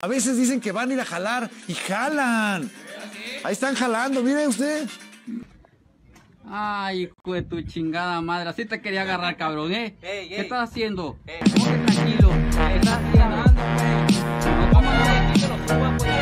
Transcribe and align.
A 0.00 0.06
veces 0.06 0.36
dicen 0.36 0.60
que 0.60 0.70
van 0.70 0.90
a 0.90 0.94
ir 0.94 1.00
a 1.00 1.04
jalar 1.04 1.50
y 1.66 1.74
jalan. 1.74 2.70
Ahí 3.42 3.52
están 3.52 3.74
jalando, 3.74 4.22
mire 4.22 4.46
usted. 4.46 4.88
Ay, 6.48 7.02
hijo 7.02 7.32
de 7.34 7.42
tu 7.42 7.60
chingada 7.62 8.20
madre. 8.20 8.48
Así 8.48 8.64
te 8.64 8.80
quería 8.80 9.02
agarrar, 9.02 9.36
cabrón, 9.36 9.72
¿eh? 9.72 9.96
Ey, 10.00 10.28
¿Qué 10.28 10.42
estás 10.42 10.70
haciendo? 10.70 11.18
Ey. 11.26 11.40
Tranquilo. 11.50 12.30
¿Qué 12.30 12.76
estás 12.76 13.00
haciendo? 13.02 13.36
No, 14.72 14.80
que 15.34 15.48
lo 15.48 15.58
suba, 15.66 15.96
pues. 15.98 16.12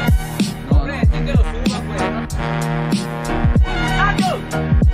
No, 0.71 0.85
que 1.27 1.33
lo 1.35 1.43
suba, 1.45 1.79
pues. 4.81 4.86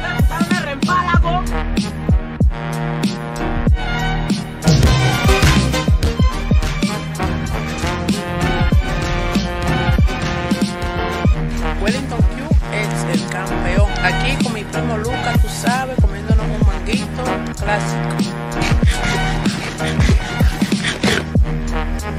Aquí 14.05 14.37
con 14.43 14.53
mi 14.53 14.65
primo 14.65 14.99
Lucas, 14.99 15.41
tú 15.41 15.49
sabes, 15.49 15.97
comiéndonos 16.01 16.45
un 16.45 16.67
manguito 16.67 17.23
clásico. 17.61 18.33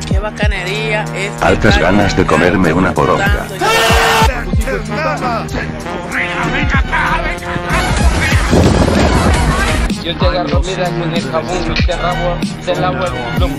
Qué 0.07 0.19
bacanería 0.19 1.03
es. 1.13 1.41
Altas 1.41 1.77
ganas 1.77 2.15
de 2.15 2.25
comerme 2.25 2.71
una 2.71 2.93
poronga. 2.93 3.47
Yo 10.03 10.17
te 10.17 10.25
agarro, 10.25 10.61
mira, 10.63 10.89
con 10.89 11.15
el 11.15 11.21
jabón 11.21 11.73
te 11.85 11.95
rabo, 11.95 12.35
te 12.65 12.75
lavo 12.75 13.05
el 13.05 13.11
culo. 13.39 13.47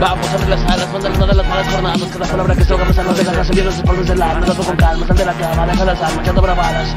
Vamos 0.00 0.26
a 0.26 0.32
abrir 0.32 0.48
las 0.48 0.64
alas, 0.64 0.92
manda 0.92 1.08
las 1.10 1.36
las 1.36 1.48
malas 1.48 1.68
jornadas 1.68 2.02
Cada 2.12 2.26
palabra 2.26 2.56
que 2.56 2.64
se 2.64 2.72
ahoga 2.72 2.84
me 2.86 2.94
salva 2.94 3.12
de 3.12 3.24
la 3.24 3.32
raza 3.32 3.52
Viene 3.52 3.66
los 3.66 3.76
espaldas 3.76 4.08
del 4.08 4.22
alma, 4.22 4.46
dato 4.46 4.62
con 4.62 4.76
calma 4.76 5.06
Sal 5.06 5.16
de 5.16 5.24
la 5.24 5.34
cama, 5.34 5.66
deja 5.66 5.84
las 5.84 6.02
armas, 6.02 6.20
echando 6.20 6.42
bravadas 6.42 6.96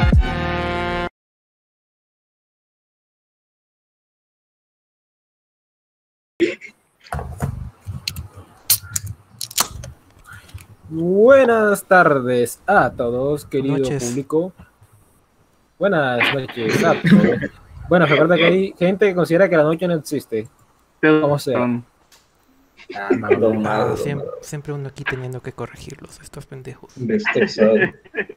Buenas 10.97 11.83
tardes 11.87 12.63
a 12.69 12.89
todos, 12.89 13.45
querido 13.47 13.79
Noches. 13.79 14.05
público. 14.05 14.53
Buenas 15.77 16.21
noches 16.33 16.85
a 16.85 16.93
todos. 16.93 17.51
Bueno, 17.89 18.07
recuerda 18.07 18.37
que 18.37 18.45
hay 18.45 18.75
gente 18.79 19.09
que 19.09 19.15
considera 19.17 19.49
que 19.49 19.57
la 19.57 19.65
noche 19.65 19.89
no 19.89 19.95
existe. 19.95 20.47
¿Cómo 21.03 21.37
sea? 21.41 21.83
Ah, 22.95 23.95
siempre 24.41 24.73
uno 24.73 24.87
aquí 24.87 25.03
teniendo 25.03 25.43
que 25.43 25.51
corregirlos, 25.51 26.21
estos 26.21 26.47
pendejos. 26.47 26.95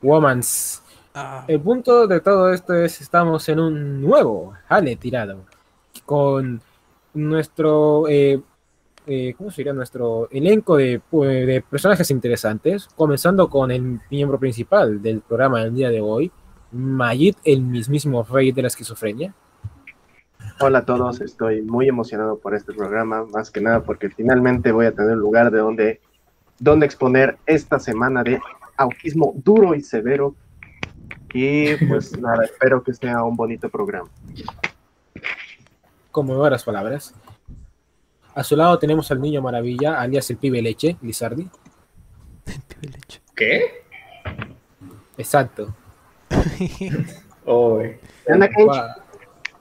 Womans. 0.01 0.81
Ah, 1.13 1.45
El 1.47 1.61
punto 1.61 2.07
de 2.07 2.21
todo 2.21 2.51
esto 2.51 2.73
es 2.73 2.99
estamos 3.01 3.47
en 3.49 3.59
un 3.59 4.01
nuevo 4.01 4.55
jale 4.67 4.95
tirado 4.95 5.45
con 6.05 6.59
nuestro 7.13 8.07
eh, 8.09 8.41
eh, 9.07 9.33
¿cómo 9.37 9.49
sería? 9.49 9.71
nuestro 9.71 10.27
elenco 10.31 10.75
de, 10.75 11.01
de 11.11 11.63
personajes 11.67 12.11
interesantes, 12.11 12.89
comenzando 12.95 13.49
con 13.49 13.71
el 13.71 14.01
miembro 14.11 14.37
principal 14.37 15.01
del 15.01 15.21
programa 15.21 15.63
del 15.63 15.73
día 15.73 15.89
de 15.89 16.01
hoy, 16.01 16.31
Mayit, 16.73 17.37
el 17.45 17.61
mismísimo 17.61 18.23
rey 18.23 18.51
de 18.51 18.63
la 18.63 18.67
esquizofrenia. 18.67 19.33
Hola 20.59 20.79
a 20.79 20.85
todos, 20.85 21.21
estoy 21.21 21.61
muy 21.61 21.87
emocionado 21.87 22.37
por 22.37 22.53
este 22.53 22.73
programa, 22.73 23.25
más 23.25 23.49
que 23.49 23.61
nada 23.61 23.81
porque 23.83 24.09
finalmente 24.09 24.71
voy 24.71 24.87
a 24.87 24.91
tener 24.91 25.11
un 25.11 25.19
lugar 25.19 25.51
de 25.51 25.59
donde, 25.59 26.01
donde 26.59 26.85
exponer 26.85 27.37
esta 27.45 27.79
semana 27.79 28.23
de 28.23 28.41
autismo 28.75 29.33
duro 29.37 29.73
y 29.73 29.81
severo. 29.81 30.35
Y 31.33 31.75
pues 31.85 32.17
nada, 32.19 32.43
espero 32.43 32.83
que 32.83 32.93
sea 32.93 33.23
un 33.23 33.35
bonito 33.35 33.69
programa. 33.69 34.09
Conmovedoras 36.11 36.63
palabras. 36.63 37.13
A 38.37 38.43
su 38.43 38.55
lado 38.55 38.77
tenemos 38.77 39.09
al 39.09 39.19
niño 39.19 39.41
maravilla, 39.41 39.99
alias 39.99 40.29
el 40.29 40.37
pibe 40.37 40.61
leche, 40.61 40.95
Lizardi. 41.01 41.49
pibe 42.45 42.93
leche. 42.93 43.19
¿Qué? 43.35 43.83
Exacto. 45.17 45.75
Oh, 47.49 47.81
Anda. 48.27 48.49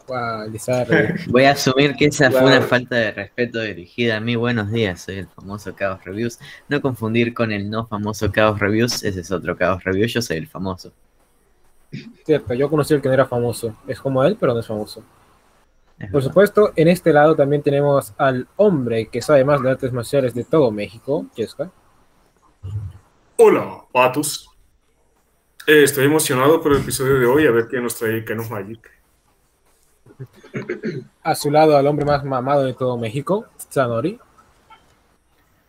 Voy 1.29 1.45
a 1.45 1.53
asumir 1.53 1.95
que 1.95 2.07
esa 2.07 2.33
fue 2.33 2.45
una 2.45 2.61
falta 2.61 2.97
de 2.97 3.13
respeto 3.13 3.61
dirigida 3.61 4.17
a 4.17 4.21
mí. 4.21 4.35
Buenos 4.35 4.73
días, 4.73 5.03
soy 5.03 5.19
el 5.19 5.29
famoso 5.29 5.73
Chaos 5.73 6.05
Reviews. 6.05 6.41
No 6.69 6.83
confundir 6.83 7.33
con 7.33 7.53
el 7.53 7.71
no 7.71 7.87
famoso 7.87 8.33
Chaos 8.33 8.59
Reviews, 8.59 9.05
ese 9.05 9.21
es 9.21 9.31
otro 9.31 9.57
Chaos 9.57 9.85
Reviews, 9.85 10.13
yo 10.13 10.21
soy 10.21 10.39
el 10.39 10.49
famoso. 10.49 10.93
Cierto, 12.25 12.55
yo 12.55 12.69
conocí 12.69 12.93
al 12.93 13.01
que 13.01 13.09
no 13.09 13.15
era 13.15 13.27
famoso. 13.27 13.77
Es 13.87 14.01
como 14.01 14.25
él, 14.25 14.37
pero 14.39 14.53
no 14.53 14.61
es 14.61 14.67
famoso. 14.67 15.05
Es 15.99 16.11
Por 16.11 16.21
verdad. 16.21 16.29
supuesto, 16.29 16.73
en 16.77 16.89
este 16.89 17.13
lado 17.13 17.35
también 17.35 17.63
tenemos 17.63 18.13
al 18.19 18.47
hombre 18.57 19.09
que 19.09 19.23
sabe 19.23 19.45
más 19.45 19.63
de 19.63 19.71
artes 19.71 19.93
marciales 19.93 20.35
de 20.35 20.45
todo 20.45 20.71
México, 20.71 21.27
Cheska. 21.35 21.71
Hola, 23.37 23.85
patos. 23.93 24.51
Eh, 25.67 25.83
estoy 25.83 26.05
emocionado 26.05 26.61
por 26.61 26.73
el 26.73 26.83
episodio 26.83 27.19
de 27.19 27.27
hoy, 27.27 27.47
a 27.47 27.51
ver 27.51 27.67
qué 27.69 27.81
nos 27.81 27.97
trae 27.97 28.25
Canon 28.25 28.49
Magic. 28.51 28.91
A 31.23 31.35
su 31.35 31.51
lado 31.51 31.77
al 31.77 31.87
hombre 31.87 32.05
más 32.05 32.25
mamado 32.25 32.65
de 32.65 32.75
todo 32.75 32.97
México, 32.97 33.47
Sanori. 33.69 34.19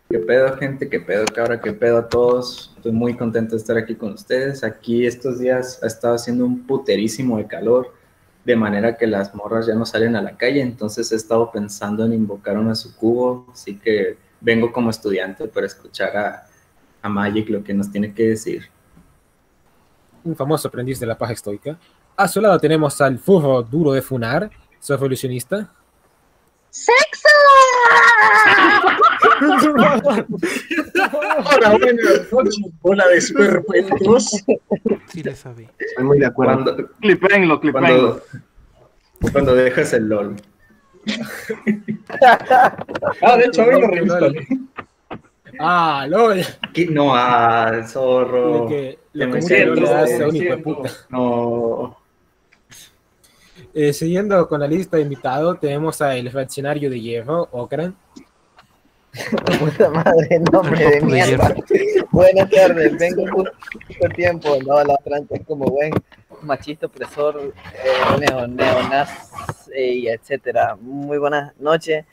¿Qué 0.10 0.20
pedo, 0.20 0.56
gente? 0.58 0.90
¿Qué 0.90 1.00
pedo, 1.02 1.26
cabra? 1.34 1.60
¿Qué 1.60 1.74
pedo 1.74 1.98
a 1.98 2.08
todos? 2.08 2.74
Estoy 2.78 2.94
muy 2.94 3.18
contento 3.18 3.52
de 3.56 3.58
estar 3.58 3.76
aquí 3.78 3.96
con 3.96 4.14
ustedes. 4.14 4.64
Aquí 4.64 5.06
estos 5.06 5.40
días 5.40 5.82
ha 5.84 5.88
estado 5.88 6.16
haciendo 6.16 6.46
un 6.46 6.66
puterísimo 6.66 7.38
de 7.38 7.48
calor, 7.48 7.94
de 8.48 8.56
manera 8.56 8.96
que 8.96 9.08
las 9.08 9.36
morras 9.36 9.68
ya 9.68 9.76
no 9.76 9.86
salen 9.86 10.16
a 10.16 10.22
la 10.22 10.38
calle, 10.38 10.62
entonces 10.62 11.12
he 11.12 11.18
estado 11.18 11.52
pensando 11.52 12.06
en 12.06 12.14
invocar 12.14 12.58
una 12.58 12.76
sucubo, 12.76 13.46
así 13.52 13.78
que 13.78 14.18
vengo 14.40 14.72
como 14.72 14.90
estudiante 14.90 15.50
para 15.50 15.66
escuchar 15.66 16.16
a, 16.16 16.48
a 17.02 17.10
Magic 17.10 17.50
lo 17.50 17.62
que 17.62 17.74
nos 17.74 17.92
tiene 17.92 18.14
que 18.14 18.30
decir. 18.30 18.70
un 20.24 20.34
famoso 20.34 20.70
aprendiz 20.70 20.98
de 20.98 21.08
la 21.08 21.18
paja 21.18 21.34
estoica. 21.34 21.78
A 22.16 22.26
su 22.30 22.40
lado 22.40 22.58
tenemos 22.58 23.02
al 23.02 23.20
furro 23.20 23.62
duro 23.64 23.92
de 23.92 24.02
Funar, 24.02 24.50
su 24.80 24.94
evolucionista. 24.94 25.70
Hola, 26.88 27.47
buenas 31.42 32.32
noches, 32.32 32.72
bola 32.82 33.08
de 33.08 33.22
superpentos. 33.22 34.44
sí 35.08 35.24
le 35.24 35.36
sabía. 35.36 35.70
Estoy 35.80 36.04
muy 36.04 36.20
de 36.20 36.26
acuerdo. 36.26 36.64
Cuando, 36.64 36.90
Clipenlo, 37.00 37.62
cuando, 37.62 38.22
cuando 39.32 39.56
dejas 39.56 39.94
el 39.94 40.08
LOL. 40.10 40.36
ah, 43.22 43.38
de 43.38 43.46
hecho, 43.46 43.62
a 43.62 43.66
mí 43.66 43.82
me 43.82 43.88
reinstalé. 43.88 44.48
Ah, 45.60 46.06
LOL. 46.10 46.42
¿Qué? 46.74 46.86
No, 46.88 47.16
ah, 47.16 47.82
zorro. 47.88 48.64
Lo 48.64 48.68
que, 48.68 49.00
Te 49.14 49.20
lo 49.20 49.26
me 49.28 49.32
que 49.34 49.38
mucho 49.42 49.48
siento, 49.48 49.82
le 49.82 49.94
hace 49.94 50.16
a 50.16 50.20
me 50.20 50.26
un 50.28 50.36
hijo 50.36 50.44
de 50.44 50.50
siento. 50.52 50.64
puta. 50.64 50.90
No. 51.10 51.97
Eh, 53.80 53.94
siguiendo 53.94 54.48
con 54.48 54.60
la 54.60 54.68
lista 54.68 54.98
de 54.98 55.04
invitados, 55.04 55.60
tenemos 55.60 56.02
al 56.02 56.32
reaccionario 56.32 56.90
de 56.90 57.00
hierro, 57.00 57.48
Okran. 57.52 57.96
Puta 59.60 59.92
madre, 59.92 60.40
nombre 60.52 60.84
de 60.84 61.02
mierda. 61.02 61.56
Buenas 62.12 62.50
tardes, 62.50 62.98
vengo 62.98 63.24
justo 63.32 63.54
a 64.04 64.10
tiempo. 64.10 64.58
No, 64.66 64.84
la 64.84 64.96
otra 64.96 65.18
antes 65.18 65.46
como 65.46 65.66
buen 65.66 65.94
machista 66.42 66.88
opresor, 66.88 67.54
eh, 67.76 68.20
neo, 68.20 68.48
neonaz 68.48 69.70
eh, 69.72 69.94
y 69.94 70.08
etcétera. 70.08 70.76
Muy 70.82 71.20
buenas 71.20 71.56
noches. 71.60 72.04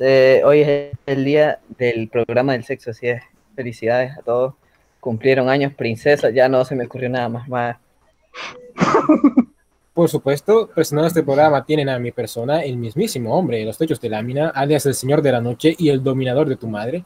Hoy 0.00 0.62
es 0.62 0.96
el 1.04 1.26
día 1.26 1.58
del 1.76 2.08
programa 2.08 2.52
del 2.52 2.64
sexo, 2.64 2.92
así 2.92 3.08
es. 3.08 3.22
Felicidades 3.54 4.16
a 4.16 4.22
todos. 4.22 4.54
Cumplieron 4.98 5.50
años 5.50 5.74
princesas, 5.74 6.32
ya 6.32 6.48
no 6.48 6.64
se 6.64 6.74
me 6.74 6.86
ocurrió 6.86 7.10
nada 7.10 7.28
más. 7.28 7.46
más. 7.50 7.76
Por 9.94 10.08
supuesto, 10.08 10.70
personando 10.74 11.08
este 11.08 11.22
programa 11.22 11.64
tienen 11.64 11.90
a 11.90 11.98
mi 11.98 12.12
persona, 12.12 12.62
el 12.62 12.78
mismísimo 12.78 13.36
hombre 13.36 13.58
de 13.58 13.66
los 13.66 13.76
techos 13.76 14.00
de 14.00 14.08
lámina, 14.08 14.48
alias 14.48 14.86
el 14.86 14.94
señor 14.94 15.20
de 15.20 15.32
la 15.32 15.40
noche 15.42 15.74
y 15.78 15.90
el 15.90 16.02
dominador 16.02 16.48
de 16.48 16.56
tu 16.56 16.66
madre. 16.66 17.04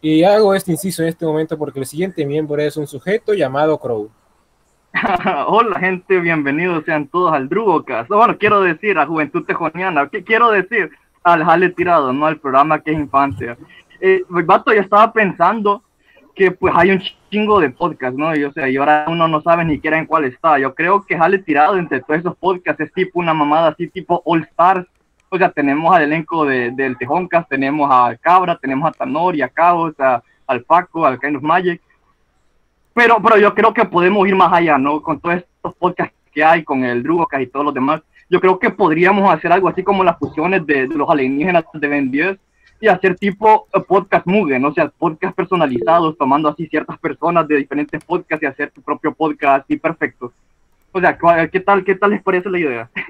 Y 0.00 0.24
hago 0.24 0.52
este 0.52 0.72
inciso 0.72 1.02
en 1.02 1.08
este 1.08 1.24
momento 1.24 1.56
porque 1.56 1.78
el 1.78 1.86
siguiente 1.86 2.26
miembro 2.26 2.60
es 2.60 2.76
un 2.76 2.88
sujeto 2.88 3.32
llamado 3.32 3.78
Crow. 3.78 4.10
Hola, 5.46 5.78
gente, 5.78 6.18
bienvenidos 6.18 6.84
sean 6.84 7.06
todos 7.06 7.32
al 7.32 7.48
Drugocast. 7.48 8.08
Bueno, 8.08 8.36
quiero 8.38 8.60
decir 8.62 8.98
a 8.98 9.06
Juventud 9.06 9.44
Tejoniana, 9.44 10.08
¿qué 10.08 10.24
quiero 10.24 10.50
decir? 10.50 10.90
Al 11.22 11.44
Jale 11.44 11.68
Tirado, 11.68 12.12
no 12.12 12.26
al 12.26 12.40
programa 12.40 12.80
que 12.80 12.90
es 12.90 12.98
infancia. 12.98 13.56
Eh, 14.00 14.24
vato, 14.28 14.72
yo 14.72 14.80
estaba 14.80 15.12
pensando 15.12 15.84
que 16.40 16.52
pues 16.52 16.72
hay 16.74 16.90
un 16.90 17.02
chingo 17.30 17.60
de 17.60 17.68
podcasts, 17.68 18.16
¿no? 18.18 18.34
Y, 18.34 18.44
o 18.44 18.52
sea, 18.52 18.66
y 18.66 18.78
ahora 18.78 19.04
uno 19.08 19.28
no 19.28 19.42
sabe 19.42 19.62
ni 19.62 19.74
siquiera 19.74 19.98
en 19.98 20.06
cuál 20.06 20.24
está. 20.24 20.58
Yo 20.58 20.74
creo 20.74 21.02
que 21.02 21.18
Jale 21.18 21.40
Tirado 21.40 21.76
entre 21.76 22.00
todos 22.00 22.20
esos 22.20 22.34
podcasts 22.34 22.80
es 22.80 22.90
tipo 22.94 23.20
una 23.20 23.34
mamada 23.34 23.68
así, 23.68 23.88
tipo 23.88 24.22
All 24.24 24.44
Stars. 24.44 24.86
O 25.28 25.36
sea, 25.36 25.50
tenemos 25.50 25.94
al 25.94 26.04
elenco 26.04 26.46
de, 26.46 26.70
del 26.70 26.96
Tejoncas, 26.96 27.46
tenemos 27.46 27.90
a 27.92 28.16
Cabra, 28.16 28.56
tenemos 28.56 28.88
a 28.88 28.92
Tanor 28.92 29.36
y 29.36 29.42
a 29.42 29.50
Cabos, 29.50 29.92
a, 30.00 30.22
al 30.46 30.62
Paco, 30.62 31.04
al 31.04 31.20
Kind 31.20 31.36
of 31.36 31.42
Magic. 31.42 31.82
Pero, 32.94 33.18
pero 33.22 33.36
yo 33.36 33.54
creo 33.54 33.74
que 33.74 33.84
podemos 33.84 34.26
ir 34.26 34.34
más 34.34 34.50
allá, 34.50 34.78
¿no? 34.78 35.02
Con 35.02 35.20
todos 35.20 35.36
estos 35.36 35.74
podcasts 35.74 36.16
que 36.32 36.42
hay, 36.42 36.64
con 36.64 36.84
el 36.84 37.02
Drugocast 37.02 37.42
y 37.42 37.48
todos 37.48 37.66
los 37.66 37.74
demás. 37.74 38.00
Yo 38.30 38.40
creo 38.40 38.58
que 38.58 38.70
podríamos 38.70 39.30
hacer 39.30 39.52
algo 39.52 39.68
así 39.68 39.82
como 39.82 40.02
las 40.02 40.18
fusiones 40.18 40.64
de, 40.64 40.88
de 40.88 40.94
los 40.94 41.10
alienígenas 41.10 41.64
de 41.74 41.86
Ben 41.86 42.10
10 42.10 42.38
y 42.80 42.88
hacer 42.88 43.16
tipo 43.16 43.66
eh, 43.72 43.80
podcast 43.86 44.26
Mugen, 44.26 44.64
o 44.64 44.72
sea, 44.72 44.88
podcast 44.88 45.36
personalizados, 45.36 46.16
tomando 46.16 46.48
así 46.48 46.66
ciertas 46.66 46.98
personas 46.98 47.46
de 47.46 47.56
diferentes 47.56 48.02
podcasts 48.04 48.42
y 48.42 48.46
hacer 48.46 48.70
tu 48.70 48.80
propio 48.80 49.12
podcast 49.12 49.64
así 49.64 49.76
perfecto. 49.76 50.32
O 50.92 51.00
sea, 51.00 51.16
¿cuál- 51.18 51.50
¿qué 51.50 51.60
tal, 51.60 51.84
qué 51.84 51.94
tal 51.94 52.10
les 52.10 52.22
parece 52.22 52.48
la 52.48 52.58
idea? 52.58 52.90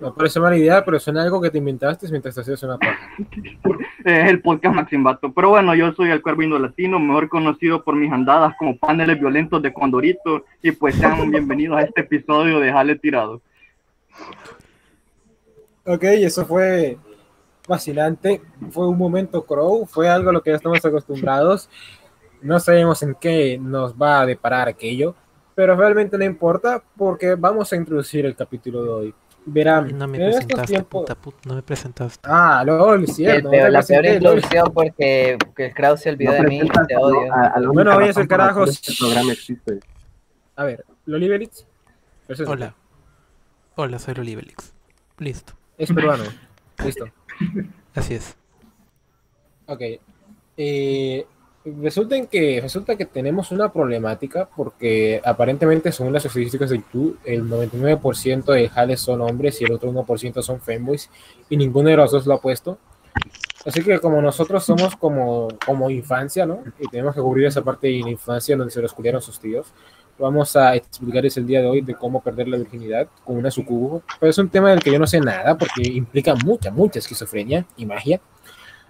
Me 0.00 0.10
parece 0.10 0.40
mala 0.40 0.56
idea, 0.56 0.84
pero 0.84 0.98
suena 0.98 1.22
algo 1.22 1.40
que 1.40 1.50
te 1.50 1.58
inventaste 1.58 2.08
mientras 2.10 2.36
hacías 2.36 2.62
una 2.64 2.76
paja. 2.76 3.08
es 4.04 4.28
el 4.28 4.42
podcast 4.42 4.74
Maximbato. 4.74 5.32
Pero 5.32 5.50
bueno, 5.50 5.74
yo 5.74 5.92
soy 5.92 6.10
el 6.10 6.20
Cuervo 6.20 6.58
Latino, 6.58 6.98
mejor 6.98 7.28
conocido 7.28 7.82
por 7.82 7.94
mis 7.94 8.12
andadas 8.12 8.54
como 8.58 8.76
paneles 8.76 9.18
violentos 9.18 9.62
de 9.62 9.72
Condorito. 9.72 10.44
Y 10.62 10.72
pues 10.72 10.96
sean 10.96 11.30
bienvenidos 11.30 11.78
a 11.78 11.82
este 11.82 12.02
episodio 12.02 12.58
de 12.58 12.72
Jale 12.72 12.96
Tirado. 12.96 13.40
Ok, 15.86 16.02
eso 16.02 16.44
fue 16.44 16.98
fascinante. 17.66 18.42
Fue 18.70 18.86
un 18.88 18.98
momento 18.98 19.44
crow, 19.44 19.86
fue 19.86 20.08
algo 20.08 20.30
a 20.30 20.32
lo 20.32 20.42
que 20.42 20.50
ya 20.50 20.56
estamos 20.56 20.84
acostumbrados. 20.84 21.68
No 22.42 22.60
sabemos 22.60 23.02
en 23.02 23.14
qué 23.20 23.58
nos 23.58 23.94
va 23.94 24.20
a 24.20 24.26
deparar 24.26 24.68
aquello, 24.68 25.14
pero 25.54 25.74
realmente 25.76 26.18
no 26.18 26.24
importa 26.24 26.82
porque 26.96 27.34
vamos 27.36 27.72
a 27.72 27.76
introducir 27.76 28.26
el 28.26 28.36
capítulo 28.36 28.82
de 28.82 28.88
hoy. 28.90 29.14
Verán, 29.46 29.96
No 29.98 30.08
me 30.08 30.16
en 30.16 30.22
estos 30.24 30.44
presentaste, 30.44 30.72
tiempos... 30.72 31.02
puta 31.02 31.14
puta, 31.16 31.38
no 31.46 31.54
me 31.54 31.62
presentaste. 31.62 32.20
Ah, 32.30 32.62
LOL, 32.64 33.02
El 33.02 33.08
cierto. 33.08 33.50
no 33.52 33.68
la 33.68 33.82
peor 33.82 34.06
introducción 34.06 34.72
porque 34.72 35.36
que 35.54 35.66
el 35.66 35.74
Kraus 35.74 36.00
se 36.00 36.08
olvidó 36.10 36.32
No 36.32 36.38
de 36.42 36.48
mí 36.48 36.60
y 36.62 36.68
te 36.86 36.94
a- 36.94 36.98
odio. 36.98 37.32
a- 37.32 37.46
a 37.48 37.60
Bueno, 37.72 38.00
es 38.00 38.16
el 38.16 38.26
carajo. 38.26 38.64
Este 38.64 38.92
programa 38.98 39.32
existe. 39.32 39.80
A 40.56 40.64
ver, 40.64 40.84
Lolivelix. 41.04 41.66
Hola. 42.46 42.74
Hola, 43.76 43.98
soy 43.98 44.14
Olibelix. 44.18 44.72
Listo. 45.18 45.52
Es 45.76 45.92
peruano. 45.92 46.24
Listo. 46.82 47.04
Así 47.94 48.14
es. 48.14 48.36
Ok. 49.66 49.80
Eh, 50.56 51.26
resulta 51.64 52.16
en 52.16 52.26
que, 52.26 52.60
resulta 52.60 52.96
que 52.96 53.06
tenemos 53.06 53.50
una 53.50 53.72
problemática 53.72 54.48
porque 54.54 55.20
aparentemente 55.24 55.90
según 55.92 56.12
las 56.12 56.24
estadísticas 56.24 56.70
de 56.70 56.78
YouTube, 56.78 57.18
el 57.24 57.44
99% 57.44 58.44
de 58.52 58.68
jales 58.68 59.00
son 59.00 59.22
hombres 59.22 59.60
y 59.60 59.64
el 59.64 59.72
otro 59.72 59.90
1% 59.90 60.42
son 60.42 60.60
femboys 60.60 61.10
y 61.48 61.56
ninguno 61.56 61.88
de 61.88 61.96
los 61.96 62.12
dos 62.12 62.26
lo 62.26 62.34
ha 62.34 62.40
puesto. 62.40 62.78
Así 63.64 63.82
que 63.82 63.98
como 63.98 64.20
nosotros 64.20 64.62
somos 64.62 64.94
como, 64.96 65.48
como 65.64 65.88
infancia, 65.88 66.44
¿no? 66.44 66.62
Y 66.78 66.86
tenemos 66.88 67.14
que 67.14 67.22
cubrir 67.22 67.46
esa 67.46 67.62
parte 67.62 67.86
de 67.86 68.00
la 68.00 68.10
infancia 68.10 68.56
donde 68.56 68.70
se 68.70 68.82
los 68.82 68.92
culiaron 68.92 69.22
sus 69.22 69.40
tíos. 69.40 69.72
Vamos 70.18 70.54
a 70.54 70.76
explicarles 70.76 71.36
el 71.36 71.46
día 71.46 71.60
de 71.60 71.66
hoy 71.66 71.80
de 71.80 71.94
cómo 71.94 72.22
perder 72.22 72.46
la 72.48 72.56
virginidad 72.56 73.08
con 73.24 73.36
una 73.36 73.50
sucubo. 73.50 74.02
Pero 74.20 74.30
es 74.30 74.38
un 74.38 74.48
tema 74.48 74.70
del 74.70 74.80
que 74.80 74.92
yo 74.92 74.98
no 74.98 75.06
sé 75.06 75.20
nada 75.20 75.58
porque 75.58 75.82
implica 75.82 76.34
mucha, 76.36 76.70
mucha 76.70 77.00
esquizofrenia 77.00 77.66
y 77.76 77.84
magia. 77.84 78.20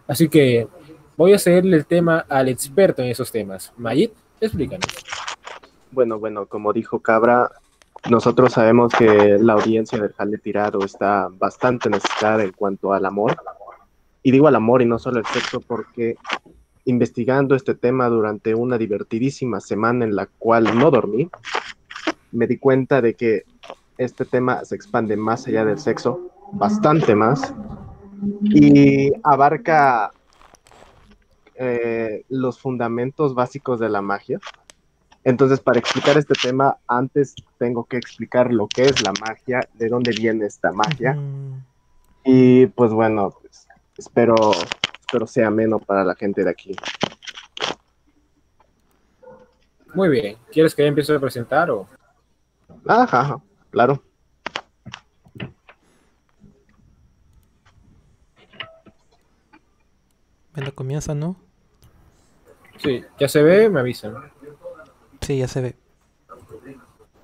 Así 0.07 0.29
que 0.29 0.69
voy 1.17 1.33
a 1.33 1.39
cederle 1.39 1.77
el 1.77 1.87
tema 1.87 2.27
al 2.29 2.49
experto 2.49 3.03
en 3.03 3.09
esos 3.09 3.33
temas. 3.33 3.73
Mayit, 3.77 4.13
explícanos. 4.41 4.87
Bueno, 5.91 6.19
bueno, 6.19 6.47
como 6.47 6.73
dijo 6.73 7.01
Cabra, 7.01 7.51
nosotros 8.11 8.53
sabemos 8.53 8.93
que 8.93 9.39
la 9.41 9.55
audiencia 9.55 9.99
del 9.99 10.13
Jale 10.13 10.39
Tirado 10.39 10.81
está 10.85 11.29
bastante 11.31 11.89
necesitada 11.89 12.43
en 12.43 12.53
cuanto 12.53 12.93
al 12.93 13.07
amor. 13.07 13.37
Y 14.23 14.31
digo 14.31 14.47
al 14.47 14.57
amor 14.57 14.83
y 14.83 14.87
no 14.87 14.99
solo 14.99 15.21
el 15.21 15.27
sexo 15.27 15.61
porque 15.61 16.17
investigando 16.85 17.55
este 17.55 17.75
tema 17.75 18.09
durante 18.09 18.55
una 18.55 18.79
divertidísima 18.79 19.61
semana 19.61 20.05
en 20.05 20.15
la 20.15 20.27
cual 20.27 20.79
no 20.79 20.91
dormí, 20.91 21.31
me 22.33 22.47
di 22.47 22.59
cuenta 22.59 23.01
de 23.01 23.15
que 23.15 23.45
este 23.97 24.25
tema 24.25 24.65
se 24.65 24.75
expande 24.75 25.17
más 25.17 25.47
allá 25.47 25.65
del 25.65 25.79
sexo, 25.79 26.31
bastante 26.53 27.15
más, 27.15 27.55
y 28.43 29.13
abarca 29.23 30.11
eh, 31.55 32.25
los 32.29 32.59
fundamentos 32.59 33.35
básicos 33.35 33.79
de 33.79 33.89
la 33.89 34.03
magia. 34.03 34.41
Entonces, 35.23 35.61
para 35.61 35.79
explicar 35.79 36.19
este 36.19 36.35
tema, 36.35 36.77
antes 36.87 37.35
tengo 37.59 37.85
que 37.85 37.97
explicar 37.97 38.53
lo 38.53 38.67
que 38.67 38.83
es 38.83 39.03
la 39.03 39.13
magia, 39.21 39.61
de 39.75 39.89
dónde 39.89 40.11
viene 40.11 40.47
esta 40.47 40.73
magia. 40.73 41.17
Y 42.25 42.67
pues 42.67 42.93
bueno, 42.93 43.35
pues, 43.41 43.67
espero, 43.97 44.35
espero 45.15 45.27
sea 45.29 45.47
ameno 45.47 45.79
para 45.79 46.05
la 46.05 46.17
gente 46.17 46.43
de 46.43 46.51
aquí. 46.51 46.77
Muy 49.95 50.09
bien. 50.09 50.37
¿Quieres 50.51 50.75
que 50.75 50.83
ya 50.83 50.89
empiece 50.89 51.15
a 51.15 51.21
presentar 51.21 51.71
o...? 51.71 51.87
Ajá, 52.85 53.21
ajá, 53.21 53.43
claro. 53.71 54.03
Bueno, 60.53 60.75
comienza, 60.75 61.15
¿no? 61.15 61.37
Sí, 62.79 63.05
ya 63.19 63.29
se 63.29 63.43
ve, 63.43 63.71
me 63.71 63.81
avisan. 63.81 64.17
Sí, 65.21 65.39
ya 65.39 65.47
se 65.47 65.61
ve. 65.61 65.77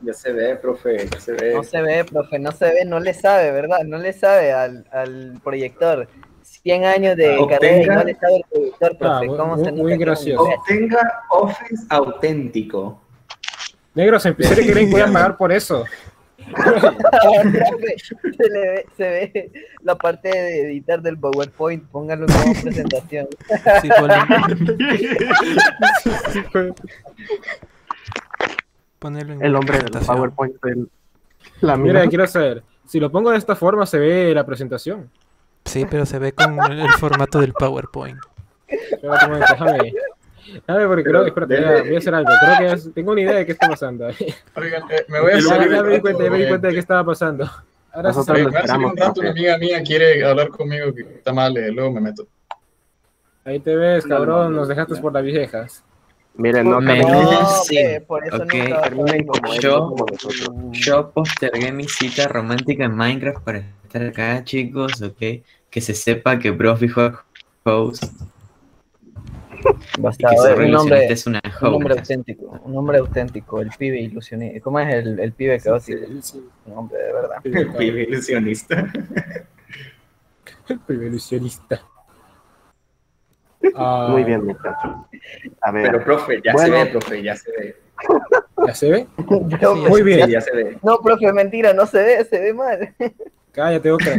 Ya 0.03 0.15
se 0.15 0.33
ve, 0.33 0.57
profe, 0.57 1.09
ya 1.09 1.21
se 1.21 1.33
ve. 1.33 1.55
No 1.55 1.65
se 1.65 1.83
ve, 1.83 2.05
profe, 2.05 2.39
no 2.39 2.53
se 2.53 2.65
ve, 2.67 2.85
no 2.85 3.01
le 3.01 3.15
sabe, 3.15 3.51
¿verdad? 3.51 3.81
No 3.85 3.99
le 3.99 4.13
sabe 4.13 4.53
al, 4.53 4.87
al 4.93 5.41
proyector. 5.43 6.09
100 6.63 6.85
años 6.85 7.17
de 7.17 7.37
Obtenga- 7.39 7.49
carrera 7.59 7.83
y 7.83 7.87
no 7.97 8.05
le 8.05 8.15
sabe 8.17 8.37
el 8.37 8.45
proyector, 8.51 8.99
profe. 8.99 9.15
Ah, 9.15 9.23
muy- 9.27 9.37
¿Cómo 9.39 9.57
muy- 9.57 9.65
se 9.65 9.73
muy 9.73 9.97
gracioso. 9.99 10.43
Obtenga 10.43 11.23
Office 11.31 11.87
auténtico. 11.89 13.01
Negros, 13.95 14.27
empecé 14.27 14.55
que 14.57 14.71
creen 14.73 14.87
que 14.89 14.93
voy 14.93 15.01
a 15.03 15.07
pagar 15.13 15.37
por 15.37 15.53
eso. 15.53 15.85
Se, 18.37 18.49
le 18.49 18.61
ve, 18.61 18.87
se 18.97 19.03
ve 19.09 19.53
la 19.83 19.95
parte 19.95 20.29
de 20.31 20.63
editar 20.73 21.01
del 21.01 21.17
PowerPoint, 21.19 21.85
póngalo 21.91 22.27
como 22.27 22.53
presentación. 22.63 23.29
Sí, 23.83 23.89
ponlo. 23.97 24.15
Ponerlo 28.99 29.33
en 29.35 29.45
El 29.45 29.57
hombre 29.57 29.79
del. 29.79 29.91
PowerPoint. 30.07 30.57
el- 30.67 30.91
la 31.61 31.77
Mira, 31.77 32.07
quiero 32.09 32.27
saber. 32.27 32.63
Si 32.87 32.99
lo 33.01 33.11
pongo 33.11 33.31
de 33.31 33.39
esta 33.39 33.57
forma, 33.57 33.87
se 33.87 33.99
ve 33.99 34.35
la 34.35 34.45
presentación. 34.45 35.11
Sí, 35.65 35.87
pero 35.91 36.07
se 36.07 36.19
ve 36.19 36.33
con 36.33 36.59
el, 36.73 36.89
formato 36.93 37.41
del 37.41 37.53
PowerPoint. 37.53 38.19
Espérate 38.67 39.25
un 39.27 39.33
momento, 39.33 39.47
déjame. 39.53 39.93
Déjame, 40.67 40.87
porque 40.87 41.05
creo, 41.05 41.27
espérate, 41.27 41.61
ya, 41.61 41.83
voy 41.83 41.95
a 41.95 41.99
hacer 41.99 42.15
algo. 42.15 42.31
Creo 42.41 42.59
que 42.59 42.77
ya- 42.77 42.93
tengo 42.93 43.13
una 43.13 43.21
idea 43.21 43.35
de 43.35 43.47
qué 43.47 43.53
está 43.53 43.69
pasando. 43.69 44.07
Oigan, 44.57 44.83
eh, 44.91 45.05
me 45.09 45.21
voy 45.21 45.33
a 45.33 45.41
salir 45.41 45.71
ya 45.71 45.83
me 45.83 45.93
di 45.93 46.01
cuenta, 46.01 46.25
ya 46.25 46.31
me 46.31 46.39
di 46.39 46.49
cuenta 46.49 46.69
de 46.69 46.73
qué 46.75 46.81
estaba 46.81 47.05
pasando. 47.05 47.45
Ahora 47.93 48.13
sí 48.13 48.19
Nosotros 48.19 48.55
a 48.55 48.67
salir 48.67 48.87
un 48.87 48.97
rato, 48.97 49.21
una 49.21 49.31
amiga 49.31 49.59
mía 49.59 49.83
quiere 49.83 50.25
hablar 50.25 50.49
conmigo 50.49 50.95
que 50.95 51.03
está 51.03 51.33
mal, 51.33 51.57
eh, 51.57 51.71
luego 51.73 51.93
me 51.93 52.01
meto. 52.01 52.27
Ahí 53.45 53.59
te 53.59 53.75
ves, 53.75 54.07
cabrón, 54.07 54.55
nos 54.55 54.69
dejaste 54.69 54.97
por 54.97 55.13
las 55.13 55.25
viejas. 55.25 55.85
Miren, 56.35 56.71
no, 56.71 56.81
Me- 56.81 56.99
caminen- 57.03 57.23
No, 57.43 57.47
sí, 57.65 57.77
hombre, 57.79 58.01
por 58.03 58.27
eso 58.27 58.37
ok. 58.37 58.55
nunca- 58.55 58.83
terminen 58.83 59.27
como 59.27 59.53
ellos, 59.53 59.63
Yo, 59.63 60.71
yo 60.73 61.11
postergué 61.11 61.73
mi 61.73 61.85
cita 61.89 62.29
romántica 62.29 62.85
en 62.85 62.97
Minecraft 62.97 63.43
para 63.45 63.59
estar 63.59 64.03
acá, 64.03 64.43
chicos, 64.45 65.03
ok. 65.03 65.43
Que 65.69 65.81
se 65.81 65.95
sepa 65.95 66.39
que 66.39 66.53
fue 66.53 67.13
host. 67.65 68.05
Basta, 69.99 70.33
y 70.33 70.35
que 70.37 70.43
ver, 70.43 70.59
un 70.61 70.71
nombre, 70.71 71.13
es 71.13 71.27
una 71.27 71.41
un 71.63 71.73
nombre 71.73 71.95
host. 71.95 72.01
auténtico, 72.01 72.61
un 72.65 72.73
nombre 72.73 72.99
auténtico, 72.99 73.61
el 73.61 73.71
pibe 73.77 74.01
ilusionista. 74.01 74.61
¿Cómo 74.61 74.81
es 74.81 74.95
el, 74.95 75.19
el 75.21 75.33
pibe 75.33 75.61
caótico? 75.61 75.99
Un 76.67 76.79
hombre 76.79 76.99
de 76.99 77.13
verdad. 77.13 77.37
El 77.45 77.73
pibe 77.75 78.03
ilusionista. 78.05 78.91
El 80.69 80.79
primer 80.81 81.09
ilusionista. 81.09 81.83
Ah, 83.75 84.09
Muy 84.11 84.25
bien, 84.25 84.45
muchachos. 84.45 84.91
A 85.61 85.71
ver. 85.73 85.91
Pero, 85.91 86.05
profe, 86.05 86.41
ya 86.45 86.53
Bueno. 86.53 86.77
se 86.77 86.85
ve, 86.85 86.91
profe, 86.91 87.23
ya 87.23 87.37
se 87.37 87.51
ve. 87.53 87.77
¿Ya 88.67 88.75
se 88.75 88.91
ve? 88.91 89.07
Muy 89.89 90.03
bien. 90.03 90.29
Ya 90.29 90.41
se 90.41 90.53
ve. 90.55 90.79
No, 90.83 90.99
profe, 91.01 91.33
mentira, 91.33 91.73
no 91.73 91.87
se 91.87 92.03
ve, 92.03 92.25
se 92.25 92.41
ve 92.41 92.55
mal. 92.55 92.95
Cállate, 93.53 93.91
Oca. 93.91 94.11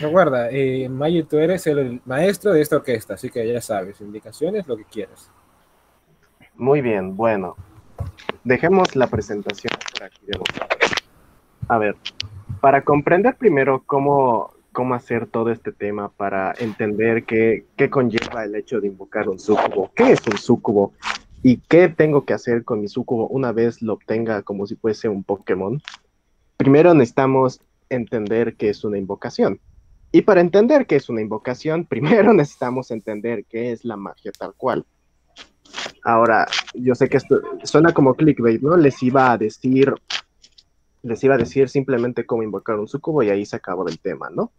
Recuerda, 0.00 0.50
eh, 0.50 0.88
Mayo, 0.88 1.26
tú 1.26 1.38
eres 1.38 1.66
el 1.66 2.00
maestro 2.04 2.52
de 2.52 2.60
esta 2.60 2.76
orquesta, 2.76 3.14
así 3.14 3.28
que 3.28 3.46
ya 3.52 3.60
sabes, 3.60 4.00
indicaciones, 4.00 4.66
lo 4.68 4.76
que 4.76 4.84
quieras. 4.84 5.30
Muy 6.54 6.80
bien, 6.80 7.16
bueno. 7.16 7.56
Dejemos 8.44 8.94
la 8.94 9.08
presentación 9.08 9.72
por 9.92 10.04
aquí 10.06 10.20
de 10.26 10.38
momento. 10.38 10.66
A 11.68 11.78
ver, 11.78 11.96
para 12.60 12.82
comprender 12.82 13.36
primero 13.36 13.82
cómo, 13.84 14.54
cómo 14.78 14.94
hacer 14.94 15.26
todo 15.26 15.50
este 15.50 15.72
tema, 15.72 16.08
para 16.08 16.54
entender 16.56 17.24
qué, 17.24 17.64
qué 17.76 17.90
conlleva 17.90 18.44
el 18.44 18.54
hecho 18.54 18.80
de 18.80 18.86
invocar 18.86 19.28
un 19.28 19.40
súcubo, 19.40 19.90
qué 19.92 20.12
es 20.12 20.24
un 20.24 20.38
súcubo 20.38 20.92
¿Y 21.42 21.56
qué 21.56 21.88
tengo 21.88 22.24
que 22.24 22.32
hacer 22.32 22.62
con 22.62 22.80
mi 22.80 22.86
sucubo 22.86 23.26
una 23.26 23.50
vez 23.50 23.82
lo 23.82 23.94
obtenga 23.94 24.42
como 24.42 24.68
si 24.68 24.76
fuese 24.76 25.08
un 25.08 25.24
Pokémon? 25.24 25.82
Primero 26.56 26.94
necesitamos 26.94 27.60
entender 27.88 28.54
qué 28.54 28.68
es 28.68 28.84
una 28.84 28.98
invocación. 28.98 29.58
Y 30.12 30.22
para 30.22 30.42
entender 30.42 30.86
qué 30.86 30.94
es 30.94 31.08
una 31.08 31.22
invocación, 31.22 31.84
primero 31.88 32.32
necesitamos 32.32 32.92
entender 32.92 33.46
qué 33.46 33.72
es 33.72 33.84
la 33.84 33.96
magia 33.96 34.30
tal 34.30 34.54
cual. 34.56 34.86
Ahora, 36.04 36.46
yo 36.74 36.94
sé 36.94 37.08
que 37.08 37.16
esto 37.16 37.40
suena 37.64 37.92
como 37.92 38.14
clickbait, 38.14 38.62
¿no? 38.62 38.76
Les 38.76 39.02
iba 39.02 39.32
a 39.32 39.38
decir, 39.38 39.92
les 41.02 41.22
iba 41.24 41.34
a 41.34 41.38
decir 41.38 41.68
simplemente 41.68 42.26
cómo 42.26 42.42
invocar 42.42 42.78
un 42.78 42.88
sucubo 42.88 43.22
y 43.22 43.30
ahí 43.30 43.46
se 43.46 43.56
acabó 43.56 43.86
el 43.88 43.98
tema, 43.98 44.30
¿no? 44.30 44.52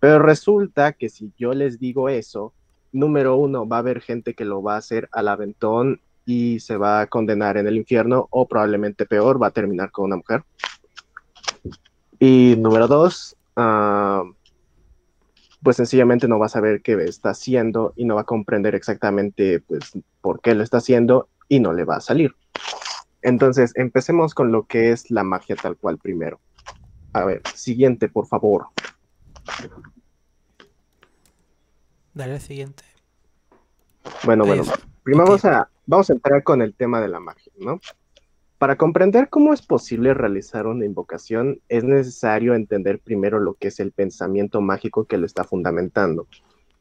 Pero 0.00 0.18
resulta 0.20 0.92
que 0.92 1.08
si 1.08 1.32
yo 1.36 1.52
les 1.52 1.78
digo 1.78 2.08
eso, 2.08 2.52
número 2.92 3.36
uno, 3.36 3.66
va 3.66 3.76
a 3.76 3.80
haber 3.80 4.00
gente 4.00 4.34
que 4.34 4.44
lo 4.44 4.62
va 4.62 4.74
a 4.74 4.78
hacer 4.78 5.08
al 5.12 5.28
aventón 5.28 6.00
y 6.24 6.60
se 6.60 6.76
va 6.76 7.00
a 7.00 7.06
condenar 7.06 7.56
en 7.56 7.66
el 7.66 7.76
infierno 7.76 8.28
o 8.30 8.46
probablemente 8.46 9.06
peor, 9.06 9.42
va 9.42 9.48
a 9.48 9.52
terminar 9.52 9.90
con 9.90 10.06
una 10.06 10.16
mujer. 10.16 10.44
Y 12.20 12.54
número 12.58 12.86
dos, 12.86 13.36
ah, 13.56 14.24
pues 15.62 15.76
sencillamente 15.76 16.28
no 16.28 16.38
va 16.38 16.46
a 16.46 16.50
saber 16.50 16.82
qué 16.82 16.94
está 17.04 17.30
haciendo 17.30 17.92
y 17.96 18.04
no 18.04 18.16
va 18.16 18.22
a 18.22 18.24
comprender 18.24 18.74
exactamente 18.74 19.60
pues 19.60 19.92
por 20.20 20.40
qué 20.40 20.54
lo 20.54 20.62
está 20.62 20.78
haciendo 20.78 21.28
y 21.48 21.60
no 21.60 21.72
le 21.72 21.84
va 21.84 21.96
a 21.96 22.00
salir. 22.00 22.34
Entonces, 23.22 23.72
empecemos 23.76 24.34
con 24.34 24.52
lo 24.52 24.66
que 24.66 24.92
es 24.92 25.10
la 25.10 25.24
magia 25.24 25.56
tal 25.56 25.76
cual 25.76 25.98
primero. 25.98 26.40
A 27.12 27.24
ver, 27.24 27.42
siguiente, 27.54 28.08
por 28.08 28.26
favor. 28.26 28.66
Dale 32.14 32.34
al 32.34 32.40
siguiente. 32.40 32.84
Bueno, 34.24 34.44
bueno. 34.44 34.64
Primero 35.02 35.24
vamos, 35.24 35.44
a, 35.44 35.68
vamos 35.86 36.10
a 36.10 36.12
entrar 36.12 36.42
con 36.42 36.60
el 36.62 36.74
tema 36.74 37.00
de 37.00 37.08
la 37.08 37.20
magia, 37.20 37.52
¿no? 37.58 37.80
Para 38.58 38.76
comprender 38.76 39.28
cómo 39.30 39.52
es 39.52 39.62
posible 39.62 40.14
realizar 40.14 40.66
una 40.66 40.84
invocación, 40.84 41.60
es 41.68 41.84
necesario 41.84 42.54
entender 42.54 42.98
primero 42.98 43.38
lo 43.38 43.54
que 43.54 43.68
es 43.68 43.78
el 43.78 43.92
pensamiento 43.92 44.60
mágico 44.60 45.04
que 45.04 45.16
lo 45.16 45.26
está 45.26 45.44
fundamentando. 45.44 46.26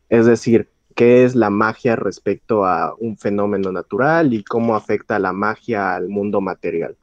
Es 0.10 0.26
decir, 0.26 0.70
qué 0.98 1.24
es 1.24 1.36
la 1.36 1.52
magia 1.52 1.96
respecto 1.96 2.66
a 2.66 2.96
un 2.98 3.20
fenómeno 3.20 3.72
natural 3.72 4.34
y 4.34 4.44
cómo 4.44 4.76
afecta 4.76 5.20
la 5.20 5.32
magia 5.32 5.94
al 5.94 6.10
mundo 6.10 6.42
material. 6.42 6.98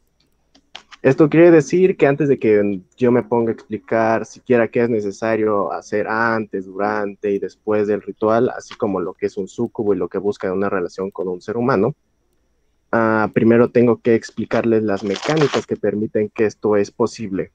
Esto 1.01 1.31
quiere 1.31 1.53
decir 1.53 1.97
que 1.97 2.09
antes 2.09 2.29
de 2.29 2.41
que 2.41 2.81
yo 2.97 3.13
me 3.13 3.23
ponga 3.23 3.51
a 3.51 3.55
explicar 3.55 4.27
siquiera 4.27 4.67
qué 4.67 4.83
es 4.83 4.91
necesario 4.91 5.71
hacer 5.71 6.09
antes, 6.09 6.67
durante 6.67 7.31
y 7.31 7.39
después 7.39 7.87
del 7.87 8.03
ritual, 8.03 8.49
así 8.49 8.75
como 8.75 8.99
lo 8.99 9.15
que 9.15 9.27
es 9.27 9.37
un 9.37 9.47
sucubo 9.47 9.95
y 9.95 9.97
lo 9.97 10.09
que 10.09 10.19
busca 10.19 10.53
una 10.53 10.69
relación 10.69 11.13
con 11.13 11.29
un 11.29 11.41
ser 11.41 11.57
humano, 11.57 11.95
ah, 12.91 13.31
primero 13.33 13.71
tengo 13.71 14.01
que 14.01 14.17
explicarles 14.17 14.83
las 14.83 15.05
mecánicas 15.05 15.69
que 15.69 15.77
permiten 15.77 16.31
que 16.31 16.47
esto 16.47 16.77
es 16.77 16.91
posible. 16.91 17.53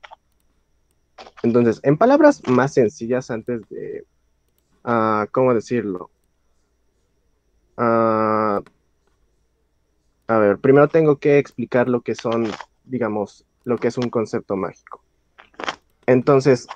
Entonces, 1.43 1.81
en 1.84 1.98
palabras 1.98 2.48
más 2.48 2.75
sencillas, 2.75 3.29
antes 3.29 3.67
de, 3.67 4.05
ah, 4.86 5.27
¿cómo 5.34 5.53
decirlo? 5.53 6.12
Ah, 7.79 8.62
a 10.27 10.38
ver, 10.38 10.59
primero 10.59 10.88
tengo 10.88 11.17
que 11.17 11.39
explicar 11.39 11.89
lo 11.89 12.01
que 12.01 12.13
son 12.13 12.51
digamos, 12.89 13.45
lo 13.63 13.77
que 13.77 13.88
es 13.88 13.98
un 13.98 14.09
concepto 14.09 14.55
mágico. 14.55 15.01
Entonces, 16.05 16.67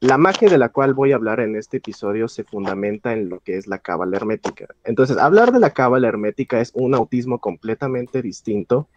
la 0.00 0.18
magia 0.18 0.48
de 0.48 0.58
la 0.58 0.68
cual 0.68 0.92
voy 0.92 1.12
a 1.12 1.16
hablar 1.16 1.40
en 1.40 1.56
este 1.56 1.78
episodio 1.78 2.28
se 2.28 2.44
fundamenta 2.44 3.14
en 3.14 3.30
lo 3.30 3.40
que 3.40 3.56
es 3.56 3.66
la 3.66 3.78
cábala 3.78 4.16
hermética. 4.16 4.66
Entonces, 4.84 5.16
hablar 5.16 5.52
de 5.52 5.60
la 5.60 5.70
cábala 5.70 6.08
hermética 6.08 6.60
es 6.60 6.70
un 6.74 6.94
autismo 6.94 7.38
completamente 7.38 8.20
distinto, 8.20 8.88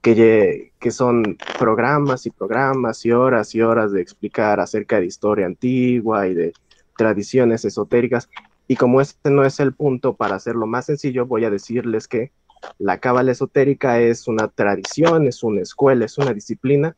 que, 0.00 0.72
que 0.78 0.90
son 0.90 1.36
programas 1.58 2.26
y 2.26 2.30
programas 2.30 3.04
y 3.04 3.10
horas 3.10 3.54
y 3.54 3.60
horas 3.60 3.92
de 3.92 4.00
explicar 4.00 4.60
acerca 4.60 5.00
de 5.00 5.06
historia 5.06 5.46
antigua 5.46 6.28
y 6.28 6.34
de 6.34 6.52
tradiciones 6.96 7.64
esotéricas. 7.64 8.30
Y 8.68 8.76
como 8.76 9.00
este 9.00 9.30
no 9.30 9.44
es 9.44 9.60
el 9.60 9.72
punto 9.72 10.14
para 10.14 10.36
hacerlo 10.36 10.66
más 10.66 10.86
sencillo, 10.86 11.26
voy 11.26 11.44
a 11.44 11.50
decirles 11.50 12.08
que 12.08 12.32
la 12.78 12.98
cábala 12.98 13.32
esotérica 13.32 14.00
es 14.00 14.28
una 14.28 14.48
tradición, 14.48 15.26
es 15.26 15.42
una 15.42 15.60
escuela, 15.60 16.04
es 16.04 16.18
una 16.18 16.32
disciplina 16.32 16.96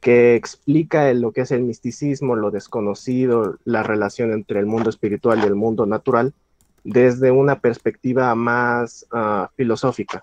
que 0.00 0.36
explica 0.36 1.12
lo 1.12 1.32
que 1.32 1.42
es 1.42 1.50
el 1.50 1.62
misticismo, 1.62 2.36
lo 2.36 2.50
desconocido, 2.50 3.58
la 3.64 3.82
relación 3.82 4.32
entre 4.32 4.60
el 4.60 4.66
mundo 4.66 4.90
espiritual 4.90 5.40
y 5.40 5.46
el 5.46 5.54
mundo 5.54 5.86
natural 5.86 6.34
desde 6.84 7.30
una 7.30 7.60
perspectiva 7.60 8.34
más 8.34 9.06
ah, 9.12 9.50
filosófica. 9.56 10.20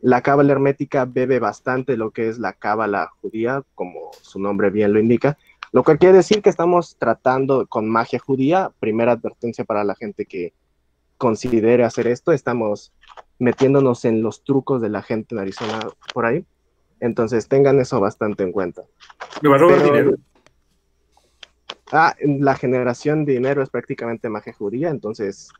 La 0.00 0.22
cábala 0.22 0.52
hermética 0.52 1.04
bebe 1.04 1.40
bastante 1.40 1.96
lo 1.96 2.10
que 2.10 2.28
es 2.28 2.38
la 2.38 2.54
cábala 2.54 3.10
judía, 3.20 3.62
como 3.74 4.10
su 4.22 4.40
nombre 4.40 4.70
bien 4.70 4.92
lo 4.92 5.00
indica, 5.00 5.36
lo 5.72 5.84
que 5.84 5.98
quiere 5.98 6.16
decir 6.16 6.42
que 6.42 6.50
estamos 6.50 6.96
tratando 6.98 7.66
con 7.66 7.88
magia 7.88 8.18
judía. 8.18 8.72
Primera 8.80 9.12
advertencia 9.12 9.64
para 9.64 9.84
la 9.84 9.94
gente 9.94 10.26
que 10.26 10.52
considere 11.16 11.84
hacer 11.84 12.06
esto, 12.06 12.32
estamos 12.32 12.92
metiéndonos 13.38 14.04
en 14.04 14.22
los 14.22 14.42
trucos 14.42 14.80
de 14.80 14.88
la 14.88 15.02
gente 15.02 15.34
en 15.34 15.40
Arizona 15.40 15.80
por 16.14 16.26
ahí. 16.26 16.44
Entonces 16.98 17.46
tengan 17.46 17.78
eso 17.78 18.00
bastante 18.00 18.42
en 18.42 18.52
cuenta. 18.52 18.82
Me 19.42 19.48
va 19.48 19.56
a 19.56 19.58
robar 19.58 19.82
dinero. 19.82 20.16
Ah, 21.92 22.14
la 22.22 22.54
generación 22.54 23.24
de 23.24 23.32
dinero 23.34 23.62
es 23.62 23.70
prácticamente 23.70 24.28
magia 24.28 24.52
judía, 24.52 24.90
entonces 24.90 25.50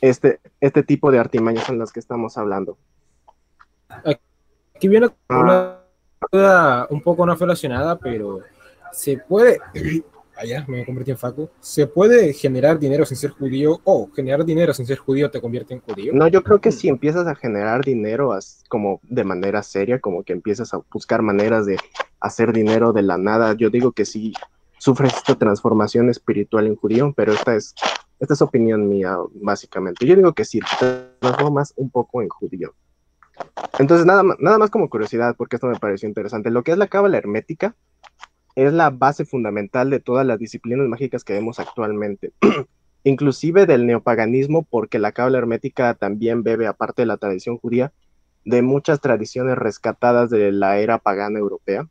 este, 0.00 0.40
este 0.60 0.82
tipo 0.82 1.10
de 1.10 1.18
artimañas 1.18 1.64
son 1.64 1.78
las 1.78 1.92
que 1.92 2.00
estamos 2.00 2.38
hablando. 2.38 2.78
Aquí 3.88 4.88
viene 4.88 5.10
una 5.28 5.80
duda 6.30 6.86
un 6.90 7.02
poco 7.02 7.26
no 7.26 7.34
relacionada, 7.34 7.98
pero 7.98 8.40
se 8.92 9.18
puede 9.18 9.58
allá 10.36 10.64
me 10.68 10.84
Facu, 11.16 11.50
¿se 11.60 11.86
puede 11.86 12.32
generar 12.32 12.78
dinero 12.78 13.04
sin 13.04 13.16
ser 13.16 13.30
judío 13.30 13.80
o 13.84 14.10
generar 14.14 14.44
dinero 14.44 14.72
sin 14.74 14.86
ser 14.86 14.98
judío 14.98 15.30
te 15.30 15.40
convierte 15.40 15.74
en 15.74 15.80
judío? 15.80 16.12
No, 16.14 16.26
yo 16.28 16.42
creo 16.42 16.60
que 16.60 16.72
si 16.72 16.88
empiezas 16.88 17.26
a 17.26 17.34
generar 17.34 17.84
dinero 17.84 18.36
como 18.68 19.00
de 19.02 19.24
manera 19.24 19.62
seria, 19.62 20.00
como 20.00 20.22
que 20.22 20.32
empiezas 20.32 20.74
a 20.74 20.80
buscar 20.92 21.22
maneras 21.22 21.66
de 21.66 21.76
hacer 22.20 22.52
dinero 22.52 22.92
de 22.92 23.02
la 23.02 23.18
nada, 23.18 23.54
yo 23.54 23.70
digo 23.70 23.92
que 23.92 24.04
sí 24.04 24.32
sufres 24.78 25.14
esta 25.14 25.36
transformación 25.36 26.10
espiritual 26.10 26.66
en 26.66 26.76
judío, 26.76 27.12
pero 27.16 27.32
esta 27.32 27.54
es, 27.54 27.74
esta 28.18 28.34
es 28.34 28.42
opinión 28.42 28.88
mía, 28.88 29.16
básicamente. 29.34 30.06
Yo 30.06 30.16
digo 30.16 30.32
que 30.32 30.44
sí, 30.44 30.60
te 30.80 31.08
transformas 31.20 31.72
un 31.76 31.90
poco 31.90 32.20
en 32.20 32.28
judío. 32.28 32.74
Entonces, 33.78 34.06
nada, 34.06 34.22
nada 34.38 34.58
más 34.58 34.70
como 34.70 34.90
curiosidad, 34.90 35.36
porque 35.36 35.56
esto 35.56 35.68
me 35.68 35.78
pareció 35.78 36.08
interesante. 36.08 36.50
Lo 36.50 36.62
que 36.62 36.72
es 36.72 36.78
la 36.78 36.88
cábala 36.88 37.16
hermética, 37.16 37.74
es 38.54 38.72
la 38.72 38.90
base 38.90 39.24
fundamental 39.24 39.90
de 39.90 40.00
todas 40.00 40.26
las 40.26 40.38
disciplinas 40.38 40.86
mágicas 40.88 41.24
que 41.24 41.32
vemos 41.32 41.58
actualmente, 41.58 42.32
inclusive 43.04 43.66
del 43.66 43.86
neopaganismo, 43.86 44.62
porque 44.62 44.98
la 44.98 45.12
cábala 45.12 45.38
hermética 45.38 45.94
también 45.94 46.42
bebe, 46.42 46.66
aparte 46.66 47.02
de 47.02 47.06
la 47.06 47.16
tradición 47.16 47.58
judía, 47.58 47.92
de 48.44 48.62
muchas 48.62 49.00
tradiciones 49.00 49.56
rescatadas 49.56 50.30
de 50.30 50.52
la 50.52 50.78
era 50.78 50.98
pagana 50.98 51.38
europea. 51.38 51.88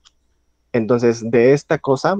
Entonces, 0.74 1.30
de 1.30 1.54
esta 1.54 1.80
cosa 1.80 2.20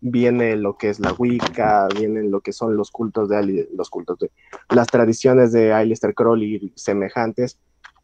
viene 0.00 0.56
lo 0.56 0.76
que 0.76 0.88
es 0.88 0.98
la 0.98 1.12
Wicca, 1.12 1.86
vienen 1.96 2.30
lo 2.30 2.40
que 2.40 2.52
son 2.52 2.76
los 2.76 2.90
cultos 2.90 3.28
de 3.28 3.68
los 3.72 3.88
cultos 3.88 4.18
de 4.18 4.30
las 4.70 4.88
tradiciones 4.88 5.52
de 5.52 5.72
Aleister 5.72 6.14
Crowley 6.14 6.72
semejantes, 6.74 7.58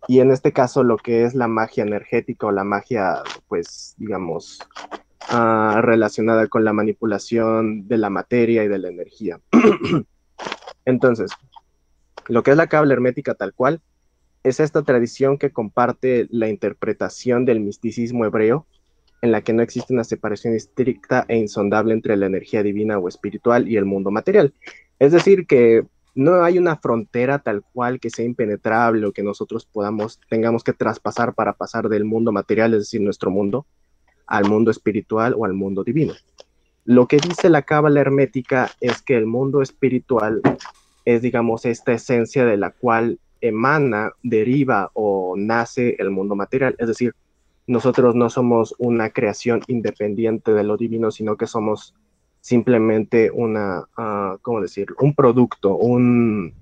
y 0.06 0.20
en 0.20 0.30
este 0.30 0.52
caso 0.52 0.84
lo 0.84 0.96
que 0.96 1.24
es 1.24 1.34
la 1.34 1.48
magia 1.48 1.82
energética 1.82 2.46
o 2.46 2.52
la 2.52 2.62
magia, 2.62 3.22
pues, 3.48 3.94
digamos, 3.98 4.60
Ah, 5.30 5.80
relacionada 5.82 6.46
con 6.46 6.64
la 6.64 6.72
manipulación 6.72 7.86
de 7.86 7.98
la 7.98 8.08
materia 8.08 8.64
y 8.64 8.68
de 8.68 8.78
la 8.78 8.88
energía. 8.88 9.38
Entonces, 10.86 11.30
lo 12.28 12.42
que 12.42 12.52
es 12.52 12.56
la 12.56 12.68
cable 12.68 12.94
hermética 12.94 13.34
tal 13.34 13.52
cual 13.52 13.82
es 14.42 14.58
esta 14.58 14.82
tradición 14.82 15.36
que 15.36 15.50
comparte 15.50 16.28
la 16.30 16.48
interpretación 16.48 17.44
del 17.44 17.60
misticismo 17.60 18.24
hebreo, 18.24 18.66
en 19.20 19.30
la 19.30 19.42
que 19.42 19.52
no 19.52 19.62
existe 19.62 19.92
una 19.92 20.04
separación 20.04 20.54
estricta 20.54 21.26
e 21.28 21.36
insondable 21.36 21.92
entre 21.92 22.16
la 22.16 22.24
energía 22.24 22.62
divina 22.62 22.98
o 22.98 23.06
espiritual 23.06 23.68
y 23.68 23.76
el 23.76 23.84
mundo 23.84 24.10
material. 24.10 24.54
Es 24.98 25.12
decir, 25.12 25.46
que 25.46 25.84
no 26.14 26.42
hay 26.42 26.56
una 26.56 26.76
frontera 26.76 27.40
tal 27.40 27.62
cual 27.74 28.00
que 28.00 28.08
sea 28.08 28.24
impenetrable 28.24 29.04
o 29.04 29.12
que 29.12 29.22
nosotros 29.22 29.66
podamos, 29.66 30.20
tengamos 30.30 30.64
que 30.64 30.72
traspasar 30.72 31.34
para 31.34 31.52
pasar 31.52 31.90
del 31.90 32.06
mundo 32.06 32.32
material, 32.32 32.72
es 32.72 32.80
decir, 32.80 33.02
nuestro 33.02 33.30
mundo, 33.30 33.66
al 34.28 34.48
mundo 34.48 34.70
espiritual 34.70 35.34
o 35.36 35.44
al 35.44 35.54
mundo 35.54 35.82
divino. 35.82 36.14
Lo 36.84 37.06
que 37.06 37.16
dice 37.16 37.50
la 37.50 37.62
cábala 37.62 38.00
hermética 38.00 38.70
es 38.80 39.02
que 39.02 39.16
el 39.16 39.26
mundo 39.26 39.60
espiritual 39.60 40.40
es, 41.04 41.22
digamos, 41.22 41.64
esta 41.64 41.92
esencia 41.92 42.44
de 42.44 42.56
la 42.56 42.70
cual 42.70 43.18
emana, 43.40 44.12
deriva 44.22 44.90
o 44.94 45.34
nace 45.36 45.96
el 45.98 46.10
mundo 46.10 46.34
material. 46.34 46.74
Es 46.78 46.88
decir, 46.88 47.14
nosotros 47.66 48.14
no 48.14 48.30
somos 48.30 48.74
una 48.78 49.10
creación 49.10 49.60
independiente 49.68 50.52
de 50.52 50.64
lo 50.64 50.76
divino, 50.76 51.10
sino 51.10 51.36
que 51.36 51.46
somos 51.46 51.94
simplemente 52.40 53.30
una, 53.30 53.80
uh, 53.98 54.38
¿cómo 54.40 54.60
decirlo? 54.60 54.96
Un 55.00 55.14
producto, 55.14 55.76
un, 55.76 56.54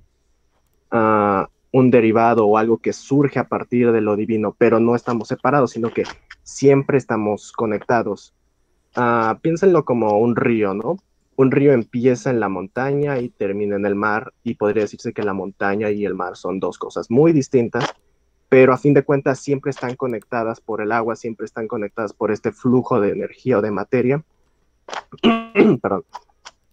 uh, 0.92 1.46
un 1.72 1.90
derivado 1.90 2.46
o 2.46 2.58
algo 2.58 2.78
que 2.78 2.92
surge 2.92 3.38
a 3.38 3.48
partir 3.48 3.92
de 3.92 4.00
lo 4.00 4.16
divino, 4.16 4.54
pero 4.56 4.80
no 4.80 4.94
estamos 4.94 5.28
separados, 5.28 5.72
sino 5.72 5.92
que 5.92 6.04
siempre 6.42 6.98
estamos 6.98 7.52
conectados. 7.52 8.34
Ah, 8.94 9.38
piénsenlo 9.42 9.84
como 9.84 10.18
un 10.18 10.36
río, 10.36 10.74
¿no? 10.74 10.96
Un 11.36 11.50
río 11.50 11.72
empieza 11.72 12.30
en 12.30 12.40
la 12.40 12.48
montaña 12.48 13.18
y 13.18 13.28
termina 13.28 13.76
en 13.76 13.84
el 13.84 13.94
mar, 13.94 14.32
y 14.42 14.54
podría 14.54 14.84
decirse 14.84 15.12
que 15.12 15.22
la 15.22 15.34
montaña 15.34 15.90
y 15.90 16.06
el 16.06 16.14
mar 16.14 16.36
son 16.36 16.60
dos 16.60 16.78
cosas 16.78 17.10
muy 17.10 17.32
distintas, 17.32 17.94
pero 18.48 18.72
a 18.72 18.78
fin 18.78 18.94
de 18.94 19.02
cuentas 19.02 19.38
siempre 19.40 19.70
están 19.70 19.96
conectadas 19.96 20.60
por 20.60 20.80
el 20.80 20.92
agua, 20.92 21.16
siempre 21.16 21.44
están 21.44 21.68
conectadas 21.68 22.12
por 22.12 22.30
este 22.30 22.52
flujo 22.52 23.00
de 23.00 23.10
energía 23.10 23.58
o 23.58 23.62
de 23.62 23.70
materia. 23.70 24.24
Perdón. 25.82 26.04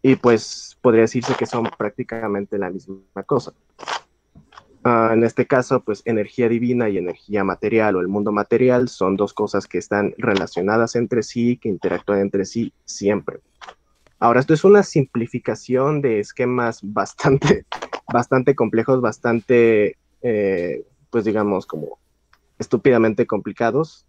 Y 0.01 0.15
pues 0.15 0.77
podría 0.81 1.01
decirse 1.01 1.33
que 1.35 1.45
son 1.45 1.69
prácticamente 1.77 2.57
la 2.57 2.69
misma 2.69 3.23
cosa. 3.25 3.53
Ah, 4.85 5.11
en 5.13 5.23
este 5.23 5.47
caso, 5.47 5.81
pues 5.81 6.01
energía 6.05 6.49
divina 6.49 6.89
y 6.89 6.97
energía 6.97 7.45
material 7.45 7.95
o 7.95 8.01
el 8.01 8.09
mundo 8.09 8.33
material 8.33 8.89
son 8.89 9.15
dos 9.15 9.33
cosas 9.33 9.65
que 9.65 9.77
están 9.77 10.13
relacionadas 10.17 10.95
entre 10.97 11.23
sí, 11.23 11.57
que 11.57 11.69
interactúan 11.69 12.19
entre 12.19 12.43
sí 12.43 12.73
siempre. 12.83 13.39
Ahora, 14.19 14.41
esto 14.41 14.53
es 14.53 14.63
una 14.65 14.83
simplificación 14.83 16.01
de 16.01 16.19
esquemas 16.19 16.79
bastante, 16.83 17.65
bastante 18.11 18.55
complejos, 18.55 18.99
bastante, 18.99 19.97
eh, 20.21 20.83
pues 21.09 21.23
digamos, 21.23 21.65
como 21.65 21.99
estúpidamente 22.59 23.25
complicados, 23.25 24.05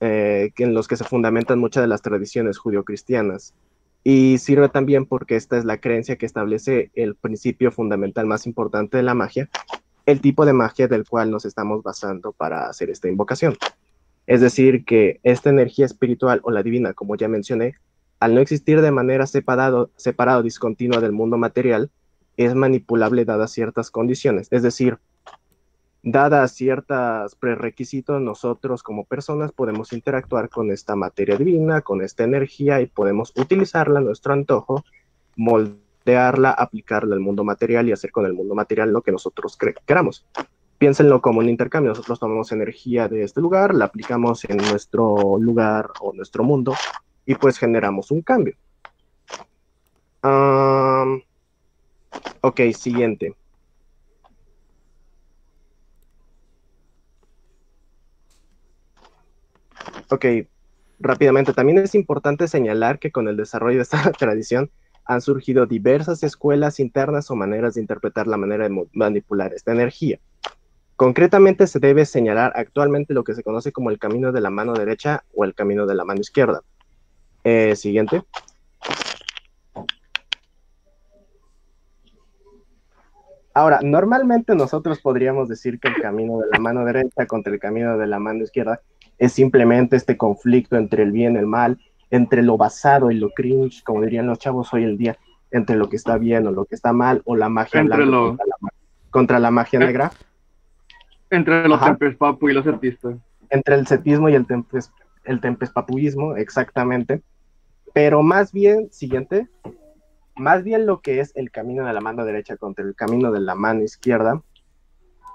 eh, 0.00 0.52
en 0.58 0.74
los 0.74 0.88
que 0.88 0.96
se 0.96 1.04
fundamentan 1.04 1.58
muchas 1.58 1.82
de 1.82 1.88
las 1.88 2.02
tradiciones 2.02 2.58
judio-cristianas. 2.58 3.54
Y 4.04 4.36
sirve 4.38 4.68
también 4.68 5.06
porque 5.06 5.34
esta 5.34 5.56
es 5.56 5.64
la 5.64 5.78
creencia 5.78 6.16
que 6.16 6.26
establece 6.26 6.90
el 6.94 7.14
principio 7.14 7.72
fundamental 7.72 8.26
más 8.26 8.46
importante 8.46 8.98
de 8.98 9.02
la 9.02 9.14
magia, 9.14 9.48
el 10.04 10.20
tipo 10.20 10.44
de 10.44 10.52
magia 10.52 10.86
del 10.88 11.08
cual 11.08 11.30
nos 11.30 11.46
estamos 11.46 11.82
basando 11.82 12.32
para 12.32 12.68
hacer 12.68 12.90
esta 12.90 13.08
invocación. 13.08 13.56
Es 14.26 14.42
decir, 14.42 14.84
que 14.84 15.20
esta 15.22 15.48
energía 15.48 15.86
espiritual 15.86 16.40
o 16.44 16.50
la 16.50 16.62
divina, 16.62 16.92
como 16.92 17.16
ya 17.16 17.28
mencioné, 17.28 17.74
al 18.20 18.34
no 18.34 18.40
existir 18.40 18.82
de 18.82 18.90
manera 18.90 19.26
separado, 19.26 19.90
separado 19.96 20.42
discontinua 20.42 21.00
del 21.00 21.12
mundo 21.12 21.38
material, 21.38 21.90
es 22.36 22.54
manipulable 22.54 23.24
dadas 23.24 23.52
ciertas 23.52 23.90
condiciones. 23.90 24.48
Es 24.50 24.62
decir, 24.62 24.98
dadas 26.04 26.52
ciertos 26.52 27.34
prerequisitos, 27.34 28.20
nosotros 28.20 28.82
como 28.82 29.04
personas 29.04 29.52
podemos 29.52 29.92
interactuar 29.94 30.50
con 30.50 30.70
esta 30.70 30.94
materia 30.94 31.36
divina, 31.36 31.80
con 31.80 32.02
esta 32.02 32.24
energía 32.24 32.82
y 32.82 32.86
podemos 32.86 33.32
utilizarla 33.36 34.00
a 34.00 34.02
nuestro 34.02 34.34
antojo, 34.34 34.84
moldearla, 35.36 36.50
aplicarla 36.50 37.14
al 37.14 37.22
mundo 37.22 37.42
material 37.42 37.88
y 37.88 37.92
hacer 37.92 38.12
con 38.12 38.26
el 38.26 38.34
mundo 38.34 38.54
material 38.54 38.92
lo 38.92 39.00
que 39.00 39.12
nosotros 39.12 39.56
queramos. 39.86 40.26
Piénsenlo 40.76 41.22
como 41.22 41.38
un 41.38 41.48
intercambio. 41.48 41.92
Nosotros 41.92 42.20
tomamos 42.20 42.52
energía 42.52 43.08
de 43.08 43.22
este 43.22 43.40
lugar, 43.40 43.74
la 43.74 43.86
aplicamos 43.86 44.44
en 44.44 44.58
nuestro 44.58 45.38
lugar 45.38 45.88
o 46.00 46.12
nuestro 46.12 46.44
mundo 46.44 46.74
y 47.24 47.34
pues 47.34 47.56
generamos 47.56 48.10
un 48.10 48.20
cambio. 48.20 48.56
ok, 52.42 52.60
siguiente. 52.74 53.34
Ok, 60.10 60.26
rápidamente. 61.00 61.52
También 61.52 61.78
es 61.78 61.94
importante 61.94 62.48
señalar 62.48 62.98
que 62.98 63.12
con 63.12 63.28
el 63.28 63.36
desarrollo 63.36 63.76
de 63.76 63.82
esta 63.82 64.10
tradición 64.18 64.70
han 65.04 65.20
surgido 65.20 65.66
diversas 65.66 66.22
escuelas 66.22 66.80
internas 66.80 67.30
o 67.30 67.36
maneras 67.36 67.74
de 67.74 67.80
interpretar 67.80 68.26
la 68.26 68.36
manera 68.36 68.68
de 68.68 68.86
manipular 68.92 69.52
esta 69.52 69.72
energía. 69.72 70.18
Concretamente 70.96 71.66
se 71.66 71.80
debe 71.80 72.06
señalar 72.06 72.52
actualmente 72.54 73.14
lo 73.14 73.24
que 73.24 73.34
se 73.34 73.42
conoce 73.42 73.72
como 73.72 73.90
el 73.90 73.98
camino 73.98 74.32
de 74.32 74.40
la 74.40 74.50
mano 74.50 74.74
derecha 74.74 75.24
o 75.34 75.44
el 75.44 75.54
camino 75.54 75.86
de 75.86 75.94
la 75.94 76.04
mano 76.04 76.20
izquierda. 76.20 76.62
Eh, 77.42 77.74
siguiente. 77.76 78.22
Ahora, 83.52 83.80
normalmente 83.82 84.54
nosotros 84.54 85.00
podríamos 85.00 85.48
decir 85.48 85.78
que 85.78 85.88
el 85.88 86.00
camino 86.00 86.38
de 86.38 86.46
la 86.50 86.58
mano 86.58 86.84
derecha 86.84 87.26
contra 87.26 87.52
el 87.52 87.60
camino 87.60 87.96
de 87.98 88.06
la 88.06 88.18
mano 88.18 88.42
izquierda 88.42 88.80
es 89.18 89.32
simplemente 89.32 89.96
este 89.96 90.16
conflicto 90.16 90.76
entre 90.76 91.02
el 91.02 91.12
bien 91.12 91.34
y 91.34 91.38
el 91.38 91.46
mal, 91.46 91.78
entre 92.10 92.42
lo 92.42 92.56
basado 92.56 93.10
y 93.10 93.16
lo 93.16 93.30
cringe, 93.30 93.82
como 93.84 94.02
dirían 94.02 94.26
los 94.26 94.38
chavos 94.38 94.72
hoy 94.74 94.84
en 94.84 94.96
día, 94.96 95.16
entre 95.50 95.76
lo 95.76 95.88
que 95.88 95.96
está 95.96 96.18
bien 96.18 96.46
o 96.46 96.50
lo 96.52 96.64
que 96.64 96.74
está 96.74 96.92
mal, 96.92 97.22
o 97.24 97.36
la 97.36 97.48
magia 97.48 97.82
blanca 97.82 98.04
lo- 98.04 98.28
contra, 98.28 98.46
la, 98.46 98.56
contra 99.10 99.38
la 99.38 99.50
magia 99.50 99.80
Eh, 99.80 99.84
negra, 99.86 100.12
Entre 101.30 101.66
los 101.68 101.78
Ajá. 101.80 101.86
tempes 101.96 102.16
papu 102.16 102.48
y 102.48 102.52
los 102.52 102.66
artistas. 102.66 103.16
entre 103.50 103.74
el 103.76 103.86
cetismo 103.86 104.28
y 104.28 104.34
el, 104.34 104.46
tempes, 104.46 104.90
el 105.24 105.40
tempespapuismo, 105.40 106.36
exactamente. 106.36 107.22
Pero 107.92 108.22
más 108.22 108.52
bien, 108.52 108.88
siguiente, 108.92 109.48
más 110.36 110.64
bien 110.64 110.86
lo 110.86 111.00
que 111.00 111.20
es 111.20 111.32
el 111.36 111.50
camino 111.52 111.84
de 111.86 111.92
la 111.92 112.00
mano 112.00 112.24
derecha 112.24 112.56
contra 112.56 112.84
el 112.84 112.94
camino 112.96 113.30
de 113.30 113.40
la 113.40 113.54
mano 113.54 113.82
izquierda, 113.82 114.42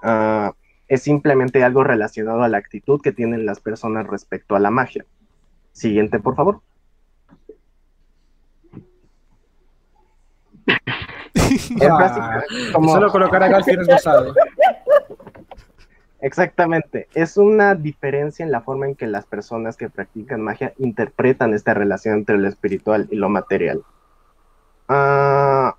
ah, 0.03 0.53
es 0.89 1.04
simplemente 1.04 1.63
algo 1.63 1.84
relacionado 1.84 2.43
a 2.43 2.49
la 2.49 2.58
actitud 2.58 2.99
que 3.02 3.12
tienen 3.12 3.45
las 3.45 3.60
personas 3.62 4.08
respecto 4.08 4.56
a 4.56 4.60
la 4.60 4.71
magia. 4.71 5.06
Siguiente, 5.71 6.19
por 6.19 6.36
favor. 6.36 6.62
Como- 12.73 12.93
Solo 12.93 13.12
colocar 13.12 13.43
acá 13.43 13.63
fierro 13.63 13.84
rosado. 13.84 14.34
Exactamente. 16.21 17.08
Es 17.13 17.38
una 17.38 17.75
diferencia 17.75 18.43
en 18.43 18.52
la 18.52 18.62
forma 18.62 18.88
en 18.88 18.95
que 18.95 19.08
las 19.08 19.25
personas 19.25 19.78
que 19.78 19.89
practican 19.89 20.41
magia 20.41 20.73
interpretan 20.78 21.54
esta 21.54 21.73
relación 21.73 22.15
entre 22.15 22.38
lo 22.38 22.47
espiritual 22.47 23.08
y 23.10 23.15
lo 23.15 23.30
material. 23.30 23.84
Ah, 24.89 25.75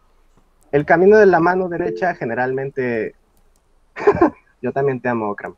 el 0.72 0.86
camino 0.86 1.18
de 1.18 1.26
la 1.26 1.40
mano 1.40 1.68
derecha 1.68 2.14
generalmente... 2.14 3.14
Yo 4.62 4.72
también 4.72 5.00
te 5.00 5.08
amo, 5.08 5.30
Okram. 5.30 5.54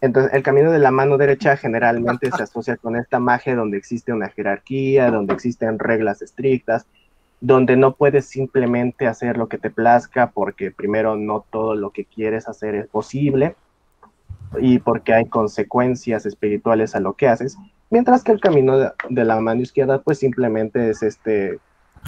Entonces, 0.00 0.32
el 0.32 0.42
camino 0.44 0.70
de 0.70 0.78
la 0.78 0.92
mano 0.92 1.18
derecha 1.18 1.56
generalmente 1.56 2.30
se 2.30 2.42
asocia 2.42 2.76
con 2.76 2.94
esta 2.94 3.18
magia 3.18 3.56
donde 3.56 3.78
existe 3.78 4.12
una 4.12 4.28
jerarquía, 4.28 5.10
donde 5.10 5.34
existen 5.34 5.78
reglas 5.78 6.22
estrictas, 6.22 6.86
donde 7.40 7.76
no 7.76 7.94
puedes 7.94 8.26
simplemente 8.26 9.06
hacer 9.08 9.36
lo 9.36 9.48
que 9.48 9.58
te 9.58 9.70
plazca 9.70 10.30
porque 10.30 10.70
primero 10.70 11.16
no 11.16 11.44
todo 11.50 11.74
lo 11.74 11.90
que 11.90 12.04
quieres 12.04 12.48
hacer 12.48 12.76
es 12.76 12.86
posible 12.86 13.56
y 14.60 14.78
porque 14.78 15.14
hay 15.14 15.26
consecuencias 15.26 16.26
espirituales 16.26 16.94
a 16.94 17.00
lo 17.00 17.14
que 17.14 17.28
haces, 17.28 17.56
mientras 17.90 18.22
que 18.24 18.32
el 18.32 18.40
camino 18.40 18.78
de, 18.78 19.24
la 19.24 19.40
mano 19.40 19.60
izquierda 19.62 20.00
pues 20.00 20.18
simplemente 20.18 20.90
es 20.90 21.02
este, 21.02 21.58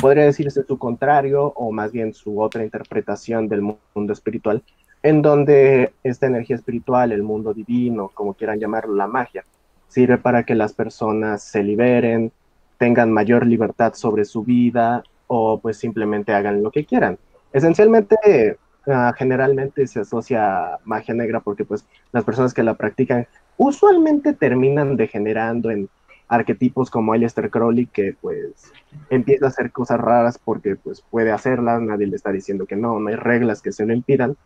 podría 0.01 0.25
decirse 0.25 0.65
su 0.65 0.79
contrario 0.79 1.53
o 1.57 1.71
más 1.71 1.93
bien 1.93 2.15
su 2.15 2.41
otra 2.41 2.65
interpretación 2.65 3.49
del 3.49 3.63
mu- 3.63 3.77
mundo 3.95 4.13
espiritual, 4.13 4.63
en 5.03 5.23
donde 5.23 5.93
esta 6.03 6.27
energía 6.27 6.57
espiritual, 6.57 7.13
el 7.13 7.23
mundo 7.23 7.55
divino, 7.55 8.11
como 8.13 8.35
quieran 8.35 8.61
llamarlo, 8.61 8.95
la 8.95 9.07
magia, 9.07 9.45
sirve 9.89 10.19
para 10.19 10.45
que 10.45 10.55
las 10.55 10.73
personas 10.73 11.43
se 11.43 11.63
liberen, 11.63 12.33
tengan 12.79 13.13
mayor 13.13 13.47
libertad 13.47 13.95
sobre 13.95 14.25
su 14.25 14.43
vida 14.45 15.03
o 15.27 15.59
pues 15.61 15.79
simplemente 15.79 16.33
hagan 16.33 16.63
lo 16.63 16.71
que 16.71 16.85
quieran. 16.85 17.19
Esencialmente, 17.53 18.59
ah, 18.87 19.13
generalmente 19.17 19.87
se 19.87 20.01
asocia 20.01 20.75
a 20.75 20.79
magia 20.85 21.15
negra 21.15 21.41
porque 21.41 21.65
pues 21.65 21.87
las 22.13 22.25
personas 22.25 22.55
que 22.55 22.63
la 22.63 22.75
practican 22.75 23.27
usualmente 23.57 24.33
terminan 24.33 24.97
degenerando 24.97 25.71
en 25.71 25.89
arquetipos 26.29 26.91
como 26.91 27.13
Aleister 27.13 27.51
Crowley 27.51 27.87
que 27.87 28.15
pues 28.21 28.73
empieza 29.11 29.47
a 29.47 29.49
hacer 29.49 29.73
cosas 29.73 29.99
raras 30.01 30.39
porque 30.39 30.77
pues 30.77 31.03
puede 31.11 31.33
hacerlas, 31.33 31.83
nadie 31.83 32.07
le 32.07 32.17
está 32.17 32.31
diciendo 32.31 32.67
que 32.67 32.77
no, 32.77 33.01
no 33.01 33.09
hay 33.09 33.17
reglas 33.17 33.61
que 33.61 33.73
se 33.73 33.85
lo 33.85 33.93
impidan 33.93 34.37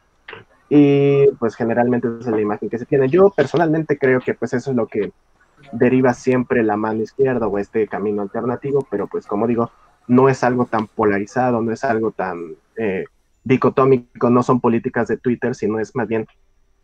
y 0.68 1.26
pues 1.38 1.54
generalmente 1.54 2.08
esa 2.20 2.30
es 2.30 2.36
la 2.36 2.40
imagen 2.40 2.68
que 2.68 2.78
se 2.78 2.86
tiene. 2.86 3.08
Yo 3.08 3.30
personalmente 3.30 3.98
creo 3.98 4.20
que 4.20 4.34
pues 4.34 4.52
eso 4.54 4.70
es 4.70 4.76
lo 4.76 4.86
que 4.86 5.12
deriva 5.72 6.14
siempre 6.14 6.62
la 6.62 6.76
mano 6.76 7.02
izquierda 7.02 7.46
o 7.46 7.58
este 7.58 7.86
camino 7.88 8.22
alternativo, 8.22 8.86
pero 8.90 9.06
pues 9.06 9.26
como 9.26 9.46
digo, 9.46 9.70
no 10.06 10.28
es 10.28 10.44
algo 10.44 10.66
tan 10.66 10.86
polarizado, 10.86 11.62
no 11.62 11.72
es 11.72 11.84
algo 11.84 12.10
tan 12.10 12.54
eh, 12.76 13.04
dicotómico, 13.44 14.30
no 14.30 14.42
son 14.42 14.60
políticas 14.60 15.08
de 15.08 15.16
Twitter, 15.16 15.54
sino 15.54 15.78
es 15.78 15.94
más 15.94 16.08
bien 16.08 16.26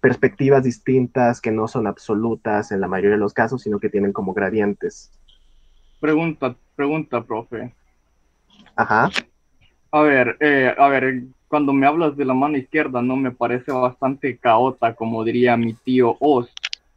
perspectivas 0.00 0.64
distintas 0.64 1.40
que 1.40 1.50
no 1.50 1.68
son 1.68 1.86
absolutas 1.86 2.72
en 2.72 2.80
la 2.80 2.88
mayoría 2.88 3.12
de 3.12 3.18
los 3.18 3.34
casos, 3.34 3.62
sino 3.62 3.78
que 3.78 3.90
tienen 3.90 4.12
como 4.12 4.32
gradientes. 4.32 5.10
Pregunta, 6.00 6.56
pregunta, 6.74 7.22
profe. 7.22 7.74
Ajá. 8.76 9.10
A 9.92 10.02
ver, 10.02 10.36
eh, 10.40 10.72
a 10.76 10.88
ver, 10.88 11.22
cuando 11.48 11.72
me 11.72 11.86
hablas 11.86 12.16
de 12.16 12.24
la 12.24 12.34
mano 12.34 12.56
izquierda, 12.56 13.02
no 13.02 13.16
me 13.16 13.32
parece 13.32 13.72
bastante 13.72 14.36
caota, 14.38 14.94
como 14.94 15.24
diría 15.24 15.56
mi 15.56 15.74
tío 15.74 16.16
Oz. 16.20 16.48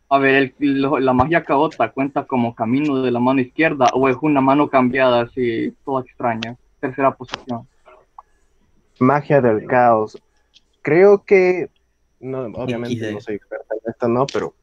A 0.10 0.20
ver, 0.20 0.54
el- 0.60 0.82
lo- 0.82 1.00
la 1.00 1.12
magia 1.14 1.44
caota 1.44 1.90
cuenta 1.92 2.26
como 2.26 2.54
camino 2.54 3.02
de 3.02 3.10
la 3.10 3.20
mano 3.20 3.42
izquierda 3.42 3.88
o 3.94 4.08
es 4.10 4.18
una 4.22 4.42
mano 4.42 4.70
cambiada 4.70 5.22
así, 5.22 5.74
toda 5.84 6.02
extraña. 6.04 6.56
Tercera 6.80 7.12
posición. 7.16 7.68
Magia 9.00 9.42
del 9.42 9.66
caos. 9.66 10.22
creo 10.84 11.24
que, 11.24 11.70
no, 12.20 12.42
obviamente 12.56 13.12
no 13.12 13.22
soy 13.22 13.36
experta 13.36 13.74
en 13.74 13.90
esto, 13.90 14.08
no, 14.10 14.26
pero 14.28 14.54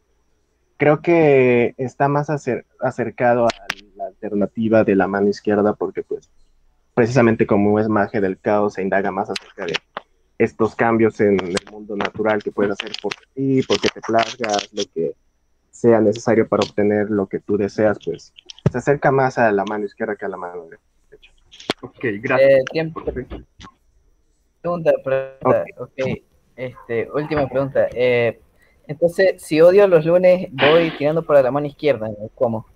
creo 0.77 1.01
que 1.01 1.75
está 1.79 2.09
más 2.09 2.29
acer- 2.31 2.65
acercado 2.79 3.47
a 3.47 3.51
la 3.97 4.05
alternativa 4.07 4.85
de 4.85 4.95
la 4.97 5.07
mano 5.09 5.29
izquierda 5.29 5.73
porque 5.75 6.03
pues 6.03 6.29
precisamente 7.01 7.47
como 7.47 7.81
es 7.81 7.89
magia 7.89 8.21
del 8.21 8.39
caos 8.39 8.75
se 8.75 8.83
indaga 8.83 9.11
más 9.11 9.31
acerca 9.31 9.65
de 9.65 9.73
estos 10.37 10.75
cambios 10.75 11.19
en 11.23 11.41
el 11.41 11.57
mundo 11.73 11.97
natural 11.97 12.43
que 12.43 12.53
puedes 12.53 12.73
hacer 12.73 12.93
por 13.01 13.15
ti, 13.33 13.63
porque 13.67 13.89
te 13.89 14.03
plazgas, 14.03 14.69
lo 14.75 14.83
que 14.95 15.15
sea 15.71 15.99
necesario 16.03 16.47
para 16.47 16.63
obtener 16.63 17.09
lo 17.09 17.27
que 17.27 17.41
tú 17.41 17.57
deseas, 17.57 17.99
pues 18.05 18.35
se 18.71 18.77
acerca 18.77 19.11
más 19.11 19.39
a 19.39 19.51
la 19.51 19.65
mano 19.65 19.87
izquierda 19.87 20.15
que 20.15 20.27
a 20.27 20.29
la 20.29 20.37
mano 20.37 20.67
derecha. 21.09 21.33
Ok, 21.81 22.05
Eh, 22.05 22.65
tiempo. 22.71 23.03
Segunda 24.63 24.93
pregunta. 25.03 25.65
Ok. 25.79 26.23
Este, 26.55 27.11
última 27.15 27.49
pregunta. 27.49 27.89
Eh, 27.95 28.39
entonces, 28.87 29.41
si 29.43 29.63
odio 29.63 29.89
los 29.89 30.05
lunes, 30.05 30.49
voy 30.53 30.91
tirando 30.99 31.23
para 31.23 31.41
la 31.43 31.51
mano 31.51 31.67
izquierda. 31.67 32.11
¿Cómo? 32.35 32.67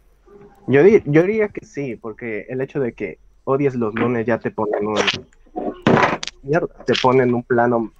Yo, 0.66 0.82
di- 0.82 1.02
yo 1.04 1.20
diría 1.24 1.48
que 1.48 1.66
sí, 1.66 1.96
porque 1.96 2.46
el 2.48 2.62
hecho 2.62 2.80
de 2.80 2.94
que 2.94 3.18
odies 3.44 3.74
los 3.74 3.94
lunes 3.94 4.26
ya 4.26 4.38
te 4.38 4.50
pone 4.50 4.78
en 4.78 4.86
un, 4.86 4.96
mierda, 6.42 6.68
te 6.84 6.94
pone 7.00 7.22
en 7.22 7.34
un 7.34 7.42
plano 7.42 7.92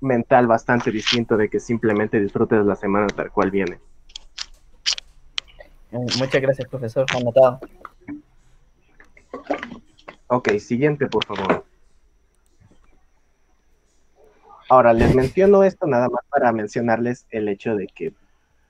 mental 0.00 0.46
bastante 0.46 0.90
distinto 0.90 1.36
de 1.36 1.48
que 1.48 1.60
simplemente 1.60 2.20
disfrutes 2.20 2.64
la 2.64 2.76
semana 2.76 3.06
tal 3.08 3.30
cual 3.30 3.50
viene. 3.50 3.78
Eh, 5.92 5.98
Muchas 6.18 6.40
gracias, 6.40 6.68
profesor. 6.68 7.06
Anotado. 7.14 7.60
Ok, 10.26 10.50
siguiente, 10.58 11.06
por 11.06 11.24
favor. 11.24 11.64
Ahora, 14.68 14.92
les 14.92 15.14
menciono 15.14 15.62
esto 15.62 15.86
nada 15.86 16.08
más 16.08 16.24
para 16.30 16.50
mencionarles 16.52 17.26
el 17.30 17.48
hecho 17.48 17.76
de 17.76 17.86
que 17.86 18.14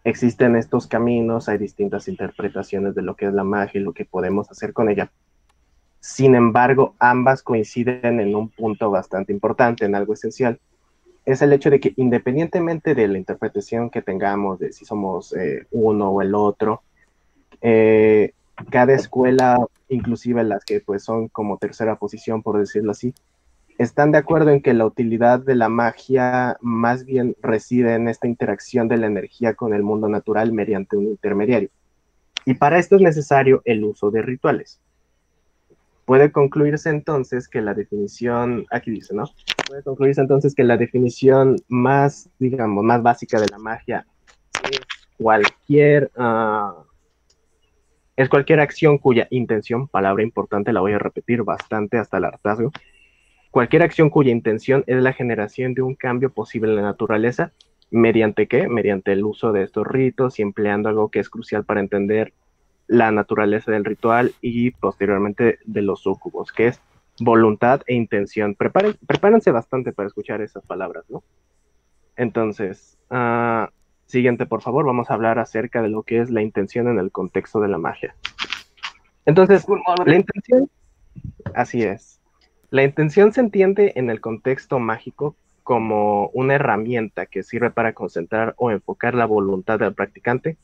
existen 0.02 0.56
estos 0.56 0.86
caminos, 0.86 1.48
hay 1.48 1.56
distintas 1.56 2.08
interpretaciones 2.08 2.94
de 2.94 3.02
lo 3.02 3.16
que 3.16 3.26
es 3.26 3.32
la 3.32 3.44
magia 3.44 3.80
y 3.80 3.84
lo 3.84 3.92
que 3.92 4.04
podemos 4.04 4.50
hacer 4.50 4.72
con 4.72 4.90
ella. 4.90 5.10
Sin 6.06 6.34
embargo, 6.34 6.94
ambas 6.98 7.42
coinciden 7.42 8.20
en 8.20 8.34
un 8.34 8.50
punto 8.50 8.90
bastante 8.90 9.32
importante, 9.32 9.86
en 9.86 9.94
algo 9.94 10.12
esencial. 10.12 10.60
Es 11.24 11.40
el 11.40 11.54
hecho 11.54 11.70
de 11.70 11.80
que 11.80 11.94
independientemente 11.96 12.94
de 12.94 13.08
la 13.08 13.16
interpretación 13.16 13.88
que 13.88 14.02
tengamos 14.02 14.58
de 14.58 14.70
si 14.74 14.84
somos 14.84 15.32
eh, 15.32 15.66
uno 15.70 16.10
o 16.10 16.20
el 16.20 16.34
otro, 16.34 16.82
eh, 17.62 18.32
cada 18.68 18.92
escuela, 18.92 19.66
inclusive 19.88 20.44
las 20.44 20.66
que 20.66 20.80
pues 20.80 21.02
son 21.02 21.28
como 21.28 21.56
tercera 21.56 21.96
posición, 21.96 22.42
por 22.42 22.58
decirlo 22.58 22.90
así, 22.90 23.14
están 23.78 24.12
de 24.12 24.18
acuerdo 24.18 24.50
en 24.50 24.60
que 24.60 24.74
la 24.74 24.84
utilidad 24.84 25.40
de 25.40 25.54
la 25.54 25.70
magia 25.70 26.58
más 26.60 27.06
bien 27.06 27.34
reside 27.40 27.94
en 27.94 28.08
esta 28.08 28.28
interacción 28.28 28.88
de 28.88 28.98
la 28.98 29.06
energía 29.06 29.54
con 29.54 29.72
el 29.72 29.82
mundo 29.82 30.10
natural 30.10 30.52
mediante 30.52 30.98
un 30.98 31.06
intermediario. 31.06 31.70
Y 32.44 32.52
para 32.52 32.78
esto 32.78 32.96
es 32.96 33.00
necesario 33.00 33.62
el 33.64 33.82
uso 33.84 34.10
de 34.10 34.20
rituales. 34.20 34.82
Puede 36.04 36.32
concluirse 36.32 36.90
entonces 36.90 37.48
que 37.48 37.62
la 37.62 37.72
definición, 37.72 38.66
aquí 38.70 38.90
dice, 38.90 39.14
¿no? 39.14 39.24
Puede 39.66 39.82
concluirse 39.82 40.20
entonces 40.20 40.54
que 40.54 40.64
la 40.64 40.76
definición 40.76 41.56
más, 41.68 42.28
digamos, 42.38 42.84
más 42.84 43.02
básica 43.02 43.40
de 43.40 43.46
la 43.48 43.58
magia 43.58 44.06
es 44.70 44.80
cualquier, 45.16 46.10
ah, 46.16 46.84
es 48.16 48.28
cualquier 48.28 48.60
acción 48.60 48.98
cuya 48.98 49.26
intención, 49.30 49.88
palabra 49.88 50.22
importante, 50.22 50.72
la 50.72 50.80
voy 50.80 50.92
a 50.92 50.98
repetir 50.98 51.42
bastante 51.42 51.96
hasta 51.96 52.18
el 52.18 52.24
hartazgo, 52.24 52.70
cualquier 53.50 53.82
acción 53.82 54.10
cuya 54.10 54.30
intención 54.30 54.84
es 54.86 55.02
la 55.02 55.14
generación 55.14 55.72
de 55.72 55.82
un 55.82 55.94
cambio 55.94 56.32
posible 56.32 56.70
en 56.70 56.76
la 56.76 56.82
naturaleza, 56.82 57.52
¿mediante 57.90 58.46
qué? 58.46 58.68
Mediante 58.68 59.12
el 59.12 59.24
uso 59.24 59.52
de 59.52 59.62
estos 59.62 59.86
ritos 59.86 60.38
y 60.38 60.42
empleando 60.42 60.90
algo 60.90 61.10
que 61.10 61.20
es 61.20 61.30
crucial 61.30 61.64
para 61.64 61.80
entender 61.80 62.34
la 62.86 63.10
naturaleza 63.10 63.72
del 63.72 63.84
ritual 63.84 64.34
y 64.40 64.72
posteriormente 64.72 65.58
de 65.64 65.82
los 65.82 66.02
súcubos, 66.02 66.52
que 66.52 66.68
es 66.68 66.80
voluntad 67.20 67.82
e 67.86 67.94
intención. 67.94 68.56
Preparen- 68.56 68.98
prepárense 69.06 69.50
bastante 69.50 69.92
para 69.92 70.08
escuchar 70.08 70.40
esas 70.40 70.64
palabras, 70.64 71.04
¿no? 71.08 71.22
Entonces, 72.16 72.98
ah, 73.10 73.70
siguiente, 74.06 74.46
por 74.46 74.62
favor, 74.62 74.84
vamos 74.84 75.10
a 75.10 75.14
hablar 75.14 75.38
acerca 75.38 75.82
de 75.82 75.88
lo 75.88 76.02
que 76.02 76.20
es 76.20 76.30
la 76.30 76.42
intención 76.42 76.88
en 76.88 76.98
el 76.98 77.10
contexto 77.10 77.60
de 77.60 77.68
la 77.68 77.78
magia. 77.78 78.14
Entonces, 79.26 79.64
la 80.04 80.16
intención, 80.16 80.70
así 81.54 81.82
es. 81.82 82.20
La 82.70 82.82
intención 82.82 83.32
se 83.32 83.40
entiende 83.40 83.92
en 83.96 84.10
el 84.10 84.20
contexto 84.20 84.78
mágico 84.78 85.36
como 85.62 86.28
una 86.34 86.56
herramienta 86.56 87.24
que 87.26 87.42
sirve 87.42 87.70
para 87.70 87.94
concentrar 87.94 88.54
o 88.58 88.70
enfocar 88.70 89.14
la 89.14 89.24
voluntad 89.24 89.78
del 89.78 89.94
practicante 89.94 90.58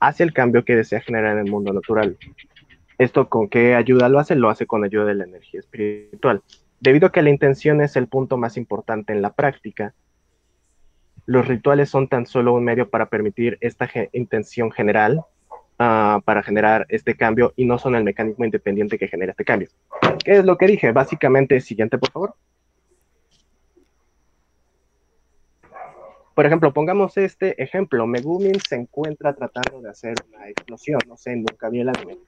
hacia 0.00 0.24
el 0.24 0.32
cambio 0.32 0.64
que 0.64 0.76
desea 0.76 1.00
generar 1.00 1.38
en 1.38 1.46
el 1.46 1.50
mundo 1.50 1.72
natural. 1.72 2.16
¿Esto 2.98 3.28
con 3.28 3.48
qué 3.48 3.74
ayuda 3.74 4.08
lo 4.08 4.18
hace? 4.18 4.34
Lo 4.34 4.50
hace 4.50 4.66
con 4.66 4.84
ayuda 4.84 5.04
de 5.06 5.14
la 5.14 5.24
energía 5.24 5.60
espiritual. 5.60 6.42
Debido 6.80 7.06
a 7.06 7.12
que 7.12 7.22
la 7.22 7.30
intención 7.30 7.80
es 7.80 7.96
el 7.96 8.08
punto 8.08 8.36
más 8.36 8.56
importante 8.56 9.12
en 9.12 9.22
la 9.22 9.32
práctica, 9.32 9.94
los 11.26 11.46
rituales 11.46 11.88
son 11.90 12.08
tan 12.08 12.26
solo 12.26 12.54
un 12.54 12.64
medio 12.64 12.88
para 12.88 13.06
permitir 13.06 13.58
esta 13.60 13.88
intención 14.12 14.70
general, 14.72 15.22
ah, 15.78 16.20
para 16.24 16.42
generar 16.42 16.86
este 16.88 17.14
cambio, 17.14 17.52
y 17.56 17.66
no 17.66 17.78
son 17.78 17.94
el 17.94 18.04
mecanismo 18.04 18.44
independiente 18.44 18.98
que 18.98 19.08
genera 19.08 19.32
este 19.32 19.44
cambio. 19.44 19.68
¿Qué 20.24 20.32
es 20.32 20.44
lo 20.44 20.56
que 20.56 20.66
dije? 20.66 20.92
Básicamente, 20.92 21.60
siguiente, 21.60 21.98
por 21.98 22.10
favor. 22.10 22.34
Por 26.34 26.46
ejemplo, 26.46 26.72
pongamos 26.72 27.16
este 27.16 27.60
ejemplo. 27.62 28.06
Megumin 28.06 28.60
se 28.66 28.76
encuentra 28.76 29.34
tratando 29.34 29.80
de 29.80 29.90
hacer 29.90 30.14
una 30.28 30.48
explosión. 30.48 31.00
No 31.06 31.16
sé, 31.16 31.36
nunca 31.36 31.68
vi 31.68 31.80
el 31.80 31.88
anime. 31.88 32.18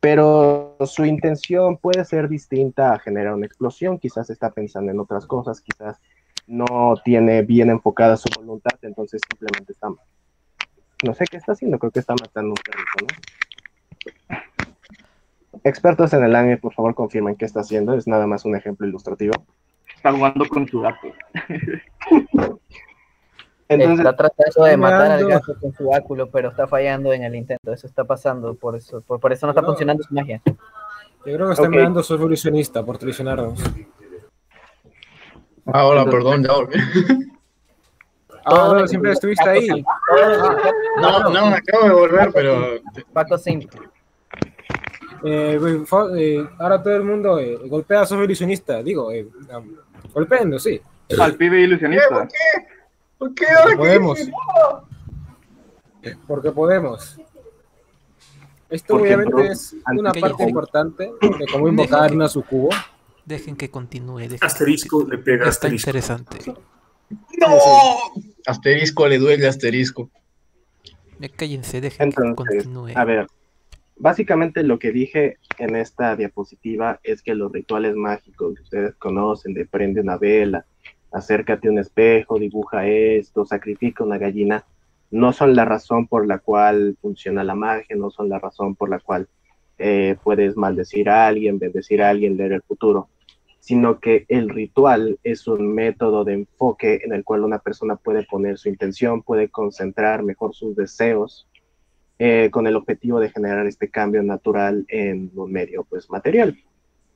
Pero 0.00 0.76
su 0.86 1.04
intención 1.04 1.76
puede 1.76 2.04
ser 2.04 2.28
distinta 2.28 2.92
a 2.92 2.98
generar 2.98 3.34
una 3.34 3.46
explosión. 3.46 3.98
Quizás 3.98 4.30
está 4.30 4.50
pensando 4.50 4.90
en 4.90 5.00
otras 5.00 5.26
cosas. 5.26 5.60
Quizás 5.60 6.00
no 6.46 6.94
tiene 7.04 7.42
bien 7.42 7.70
enfocada 7.70 8.16
su 8.16 8.28
voluntad. 8.36 8.78
Entonces 8.82 9.20
simplemente 9.28 9.72
está... 9.72 9.88
No 11.04 11.14
sé 11.14 11.24
qué 11.30 11.36
está 11.36 11.52
haciendo. 11.52 11.78
Creo 11.78 11.92
que 11.92 12.00
está 12.00 12.14
matando 12.14 12.50
un 12.50 12.56
perrito, 12.56 12.90
¿no? 13.02 14.38
Expertos 15.64 16.12
en 16.12 16.24
el 16.24 16.34
anime, 16.34 16.58
por 16.58 16.74
favor, 16.74 16.94
confirmen 16.94 17.36
qué 17.36 17.44
está 17.44 17.60
haciendo. 17.60 17.94
Es 17.94 18.06
nada 18.06 18.26
más 18.26 18.44
un 18.44 18.56
ejemplo 18.56 18.86
ilustrativo. 18.86 19.32
Está 19.94 20.12
jugando 20.12 20.46
con 20.46 20.66
su 20.68 20.80
gato. 20.80 21.08
Entonces- 23.68 23.98
está 23.98 24.14
tratando 24.16 24.64
de 24.64 24.76
matar 24.76 25.10
al 25.12 25.26
gato 25.26 25.56
con 25.60 25.72
su 25.72 25.86
báculo, 25.88 26.28
pero 26.30 26.50
está 26.50 26.66
fallando 26.66 27.12
en 27.12 27.24
el 27.24 27.34
intento. 27.34 27.72
Eso 27.72 27.86
está 27.86 28.04
pasando, 28.04 28.54
por 28.54 28.76
eso, 28.76 29.00
por, 29.00 29.18
por 29.20 29.32
eso 29.32 29.46
no 29.46 29.52
está 29.52 29.62
No. 29.62 29.68
funcionando 29.68 30.02
su 30.02 30.14
magia. 30.14 30.40
Yo 30.46 30.54
creo 31.22 31.46
que 31.46 31.52
está 31.52 31.62
Ok. 31.64 31.70
mirando 31.70 32.02
su 32.02 32.14
evolucionista 32.14 32.84
por 32.84 32.98
traicionarnos. 32.98 33.58
Ah, 35.66 35.86
hola, 35.86 36.04
perdón, 36.04 36.44
ya 36.44 36.52
volví. 36.52 36.78
Ah, 38.44 38.74
no, 38.78 38.86
siempre 38.86 39.12
estuviste 39.12 39.48
ahí. 39.48 39.68
No, 41.00 41.30
no, 41.30 41.46
acabo 41.46 41.84
de 41.84 41.92
volver, 41.94 42.30
pero 42.34 42.78
Paco 43.14 43.38
Sim. 43.38 43.60
Eh, 45.24 45.58
eh, 46.18 46.48
ahora 46.58 46.82
todo 46.82 46.96
el 46.96 47.04
mundo 47.04 47.38
eh, 47.40 47.58
golpea 47.64 48.02
a 48.02 48.06
su 48.06 48.22
ilusionista. 48.22 48.82
Digo, 48.82 49.10
eh, 49.10 49.26
um, 49.56 49.74
golpeenlo, 50.12 50.58
sí. 50.58 50.78
Al 51.18 51.34
pibe 51.36 51.62
ilusionista. 51.62 52.08
¿Por 52.10 52.28
qué? 52.28 52.34
Porque 53.24 53.46
podemos. 53.76 54.18
Porque 56.26 56.50
podemos. 56.50 57.18
Esto 58.68 58.94
Porque 58.98 59.14
obviamente 59.14 59.52
es 59.52 59.74
una 59.86 60.12
parte 60.12 60.42
importante 60.42 61.04
de 61.20 61.46
cómo 61.50 61.68
invocar 61.68 62.12
una 62.12 62.28
sucubo. 62.28 62.68
Dejen 63.24 63.56
que 63.56 63.70
continúe. 63.70 64.18
Dejen 64.20 64.38
Asterisco 64.42 65.06
le 65.08 65.16
pega 65.16 65.48
Está 65.48 65.68
asterisco. 65.68 65.90
interesante. 65.90 66.38
¡No! 67.38 67.48
Asterisco 68.46 69.08
le 69.08 69.18
duele 69.18 69.46
asterisco. 69.46 70.10
Ya 71.18 71.28
cállense, 71.30 71.80
dejen 71.80 72.10
que 72.12 72.34
continúe. 72.34 72.90
a 72.94 73.04
ver, 73.04 73.26
básicamente 73.96 74.62
lo 74.62 74.78
que 74.78 74.92
dije 74.92 75.38
en 75.58 75.76
esta 75.76 76.16
diapositiva 76.16 77.00
es 77.02 77.22
que 77.22 77.34
los 77.34 77.52
rituales 77.52 77.94
mágicos 77.94 78.56
que 78.56 78.62
ustedes 78.62 78.94
conocen, 78.96 79.54
de 79.54 79.64
prende 79.64 80.02
una 80.02 80.18
vela, 80.18 80.66
acércate 81.14 81.68
a 81.68 81.70
un 81.70 81.78
espejo, 81.78 82.38
dibuja 82.38 82.86
esto, 82.86 83.44
sacrifica 83.46 84.04
una 84.04 84.18
gallina, 84.18 84.64
no 85.10 85.32
son 85.32 85.54
la 85.54 85.64
razón 85.64 86.08
por 86.08 86.26
la 86.26 86.38
cual 86.38 86.96
funciona 87.00 87.44
la 87.44 87.54
magia, 87.54 87.96
no 87.96 88.10
son 88.10 88.28
la 88.28 88.40
razón 88.40 88.74
por 88.74 88.90
la 88.90 88.98
cual 88.98 89.28
eh, 89.78 90.16
puedes 90.22 90.56
maldecir 90.56 91.08
a 91.08 91.28
alguien, 91.28 91.58
bendecir 91.58 92.02
a 92.02 92.10
alguien, 92.10 92.36
leer 92.36 92.52
el 92.52 92.62
futuro, 92.62 93.08
sino 93.60 94.00
que 94.00 94.26
el 94.28 94.48
ritual 94.48 95.18
es 95.22 95.46
un 95.46 95.72
método 95.72 96.24
de 96.24 96.34
enfoque 96.34 97.00
en 97.04 97.12
el 97.12 97.22
cual 97.22 97.44
una 97.44 97.60
persona 97.60 97.94
puede 97.94 98.24
poner 98.24 98.58
su 98.58 98.68
intención, 98.68 99.22
puede 99.22 99.48
concentrar 99.48 100.24
mejor 100.24 100.52
sus 100.52 100.74
deseos 100.74 101.46
eh, 102.18 102.48
con 102.50 102.66
el 102.66 102.74
objetivo 102.74 103.20
de 103.20 103.30
generar 103.30 103.66
este 103.66 103.88
cambio 103.88 104.22
natural 104.22 104.84
en 104.88 105.30
un 105.34 105.52
medio 105.52 105.84
pues 105.84 106.10
material. 106.10 106.58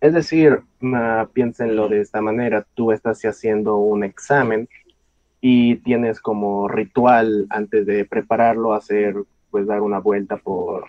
Es 0.01 0.15
decir, 0.15 0.61
ah, 0.95 1.29
piénsenlo 1.33 1.89
de 1.89 2.01
esta 2.01 2.21
manera, 2.21 2.67
tú 2.75 2.93
estás 2.93 3.21
haciendo 3.23 3.77
un 3.77 4.05
examen 4.05 4.69
y 5.41 5.77
tienes 5.77 6.21
como 6.21 6.69
ritual 6.69 7.47
antes 7.51 7.87
de 7.87 8.05
prepararlo, 8.05 8.75
hacer, 8.75 9.17
pues 9.51 9.67
dar 9.67 9.81
una 9.81 9.99
vuelta 9.99 10.37
por 10.37 10.87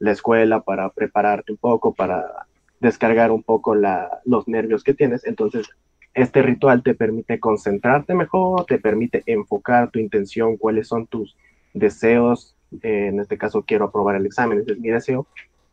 la 0.00 0.12
escuela 0.12 0.60
para 0.60 0.90
prepararte 0.90 1.52
un 1.52 1.58
poco, 1.58 1.94
para 1.94 2.46
descargar 2.80 3.30
un 3.30 3.42
poco 3.42 3.74
la, 3.74 4.20
los 4.24 4.48
nervios 4.48 4.82
que 4.82 4.94
tienes. 4.94 5.24
Entonces, 5.24 5.68
este 6.14 6.42
ritual 6.42 6.82
te 6.82 6.94
permite 6.94 7.38
concentrarte 7.38 8.14
mejor, 8.14 8.64
te 8.66 8.78
permite 8.78 9.22
enfocar 9.26 9.90
tu 9.90 9.98
intención, 9.98 10.56
cuáles 10.56 10.88
son 10.88 11.06
tus 11.06 11.36
deseos. 11.74 12.56
Eh, 12.82 13.06
en 13.08 13.20
este 13.20 13.38
caso, 13.38 13.62
quiero 13.62 13.86
aprobar 13.86 14.16
el 14.16 14.26
examen, 14.26 14.58
ese 14.58 14.72
es 14.72 14.80
mi 14.80 14.88
deseo. 14.88 15.26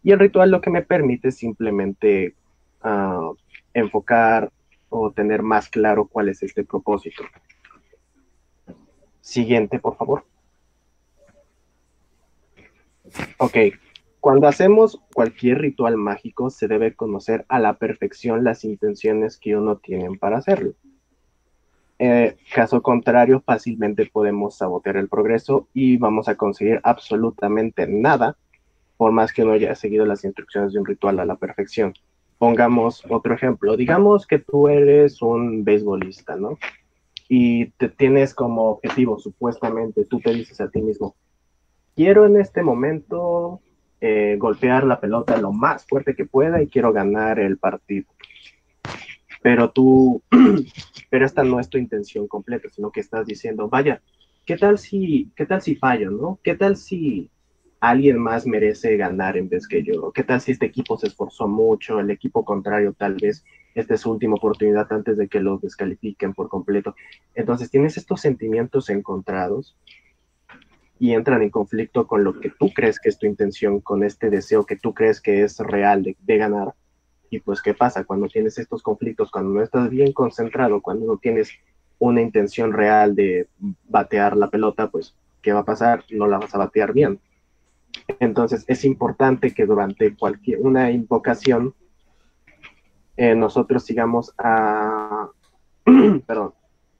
Y 0.03 0.11
el 0.11 0.19
ritual 0.19 0.51
lo 0.51 0.61
que 0.61 0.69
me 0.69 0.83
permite 0.83 1.29
es 1.29 1.37
simplemente 1.37 2.35
enfocar 3.73 4.51
o 4.89 5.11
tener 5.11 5.43
más 5.43 5.69
claro 5.69 6.07
cuál 6.07 6.29
es 6.29 6.43
este 6.43 6.63
propósito. 6.63 7.23
Siguiente, 9.21 9.79
por 9.79 9.97
favor. 9.97 10.25
Ok, 13.37 13.57
cuando 14.19 14.47
hacemos 14.47 14.99
cualquier 15.13 15.59
ritual 15.59 15.97
mágico, 15.97 16.49
se 16.49 16.67
debe 16.67 16.95
conocer 16.95 17.45
a 17.47 17.59
la 17.59 17.77
perfección 17.77 18.43
las 18.43 18.63
intenciones 18.63 19.37
que 19.37 19.55
uno 19.55 19.77
tiene 19.77 20.17
para 20.17 20.37
hacerlo. 20.37 20.73
Eh, 21.97 22.35
caso 22.53 22.81
contrario, 22.81 23.41
fácilmente 23.45 24.05
podemos 24.11 24.57
sabotear 24.57 24.97
el 24.97 25.07
progreso 25.07 25.67
y 25.73 25.97
vamos 25.97 26.27
a 26.27 26.35
conseguir 26.35 26.81
absolutamente 26.83 27.87
nada, 27.87 28.35
por 28.97 29.11
más 29.11 29.31
que 29.31 29.43
uno 29.43 29.53
haya 29.53 29.75
seguido 29.75 30.05
las 30.05 30.25
instrucciones 30.25 30.73
de 30.73 30.79
un 30.79 30.85
ritual 30.85 31.19
a 31.19 31.25
la 31.25 31.35
perfección. 31.35 31.93
Pongamos 32.37 33.03
otro 33.09 33.33
ejemplo. 33.33 33.77
Digamos 33.77 34.27
que 34.27 34.39
tú 34.39 34.67
eres 34.67 35.21
un 35.21 35.63
beisbolista, 35.63 36.35
¿no? 36.35 36.57
Y 37.27 37.67
te 37.71 37.89
tienes 37.89 38.33
como 38.33 38.69
objetivo, 38.69 39.17
supuestamente, 39.19 40.05
tú 40.05 40.19
te 40.19 40.33
dices 40.33 40.61
a 40.61 40.69
ti 40.69 40.81
mismo, 40.81 41.15
quiero 41.95 42.25
en 42.25 42.39
este 42.39 42.61
momento 42.61 43.61
eh, 44.01 44.35
golpear 44.37 44.83
la 44.83 44.99
pelota 44.99 45.37
lo 45.37 45.51
más 45.51 45.87
fuerte 45.87 46.15
que 46.15 46.25
pueda 46.25 46.61
y 46.61 46.67
quiero 46.67 46.93
ganar 46.93 47.39
el 47.39 47.57
partido. 47.57 48.05
Pero 49.41 49.71
tú, 49.71 50.21
pero 51.09 51.25
esta 51.25 51.43
no 51.43 51.59
es 51.59 51.69
tu 51.69 51.77
intención 51.77 52.27
completa, 52.27 52.69
sino 52.69 52.91
que 52.91 52.99
estás 52.99 53.25
diciendo, 53.25 53.69
vaya, 53.69 54.01
¿qué 54.45 54.57
tal 54.57 54.77
si, 54.77 55.31
qué 55.35 55.45
tal 55.45 55.61
si 55.61 55.75
fallo, 55.75 56.11
no? 56.11 56.39
¿Qué 56.43 56.55
tal 56.55 56.77
si 56.77 57.29
alguien 57.89 58.17
más 58.17 58.45
merece 58.47 58.97
ganar 58.97 59.37
en 59.37 59.49
vez 59.49 59.67
que 59.67 59.83
yo? 59.83 60.11
¿Qué 60.11 60.23
tal 60.23 60.41
si 60.41 60.51
este 60.51 60.65
equipo 60.65 60.97
se 60.97 61.07
esforzó 61.07 61.47
mucho, 61.47 61.99
el 61.99 62.09
equipo 62.09 62.43
contrario 62.43 62.93
tal 62.93 63.15
vez 63.15 63.43
esta 63.75 63.93
es 63.93 64.01
su 64.01 64.11
última 64.11 64.35
oportunidad 64.35 64.91
antes 64.91 65.17
de 65.17 65.27
que 65.27 65.39
los 65.39 65.61
descalifiquen 65.61 66.33
por 66.33 66.49
completo? 66.49 66.95
Entonces 67.33 67.69
tienes 67.69 67.97
estos 67.97 68.21
sentimientos 68.21 68.89
encontrados 68.89 69.77
y 70.99 71.13
entran 71.13 71.41
en 71.41 71.49
conflicto 71.49 72.07
con 72.07 72.23
lo 72.23 72.39
que 72.39 72.49
tú 72.49 72.71
crees 72.73 72.99
que 72.99 73.09
es 73.09 73.19
tu 73.19 73.27
intención, 73.27 73.81
con 73.81 74.03
este 74.03 74.29
deseo 74.29 74.65
que 74.65 74.77
tú 74.77 74.93
crees 74.93 75.21
que 75.21 75.43
es 75.43 75.59
real 75.59 76.03
de, 76.03 76.37
ganar. 76.37 76.73
Y 77.29 77.39
pues, 77.39 77.61
¿qué 77.61 77.73
pasa 77.73 78.05
cuando 78.05 78.27
tienes 78.27 78.57
estos 78.57 78.81
conflictos? 78.81 79.29
Cuando 79.29 79.51
no 79.51 79.61
estás 79.61 79.89
bien 79.89 80.13
concentrado, 80.13 80.81
cuando 80.81 81.05
no 81.05 81.17
tienes 81.17 81.51
una 81.99 82.21
intención 82.21 82.71
real 82.71 83.15
de 83.15 83.47
batear 83.89 84.37
la 84.37 84.49
pelota, 84.49 84.89
pues, 84.89 85.15
¿qué 85.41 85.51
va 85.51 85.61
a 85.61 85.65
pasar? 85.65 86.05
No 86.09 86.27
la 86.27 86.37
vas 86.37 86.55
a 86.55 86.59
batear 86.59 86.93
bien. 86.93 87.19
Entonces, 88.19 88.65
es 88.67 88.86
importante 88.86 89.53
que 89.53 89.65
durante 89.65 90.15
cualquier 90.15 90.60
una 90.62 90.91
invocación 90.91 91.73
eh, 93.17 93.36
nosotros 93.36 93.84
sigamos 93.84 94.34
a, 94.38 95.29
perdón, 96.27 96.53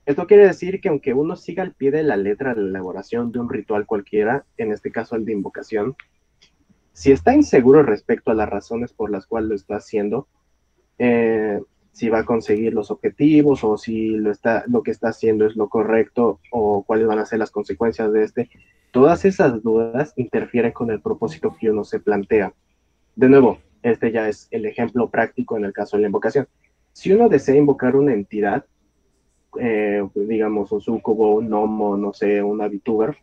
esto 0.05 0.27
quiere 0.27 0.47
decir 0.47 0.79
que 0.79 0.89
aunque 0.89 1.13
uno 1.13 1.36
siga 1.36 1.63
al 1.63 1.73
pie 1.73 1.91
de 1.91 2.03
la 2.03 2.15
letra 2.15 2.53
la 2.53 2.62
elaboración 2.62 3.31
de 3.31 3.39
un 3.39 3.49
ritual 3.49 3.86
cualquiera, 3.86 4.45
en 4.58 4.71
este 4.71 4.91
caso 4.91 5.15
el 5.15 5.25
de 5.25 5.34
invocación, 5.34 5.95
si 6.93 7.12
está 7.12 7.34
inseguro 7.34 7.84
respecto 7.84 8.31
a 8.31 8.36
las 8.36 8.47
razones 8.47 8.93
por 8.93 9.12
las 9.12 9.25
cuales 9.25 9.49
lo 9.49 9.55
está 9.55 9.75
haciendo, 9.77 10.27
eh, 10.99 11.60
si 11.95 12.10
va 12.10 12.19
a 12.19 12.25
conseguir 12.25 12.73
los 12.73 12.91
objetivos 12.91 13.63
o 13.63 13.77
si 13.77 14.10
lo, 14.10 14.29
está, 14.29 14.65
lo 14.67 14.84
que 14.84 14.91
está 14.91 15.08
haciendo 15.08 15.45
es 15.45 15.55
lo 15.55 15.69
correcto 15.69 16.41
o 16.51 16.84
cuáles 16.84 17.08
van 17.08 17.19
a 17.19 17.25
ser 17.25 17.39
las 17.39 17.51
consecuencias 17.51 18.12
de 18.12 18.23
este, 18.23 18.49
todas 18.91 19.23
esas 19.23 19.63
dudas 19.63 20.12
interfieren 20.17 20.73
con 20.73 20.91
el 20.91 20.99
propósito 20.99 21.55
que 21.58 21.71
uno 21.71 21.86
se 21.86 22.01
plantea. 22.01 22.53
De 23.15 23.29
nuevo, 23.29 23.60
este 23.81 24.12
ya 24.12 24.27
es 24.27 24.49
el 24.51 24.65
ejemplo 24.65 25.10
práctico 25.10 25.55
en 25.55 25.63
el 25.63 25.71
caso 25.71 25.95
de 25.95 26.01
la 26.01 26.08
invocación. 26.08 26.49
Si 26.91 27.13
uno 27.13 27.29
desea 27.29 27.55
invocar 27.55 27.95
una 27.95 28.13
entidad, 28.13 28.65
eh, 29.58 30.05
pues, 30.13 30.27
digamos, 30.27 30.73
un 30.73 30.81
sucubo, 30.81 31.36
un 31.36 31.47
gnomo, 31.47 31.95
no 31.95 32.12
sé, 32.12 32.43
una 32.43 32.67
VTuber, 32.67 33.15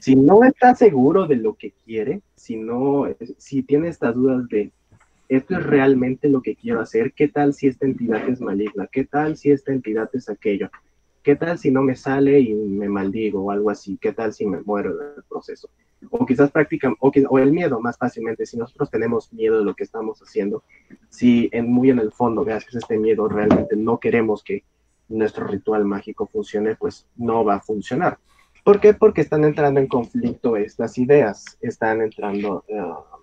si 0.00 0.16
no 0.16 0.44
está 0.44 0.74
seguro 0.74 1.26
de 1.26 1.36
lo 1.36 1.56
que 1.56 1.74
quiere, 1.84 2.22
si 2.36 2.56
no, 2.56 3.04
si 3.36 3.62
tiene 3.64 3.88
estas 3.88 4.14
dudas 4.14 4.48
de 4.48 4.72
esto 5.28 5.56
es 5.56 5.64
realmente 5.64 6.28
lo 6.28 6.42
que 6.42 6.56
quiero 6.56 6.80
hacer, 6.80 7.12
qué 7.12 7.28
tal 7.28 7.54
si 7.54 7.66
esta 7.66 7.86
entidad 7.86 8.28
es 8.28 8.40
maligna, 8.40 8.88
qué 8.90 9.04
tal 9.04 9.36
si 9.36 9.50
esta 9.50 9.72
entidad 9.72 10.08
es 10.12 10.28
aquello, 10.28 10.70
qué 11.22 11.36
tal 11.36 11.58
si 11.58 11.70
no 11.70 11.82
me 11.82 11.96
sale 11.96 12.40
y 12.40 12.54
me 12.54 12.88
maldigo 12.88 13.42
o 13.44 13.50
algo 13.50 13.70
así, 13.70 13.98
qué 14.00 14.12
tal 14.12 14.32
si 14.32 14.46
me 14.46 14.60
muero 14.62 14.90
en 14.92 15.18
el 15.18 15.22
proceso. 15.24 15.68
O 16.10 16.24
quizás 16.24 16.50
practican, 16.50 16.94
o, 17.00 17.10
o 17.28 17.38
el 17.38 17.52
miedo 17.52 17.80
más 17.80 17.98
fácilmente, 17.98 18.46
si 18.46 18.56
nosotros 18.56 18.90
tenemos 18.90 19.32
miedo 19.32 19.58
de 19.58 19.64
lo 19.64 19.74
que 19.74 19.84
estamos 19.84 20.20
haciendo, 20.20 20.62
si 21.08 21.50
en, 21.52 21.70
muy 21.70 21.90
en 21.90 21.98
el 21.98 22.12
fondo, 22.12 22.44
gracias 22.44 22.76
a 22.76 22.78
este 22.78 22.98
miedo, 22.98 23.28
realmente 23.28 23.76
no 23.76 23.98
queremos 23.98 24.42
que 24.42 24.64
nuestro 25.08 25.46
ritual 25.46 25.84
mágico 25.84 26.26
funcione, 26.26 26.76
pues 26.76 27.06
no 27.16 27.44
va 27.44 27.56
a 27.56 27.60
funcionar. 27.60 28.18
¿Por 28.64 28.80
qué? 28.80 28.94
Porque 28.94 29.22
están 29.22 29.44
entrando 29.44 29.80
en 29.80 29.86
conflicto 29.86 30.56
estas 30.56 30.98
ideas, 30.98 31.58
están 31.60 32.02
entrando, 32.02 32.64
uh, 32.68 33.18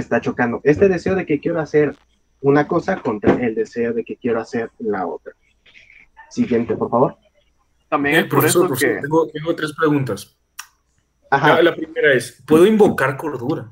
está 0.00 0.20
chocando 0.20 0.60
este 0.64 0.88
deseo 0.88 1.14
de 1.14 1.26
que 1.26 1.40
quiero 1.40 1.60
hacer 1.60 1.96
una 2.40 2.66
cosa 2.68 3.00
contra 3.00 3.34
el 3.34 3.54
deseo 3.54 3.92
de 3.92 4.04
que 4.04 4.16
quiero 4.16 4.40
hacer 4.40 4.70
la 4.78 5.06
otra. 5.06 5.32
Siguiente, 6.30 6.76
por 6.76 6.90
favor. 6.90 7.16
También 7.88 8.16
eh, 8.16 8.24
por 8.24 8.44
eso 8.44 8.68
que... 8.68 8.98
tengo, 9.00 9.28
tengo, 9.28 9.54
tres 9.56 9.72
preguntas. 9.74 10.36
Ajá. 11.30 11.60
La, 11.62 11.74
primera 11.74 12.12
es, 12.12 12.42
¿puedo 12.46 12.66
invocar 12.66 13.16
cordura? 13.16 13.70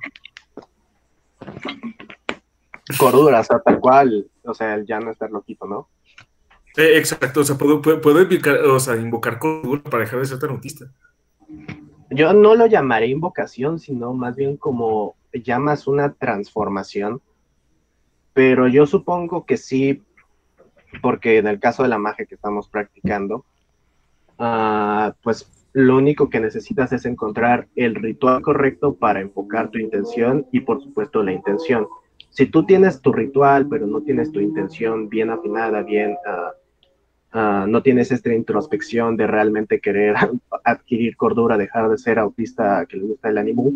Cordura, 2.99 3.41
o 3.41 3.45
sea, 3.45 3.59
tal 3.61 3.81
cual, 3.81 4.27
o 4.45 4.55
sea, 4.55 4.83
ya 4.85 5.01
no 5.01 5.11
estar 5.11 5.31
loquito, 5.31 5.67
¿no? 5.67 5.89
Eh, 6.77 6.99
exacto, 6.99 7.41
o 7.41 7.45
sea, 7.45 7.57
puedo, 7.57 7.81
puedo, 7.81 8.23
invocar, 8.23 8.59
o 8.59 8.79
sea, 8.79 8.97
invocar 8.97 9.39
cordura 9.39 9.83
para 9.83 10.05
dejar 10.05 10.21
de 10.21 10.27
ser 10.27 10.39
tan 10.39 10.51
autista. 10.51 10.87
Yo 12.11 12.33
no 12.33 12.55
lo 12.55 12.67
llamaré 12.67 13.09
invocación, 13.09 13.79
sino 13.79 14.13
más 14.13 14.37
bien 14.37 14.57
como 14.57 15.16
llamas 15.43 15.87
una 15.87 16.13
transformación. 16.13 17.21
Pero 18.33 18.69
yo 18.69 18.87
supongo 18.87 19.47
que 19.47 19.57
sí, 19.57 20.03
porque 21.03 21.39
en 21.39 21.47
el 21.47 21.59
caso 21.59 21.83
de 21.83 21.89
la 21.89 21.99
magia 21.99 22.27
que 22.27 22.35
estamos 22.35 22.69
practicando, 22.69 23.45
uh, 24.39 25.13
pues 25.23 25.51
lo 25.73 25.97
único 25.97 26.29
que 26.31 26.41
necesitas 26.41 26.93
es 26.93 27.05
encontrar 27.07 27.69
el 27.77 27.95
ritual 27.95 28.43
correcto 28.43 28.95
para 28.95 29.21
enfocar 29.21 29.71
tu 29.71 29.79
intención 29.79 30.47
y 30.53 30.61
por 30.61 30.83
supuesto 30.83 31.23
la 31.23 31.33
intención. 31.33 31.87
Si 32.31 32.47
tú 32.47 32.67
tienes 32.67 33.01
tu 33.01 33.13
ritual, 33.13 33.67
pero 33.69 33.87
no 33.87 34.03
tienes 34.03 34.31
tu 34.33 34.41
intención 34.41 35.09
bien 35.09 35.31
afinada, 35.31 35.83
bien 35.83 36.13
uh, 36.27 36.53
Ah, 37.39 37.67
no 37.69 37.83
tienes 37.83 38.11
esta 38.13 38.33
introspección 38.33 39.15
de 39.19 39.27
realmente 39.27 39.79
querer 39.79 40.15
adquirir 40.65 41.19
cordura, 41.19 41.59
dejar 41.59 41.91
de 41.91 41.99
ser 41.99 42.19
autista 42.19 42.87
que 42.87 42.97
le 42.97 43.05
gusta 43.05 43.29
el 43.29 43.37
ánimo, 43.37 43.73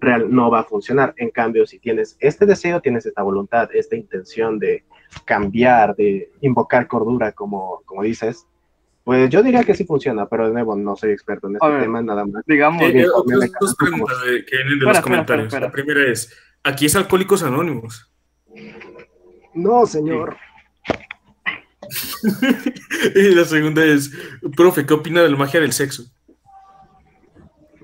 real, 0.00 0.34
no 0.34 0.50
va 0.50 0.60
a 0.60 0.64
funcionar. 0.64 1.14
En 1.16 1.30
cambio, 1.30 1.66
si 1.66 1.78
tienes 1.78 2.16
este 2.20 2.46
deseo, 2.46 2.80
tienes 2.80 3.06
esta 3.06 3.22
voluntad, 3.22 3.68
esta 3.74 3.96
intención 3.96 4.58
de 4.58 4.84
cambiar, 5.24 5.94
de 5.96 6.30
invocar 6.40 6.86
cordura, 6.86 7.32
como, 7.32 7.82
como 7.84 8.02
dices, 8.02 8.46
pues 9.04 9.30
yo 9.30 9.42
diría 9.42 9.64
que 9.64 9.74
sí 9.74 9.84
funciona, 9.84 10.26
pero 10.26 10.46
de 10.46 10.52
nuevo 10.52 10.76
no 10.76 10.94
soy 10.96 11.10
experto 11.12 11.48
en 11.48 11.54
este 11.56 11.80
tema, 11.80 12.02
nada 12.02 12.24
más. 12.24 12.44
Digamos, 12.46 12.82
eh, 12.82 13.06
dos 13.60 13.74
preguntas 13.76 14.16
que 14.48 14.56
vienen 14.56 14.78
de 14.78 14.86
los 14.86 15.00
comentarios. 15.00 15.52
La 15.52 15.70
primera 15.70 16.06
es, 16.10 16.32
¿aquí 16.62 16.86
es 16.86 16.96
Alcohólicos 16.96 17.42
Anónimos? 17.42 18.10
No, 19.54 19.86
señor. 19.86 20.36
y 23.16 23.34
la 23.34 23.44
segunda 23.44 23.84
es, 23.84 24.12
profe, 24.56 24.86
¿qué 24.86 24.94
opina 24.94 25.22
de 25.22 25.30
la 25.30 25.36
magia 25.36 25.60
del 25.60 25.72
sexo? 25.72 26.04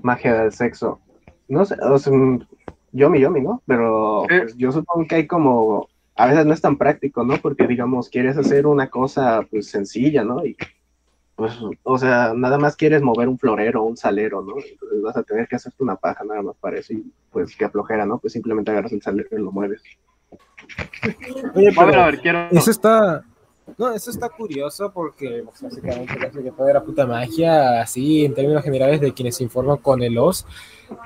Magia 0.01 0.33
del 0.43 0.53
sexo. 0.53 1.01
No 1.47 1.65
sé, 1.65 1.75
o 1.81 1.97
sea, 1.97 2.13
yomi, 2.91 3.19
yomi, 3.19 3.41
¿no? 3.41 3.61
Pero 3.65 4.25
pues, 4.27 4.55
yo 4.57 4.71
supongo 4.71 5.07
que 5.07 5.15
hay 5.15 5.27
como, 5.27 5.87
a 6.15 6.27
veces 6.27 6.45
no 6.45 6.53
es 6.53 6.61
tan 6.61 6.77
práctico, 6.77 7.23
¿no? 7.23 7.37
Porque, 7.37 7.67
digamos, 7.67 8.09
quieres 8.09 8.37
hacer 8.37 8.67
una 8.67 8.89
cosa, 8.89 9.45
pues, 9.49 9.69
sencilla, 9.69 10.23
¿no? 10.23 10.45
Y, 10.45 10.57
pues, 11.35 11.57
o 11.83 11.97
sea, 11.97 12.33
nada 12.35 12.57
más 12.57 12.75
quieres 12.75 13.01
mover 13.01 13.27
un 13.27 13.37
florero 13.37 13.83
o 13.83 13.85
un 13.85 13.97
salero, 13.97 14.41
¿no? 14.41 14.55
Entonces 14.57 15.01
vas 15.01 15.15
a 15.15 15.23
tener 15.23 15.47
que 15.47 15.55
hacerte 15.55 15.83
una 15.83 15.95
paja 15.95 16.23
nada 16.23 16.41
más 16.41 16.55
para 16.57 16.79
eso 16.79 16.93
y, 16.93 17.11
pues, 17.31 17.55
que 17.55 17.65
aflojera, 17.65 18.05
¿no? 18.05 18.17
Pues 18.17 18.33
simplemente 18.33 18.71
agarras 18.71 18.91
el 18.91 19.01
salero 19.01 19.29
y 19.31 19.35
lo 19.41 19.51
mueves. 19.51 19.83
Oye, 21.53 21.71
pero, 21.77 22.01
a 22.01 22.05
ver, 22.07 22.19
quiero... 22.19 22.47
eso 22.51 22.71
está, 22.71 23.23
no, 23.77 23.93
eso 23.93 24.11
está 24.11 24.29
curioso 24.29 24.91
porque 24.91 25.43
pues, 25.43 25.61
básicamente 25.61 26.15
parece 26.15 26.43
que 26.43 26.51
todo 26.51 26.67
era 26.69 26.83
puta 26.83 27.05
magia, 27.05 27.81
así 27.81 28.25
en 28.25 28.33
términos 28.33 28.63
generales 28.63 29.01
de 29.01 29.13
quienes 29.13 29.35
se 29.35 29.43
informan 29.43 29.77
con 29.77 30.01
el 30.01 30.17
OS, 30.17 30.45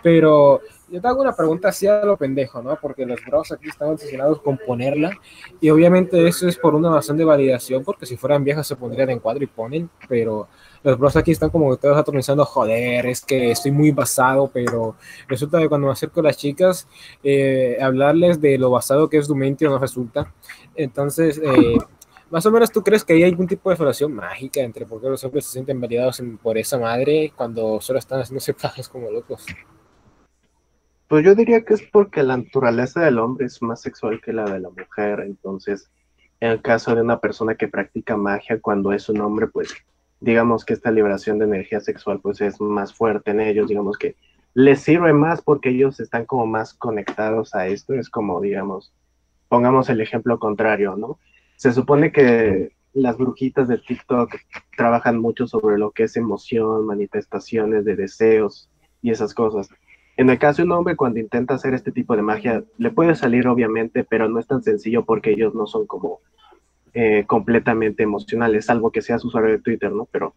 pero 0.04 0.62
yo 0.90 1.02
te 1.02 1.08
hago 1.08 1.22
una 1.22 1.36
pregunta 1.36 1.70
así 1.70 1.88
a 1.88 2.04
lo 2.04 2.18
pendejo, 2.18 2.62
¿no? 2.62 2.78
Porque 2.80 3.06
los 3.06 3.20
bros 3.26 3.52
aquí 3.52 3.70
están 3.70 3.90
obsesionados 3.90 4.42
con 4.42 4.58
ponerla 4.58 5.18
y 5.60 5.70
obviamente 5.70 6.28
eso 6.28 6.48
es 6.48 6.58
por 6.58 6.76
una 6.76 6.92
razón 6.92 7.18
de 7.18 7.26
validación, 7.26 7.84
porque 7.84 8.06
si 8.06 8.18
fueran 8.18 8.44
viejas 8.44 8.68
se 8.68 8.76
pondrían 8.76 9.10
en 9.10 9.20
cuadro 9.20 9.44
y 9.44 9.48
ponen, 9.48 9.90
pero 10.08 10.48
los 10.84 10.98
bros 11.00 11.16
aquí 11.16 11.32
están 11.32 11.50
como 11.50 11.76
todos 11.78 11.98
atornizando, 11.98 12.46
joder, 12.46 13.06
es 13.06 13.22
que 13.22 13.52
estoy 13.52 13.72
muy 13.72 13.92
basado, 13.92 14.50
pero 14.54 14.96
resulta 15.28 15.60
que 15.60 15.70
cuando 15.70 15.88
me 15.88 15.94
acerco 15.94 16.20
a 16.20 16.24
las 16.24 16.38
chicas, 16.38 16.88
eh, 17.24 17.78
hablarles 17.82 18.42
de 18.42 18.58
lo 18.58 18.70
basado 18.70 19.10
que 19.10 19.18
es 19.18 19.28
Dumentio 19.28 19.70
no 19.70 19.80
resulta. 19.80 20.34
Entonces, 20.76 21.40
eh, 21.44 21.78
más 22.32 22.46
o 22.46 22.52
menos 22.52 22.72
tú 22.72 22.82
crees 22.82 23.04
que 23.04 23.14
hay 23.14 23.24
algún 23.24 23.46
tipo 23.46 23.70
de 23.70 23.76
relación 23.76 24.14
mágica 24.14 24.62
entre 24.62 24.86
por 24.86 25.02
qué 25.02 25.10
los 25.10 25.24
hombres 25.24 25.46
se 25.46 25.52
sienten 25.52 25.82
validados 25.82 26.24
por 26.42 26.58
esa 26.58 26.80
madre 26.80 27.34
cuando 27.36 27.82
solo 27.82 28.00
están 28.00 28.22
haciendo 28.22 28.44
pajas 28.62 28.88
como 28.88 29.12
locos. 29.12 29.46
Pues 31.10 31.26
yo 31.26 31.36
diría 31.36 31.66
que 31.66 31.74
es 31.74 31.82
porque 31.92 32.24
la 32.24 32.38
naturaleza 32.38 33.02
del 33.02 33.20
hombre 33.20 33.48
es 33.48 33.62
más 33.62 33.82
sexual 33.82 34.22
que 34.22 34.32
la 34.32 34.46
de 34.46 34.62
la 34.62 34.70
mujer, 34.70 35.20
entonces 35.20 35.92
en 36.40 36.52
el 36.52 36.62
caso 36.62 36.96
de 36.96 37.02
una 37.02 37.20
persona 37.20 37.56
que 37.56 37.68
practica 37.68 38.16
magia 38.16 38.62
cuando 38.62 38.94
es 38.94 39.10
un 39.10 39.20
hombre, 39.20 39.48
pues 39.48 39.76
digamos 40.22 40.64
que 40.64 40.74
esta 40.74 40.90
liberación 40.90 41.38
de 41.38 41.46
energía 41.46 41.82
sexual 41.82 42.22
pues 42.22 42.40
es 42.40 42.62
más 42.62 42.94
fuerte 42.94 43.32
en 43.32 43.42
ellos, 43.42 43.68
digamos 43.68 43.98
que 43.98 44.16
les 44.54 44.80
sirve 44.80 45.12
más 45.12 45.42
porque 45.42 45.70
ellos 45.70 46.00
están 46.00 46.26
como 46.26 46.46
más 46.46 46.74
conectados 46.74 47.54
a 47.56 47.68
esto, 47.68 47.94
es 47.94 48.10
como 48.10 48.40
digamos, 48.40 48.94
pongamos 49.50 49.90
el 49.90 50.00
ejemplo 50.00 50.40
contrario, 50.40 50.96
¿no? 50.96 51.20
Se 51.62 51.72
supone 51.72 52.12
que 52.12 52.72
las 52.92 53.20
brujitas 53.20 53.68
de 53.68 53.78
TikTok 53.78 54.34
trabajan 54.76 55.20
mucho 55.20 55.46
sobre 55.46 55.78
lo 55.78 55.92
que 55.92 56.06
es 56.06 56.18
emoción, 56.18 56.88
manifestaciones 56.88 57.86
de 57.86 57.96
deseos 57.96 58.68
y 59.04 59.12
esas 59.12 59.36
cosas. 59.36 59.70
En 60.18 60.32
el 60.32 60.40
caso 60.40 60.64
de 60.64 60.66
un 60.66 60.72
hombre, 60.72 60.96
cuando 60.96 61.20
intenta 61.20 61.54
hacer 61.54 61.76
este 61.76 61.92
tipo 61.92 62.16
de 62.16 62.24
magia, 62.24 62.64
le 62.80 62.90
puede 62.90 63.14
salir 63.14 63.48
obviamente, 63.48 64.04
pero 64.04 64.28
no 64.28 64.40
es 64.40 64.48
tan 64.48 64.64
sencillo 64.64 65.06
porque 65.06 65.34
ellos 65.34 65.54
no 65.54 65.68
son 65.68 65.86
como 65.86 66.22
eh, 66.96 67.26
completamente 67.28 68.02
emocionales, 68.02 68.66
salvo 68.66 68.92
que 68.92 69.04
seas 69.04 69.24
usuario 69.24 69.52
de 69.52 69.60
Twitter, 69.60 69.92
¿no? 69.92 70.06
Pero 70.12 70.34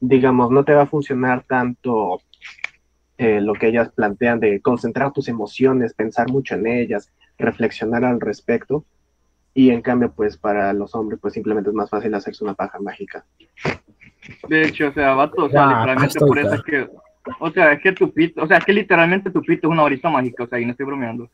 digamos, 0.00 0.50
no 0.50 0.66
te 0.66 0.74
va 0.74 0.82
a 0.82 0.86
funcionar 0.86 1.44
tanto 1.44 2.20
eh, 3.16 3.40
lo 3.40 3.54
que 3.54 3.68
ellas 3.68 3.88
plantean 3.88 4.38
de 4.38 4.60
concentrar 4.60 5.14
tus 5.14 5.28
emociones, 5.28 5.94
pensar 5.94 6.30
mucho 6.30 6.56
en 6.56 6.66
ellas, 6.66 7.10
reflexionar 7.38 8.04
al 8.04 8.20
respecto. 8.20 8.84
Y 9.54 9.70
en 9.70 9.82
cambio, 9.82 10.12
pues 10.12 10.36
para 10.36 10.72
los 10.72 10.94
hombres, 10.94 11.20
pues 11.20 11.34
simplemente 11.34 11.70
es 11.70 11.74
más 11.74 11.90
fácil 11.90 12.14
hacerse 12.14 12.44
una 12.44 12.54
paja 12.54 12.78
mágica. 12.80 13.24
De 14.48 14.62
hecho, 14.62 14.88
o 14.88 14.92
sea, 14.92 15.14
vato, 15.14 15.44
o 15.44 15.50
sea, 15.50 15.66
literalmente 15.66 16.20
por 16.20 16.38
eso 16.38 16.54
es 16.54 16.62
que, 16.62 16.88
o 17.38 17.50
sea, 17.50 17.72
es 17.72 17.82
que 17.82 17.92
tu 17.92 18.12
pito, 18.12 18.42
o 18.42 18.46
sea, 18.46 18.58
es 18.58 18.64
que 18.64 18.72
literalmente 18.72 19.30
tu 19.30 19.42
pito 19.42 19.68
es 19.68 19.72
una 19.72 19.84
brisa 19.84 20.08
mágica, 20.10 20.44
o 20.44 20.46
sea, 20.46 20.58
y 20.60 20.64
no 20.64 20.70
estoy 20.70 20.86
bromeando. 20.86 21.28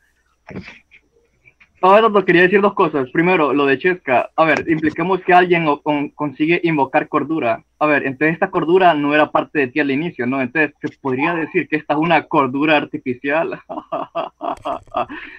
Ahora 1.81 2.11
te 2.11 2.25
quería 2.25 2.41
decir 2.41 2.59
dos 2.61 2.73
cosas. 2.73 3.09
Primero, 3.11 3.53
lo 3.53 3.65
de 3.65 3.79
Chesca. 3.79 4.29
A 4.35 4.43
ver, 4.43 4.65
impliquemos 4.69 5.21
que 5.21 5.33
alguien 5.33 5.65
consigue 6.13 6.59
invocar 6.63 7.07
cordura. 7.07 7.63
A 7.79 7.85
ver, 7.85 8.05
entonces 8.05 8.33
esta 8.33 8.51
cordura 8.51 8.93
no 8.93 9.15
era 9.15 9.31
parte 9.31 9.59
de 9.59 9.67
ti 9.67 9.79
al 9.79 9.91
inicio, 9.91 10.27
¿no? 10.27 10.41
Entonces, 10.41 10.73
¿se 10.81 10.89
podría 10.99 11.33
decir 11.35 11.69
que 11.69 11.77
esta 11.77 11.93
es 11.93 11.99
una 11.99 12.23
cordura 12.23 12.75
artificial? 12.75 13.61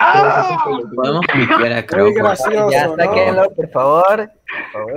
¡Ah! 0.00 0.58
Podemos 0.94 1.24
creo. 1.86 2.10
Ya, 2.70 2.88
sáquenlo, 2.88 3.50
por 3.54 3.70
favor. 3.70 4.30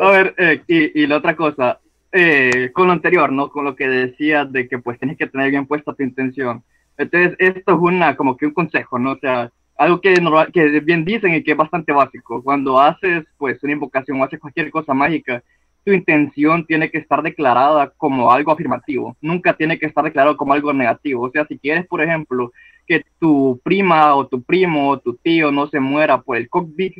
A 0.02 0.12
ver, 0.12 0.34
eh, 0.38 0.62
y, 0.68 1.04
y, 1.04 1.08
la 1.08 1.18
otra 1.18 1.36
cosa. 1.36 1.80
Eh, 2.12 2.72
con 2.74 2.88
lo 2.88 2.94
anterior, 2.94 3.32
¿no? 3.32 3.50
Con 3.50 3.66
lo 3.66 3.76
que 3.76 3.88
decías 3.88 4.52
de 4.52 4.68
que 4.68 4.78
pues 4.80 5.00
tienes 5.00 5.18
que 5.18 5.28
tener 5.28 5.50
bien 5.50 5.66
puesta 5.66 5.94
tu 5.94 6.04
intención 6.04 6.64
entonces, 6.98 7.36
esto 7.40 7.74
es 7.74 7.80
una, 7.80 8.16
como 8.16 8.38
que 8.38 8.46
un 8.46 8.54
consejo, 8.54 9.00
¿no? 9.00 9.14
O 9.14 9.18
sea, 9.18 9.52
algo 9.78 10.00
que, 10.00 10.16
que 10.54 10.80
bien 10.82 11.06
dicen 11.06 11.34
y 11.34 11.44
que 11.44 11.52
es 11.52 11.58
bastante 11.58 11.92
básico. 11.92 12.44
Cuando 12.44 12.80
haces, 12.80 13.26
pues, 13.38 13.62
una 13.64 13.74
invocación 13.74 14.20
o 14.20 14.24
haces 14.24 14.40
cualquier 14.40 14.70
cosa 14.70 14.94
mágica, 14.94 15.44
tu 15.86 15.92
intención 15.92 16.66
tiene 16.66 16.90
que 16.90 16.98
estar 16.98 17.22
declarada 17.22 17.92
como 17.98 18.32
algo 18.32 18.52
afirmativo. 18.52 19.18
Nunca 19.22 19.54
tiene 19.54 19.78
que 19.78 19.86
estar 19.86 20.04
declarado 20.04 20.38
como 20.38 20.54
algo 20.54 20.72
negativo. 20.74 21.24
O 21.24 21.32
sea, 21.32 21.46
si 21.46 21.58
quieres, 21.58 21.86
por 21.88 22.02
ejemplo, 22.02 22.52
que 22.88 23.04
tu 23.20 23.60
prima 23.64 24.16
o 24.16 24.28
tu 24.28 24.42
primo 24.42 24.90
o 24.90 25.00
tu 25.00 25.16
tío 25.16 25.52
no 25.52 25.68
se 25.68 25.80
muera 25.80 26.22
por 26.22 26.38
el 26.38 26.50
COVID, 26.50 26.94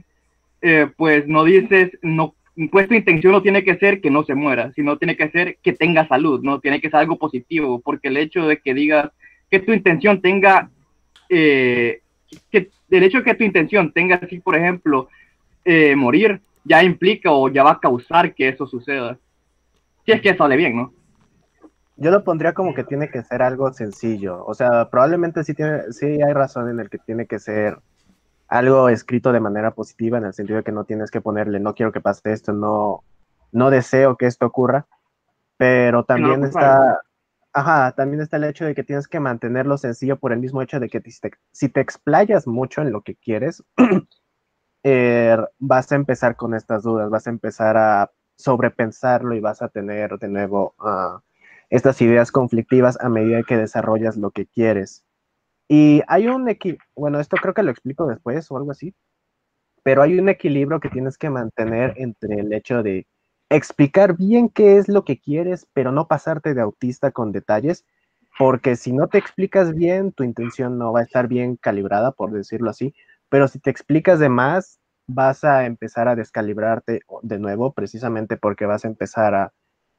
eh, 0.62 0.88
pues 0.98 1.28
no 1.28 1.44
dices, 1.44 1.92
no, 2.02 2.36
pues 2.72 2.88
tu 2.88 2.94
intención 2.94 3.34
no 3.34 3.42
tiene 3.42 3.64
que 3.64 3.78
ser 3.78 4.02
que 4.02 4.10
no 4.10 4.24
se 4.24 4.36
muera, 4.36 4.72
sino 4.74 4.98
tiene 4.98 5.16
que 5.16 5.30
ser 5.30 5.58
que 5.62 5.74
tenga 5.74 6.08
salud, 6.08 6.42
no 6.44 6.60
tiene 6.60 6.80
que 6.80 6.90
ser 6.90 7.00
algo 7.02 7.18
positivo, 7.18 7.82
porque 7.82 8.10
el 8.10 8.18
hecho 8.18 8.48
de 8.48 8.58
que 8.58 8.74
digas 8.74 9.12
que 9.50 9.60
tu 9.60 9.74
intención 9.74 10.22
tenga, 10.22 10.70
eh, 11.30 12.02
que 12.52 12.70
el 12.90 13.04
hecho 13.04 13.20
de 13.20 13.24
que 13.24 13.36
tu 13.36 13.44
intención 13.44 13.92
tenga 13.92 14.16
así, 14.16 14.40
por 14.40 14.56
ejemplo, 14.56 15.10
eh, 15.66 15.96
morir, 15.96 16.42
ya 16.64 16.84
implica 16.84 17.32
o 17.32 17.50
ya 17.50 17.64
va 17.64 17.72
a 17.72 17.80
causar 17.80 18.34
que 18.34 18.50
eso 18.50 18.66
suceda. 18.66 19.18
Si 20.06 20.12
es 20.12 20.22
que 20.22 20.36
sale 20.36 20.56
bien, 20.56 20.76
¿no? 20.76 20.94
Yo 21.96 22.12
lo 22.12 22.24
pondría 22.24 22.54
como 22.54 22.74
que 22.74 22.84
tiene 22.84 23.10
que 23.10 23.24
ser 23.24 23.42
algo 23.42 23.72
sencillo. 23.72 24.44
O 24.46 24.54
sea, 24.54 24.90
probablemente 24.90 25.44
sí, 25.44 25.54
tiene, 25.54 25.92
sí 25.92 26.06
hay 26.06 26.34
razón 26.34 26.70
en 26.70 26.80
el 26.80 26.90
que 26.90 26.98
tiene 26.98 27.28
que 27.28 27.40
ser 27.40 27.78
algo 28.48 28.90
escrito 28.90 29.32
de 29.32 29.40
manera 29.40 29.72
positiva, 29.72 30.18
en 30.18 30.26
el 30.26 30.34
sentido 30.34 30.58
de 30.58 30.64
que 30.64 30.72
no 30.72 30.84
tienes 30.84 31.12
que 31.12 31.22
ponerle, 31.22 31.60
no 31.60 31.74
quiero 31.74 31.92
que 31.92 32.02
pase 32.02 32.34
esto, 32.34 32.52
no, 32.52 33.04
no 33.52 33.70
deseo 33.70 34.16
que 34.16 34.26
esto 34.26 34.46
ocurra, 34.46 34.86
pero 35.58 36.04
también 36.04 36.44
está, 36.44 37.00
Ajá, 37.54 37.92
también 37.92 38.20
está 38.20 38.38
el 38.38 38.46
hecho 38.46 38.66
de 38.66 38.74
que 38.74 38.84
tienes 38.84 39.08
que 39.08 39.20
mantenerlo 39.20 39.78
sencillo 39.78 40.18
por 40.18 40.34
el 40.34 40.40
mismo 40.40 40.64
hecho 40.64 40.80
de 40.80 40.90
que 40.90 41.02
si 41.52 41.70
te 41.70 41.82
explayas 41.82 42.48
mucho 42.48 42.82
en 42.82 42.92
lo 42.92 43.02
que 43.02 43.16
quieres, 43.16 43.64
eh, 44.84 45.38
vas 45.60 45.92
a 45.92 45.96
empezar 45.96 46.36
con 46.36 46.54
estas 46.54 46.84
dudas, 46.84 47.10
vas 47.10 47.28
a 47.28 47.30
empezar 47.30 47.78
a 47.78 48.12
sobrepensarlo 48.36 49.36
y 49.36 49.40
vas 49.40 49.62
a 49.62 49.70
tener 49.70 50.18
de 50.20 50.28
nuevo 50.28 50.76
ah, 50.80 51.22
estas 51.70 52.02
ideas 52.02 52.32
conflictivas 52.32 53.00
a 53.02 53.10
medida 53.10 53.44
que 53.44 53.58
desarrollas 53.58 54.18
lo 54.18 54.32
que 54.32 54.46
quieres. 54.46 55.06
Y 55.68 56.02
hay 56.08 56.28
un 56.28 56.50
equilibrio, 56.50 56.86
bueno, 56.96 57.20
esto 57.20 57.38
creo 57.38 57.54
que 57.54 57.64
lo 57.64 57.72
explico 57.72 58.06
después 58.08 58.50
o 58.52 58.58
algo 58.58 58.72
así, 58.72 58.94
pero 59.84 60.02
hay 60.02 60.20
un 60.20 60.30
equilibrio 60.30 60.80
que 60.80 60.90
tienes 60.90 61.18
que 61.18 61.30
mantener 61.30 61.94
entre 61.98 62.40
el 62.40 62.54
hecho 62.54 62.84
de 62.84 63.08
explicar 63.50 64.18
bien 64.18 64.50
qué 64.50 64.78
es 64.78 64.88
lo 64.88 65.04
que 65.04 65.20
quieres, 65.20 65.68
pero 65.74 65.92
no 65.92 66.08
pasarte 66.08 66.54
de 66.54 66.62
autista 66.62 67.12
con 67.12 67.32
detalles, 67.32 67.86
porque 68.38 68.76
si 68.76 68.94
no 68.94 69.08
te 69.08 69.18
explicas 69.20 69.74
bien, 69.76 70.12
tu 70.12 70.24
intención 70.24 70.78
no 70.78 70.92
va 70.94 71.02
a 71.02 71.04
estar 71.04 71.28
bien 71.28 71.56
calibrada, 71.58 72.12
por 72.12 72.32
decirlo 72.32 72.70
así, 72.70 72.94
pero 73.34 73.48
si 73.48 73.58
te 73.58 73.72
explicas 73.72 74.20
de 74.20 74.30
más, 74.30 74.80
vas 75.08 75.44
a 75.44 75.66
empezar 75.66 76.08
a 76.08 76.16
descalibrarte 76.16 77.00
de 77.24 77.40
nuevo, 77.40 77.74
precisamente 77.74 78.38
porque 78.38 78.68
vas 78.68 78.86
a 78.86 78.88
empezar 78.88 79.34
a 79.34 79.52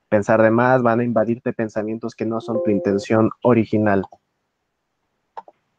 pensar 0.08 0.40
de 0.40 0.52
más, 0.52 0.84
van 0.84 1.00
a 1.00 1.02
invadirte 1.02 1.52
pensamientos 1.52 2.14
que 2.14 2.26
no 2.26 2.40
son 2.40 2.62
tu 2.62 2.70
intención 2.70 3.32
original. 3.42 4.04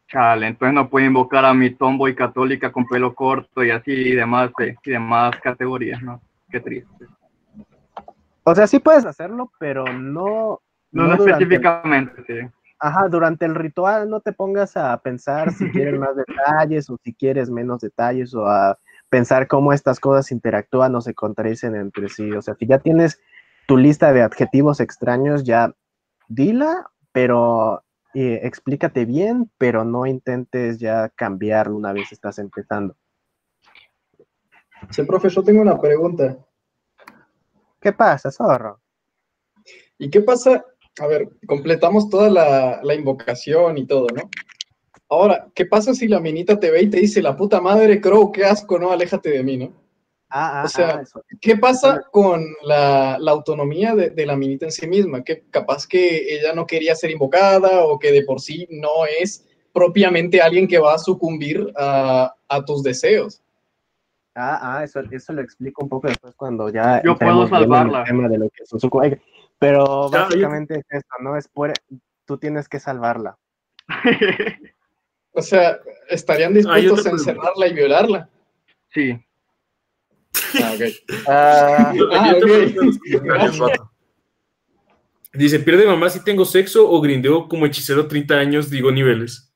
Chale, 0.06 0.48
entonces 0.48 0.74
no 0.74 0.90
puedo 0.90 1.06
invocar 1.06 1.46
a 1.46 1.54
mi 1.54 1.70
tomboy 1.70 2.14
católica 2.14 2.70
con 2.70 2.84
pelo 2.84 3.14
corto 3.14 3.64
y 3.64 3.70
así 3.70 3.90
y 3.90 4.14
demás, 4.14 4.50
eh, 4.60 4.76
y 4.84 4.90
demás 4.90 5.30
categorías, 5.42 6.02
¿no? 6.02 6.20
Qué 6.50 6.60
triste. 6.60 7.06
O 8.44 8.54
sea, 8.54 8.66
sí 8.66 8.80
puedes 8.80 9.06
hacerlo, 9.06 9.50
pero 9.58 9.90
no. 9.90 10.60
No, 10.92 11.14
específicamente, 11.14 12.22
sí. 12.26 12.46
Ajá, 12.78 13.08
durante 13.08 13.46
el 13.46 13.54
ritual 13.54 14.10
no 14.10 14.20
te 14.20 14.32
pongas 14.32 14.76
a 14.76 14.96
pensar 15.00 15.52
si 15.52 15.70
quieres 15.70 15.98
más 16.00 16.14
detalles 16.16 16.90
o 16.90 16.98
si 17.02 17.14
quieres 17.14 17.50
menos 17.50 17.80
detalles 17.80 18.34
o 18.34 18.46
a 18.46 18.78
pensar 19.08 19.48
cómo 19.48 19.72
estas 19.72 20.00
cosas 20.00 20.30
interactúan 20.32 20.94
o 20.94 21.00
se 21.00 21.14
contradicen 21.14 21.74
entre 21.74 22.08
sí. 22.08 22.32
O 22.32 22.42
sea, 22.42 22.54
si 22.54 22.66
ya 22.66 22.78
tienes 22.78 23.20
tu 23.66 23.76
lista 23.76 24.12
de 24.12 24.22
adjetivos 24.22 24.80
extraños, 24.80 25.44
ya 25.44 25.74
dila, 26.28 26.90
pero 27.12 27.82
eh, 28.14 28.40
explícate 28.42 29.04
bien, 29.04 29.50
pero 29.58 29.84
no 29.84 30.06
intentes 30.06 30.78
ya 30.78 31.08
cambiarlo 31.10 31.76
una 31.76 31.92
vez 31.92 32.12
estás 32.12 32.38
empezando. 32.38 32.96
Sí, 34.90 35.02
profe, 35.04 35.28
yo 35.28 35.42
tengo 35.42 35.62
una 35.62 35.80
pregunta. 35.80 36.36
¿Qué 37.80 37.92
pasa, 37.92 38.30
zorro? 38.30 38.80
¿Y 39.98 40.10
qué 40.10 40.20
pasa? 40.20 40.64
A 40.98 41.06
ver, 41.06 41.28
completamos 41.46 42.08
toda 42.08 42.30
la, 42.82 42.94
invocación 42.94 43.78
y 43.78 43.86
todo, 43.86 44.06
¿no? 44.14 44.30
Ahora, 45.08 45.48
¿qué 45.54 45.66
pasa 45.66 45.94
si 45.94 46.08
la 46.08 46.20
minita 46.20 46.58
te 46.58 46.70
ve 46.70 46.82
y 46.82 46.90
te 46.90 46.98
dice, 46.98 47.22
la 47.22 47.36
puta 47.36 47.60
madre, 47.60 48.00
Crow, 48.00 48.32
qué 48.32 48.44
asco, 48.44 48.78
no, 48.78 48.90
aléjate 48.90 49.30
de 49.30 49.42
mí, 49.42 49.56
¿no? 49.56 49.72
Ah, 50.28 50.62
ah, 50.62 50.64
o 50.64 50.68
sea, 50.68 51.02
ah, 51.02 51.20
¿qué 51.40 51.56
pasa 51.56 52.02
con 52.10 52.44
la, 52.64 53.14
autonomía 53.28 53.94
de, 53.94 54.10
de, 54.10 54.26
la 54.26 54.36
minita 54.36 54.66
en 54.66 54.72
sí 54.72 54.86
misma? 54.88 55.22
Que 55.22 55.44
capaz 55.50 55.86
que 55.86 56.34
ella 56.34 56.52
no 56.52 56.66
quería 56.66 56.96
ser 56.96 57.12
invocada 57.12 57.84
o 57.84 57.98
que 57.98 58.10
de 58.10 58.22
por 58.22 58.40
sí 58.40 58.66
no 58.70 59.06
es 59.20 59.46
propiamente 59.72 60.40
alguien 60.40 60.66
que 60.66 60.78
va 60.78 60.94
a 60.94 60.98
sucumbir 60.98 61.72
a, 61.76 62.34
a 62.48 62.64
tus 62.64 62.82
deseos. 62.82 63.42
Ah, 64.34 64.58
ah, 64.60 64.84
eso, 64.84 65.00
eso 65.10 65.32
lo 65.32 65.40
explico 65.42 65.82
un 65.82 65.88
poco 65.88 66.08
después 66.08 66.34
cuando 66.34 66.68
ya. 66.68 67.02
Yo 67.02 67.16
puedo 67.16 67.48
salvarla. 67.48 68.00
El 68.00 68.06
tema 68.06 68.28
de 68.28 68.38
lo 68.38 68.50
que 68.50 68.62
es 68.62 68.72
un. 68.72 68.80
Pero 69.58 70.10
básicamente 70.10 70.78
es 70.78 70.84
esto, 70.90 71.14
¿no? 71.20 71.36
Es 71.36 71.48
por, 71.48 71.72
tú 72.24 72.38
tienes 72.38 72.68
que 72.68 72.80
salvarla. 72.80 73.38
o 75.32 75.42
sea, 75.42 75.78
¿estarían 76.08 76.54
dispuestos 76.54 77.06
a 77.06 77.10
encerrarla 77.10 77.66
y 77.68 77.74
violarla? 77.74 78.28
Sí. 78.92 79.22
Ah, 80.60 80.74
ok. 80.74 80.82
ah, 81.28 81.92
ah 82.12 83.88
Dice, 85.32 85.60
pierde 85.60 85.86
mamá 85.86 86.08
si 86.08 86.24
tengo 86.24 86.44
sexo 86.46 86.90
o 86.90 87.00
grindeo 87.00 87.46
como 87.48 87.66
hechicero 87.66 88.08
30 88.08 88.34
años, 88.34 88.70
digo 88.70 88.90
niveles. 88.90 89.52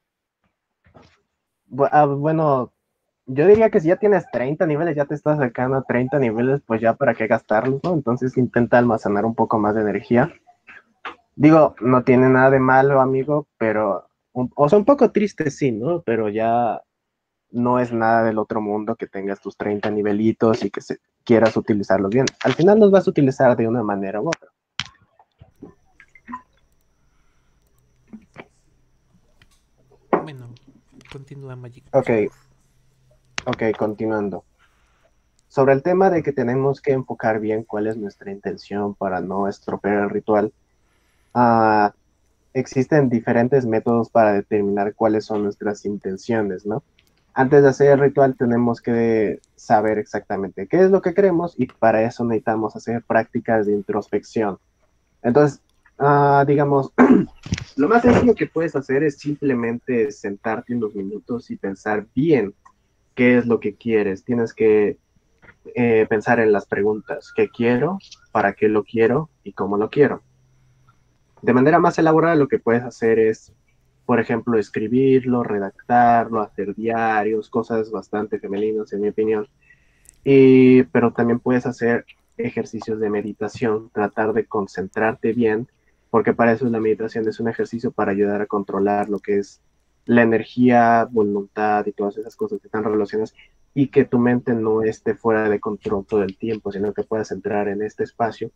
Ah, 1.90 2.04
bueno, 2.04 2.72
yo 3.32 3.46
diría 3.46 3.70
que 3.70 3.80
si 3.80 3.88
ya 3.88 3.96
tienes 3.96 4.28
30 4.32 4.66
niveles, 4.66 4.96
ya 4.96 5.04
te 5.04 5.14
estás 5.14 5.38
acercando 5.38 5.76
a 5.76 5.82
30 5.82 6.18
niveles, 6.18 6.62
pues 6.66 6.80
ya 6.80 6.94
para 6.94 7.14
qué 7.14 7.28
gastarlos, 7.28 7.80
¿no? 7.84 7.94
Entonces 7.94 8.36
intenta 8.36 8.76
almacenar 8.76 9.24
un 9.24 9.36
poco 9.36 9.56
más 9.58 9.76
de 9.76 9.82
energía. 9.82 10.32
Digo, 11.36 11.76
no 11.80 12.02
tiene 12.02 12.28
nada 12.28 12.50
de 12.50 12.58
malo, 12.58 13.00
amigo, 13.00 13.46
pero, 13.56 14.08
o 14.32 14.68
sea, 14.68 14.78
un 14.78 14.84
poco 14.84 15.12
triste, 15.12 15.48
sí, 15.52 15.70
¿no? 15.70 16.02
Pero 16.02 16.28
ya 16.28 16.82
no 17.52 17.78
es 17.78 17.92
nada 17.92 18.24
del 18.24 18.38
otro 18.38 18.60
mundo 18.60 18.96
que 18.96 19.06
tengas 19.06 19.40
tus 19.40 19.56
30 19.56 19.90
nivelitos 19.92 20.64
y 20.64 20.70
que 20.70 20.80
se, 20.80 20.98
quieras 21.24 21.56
utilizarlos 21.56 22.10
bien. 22.10 22.26
Al 22.42 22.54
final 22.54 22.80
los 22.80 22.90
vas 22.90 23.06
a 23.06 23.10
utilizar 23.10 23.56
de 23.56 23.68
una 23.68 23.84
manera 23.84 24.20
u 24.20 24.28
otra. 24.28 24.50
Bueno, 30.20 30.52
continúa 31.12 31.54
Magic. 31.54 31.84
Ok. 31.92 32.10
Ok, 33.46 33.62
continuando. 33.78 34.44
Sobre 35.48 35.72
el 35.72 35.82
tema 35.82 36.10
de 36.10 36.22
que 36.22 36.32
tenemos 36.32 36.80
que 36.82 36.92
enfocar 36.92 37.40
bien 37.40 37.64
cuál 37.64 37.86
es 37.86 37.96
nuestra 37.96 38.30
intención 38.30 38.94
para 38.94 39.20
no 39.20 39.48
estropear 39.48 40.04
el 40.04 40.10
ritual, 40.10 40.52
uh, 41.34 41.88
existen 42.52 43.08
diferentes 43.08 43.64
métodos 43.64 44.10
para 44.10 44.34
determinar 44.34 44.94
cuáles 44.94 45.24
son 45.24 45.42
nuestras 45.42 45.86
intenciones, 45.86 46.66
¿no? 46.66 46.82
Antes 47.32 47.62
de 47.62 47.68
hacer 47.68 47.92
el 47.92 48.00
ritual 48.00 48.36
tenemos 48.36 48.82
que 48.82 49.40
saber 49.56 49.98
exactamente 49.98 50.66
qué 50.66 50.82
es 50.82 50.90
lo 50.90 51.00
que 51.00 51.14
queremos 51.14 51.54
y 51.56 51.66
para 51.66 52.02
eso 52.02 52.24
necesitamos 52.24 52.76
hacer 52.76 53.02
prácticas 53.02 53.66
de 53.66 53.72
introspección. 53.72 54.58
Entonces, 55.22 55.62
uh, 55.98 56.44
digamos, 56.46 56.92
lo 57.76 57.88
más 57.88 58.02
sencillo 58.02 58.34
que 58.34 58.46
puedes 58.46 58.76
hacer 58.76 59.02
es 59.02 59.18
simplemente 59.18 60.10
sentarte 60.12 60.74
unos 60.74 60.94
minutos 60.94 61.50
y 61.50 61.56
pensar 61.56 62.06
bien 62.14 62.54
qué 63.20 63.36
es 63.36 63.44
lo 63.44 63.60
que 63.60 63.74
quieres. 63.74 64.24
Tienes 64.24 64.54
que 64.54 64.96
eh, 65.74 66.06
pensar 66.08 66.40
en 66.40 66.52
las 66.52 66.64
preguntas, 66.64 67.34
¿qué 67.36 67.50
quiero? 67.50 67.98
¿Para 68.32 68.54
qué 68.54 68.66
lo 68.70 68.82
quiero? 68.82 69.28
¿Y 69.44 69.52
cómo 69.52 69.76
lo 69.76 69.90
quiero? 69.90 70.22
De 71.42 71.52
manera 71.52 71.78
más 71.78 71.98
elaborada 71.98 72.34
lo 72.34 72.48
que 72.48 72.58
puedes 72.58 72.82
hacer 72.82 73.18
es, 73.18 73.52
por 74.06 74.20
ejemplo, 74.20 74.58
escribirlo, 74.58 75.42
redactarlo, 75.42 76.40
hacer 76.40 76.74
diarios, 76.74 77.50
cosas 77.50 77.90
bastante 77.90 78.38
femeninas 78.38 78.90
en 78.94 79.02
mi 79.02 79.08
opinión. 79.08 79.46
Y, 80.24 80.84
pero 80.84 81.12
también 81.12 81.40
puedes 81.40 81.66
hacer 81.66 82.06
ejercicios 82.38 83.00
de 83.00 83.10
meditación, 83.10 83.90
tratar 83.90 84.32
de 84.32 84.46
concentrarte 84.46 85.34
bien, 85.34 85.68
porque 86.08 86.32
para 86.32 86.52
eso 86.52 86.64
la 86.70 86.80
meditación 86.80 87.28
es 87.28 87.38
un 87.38 87.48
ejercicio 87.48 87.90
para 87.90 88.12
ayudar 88.12 88.40
a 88.40 88.46
controlar 88.46 89.10
lo 89.10 89.18
que 89.18 89.36
es 89.40 89.60
la 90.06 90.22
energía, 90.22 91.08
voluntad 91.10 91.86
y 91.86 91.92
todas 91.92 92.18
esas 92.18 92.36
cosas 92.36 92.60
que 92.60 92.68
están 92.68 92.84
relacionadas 92.84 93.34
y 93.74 93.88
que 93.88 94.04
tu 94.04 94.18
mente 94.18 94.52
no 94.52 94.82
esté 94.82 95.14
fuera 95.14 95.48
de 95.48 95.60
control 95.60 96.04
todo 96.06 96.22
el 96.22 96.36
tiempo, 96.36 96.72
sino 96.72 96.92
que 96.92 97.04
puedas 97.04 97.30
entrar 97.30 97.68
en 97.68 97.82
este 97.82 98.04
espacio 98.04 98.50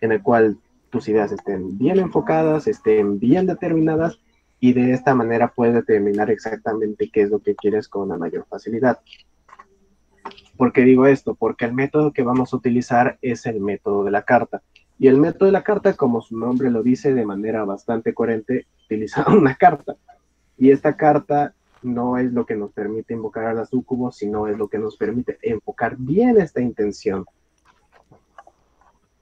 en 0.00 0.12
el 0.12 0.22
cual 0.22 0.58
tus 0.90 1.08
ideas 1.08 1.32
estén 1.32 1.76
bien 1.76 1.98
enfocadas, 1.98 2.66
estén 2.66 3.18
bien 3.18 3.46
determinadas 3.46 4.20
y 4.60 4.72
de 4.72 4.92
esta 4.92 5.14
manera 5.14 5.52
puedes 5.54 5.74
determinar 5.74 6.30
exactamente 6.30 7.10
qué 7.12 7.22
es 7.22 7.30
lo 7.30 7.40
que 7.40 7.54
quieres 7.54 7.88
con 7.88 8.02
una 8.02 8.16
mayor 8.16 8.46
facilidad. 8.48 9.00
¿Por 10.56 10.72
qué 10.72 10.82
digo 10.82 11.06
esto? 11.06 11.34
Porque 11.34 11.64
el 11.64 11.74
método 11.74 12.12
que 12.12 12.22
vamos 12.22 12.52
a 12.52 12.56
utilizar 12.56 13.18
es 13.20 13.44
el 13.46 13.60
método 13.60 14.04
de 14.04 14.10
la 14.10 14.22
carta. 14.22 14.62
Y 14.98 15.08
el 15.08 15.18
método 15.18 15.46
de 15.46 15.52
la 15.52 15.64
carta, 15.64 15.94
como 15.94 16.20
su 16.20 16.38
nombre 16.38 16.70
lo 16.70 16.82
dice 16.82 17.12
de 17.12 17.26
manera 17.26 17.64
bastante 17.64 18.14
coherente, 18.14 18.66
utiliza 18.84 19.26
una 19.36 19.56
carta. 19.56 19.96
Y 20.56 20.70
esta 20.70 20.96
carta 20.96 21.54
no 21.82 22.16
es 22.16 22.32
lo 22.32 22.46
que 22.46 22.56
nos 22.56 22.72
permite 22.72 23.14
invocar 23.14 23.46
a 23.46 23.54
la 23.54 23.66
sucubo, 23.66 24.10
sino 24.10 24.46
es 24.46 24.56
lo 24.56 24.68
que 24.68 24.78
nos 24.78 24.96
permite 24.96 25.38
enfocar 25.42 25.96
bien 25.98 26.38
esta 26.38 26.60
intención. 26.60 27.26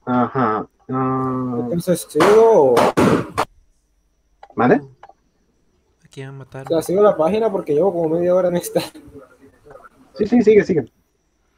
Ajá. 0.05 0.67
Uh... 0.87 1.63
Entonces, 1.63 2.07
¿sigo 2.09 2.75
¿Vale? 4.55 4.81
Aquí 6.03 6.21
van 6.21 6.29
a 6.29 6.33
matar. 6.33 6.65
O 6.65 6.69
sea, 6.69 6.81
sigo 6.81 7.01
la 7.01 7.17
página 7.17 7.51
porque 7.51 7.73
llevo 7.73 7.91
como 7.91 8.09
media 8.09 8.35
hora 8.35 8.49
en 8.49 8.57
esta. 8.57 8.81
Sí, 10.13 10.27
sí, 10.27 10.41
sigue, 10.41 10.63
sigue. 10.63 10.91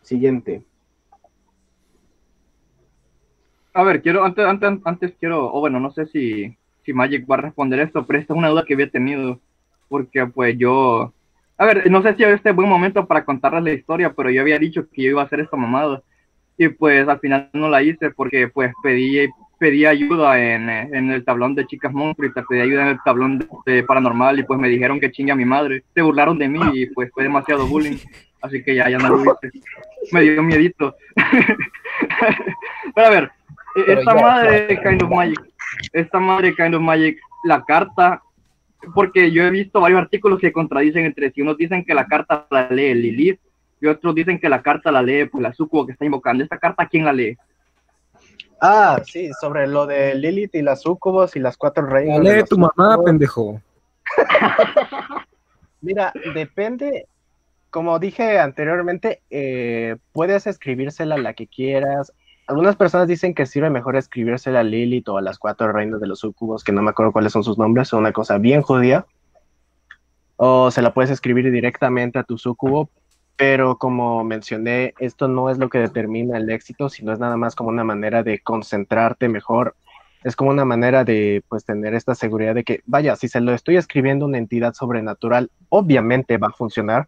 Siguiente. 0.02 0.64
A 3.74 3.84
ver, 3.84 4.02
quiero, 4.02 4.24
antes, 4.24 4.46
antes, 4.46 4.80
antes 4.86 5.14
quiero, 5.20 5.54
o 5.54 5.60
bueno, 5.60 5.82
no 5.82 5.92
sé 5.92 6.06
si, 6.06 6.58
si 6.86 6.94
Magic 6.94 7.30
va 7.30 7.36
a 7.36 7.42
responder 7.42 7.82
esto, 7.82 8.06
pero 8.06 8.20
esta 8.20 8.34
es 8.34 8.38
una 8.38 8.48
duda 8.48 8.64
que 8.64 8.74
había 8.74 8.90
tenido 8.90 9.42
porque 9.88 10.26
pues 10.28 10.58
yo, 10.58 11.14
a 11.58 11.66
ver, 11.66 11.90
no 11.90 12.02
sé 12.02 12.16
si 12.16 12.24
este 12.24 12.50
es 12.50 12.56
buen 12.56 12.70
momento 12.70 13.06
para 13.06 13.26
contarles 13.26 13.64
la 13.64 13.74
historia, 13.74 14.14
pero 14.14 14.30
yo 14.30 14.42
había 14.42 14.60
dicho 14.60 14.88
que 14.90 15.04
yo 15.04 15.10
iba 15.12 15.22
a 15.22 15.26
hacer 15.26 15.40
esta 15.40 15.58
mamada. 15.58 16.02
Y 16.58 16.70
pues 16.70 17.08
al 17.08 17.20
final 17.20 17.50
no 17.54 17.68
la 17.70 17.84
hice 17.84 18.12
porque 18.12 18.48
pues 18.48 18.72
pedí, 18.82 19.28
pedí 19.58 19.86
ayuda 19.86 20.40
en, 20.40 20.70
en 20.70 21.12
el 21.12 21.24
tablón 21.24 21.56
de 21.56 21.66
chicas 21.66 21.92
monstruos 21.94 22.32
y 22.36 22.42
pedí 22.42 22.62
ayuda 22.62 22.84
en 22.84 22.88
el 22.90 23.00
tablón 23.04 23.48
de, 23.66 23.84
paranormal 23.84 24.40
y 24.40 24.44
pues 24.44 24.60
me 24.60 24.70
dijeron 24.70 25.00
que 25.00 25.12
chingue 25.12 25.32
a 25.32 25.36
mi 25.36 25.46
madre, 25.46 25.84
se 25.94 26.02
burlaron 26.02 26.38
de 26.38 26.48
mí 26.48 26.60
y 26.74 26.86
pues 26.88 27.12
fue 27.14 27.24
demasiado 27.24 27.68
bullying, 27.68 27.98
así 28.42 28.64
que 28.64 28.76
ya, 28.76 28.90
ya 28.90 28.98
no 28.98 29.10
lo 29.10 29.22
hice, 29.22 29.60
me 30.12 30.22
dio 30.22 30.44
miedito. 30.44 30.96
pero 32.96 33.08
a 33.08 33.10
ver, 33.10 33.32
esta 33.88 34.16
madre 34.16 34.80
Kind 34.82 35.04
of 35.04 35.10
Magic, 35.10 35.42
esta 35.94 36.20
madre 36.20 36.56
Kind 36.56 36.76
of 36.76 36.82
Magic, 36.82 37.18
la 37.44 37.64
carta 37.64 38.22
porque 38.94 39.32
yo 39.32 39.44
he 39.44 39.50
visto 39.50 39.82
varios 39.82 40.02
artículos 40.02 40.40
que 40.40 40.52
contradicen 40.52 41.06
entre 41.06 41.32
sí. 41.32 41.42
Unos 41.42 41.58
dicen 41.58 41.84
que 41.86 41.94
la 41.94 42.06
carta 42.06 42.46
la 42.50 42.70
lee 42.70 42.94
Lilith 42.94 43.40
y 43.82 43.88
otros 43.88 44.16
dicen 44.16 44.40
que 44.40 44.50
la 44.50 44.62
carta 44.62 44.92
la 44.92 45.02
lee 45.02 45.26
pues, 45.26 45.42
la 45.42 45.54
sucubo 45.54 45.86
que 45.86 45.94
está 45.94 46.06
invocando. 46.06 46.44
¿Esta 46.44 46.58
carta 46.58 46.88
quién 46.88 47.06
la 47.06 47.14
lee? 47.14 47.38
Ah, 48.62 49.02
sí, 49.06 49.30
sobre 49.40 49.68
lo 49.68 49.86
de 49.86 50.16
Lilith 50.16 50.56
y 50.56 50.62
las 50.62 50.82
sucubos 50.82 51.36
y 51.36 51.40
las 51.40 51.58
cuatro 51.58 51.86
reinas. 51.86 52.24
La 52.24 52.38
lee 52.38 52.44
tu 52.44 52.58
mamá, 52.58 52.98
pendejo. 53.04 53.62
Mira, 55.82 56.14
depende, 56.34 57.08
como 57.70 58.00
dije 58.00 58.40
anteriormente, 58.40 59.22
eh, 59.30 59.98
puedes 60.14 60.48
escribírsela 60.48 61.18
la 61.18 61.34
que 61.34 61.48
quieras, 61.48 62.14
algunas 62.48 62.76
personas 62.76 63.08
dicen 63.08 63.34
que 63.34 63.46
sirve 63.46 63.70
mejor 63.70 63.96
escribirse 63.96 64.56
a 64.56 64.64
Lilith 64.64 65.10
o 65.10 65.18
a 65.18 65.22
las 65.22 65.40
cuatro 65.40 65.72
reinas 65.72 66.00
de 66.00 66.08
los 66.08 66.20
sucubos, 66.20 66.64
que 66.64 66.72
no 66.72 66.82
me 66.82 66.92
acuerdo 66.92 67.12
cuáles 67.12 67.32
son 67.34 67.44
sus 67.44 67.58
nombres, 67.58 67.88
son 67.88 68.00
una 68.02 68.12
cosa 68.12 68.38
bien 68.38 68.62
judía. 68.62 69.06
O 70.38 70.70
se 70.70 70.82
la 70.82 70.94
puedes 70.94 71.10
escribir 71.10 71.50
directamente 71.52 72.20
a 72.20 72.24
tu 72.24 72.38
sucubo, 72.38 72.90
pero 73.36 73.78
como 73.78 74.24
mencioné, 74.24 74.94
esto 75.00 75.28
no 75.28 75.50
es 75.50 75.58
lo 75.58 75.70
que 75.70 75.80
determina 75.80 76.38
el 76.38 76.50
éxito, 76.50 76.90
sino 76.90 77.14
es 77.14 77.20
nada 77.20 77.36
más 77.38 77.56
como 77.56 77.70
una 77.70 77.84
manera 77.84 78.22
de 78.22 78.40
concentrarte 78.40 79.28
mejor. 79.28 79.76
Es 80.24 80.36
como 80.36 80.50
una 80.50 80.66
manera 80.66 81.04
de 81.04 81.44
pues 81.50 81.66
tener 81.66 81.94
esta 81.94 82.16
seguridad 82.16 82.56
de 82.56 82.64
que, 82.64 82.82
vaya, 82.86 83.16
si 83.16 83.28
se 83.28 83.42
lo 83.42 83.54
estoy 83.54 83.78
escribiendo 83.78 84.26
a 84.26 84.28
una 84.28 84.38
entidad 84.38 84.74
sobrenatural, 84.74 85.52
obviamente 85.70 86.38
va 86.38 86.48
a 86.48 86.52
funcionar, 86.52 87.08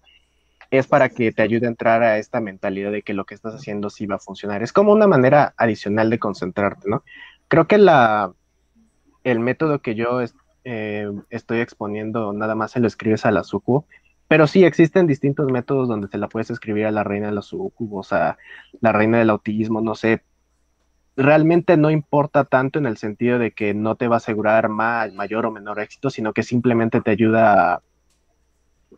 es 0.71 0.87
para 0.87 1.09
que 1.09 1.31
te 1.31 1.41
ayude 1.41 1.65
a 1.65 1.69
entrar 1.69 2.03
a 2.03 2.17
esta 2.17 2.41
mentalidad 2.41 2.91
de 2.91 3.01
que 3.01 3.13
lo 3.13 3.25
que 3.25 3.35
estás 3.35 3.55
haciendo 3.55 3.89
sí 3.89 4.05
va 4.05 4.15
a 4.15 4.19
funcionar. 4.19 4.63
Es 4.63 4.73
como 4.73 4.91
una 4.91 5.07
manera 5.07 5.53
adicional 5.57 6.09
de 6.09 6.19
concentrarte, 6.19 6.89
¿no? 6.89 7.03
Creo 7.47 7.67
que 7.67 7.77
la, 7.77 8.33
el 9.23 9.39
método 9.39 9.81
que 9.81 9.95
yo 9.95 10.19
eh, 10.63 11.11
estoy 11.29 11.59
exponiendo 11.59 12.33
nada 12.33 12.55
más 12.55 12.71
se 12.71 12.79
lo 12.79 12.87
escribes 12.87 13.25
a 13.25 13.31
la 13.31 13.43
suku, 13.43 13.85
pero 14.27 14.47
sí 14.47 14.65
existen 14.65 15.07
distintos 15.07 15.49
métodos 15.51 15.87
donde 15.87 16.09
te 16.09 16.17
la 16.17 16.27
puedes 16.27 16.49
escribir 16.49 16.85
a 16.85 16.91
la 16.91 17.03
reina 17.03 17.27
de 17.27 17.33
la 17.33 17.41
suku, 17.41 17.97
o 17.97 18.03
sea, 18.03 18.37
la 18.81 18.91
reina 18.91 19.19
del 19.19 19.29
autismo, 19.29 19.81
no 19.81 19.95
sé. 19.95 20.23
Realmente 21.15 21.77
no 21.77 21.89
importa 21.89 22.43
tanto 22.43 22.77
en 22.77 22.85
el 22.85 22.97
sentido 22.97 23.39
de 23.39 23.51
que 23.51 23.73
no 23.73 23.95
te 23.95 24.07
va 24.07 24.17
a 24.17 24.17
asegurar 24.17 24.69
más, 24.69 25.13
mayor 25.13 25.45
o 25.45 25.51
menor 25.51 25.79
éxito, 25.79 26.09
sino 26.09 26.33
que 26.33 26.43
simplemente 26.43 27.01
te 27.01 27.11
ayuda 27.11 27.75
a 27.75 27.81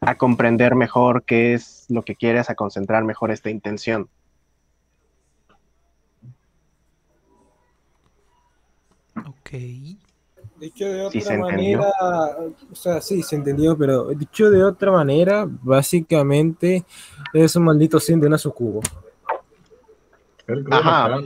a 0.01 0.15
comprender 0.17 0.75
mejor 0.75 1.23
qué 1.23 1.53
es 1.53 1.85
lo 1.89 2.03
que 2.03 2.15
quieres, 2.15 2.49
a 2.49 2.55
concentrar 2.55 3.03
mejor 3.03 3.31
esta 3.31 3.49
intención. 3.49 4.09
Ok. 9.15 9.49
Dicho 10.59 10.85
de 10.85 11.01
otra 11.01 11.11
Sí 11.11 11.21
se 11.21 11.33
entendió. 11.33 11.77
manera, 11.79 12.37
o 12.71 12.75
sea, 12.75 13.01
sí, 13.01 13.23
se 13.23 13.35
entendió, 13.35 13.77
pero 13.77 14.09
dicho 14.09 14.49
de 14.49 14.63
otra 14.63 14.91
manera, 14.91 15.45
básicamente 15.47 16.85
es 17.33 17.55
un 17.55 17.63
maldito 17.63 17.99
sim 17.99 18.19
de 18.19 18.27
una 18.27 18.37
sucubo. 18.37 18.81
Ajá. 20.71 21.19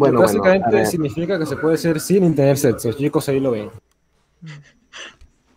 Bueno, 0.00 0.20
básicamente 0.20 0.68
bueno, 0.70 0.86
significa 0.86 1.38
que 1.38 1.46
se 1.46 1.56
puede 1.56 1.76
ser 1.76 2.00
sin 2.00 2.34
tener 2.34 2.56
sexo, 2.56 2.92
chicos, 2.92 3.28
ahí 3.28 3.38
lo 3.38 3.50
ven. 3.50 3.70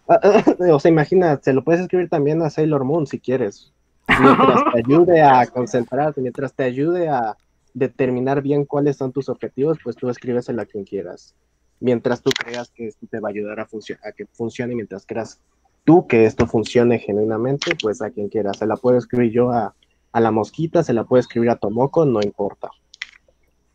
Ah, 0.07 0.19
ah, 0.21 0.43
O 0.73 0.79
sea, 0.79 0.91
imagina, 0.91 1.39
se 1.41 1.53
lo 1.53 1.63
puedes 1.63 1.81
escribir 1.81 2.09
también 2.09 2.41
a 2.41 2.49
Sailor 2.49 2.83
Moon 2.83 3.07
si 3.07 3.19
quieres. 3.19 3.71
Mientras 4.07 4.63
te 4.73 4.79
ayude 4.79 5.21
a 5.21 5.47
concentrarte, 5.53 6.19
mientras 6.19 6.53
te 6.53 6.63
ayude 6.63 7.07
a 7.07 7.37
determinar 7.73 8.41
bien 8.41 8.65
cuáles 8.65 8.97
son 8.97 9.13
tus 9.13 9.29
objetivos, 9.29 9.77
pues 9.81 9.95
tú 9.95 10.09
escríbesela 10.09 10.63
a 10.63 10.65
quien 10.65 10.83
quieras. 10.83 11.33
Mientras 11.79 12.21
tú 12.21 12.31
creas 12.31 12.69
que 12.69 12.87
esto 12.87 13.07
te 13.09 13.21
va 13.21 13.29
a 13.29 13.31
ayudar 13.31 13.61
a, 13.61 13.63
a 13.63 14.11
que 14.11 14.25
funcione, 14.25 14.75
mientras 14.75 15.05
creas 15.05 15.39
tú 15.85 16.05
que 16.05 16.25
esto 16.25 16.47
funcione 16.47 16.99
genuinamente, 16.99 17.77
pues 17.81 18.01
a 18.01 18.09
quien 18.09 18.27
quieras. 18.27 18.57
Se 18.57 18.65
la 18.65 18.75
puedo 18.75 18.97
escribir 18.97 19.31
yo 19.31 19.51
a, 19.51 19.73
a 20.11 20.19
la 20.19 20.31
mosquita, 20.31 20.83
se 20.83 20.91
la 20.91 21.05
puedo 21.05 21.21
escribir 21.21 21.49
a 21.49 21.55
Tomoko, 21.55 22.05
no 22.05 22.21
importa. 22.21 22.69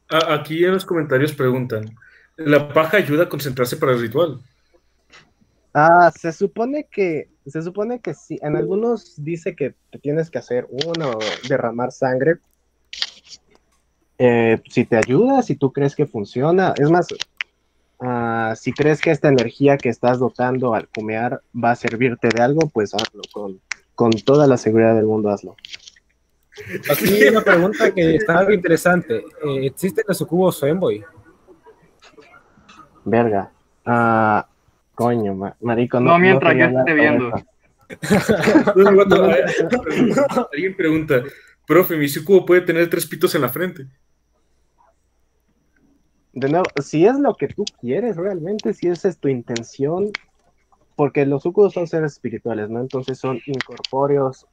Aquí 0.08 0.64
en 0.64 0.72
los 0.72 0.86
comentarios 0.86 1.32
preguntan, 1.32 1.94
¿la 2.36 2.72
paja 2.72 2.96
ayuda 2.96 3.24
a 3.24 3.28
concentrarse 3.28 3.76
para 3.76 3.92
el 3.92 4.00
ritual? 4.00 4.40
Ah, 5.74 6.10
se 6.16 6.32
supone 6.32 6.88
que, 6.90 7.28
se 7.46 7.62
supone 7.62 8.00
que 8.00 8.14
sí. 8.14 8.38
En 8.42 8.56
algunos 8.56 9.14
dice 9.22 9.54
que 9.54 9.74
tienes 10.02 10.30
que 10.30 10.38
hacer 10.38 10.66
uno, 10.70 11.18
derramar 11.48 11.92
sangre. 11.92 12.38
Eh, 14.18 14.60
si 14.68 14.84
te 14.84 14.96
ayuda, 14.96 15.42
si 15.42 15.54
tú 15.54 15.72
crees 15.72 15.94
que 15.94 16.06
funciona, 16.06 16.74
es 16.76 16.90
más, 16.90 17.06
ah, 18.00 18.54
si 18.56 18.72
crees 18.72 19.00
que 19.00 19.10
esta 19.10 19.28
energía 19.28 19.76
que 19.76 19.90
estás 19.90 20.18
dotando 20.18 20.74
al 20.74 20.88
cumear 20.88 21.42
va 21.54 21.72
a 21.72 21.76
servirte 21.76 22.28
de 22.34 22.42
algo, 22.42 22.68
pues 22.70 22.94
hazlo 22.94 23.22
con, 23.30 23.60
con 23.94 24.10
toda 24.10 24.46
la 24.46 24.56
seguridad 24.56 24.96
del 24.96 25.06
mundo, 25.06 25.30
hazlo. 25.30 25.54
Aquí 26.90 27.14
hay 27.22 27.28
una 27.28 27.42
pregunta 27.42 27.92
que 27.92 28.16
está 28.16 28.38
algo 28.38 28.52
interesante. 28.52 29.18
Eh, 29.18 29.66
¿Existen 29.66 30.04
los 30.08 30.18
sucubos 30.18 30.60
femboy? 30.60 31.04
Verga. 33.04 33.50
Ah, 33.84 34.46
coño, 34.94 35.34
ma- 35.34 35.56
marico, 35.60 35.98
no. 36.00 36.12
No, 36.12 36.18
mientras 36.18 36.54
yo 36.56 36.64
hablar 36.64 36.88
esté 36.88 36.94
viendo. 36.94 37.30
No, 38.76 38.90
no, 38.90 39.04
no, 39.04 39.16
no, 39.28 40.48
Alguien 40.52 40.76
pregunta, 40.76 41.22
profe, 41.66 41.96
mi 41.96 42.08
sucubo 42.08 42.44
puede 42.44 42.60
tener 42.60 42.90
tres 42.90 43.06
pitos 43.06 43.34
en 43.34 43.40
la 43.42 43.48
frente. 43.48 43.86
De 46.34 46.48
nuevo, 46.48 46.66
si 46.82 47.06
es 47.06 47.18
lo 47.18 47.34
que 47.34 47.48
tú 47.48 47.64
quieres 47.80 48.16
realmente, 48.16 48.74
si 48.74 48.88
esa 48.88 49.08
es 49.08 49.18
tu 49.18 49.28
intención, 49.28 50.10
porque 50.96 51.24
los 51.24 51.42
sucubos 51.42 51.72
son 51.72 51.86
seres 51.86 52.12
espirituales, 52.12 52.68
¿no? 52.68 52.80
Entonces 52.80 53.18
son 53.18 53.40
incorpóreos 53.46 54.46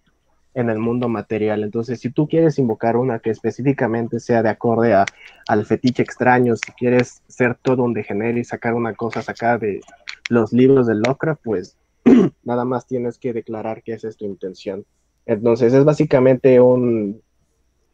en 0.56 0.70
el 0.70 0.80
mundo 0.80 1.08
material. 1.10 1.64
Entonces, 1.64 2.00
si 2.00 2.10
tú 2.10 2.28
quieres 2.28 2.58
invocar 2.58 2.98
una 2.98 3.20
que 3.20 3.30
específicamente 3.30 4.20
sea 4.20 4.42
de 4.42 4.50
acorde 4.50 4.94
a, 4.94 5.06
al 5.48 5.66
fetiche 5.66 6.02
extraño, 6.02 6.56
si 6.56 6.72
quieres 6.72 7.22
ser 7.28 7.56
todo 7.56 7.84
un 7.84 7.94
degenere 7.94 8.40
y 8.40 8.44
sacar 8.46 8.74
una 8.74 8.96
cosa 8.96 9.22
sacada 9.22 9.60
de 9.60 9.82
los 10.30 10.54
libros 10.54 10.88
de 10.88 10.96
Lovecraft, 10.96 11.42
pues 11.44 11.78
nada 12.44 12.66
más 12.66 12.88
tienes 12.88 13.20
que 13.20 13.34
declarar 13.34 13.84
que 13.84 13.94
esa 13.94 14.08
es 14.08 14.18
tu 14.18 14.26
intención. 14.26 14.86
Entonces, 15.26 15.74
es 15.74 15.84
básicamente 15.84 16.60
un, 16.62 17.22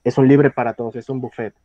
es 0.04 0.18
un 0.18 0.28
libre 0.28 0.52
para 0.52 0.74
todos, 0.74 0.96
es 0.96 1.10
un 1.10 1.20
buffet. 1.20 1.56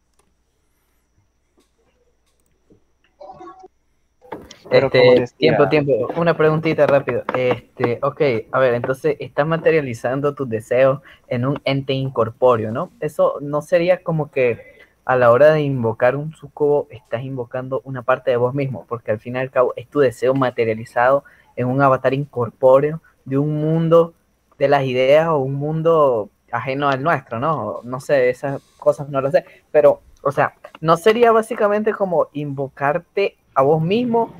Pero 4.39 4.47
como 4.47 4.56
Este, 4.71 5.25
tiempo, 5.37 5.69
tiempo. 5.69 6.09
Una 6.17 6.37
preguntita 6.37 6.87
rápido. 6.87 7.23
Este, 7.35 7.99
ok, 8.03 8.21
a 8.51 8.59
ver, 8.59 8.75
entonces 8.75 9.17
estás 9.21 9.47
materializando 9.47 10.35
tus 10.35 10.49
deseos 10.49 11.01
en 11.29 11.47
un 11.47 11.61
ente 11.65 11.93
incorpóreo, 11.93 12.73
¿no? 12.73 12.91
Eso 13.01 13.39
no 13.41 13.63
sería 13.63 14.03
como 14.03 14.31
que 14.31 14.77
a 15.05 15.15
la 15.17 15.31
hora 15.31 15.53
de 15.53 15.63
invocar 15.63 16.17
un 16.17 16.35
sucubo 16.35 16.89
estás 16.91 17.23
invocando 17.23 17.81
una 17.85 18.03
parte 18.03 18.33
de 18.33 18.37
vos 18.37 18.55
mismo, 18.55 18.85
porque 18.89 19.13
al 19.13 19.21
fin 19.21 19.37
y 19.37 19.39
al 19.39 19.51
cabo 19.51 19.73
es 19.77 19.89
tu 19.89 20.01
deseo 20.01 20.35
materializado 20.35 21.23
en 21.55 21.69
un 21.69 21.81
avatar 21.81 22.13
incorpóreo 22.13 23.01
de 23.25 23.39
un 23.39 23.61
mundo 23.61 24.15
de 24.59 24.69
las 24.69 24.85
ideas 24.85 25.29
o 25.29 25.39
un 25.39 25.55
mundo 25.55 26.31
ajeno 26.51 26.89
al 26.89 27.03
nuestro, 27.03 27.39
¿no? 27.39 27.81
No 27.85 28.01
sé, 28.01 28.31
esas 28.31 28.61
cosas 28.79 29.09
no 29.09 29.21
lo 29.21 29.31
sé, 29.31 29.45
pero, 29.71 30.01
o 30.23 30.33
sea, 30.33 30.55
no 30.81 30.97
sería 30.97 31.31
básicamente 31.31 31.93
como 31.93 32.29
invocarte 32.33 33.37
a 33.55 33.63
vos 33.63 33.81
mismo, 33.81 34.35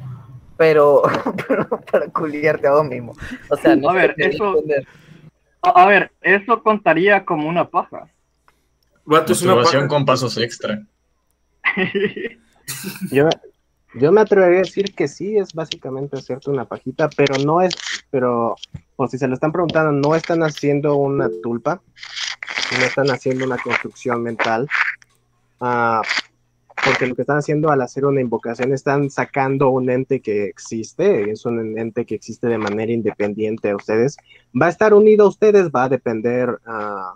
pero, 0.57 1.03
pero 1.49 1.69
para 1.69 2.09
culiarte 2.09 2.67
a 2.67 2.73
vos 2.73 2.85
mismo. 2.85 3.15
O 3.51 3.57
sea, 3.57 3.77
no 3.77 3.91
A 3.91 3.95
ver, 3.95 4.15
eso- 4.17 4.59
entender. 4.59 4.87
A, 5.63 5.87
ver, 5.87 6.13
eso 6.21 6.63
contaría 6.63 7.25
como 7.25 7.49
una 7.49 7.69
paja. 7.69 8.09
Vato, 9.05 9.33
es 9.33 9.43
una 9.43 9.57
paja. 9.57 9.89
con 9.89 10.05
pasos 10.05 10.37
extra. 10.39 10.81
Yo, 13.11 13.29
yo 13.95 14.13
me 14.13 14.21
atrevería 14.21 14.59
a 14.59 14.63
decir 14.63 14.95
que 14.95 15.09
sí, 15.09 15.37
es 15.39 15.55
básicamente 15.55 16.19
hacerte 16.19 16.51
una 16.51 16.65
pajita, 16.65 17.09
pero 17.17 17.37
no 17.39 17.61
es, 17.61 17.75
pero 18.11 18.57
por 18.97 19.09
si 19.09 19.19
se 19.19 19.29
lo 19.29 19.35
están 19.35 19.53
preguntando, 19.53 19.93
no 19.93 20.15
están 20.17 20.43
haciendo 20.43 20.97
una 20.97 21.31
tulpa, 21.43 21.81
no 22.79 22.85
están 22.85 23.11
haciendo 23.11 23.45
una 23.45 23.57
construcción 23.57 24.23
mental, 24.23 24.69
ah, 25.61 26.03
porque 26.85 27.07
lo 27.07 27.15
que 27.15 27.23
están 27.23 27.39
haciendo 27.39 27.71
al 27.71 27.81
hacer 27.81 28.05
una 28.05 28.21
invocación 28.21 28.73
están 28.73 29.11
sacando 29.11 29.71
un 29.71 29.91
ente 29.91 30.21
que 30.21 30.45
existe, 30.45 31.31
es 31.31 31.45
un 31.47 31.79
ente 31.79 32.05
que 32.05 32.15
existe 32.15 32.49
de 32.49 32.59
manera 32.59 32.93
independiente 32.93 33.71
a 33.71 33.77
ustedes, 33.77 34.17
va 34.61 34.67
a 34.67 34.71
estar 34.71 34.95
unido 34.95 35.25
a 35.25 35.29
ustedes, 35.29 35.71
va 35.71 35.85
a 35.85 35.89
depender, 35.89 36.59
ah, 36.67 37.15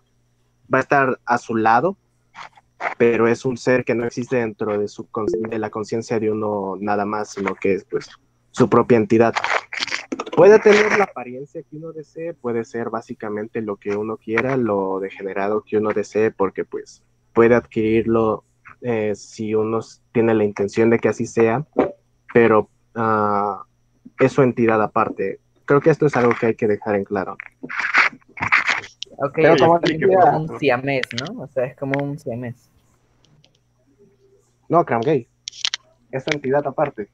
va 0.73 0.79
a 0.79 0.81
estar 0.81 1.21
a 1.25 1.39
su 1.39 1.57
lado, 1.57 1.97
pero 2.99 3.29
es 3.29 3.45
un 3.45 3.57
ser 3.57 3.85
que 3.85 3.95
no 3.95 4.07
existe 4.07 4.37
dentro 4.37 4.79
de, 4.79 4.87
de 5.49 5.59
la 5.59 5.71
conciencia 5.71 6.19
de 6.19 6.31
uno 6.31 6.77
nada 6.81 7.05
más, 7.05 7.33
sino 7.33 7.55
que 7.55 7.75
es 7.75 7.85
pues 7.85 8.09
su 8.51 8.69
propia 8.69 8.97
entidad. 8.97 9.35
Puede 10.35 10.59
tener 10.59 10.97
la 10.97 11.05
apariencia 11.05 11.63
que 11.63 11.77
uno 11.77 11.93
desee, 11.93 12.35
puede 12.35 12.65
ser 12.65 12.89
básicamente 12.89 13.61
lo 13.61 13.77
que 13.77 13.97
uno 13.97 14.17
quiera, 14.17 14.57
lo 14.57 15.01
degenerado 15.01 15.63
que 15.63 15.77
uno 15.77 15.91
desee, 15.91 16.31
porque 16.31 16.65
pues 16.65 17.03
puede 17.35 17.55
adquirirlo 17.55 18.45
eh, 18.83 19.15
si 19.15 19.55
uno 19.55 19.81
tiene 20.13 20.35
la 20.35 20.45
intención 20.45 20.91
de 20.91 20.99
que 20.99 21.09
así 21.09 21.27
sea, 21.27 21.65
pero 22.33 22.69
ah, 22.95 23.63
es 24.19 24.33
su 24.33 24.43
entidad 24.43 24.83
aparte. 24.83 25.41
Creo 25.65 25.81
que 25.81 25.91
esto 25.91 26.07
es 26.07 26.17
algo 26.17 26.33
que 26.39 26.47
hay 26.47 26.55
que 26.55 26.67
dejar 26.67 26.97
en 26.97 27.05
claro. 27.05 27.37
Ok, 29.19 29.33
Pero 29.35 29.55
es 29.55 29.61
como 29.61 29.81
un 30.37 30.59
siamés, 30.59 31.07
¿no? 31.21 31.43
O 31.43 31.47
sea, 31.47 31.65
es 31.65 31.77
como 31.77 32.03
un 32.03 32.19
siamés. 32.19 32.71
No, 34.69 34.85
Cram 34.85 35.03
Gay, 35.03 35.29
es 36.11 36.25
su 36.25 36.31
entidad 36.33 36.67
aparte. 36.67 37.09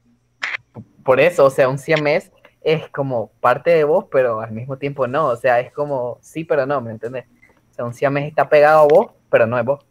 Por 1.03 1.19
eso, 1.19 1.45
o 1.45 1.49
sea, 1.49 1.69
un 1.69 1.77
siamés 1.77 2.31
es 2.61 2.87
como 2.89 3.31
parte 3.39 3.71
de 3.71 3.83
vos, 3.83 4.05
pero 4.11 4.41
al 4.41 4.51
mismo 4.51 4.77
tiempo 4.77 5.07
no. 5.07 5.27
O 5.27 5.35
sea, 5.35 5.59
es 5.59 5.71
como 5.71 6.17
sí, 6.21 6.43
pero 6.43 6.65
no, 6.65 6.81
¿me 6.81 6.91
entendés? 6.91 7.25
O 7.71 7.73
sea, 7.73 7.85
un 7.85 7.93
siamés 7.93 8.27
está 8.27 8.47
pegado 8.49 8.81
a 8.81 8.87
vos, 8.87 9.11
pero 9.29 9.47
no 9.47 9.57
es 9.57 9.65
vos. 9.65 9.85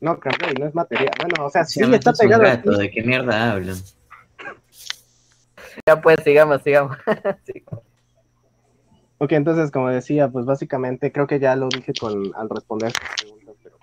No, 0.00 0.18
Gay, 0.18 0.54
no 0.58 0.66
es 0.66 0.74
material. 0.74 1.12
Bueno, 1.20 1.46
o 1.46 1.50
sea, 1.50 1.64
sí 1.64 1.80
Siamés 1.80 1.98
está 1.98 2.12
pegado 2.12 2.42
gato. 2.42 2.76
¿de 2.76 2.90
qué 2.90 3.02
mierda 3.02 3.52
hablan? 3.52 3.76
Ya 5.86 6.00
pues, 6.00 6.18
sigamos, 6.24 6.62
sigamos. 6.62 6.96
Sí. 7.46 7.62
Ok, 9.18 9.32
entonces, 9.32 9.70
como 9.70 9.90
decía, 9.90 10.28
pues 10.28 10.46
básicamente 10.46 11.12
creo 11.12 11.26
que 11.26 11.38
ya 11.38 11.54
lo 11.54 11.68
dije 11.68 11.92
con, 12.00 12.32
al 12.34 12.48
responder 12.48 12.90
sus 12.92 13.08
preguntas, 13.20 13.54
pero 13.62 13.76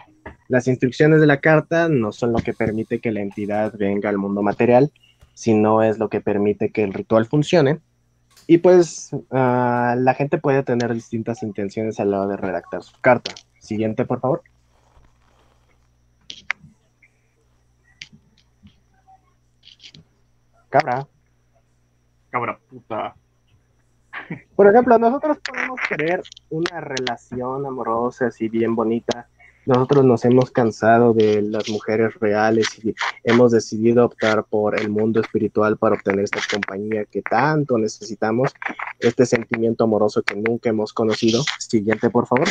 las 0.48 0.68
instrucciones 0.68 1.22
de 1.22 1.28
la 1.28 1.40
carta 1.40 1.90
no 1.90 2.12
son 2.12 2.32
lo 2.32 2.40
que 2.40 2.54
permite 2.54 3.00
que 3.00 3.12
la 3.12 3.22
entidad 3.22 3.74
venga 3.78 4.10
al 4.10 4.18
mundo 4.18 4.42
material, 4.42 4.92
sino 5.36 5.84
es 5.84 6.00
lo 6.00 6.10
que 6.10 6.22
permite 6.22 6.72
que 6.72 6.84
el 6.84 6.94
ritual 6.94 7.28
funcione. 7.28 7.80
Y 8.48 8.58
pues 8.58 9.12
ah, 9.30 9.96
la 9.96 10.16
gente 10.16 10.40
puede 10.40 10.64
tener 10.64 10.92
distintas 10.92 11.44
intenciones 11.44 12.00
a 12.00 12.06
la 12.06 12.22
hora 12.22 12.32
de 12.32 12.38
redactar 12.38 12.82
su 12.82 13.00
carta. 13.02 13.36
Siguiente, 13.60 14.06
por 14.06 14.20
favor. 14.20 14.42
Cabra. 20.70 21.08
Cabra 22.30 22.60
puta. 22.70 23.16
Por 24.56 24.68
ejemplo, 24.68 24.98
nosotros 24.98 25.38
podemos 25.40 25.80
querer 25.88 26.22
una 26.50 26.82
relación 26.82 27.66
amorosa 27.66 28.28
así 28.28 28.50
bien 28.50 28.76
bonita. 28.76 29.30
Nosotros 29.66 30.06
nos 30.06 30.24
hemos 30.24 30.50
cansado 30.50 31.14
de 31.14 31.42
las 31.42 31.70
mujeres 31.70 32.16
reales 32.16 32.68
y 32.84 32.96
hemos 33.24 33.52
decidido 33.52 34.06
optar 34.06 34.46
por 34.46 34.80
el 34.80 34.90
mundo 34.90 35.20
espiritual 35.20 35.78
para 35.78 35.96
obtener 35.96 36.24
esta 36.24 36.40
compañía 36.50 37.04
que 37.06 37.22
tanto 37.22 37.78
necesitamos, 37.78 38.54
este 39.00 39.26
sentimiento 39.26 39.84
amoroso 39.84 40.24
que 40.24 40.36
nunca 40.36 40.70
hemos 40.70 40.94
conocido. 40.94 41.44
Siguiente, 41.60 42.10
por 42.10 42.28
favor. 42.28 42.48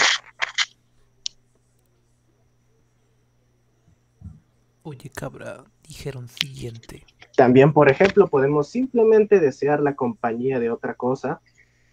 Oye, 4.83 5.11
cabra, 5.11 5.65
dijeron 5.83 6.29
siguiente. 6.29 7.05
También, 7.37 7.75
por 7.75 7.91
ejemplo, 7.91 8.29
podemos 8.29 8.69
simplemente 8.69 9.41
desear 9.41 9.81
la 9.81 9.95
compañía 9.95 10.59
de 10.59 10.71
otra 10.71 10.95
cosa. 10.95 11.43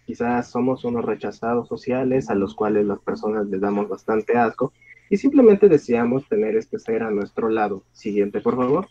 Quizás 0.06 0.50
somos 0.50 0.84
unos 0.84 1.04
rechazados 1.04 1.68
sociales 1.68 2.30
a 2.30 2.34
los 2.34 2.54
cuales 2.54 2.86
las 2.86 2.98
personas 3.00 3.46
les 3.46 3.60
damos 3.60 3.88
bastante 3.88 4.38
asco 4.38 4.72
y 5.10 5.18
simplemente 5.18 5.68
deseamos 5.68 6.26
tener 6.28 6.56
este 6.56 6.78
ser 6.78 7.02
a 7.02 7.10
nuestro 7.10 7.50
lado. 7.50 7.84
Siguiente, 7.92 8.40
por 8.40 8.56
favor. 8.56 8.88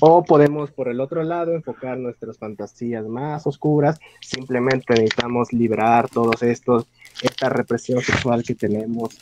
O 0.00 0.24
podemos, 0.24 0.70
por 0.70 0.88
el 0.88 1.00
otro 1.00 1.22
lado, 1.22 1.52
enfocar 1.52 1.98
nuestras 1.98 2.38
fantasías 2.38 3.06
más 3.06 3.46
oscuras. 3.46 3.98
Simplemente 4.22 4.94
necesitamos 4.94 5.52
liberar 5.52 6.08
todos 6.08 6.42
estos, 6.42 6.86
esta 7.20 7.50
represión 7.50 8.00
sexual 8.00 8.42
que 8.44 8.54
tenemos 8.54 9.18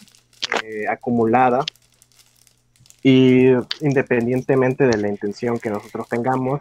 eh, 0.65 0.87
acumulada. 0.89 1.65
Y 3.09 3.53
independientemente 3.83 4.85
de 4.89 4.97
la 4.97 5.07
intención 5.07 5.61
que 5.61 5.71
nosotros 5.71 6.09
tengamos, 6.09 6.61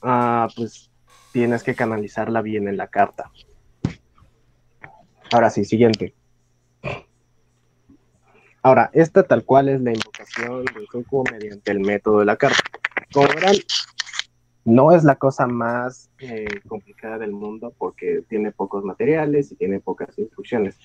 ah, 0.00 0.46
pues 0.54 0.92
tienes 1.32 1.64
que 1.64 1.74
canalizarla 1.74 2.40
bien 2.40 2.68
en 2.68 2.76
la 2.76 2.86
carta. 2.86 3.32
Ahora 5.32 5.50
sí, 5.50 5.64
siguiente. 5.64 6.14
Ahora, 8.62 8.90
esta 8.92 9.24
tal 9.24 9.44
cual 9.44 9.70
es 9.70 9.80
la 9.80 9.90
invocación 9.90 10.64
del 10.66 10.86
suco 10.86 11.24
mediante 11.28 11.72
el 11.72 11.80
método 11.80 12.20
de 12.20 12.26
la 12.26 12.36
carta. 12.36 12.62
Como 13.12 13.26
verán, 13.26 13.56
no 14.64 14.92
es 14.92 15.02
la 15.02 15.16
cosa 15.16 15.48
más 15.48 16.10
eh, 16.20 16.60
complicada 16.68 17.18
del 17.18 17.32
mundo 17.32 17.74
porque 17.76 18.22
tiene 18.28 18.52
pocos 18.52 18.84
materiales 18.84 19.50
y 19.50 19.56
tiene 19.56 19.80
pocas 19.80 20.16
instrucciones. 20.16 20.78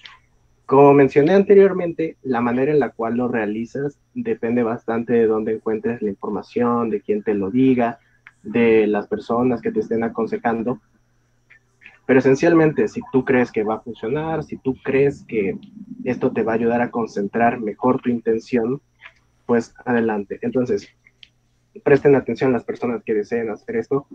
Como 0.67 0.93
mencioné 0.93 1.33
anteriormente, 1.33 2.17
la 2.23 2.41
manera 2.41 2.73
en 2.73 2.81
la 2.81 2.89
cual 2.89 3.15
lo 3.15 3.29
realizas 3.29 3.97
depende 4.13 4.63
bastante 4.63 5.13
de 5.13 5.25
dónde 5.25 5.53
encuentres 5.53 6.01
la 6.01 6.09
información, 6.09 6.89
de 6.89 6.99
quién 6.99 7.23
te 7.23 7.33
lo 7.35 7.49
diga, 7.49 7.99
de 8.43 8.85
las 8.85 9.07
personas 9.07 9.61
que 9.61 9.71
te 9.71 9.79
estén 9.79 10.03
aconsejando. 10.03 10.81
Pero 12.05 12.19
esencialmente, 12.19 12.89
si 12.89 12.99
tú 13.13 13.23
crees 13.23 13.49
que 13.49 13.63
va 13.63 13.75
a 13.75 13.79
funcionar, 13.79 14.43
si 14.43 14.57
tú 14.57 14.75
crees 14.83 15.23
que 15.23 15.57
esto 16.03 16.33
te 16.33 16.43
va 16.43 16.51
a 16.51 16.55
ayudar 16.55 16.81
a 16.81 16.91
concentrar 16.91 17.61
mejor 17.61 18.01
tu 18.01 18.09
intención, 18.09 18.81
pues 19.45 19.73
adelante. 19.85 20.37
Entonces, 20.41 20.89
presten 21.81 22.13
atención 22.13 22.51
las 22.51 22.65
personas 22.65 23.03
que 23.05 23.13
deseen 23.13 23.49
hacer 23.49 23.77
esto. 23.77 24.05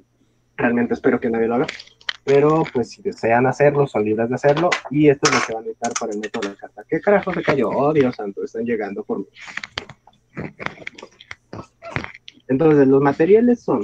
Realmente 0.59 0.93
espero 0.93 1.19
que 1.19 1.31
nadie 1.31 1.49
lo 1.49 1.55
haga. 1.55 1.67
Pero 2.25 2.65
pues 2.73 2.91
si 2.91 3.03
desean 3.03 3.47
hacerlo, 3.47 3.87
son 3.87 4.05
libres 4.05 4.29
de 4.29 4.35
hacerlo. 4.35 4.71
Y 4.91 5.09
esto 5.09 5.29
es 5.29 5.37
lo 5.37 5.47
que 5.47 5.55
van 5.55 5.63
a 5.63 5.67
necesitar 5.67 5.93
para 5.99 6.13
el 6.13 6.19
método 6.19 6.49
de 6.49 6.57
carta. 6.57 6.85
¿Qué 6.89 7.01
carajo 7.01 7.33
se 7.33 7.43
cayó? 7.43 7.71
Oh, 7.71 7.93
Dios 7.93 8.15
santo, 8.15 8.45
están 8.45 8.65
llegando 8.65 9.03
por 9.03 9.19
mí. 9.19 9.27
Entonces, 12.49 12.87
los 12.87 13.01
materiales 13.01 13.63
son 13.63 13.83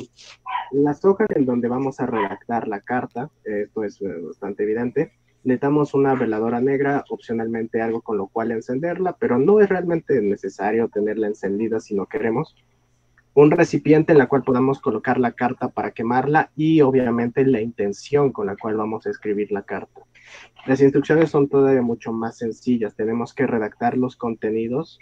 las 0.72 1.04
hojas 1.04 1.28
en 1.34 1.46
donde 1.46 1.68
vamos 1.68 2.00
a 2.00 2.06
redactar 2.06 2.68
la 2.68 2.80
carta. 2.80 3.30
Esto 3.44 3.84
es 3.84 4.00
eh, 4.02 4.08
bastante 4.26 4.64
evidente. 4.64 5.12
Necesitamos 5.44 5.94
una 5.94 6.14
veladora 6.14 6.60
negra, 6.60 7.04
opcionalmente 7.08 7.80
algo 7.80 8.02
con 8.02 8.18
lo 8.18 8.26
cual 8.26 8.50
encenderla, 8.50 9.16
pero 9.18 9.38
no 9.38 9.60
es 9.60 9.68
realmente 9.68 10.20
necesario 10.20 10.88
tenerla 10.88 11.28
encendida 11.28 11.80
si 11.80 11.94
no 11.94 12.06
queremos 12.06 12.54
un 13.42 13.52
recipiente 13.52 14.10
en 14.12 14.18
la 14.18 14.26
cual 14.26 14.42
podamos 14.42 14.80
colocar 14.80 15.20
la 15.20 15.30
carta 15.30 15.68
para 15.68 15.92
quemarla 15.92 16.50
y 16.56 16.80
obviamente 16.80 17.46
la 17.46 17.60
intención 17.60 18.32
con 18.32 18.46
la 18.46 18.56
cual 18.56 18.76
vamos 18.76 19.06
a 19.06 19.10
escribir 19.10 19.52
la 19.52 19.62
carta. 19.62 20.00
Las 20.66 20.80
instrucciones 20.80 21.30
son 21.30 21.48
todavía 21.48 21.80
mucho 21.80 22.12
más 22.12 22.36
sencillas. 22.36 22.96
Tenemos 22.96 23.32
que 23.32 23.46
redactar 23.46 23.96
los 23.96 24.16
contenidos 24.16 24.98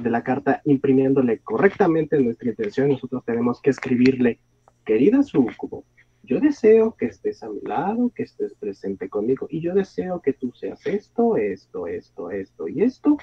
de 0.00 0.10
la 0.10 0.22
carta 0.22 0.62
imprimiéndole 0.64 1.40
correctamente 1.40 2.20
nuestra 2.20 2.50
intención. 2.50 2.88
Nosotros 2.88 3.24
tenemos 3.24 3.60
que 3.60 3.70
escribirle, 3.70 4.38
querida 4.84 5.24
Sucubo, 5.24 5.84
yo 6.22 6.38
deseo 6.38 6.94
que 6.94 7.06
estés 7.06 7.42
a 7.42 7.48
mi 7.48 7.62
lado, 7.62 8.12
que 8.14 8.22
estés 8.22 8.54
presente 8.54 9.08
conmigo 9.08 9.48
y 9.50 9.60
yo 9.60 9.74
deseo 9.74 10.22
que 10.22 10.32
tú 10.32 10.52
seas 10.52 10.86
esto, 10.86 11.36
esto, 11.36 11.88
esto, 11.88 12.30
esto 12.30 12.68
y 12.68 12.82
esto 12.82 13.16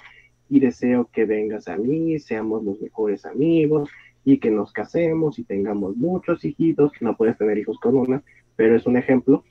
y 0.50 0.60
deseo 0.60 1.10
que 1.14 1.24
vengas 1.24 1.70
a 1.70 1.78
mí, 1.78 2.20
seamos 2.20 2.64
los 2.64 2.82
mejores 2.82 3.26
amigos 3.26 3.90
y 4.24 4.40
que 4.40 4.52
nos 4.52 4.72
casemos 4.72 5.40
y 5.40 5.44
tengamos 5.44 5.96
muchos 5.96 6.44
hijitos. 6.46 6.92
No 7.02 7.16
puedes 7.16 7.38
tener 7.38 7.58
hijos 7.58 7.80
con 7.80 7.96
una, 7.96 8.24
pero 8.56 8.76
es 8.76 8.86
un 8.86 8.98
ejemplo. 8.98 9.44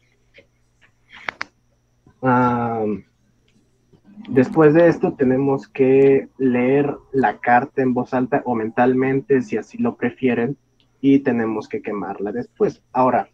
después 4.28 4.74
de 4.74 4.88
esto 4.88 5.14
tenemos 5.14 5.68
que 5.68 6.28
leer 6.36 6.94
la 7.12 7.38
carta 7.38 7.82
en 7.82 7.94
voz 7.94 8.12
alta 8.12 8.42
o 8.44 8.54
mentalmente 8.54 9.42
si 9.42 9.56
así 9.56 9.78
lo 9.78 9.96
prefieren 9.96 10.56
y 11.00 11.20
tenemos 11.20 11.68
que 11.68 11.80
quemarla 11.80 12.32
después. 12.32 12.82
Ahora, 12.92 13.28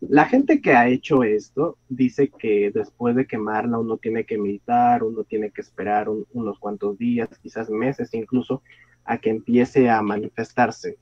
la 0.00 0.26
gente 0.26 0.60
que 0.60 0.72
ha 0.72 0.88
hecho 0.88 1.22
esto 1.22 1.78
dice 1.88 2.28
que 2.28 2.70
después 2.72 3.16
de 3.16 3.26
quemarla 3.26 3.78
uno 3.78 3.96
tiene 3.98 4.24
que 4.24 4.38
meditar, 4.38 5.02
uno 5.02 5.24
tiene 5.24 5.50
que 5.50 5.60
esperar 5.60 6.08
unos 6.08 6.58
cuantos 6.58 6.96
días, 6.98 7.28
quizás 7.42 7.68
meses 7.70 8.14
incluso, 8.14 8.62
a 9.04 9.18
que 9.18 9.30
empiece 9.30 9.90
a 9.90 10.02
manifestarse. 10.02 10.98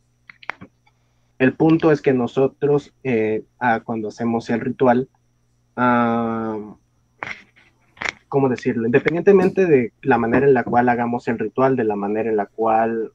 El 1.38 1.54
punto 1.54 1.90
es 1.90 2.00
que 2.02 2.12
nosotros, 2.12 2.94
eh, 3.02 3.42
cuando 3.84 4.08
hacemos 4.08 4.48
el 4.50 4.60
ritual, 4.60 5.08
¿cómo 8.28 8.48
decirlo? 8.48 8.86
Independientemente 8.86 9.66
de 9.66 9.92
la 10.02 10.18
manera 10.18 10.46
en 10.46 10.54
la 10.54 10.64
cual 10.64 10.88
hagamos 10.88 11.26
el 11.28 11.38
ritual, 11.38 11.76
de 11.76 11.84
la 11.84 11.96
manera 11.96 12.30
en 12.30 12.36
la 12.36 12.46
cual 12.46 13.12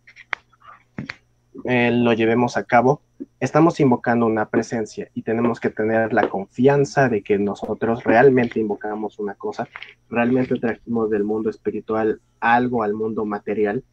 eh, 1.66 1.92
lo 1.92 2.14
llevemos 2.14 2.58
a 2.58 2.66
cabo, 2.66 3.02
estamos 3.40 3.80
invocando 3.80 4.26
una 4.26 4.50
presencia 4.50 5.10
y 5.14 5.24
tenemos 5.24 5.60
que 5.60 5.70
tener 5.70 6.14
la 6.14 6.30
confianza 6.30 7.10
de 7.10 7.24
que 7.24 7.38
nosotros 7.40 8.04
realmente 8.04 8.60
invocamos 8.60 9.20
una 9.20 9.34
cosa, 9.34 9.68
realmente 10.10 10.60
trajimos 10.60 11.10
del 11.10 11.24
mundo 11.24 11.50
espiritual 11.50 12.22
algo 12.40 12.84
al 12.84 12.94
mundo 12.94 13.26
material 13.26 13.84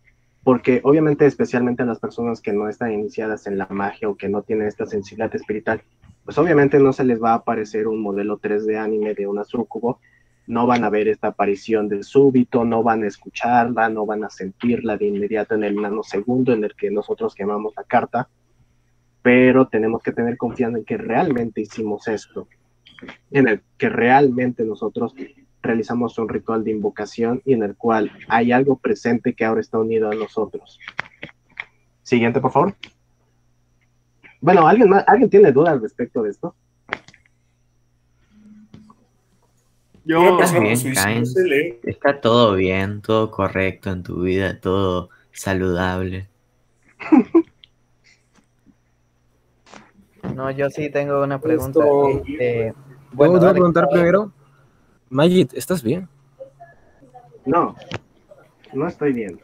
porque 0.44 0.82
obviamente 0.84 1.24
especialmente 1.24 1.82
a 1.82 1.86
las 1.86 1.98
personas 1.98 2.42
que 2.42 2.52
no 2.52 2.68
están 2.68 2.92
iniciadas 2.92 3.46
en 3.46 3.56
la 3.56 3.66
magia 3.70 4.10
o 4.10 4.16
que 4.16 4.28
no 4.28 4.42
tienen 4.42 4.68
esta 4.68 4.84
sensibilidad 4.84 5.34
espiritual, 5.34 5.82
pues 6.24 6.36
obviamente 6.36 6.78
no 6.78 6.92
se 6.92 7.04
les 7.04 7.22
va 7.22 7.32
a 7.32 7.36
aparecer 7.36 7.88
un 7.88 8.00
modelo 8.00 8.38
3D 8.38 8.78
anime 8.78 9.14
de 9.14 9.26
una 9.26 9.44
sucubo, 9.44 10.00
no 10.46 10.66
van 10.66 10.84
a 10.84 10.90
ver 10.90 11.08
esta 11.08 11.28
aparición 11.28 11.88
del 11.88 12.04
súbito, 12.04 12.64
no 12.64 12.82
van 12.82 13.02
a 13.02 13.06
escucharla, 13.06 13.88
no 13.88 14.04
van 14.04 14.24
a 14.24 14.30
sentirla 14.30 14.98
de 14.98 15.06
inmediato 15.06 15.54
en 15.54 15.64
el 15.64 15.76
nanosegundo 15.76 16.52
en 16.52 16.64
el 16.64 16.74
que 16.74 16.90
nosotros 16.90 17.34
quemamos 17.34 17.72
la 17.74 17.84
carta, 17.84 18.28
pero 19.22 19.68
tenemos 19.68 20.02
que 20.02 20.12
tener 20.12 20.36
confianza 20.36 20.76
en 20.76 20.84
que 20.84 20.98
realmente 20.98 21.62
hicimos 21.62 22.06
esto, 22.08 22.46
en 23.30 23.48
el 23.48 23.62
que 23.78 23.88
realmente 23.88 24.64
nosotros 24.64 25.14
realizamos 25.64 26.18
un 26.18 26.28
ritual 26.28 26.62
de 26.62 26.70
invocación 26.70 27.42
y 27.44 27.54
en 27.54 27.62
el 27.62 27.76
cual 27.76 28.12
hay 28.28 28.52
algo 28.52 28.76
presente 28.76 29.34
que 29.34 29.44
ahora 29.44 29.60
está 29.60 29.78
unido 29.78 30.10
a 30.10 30.14
nosotros. 30.14 30.78
Siguiente, 32.02 32.40
por 32.40 32.52
favor. 32.52 32.74
Bueno, 34.40 34.66
¿alguien, 34.68 34.90
¿alguien 35.06 35.30
tiene 35.30 35.52
dudas 35.52 35.80
respecto 35.80 36.22
de 36.22 36.30
esto? 36.30 36.54
Yo, 40.04 40.38
está 41.82 42.20
todo 42.20 42.54
bien, 42.54 43.00
todo 43.00 43.30
correcto 43.30 43.90
en 43.90 44.02
tu 44.02 44.20
vida, 44.20 44.60
todo 44.60 45.08
saludable. 45.32 46.28
No, 50.34 50.50
yo 50.50 50.68
sí 50.70 50.90
tengo 50.90 51.22
una 51.22 51.40
pregunta. 51.40 51.80
Este, 52.26 52.74
bueno, 53.12 53.38
¿Puedo 53.38 53.52
preguntar 53.52 53.88
primero? 53.88 54.32
Magit, 55.14 55.54
¿estás 55.54 55.80
bien? 55.80 56.08
No, 57.46 57.76
no 58.72 58.88
estoy 58.88 59.12
bien. 59.12 59.40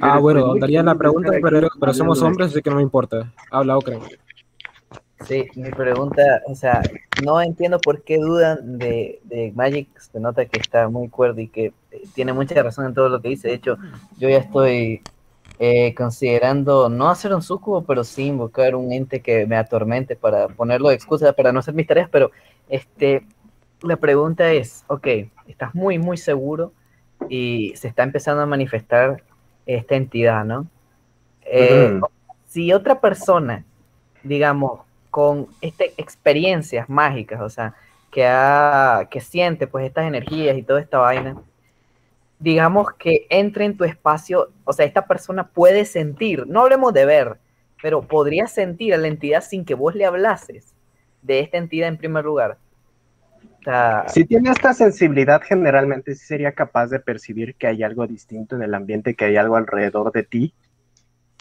ah, 0.00 0.18
bueno, 0.18 0.56
daría 0.56 0.82
la 0.82 0.96
pregunta, 0.96 1.30
pero, 1.40 1.68
pero 1.78 1.94
somos 1.94 2.20
hombres, 2.22 2.48
así 2.48 2.60
que 2.60 2.68
no 2.68 2.74
me 2.74 2.82
importa. 2.82 3.32
Habla, 3.52 3.78
Okra. 3.78 4.00
Sí, 5.28 5.44
mi 5.54 5.70
pregunta, 5.70 6.42
o 6.48 6.56
sea, 6.56 6.82
no 7.24 7.40
entiendo 7.40 7.78
por 7.78 8.02
qué 8.02 8.18
dudan 8.18 8.78
de, 8.78 9.20
de 9.22 9.52
Magic, 9.54 9.96
se 10.00 10.18
nota 10.18 10.44
que 10.46 10.58
está 10.58 10.88
muy 10.88 11.08
cuerdo 11.08 11.40
y 11.40 11.46
que 11.46 11.72
tiene 12.12 12.32
mucha 12.32 12.60
razón 12.60 12.86
en 12.86 12.94
todo 12.94 13.08
lo 13.08 13.22
que 13.22 13.28
dice. 13.28 13.46
De 13.46 13.54
hecho, 13.54 13.78
yo 14.18 14.28
ya 14.28 14.38
estoy 14.38 15.02
eh, 15.60 15.94
considerando 15.94 16.88
no 16.88 17.08
hacer 17.08 17.32
un 17.32 17.42
sucubo, 17.42 17.84
pero 17.84 18.02
sí 18.02 18.24
invocar 18.24 18.74
un 18.74 18.90
ente 18.90 19.20
que 19.20 19.46
me 19.46 19.54
atormente 19.54 20.16
para 20.16 20.48
ponerlo 20.48 20.88
de 20.88 20.96
excusa 20.96 21.32
para 21.32 21.52
no 21.52 21.60
hacer 21.60 21.74
mis 21.74 21.86
tareas, 21.86 22.08
pero 22.10 22.32
este, 22.68 23.24
la 23.82 23.96
pregunta 23.96 24.50
es, 24.52 24.84
ok, 24.86 25.06
estás 25.46 25.74
muy, 25.74 25.98
muy 25.98 26.16
seguro 26.16 26.72
y 27.28 27.72
se 27.76 27.88
está 27.88 28.02
empezando 28.02 28.42
a 28.42 28.46
manifestar 28.46 29.22
esta 29.66 29.96
entidad, 29.96 30.44
¿no? 30.44 30.66
Eh, 31.44 32.00
si 32.46 32.72
otra 32.72 33.00
persona, 33.00 33.64
digamos, 34.22 34.80
con 35.10 35.48
este, 35.60 35.92
experiencias 35.96 36.88
mágicas, 36.88 37.40
o 37.40 37.50
sea, 37.50 37.74
que, 38.10 38.26
ha, 38.26 39.08
que 39.10 39.20
siente 39.20 39.66
pues 39.66 39.86
estas 39.86 40.06
energías 40.06 40.56
y 40.56 40.62
toda 40.62 40.80
esta 40.80 40.98
vaina, 40.98 41.36
digamos 42.38 42.92
que 42.94 43.26
entre 43.30 43.64
en 43.64 43.76
tu 43.76 43.84
espacio, 43.84 44.50
o 44.64 44.72
sea, 44.72 44.84
esta 44.84 45.06
persona 45.06 45.48
puede 45.48 45.84
sentir, 45.84 46.46
no 46.46 46.62
hablemos 46.62 46.92
de 46.92 47.06
ver, 47.06 47.38
pero 47.80 48.02
podría 48.02 48.46
sentir 48.46 48.94
a 48.94 48.98
la 48.98 49.08
entidad 49.08 49.42
sin 49.42 49.64
que 49.64 49.74
vos 49.74 49.94
le 49.94 50.04
hablases 50.04 50.74
de 51.22 51.40
esta 51.40 51.56
entidad 51.56 51.88
en 51.88 51.96
primer 51.96 52.24
lugar. 52.24 52.58
Si 54.08 54.24
tiene 54.24 54.50
esta 54.50 54.74
sensibilidad, 54.74 55.40
generalmente 55.42 56.14
sí 56.14 56.26
sería 56.26 56.52
capaz 56.52 56.88
de 56.88 57.00
percibir 57.00 57.54
que 57.56 57.66
hay 57.68 57.82
algo 57.82 58.06
distinto 58.06 58.56
en 58.56 58.62
el 58.62 58.74
ambiente, 58.74 59.14
que 59.14 59.26
hay 59.26 59.36
algo 59.36 59.56
alrededor 59.56 60.12
de 60.12 60.24
ti. 60.24 60.54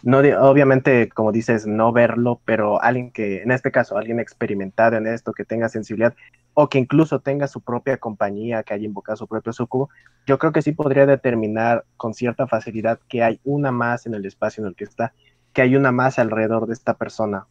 No, 0.04 0.22
de- 0.22 0.36
obviamente, 0.36 1.10
como 1.10 1.32
dices, 1.32 1.68
no 1.68 1.92
verlo, 1.92 2.42
pero 2.46 2.82
alguien 2.82 3.12
que, 3.12 3.42
en 3.44 3.52
este 3.52 3.72
caso, 3.72 3.98
alguien 3.98 4.20
experimentado 4.20 4.98
en 4.98 5.08
esto, 5.08 5.32
que 5.34 5.46
tenga 5.46 5.70
sensibilidad, 5.70 6.16
o 6.54 6.70
que 6.70 6.80
incluso 6.80 7.20
tenga 7.20 7.48
su 7.48 7.62
propia 7.62 7.98
compañía, 7.98 8.64
que 8.64 8.74
haya 8.74 8.86
invocado 8.86 9.16
su 9.18 9.28
propio 9.28 9.54
sucubo, 9.54 9.90
yo 10.26 10.38
creo 10.40 10.52
que 10.52 10.62
sí 10.62 10.72
podría 10.72 11.06
determinar 11.06 11.86
con 11.98 12.14
cierta 12.14 12.48
facilidad 12.48 13.00
que 13.08 13.24
hay 13.24 13.40
una 13.44 13.72
más 13.72 14.06
en 14.06 14.16
el 14.16 14.26
espacio 14.26 14.64
en 14.64 14.70
el 14.70 14.76
que 14.76 14.86
está, 14.86 15.14
que 15.54 15.62
hay 15.62 15.76
una 15.76 15.92
más 15.92 16.18
alrededor 16.20 16.68
de 16.68 16.74
esta 16.74 16.96
persona. 16.96 17.46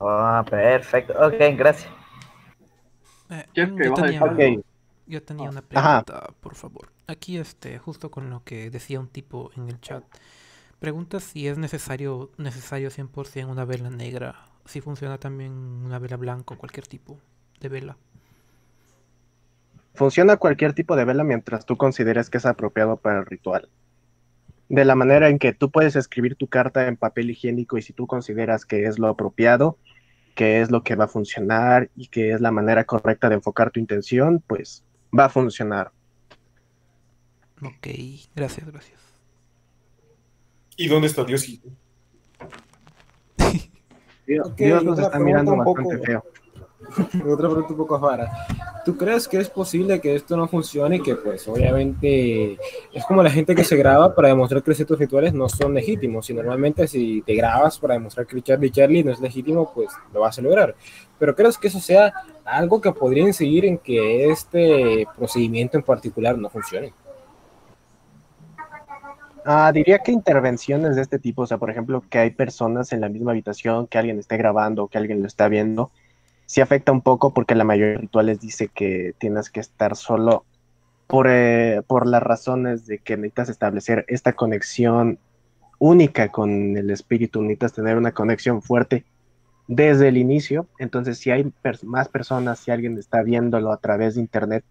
Ah, 0.00 0.44
perfecto. 0.48 1.14
Ok, 1.18 1.34
gracias. 1.56 2.01
Eh, 3.32 3.46
¿Qué 3.54 3.62
es 3.62 3.68
mm, 3.70 3.76
que 3.76 3.84
yo 3.86 3.94
tenía, 3.94 4.20
yo 5.06 5.22
tenía 5.22 5.48
una 5.50 5.62
Ajá. 5.74 6.02
pregunta, 6.02 6.34
por 6.40 6.54
favor. 6.54 6.92
Aquí, 7.06 7.38
este, 7.38 7.78
justo 7.78 8.10
con 8.10 8.30
lo 8.30 8.44
que 8.44 8.70
decía 8.70 9.00
un 9.00 9.08
tipo 9.08 9.50
en 9.56 9.68
el 9.68 9.80
chat. 9.80 10.04
Pregunta 10.80 11.20
si 11.20 11.48
es 11.48 11.58
necesario, 11.58 12.30
necesario 12.38 12.90
100% 12.90 13.50
una 13.50 13.64
vela 13.64 13.90
negra. 13.90 14.46
Si 14.66 14.80
funciona 14.80 15.18
también 15.18 15.52
una 15.52 15.98
vela 15.98 16.16
blanca 16.16 16.54
o 16.54 16.58
cualquier 16.58 16.86
tipo 16.88 17.18
de 17.60 17.68
vela. 17.68 17.96
Funciona 19.94 20.36
cualquier 20.36 20.74
tipo 20.74 20.96
de 20.96 21.06
vela 21.06 21.24
mientras 21.24 21.64
tú 21.64 21.78
consideres 21.78 22.28
que 22.28 22.36
es 22.36 22.44
apropiado 22.44 22.98
para 22.98 23.20
el 23.20 23.26
ritual. 23.26 23.70
De 24.68 24.84
la 24.84 24.96
manera 24.96 25.28
en 25.28 25.38
que 25.38 25.52
tú 25.52 25.70
puedes 25.70 25.96
escribir 25.96 26.34
tu 26.36 26.48
carta 26.48 26.88
en 26.88 26.96
papel 26.96 27.30
higiénico 27.30 27.78
y 27.78 27.82
si 27.82 27.92
tú 27.92 28.06
consideras 28.08 28.66
que 28.66 28.86
es 28.86 28.98
lo 28.98 29.08
apropiado, 29.08 29.78
que 30.34 30.60
es 30.60 30.70
lo 30.70 30.82
que 30.82 30.94
va 30.96 31.04
a 31.04 31.08
funcionar 31.08 31.90
y 31.96 32.08
que 32.08 32.32
es 32.32 32.40
la 32.40 32.50
manera 32.50 32.84
correcta 32.84 33.28
de 33.28 33.34
enfocar 33.36 33.70
tu 33.70 33.80
intención, 33.80 34.42
pues 34.46 34.84
va 35.16 35.26
a 35.26 35.28
funcionar. 35.28 35.92
Ok, 37.62 37.86
gracias, 38.34 38.66
gracias. 38.66 39.00
¿Y 40.76 40.88
dónde 40.88 41.06
está 41.06 41.24
Dios? 41.24 41.46
Dios, 44.56 44.84
nos 44.84 44.98
está 44.98 45.18
mirando 45.18 45.56
bastante 45.56 45.82
poco- 45.96 46.04
feo. 46.04 46.24
Otra 47.26 47.48
pregunta 47.48 47.70
un 47.70 47.76
poco 47.76 47.98
rara. 47.98 48.30
¿Tú 48.84 48.96
crees 48.96 49.28
que 49.28 49.38
es 49.38 49.48
posible 49.48 50.00
que 50.00 50.14
esto 50.14 50.36
no 50.36 50.48
funcione 50.48 50.96
y 50.96 51.02
que 51.02 51.14
pues 51.14 51.46
obviamente 51.48 52.58
es 52.92 53.04
como 53.06 53.22
la 53.22 53.30
gente 53.30 53.54
que 53.54 53.64
se 53.64 53.76
graba 53.76 54.14
para 54.14 54.28
demostrar 54.28 54.62
que 54.62 54.74
ciertos 54.74 54.98
rituales 54.98 55.32
no 55.32 55.48
son 55.48 55.74
legítimos? 55.74 56.28
Y 56.30 56.34
normalmente 56.34 56.86
si 56.88 57.22
te 57.22 57.34
grabas 57.34 57.78
para 57.78 57.94
demostrar 57.94 58.26
que 58.26 58.42
Charlie 58.42 58.70
Charlie 58.70 59.04
no 59.04 59.12
es 59.12 59.20
legítimo, 59.20 59.72
pues 59.72 59.90
lo 60.12 60.20
vas 60.20 60.38
a 60.38 60.42
lograr. 60.42 60.74
Pero 61.18 61.34
¿crees 61.34 61.56
que 61.56 61.68
eso 61.68 61.80
sea 61.80 62.12
algo 62.44 62.80
que 62.80 62.92
podría 62.92 63.22
incidir 63.22 63.64
en 63.64 63.78
que 63.78 64.30
este 64.30 65.06
procedimiento 65.16 65.76
en 65.76 65.84
particular 65.84 66.36
no 66.36 66.50
funcione? 66.50 66.92
Ah, 69.44 69.72
diría 69.72 69.98
que 69.98 70.12
intervenciones 70.12 70.94
de 70.94 71.02
este 71.02 71.18
tipo, 71.18 71.42
o 71.42 71.46
sea, 71.46 71.58
por 71.58 71.68
ejemplo, 71.68 72.04
que 72.08 72.18
hay 72.18 72.30
personas 72.30 72.92
en 72.92 73.00
la 73.00 73.08
misma 73.08 73.32
habitación, 73.32 73.88
que 73.88 73.98
alguien 73.98 74.18
esté 74.20 74.36
grabando, 74.36 74.86
que 74.86 74.98
alguien 74.98 75.20
lo 75.20 75.26
está 75.26 75.48
viendo, 75.48 75.90
sí 76.46 76.60
afecta 76.60 76.92
un 76.92 77.00
poco 77.00 77.32
porque 77.32 77.54
la 77.54 77.64
mayoría 77.64 77.94
de 77.94 77.98
rituales 77.98 78.40
dice 78.40 78.68
que 78.68 79.14
tienes 79.18 79.50
que 79.50 79.60
estar 79.60 79.96
solo 79.96 80.44
por, 81.06 81.26
eh, 81.28 81.82
por 81.86 82.06
las 82.06 82.22
razones 82.22 82.86
de 82.86 82.98
que 82.98 83.16
necesitas 83.16 83.48
establecer 83.48 84.04
esta 84.08 84.32
conexión 84.32 85.18
única 85.78 86.30
con 86.30 86.76
el 86.76 86.90
espíritu, 86.90 87.42
necesitas 87.42 87.72
tener 87.72 87.96
una 87.96 88.12
conexión 88.12 88.62
fuerte 88.62 89.04
desde 89.66 90.08
el 90.08 90.16
inicio. 90.16 90.66
Entonces, 90.78 91.18
si 91.18 91.30
hay 91.30 91.52
más 91.82 92.08
personas, 92.08 92.60
si 92.60 92.70
alguien 92.70 92.98
está 92.98 93.22
viéndolo 93.22 93.72
a 93.72 93.78
través 93.78 94.14
de 94.14 94.20
internet, 94.20 94.64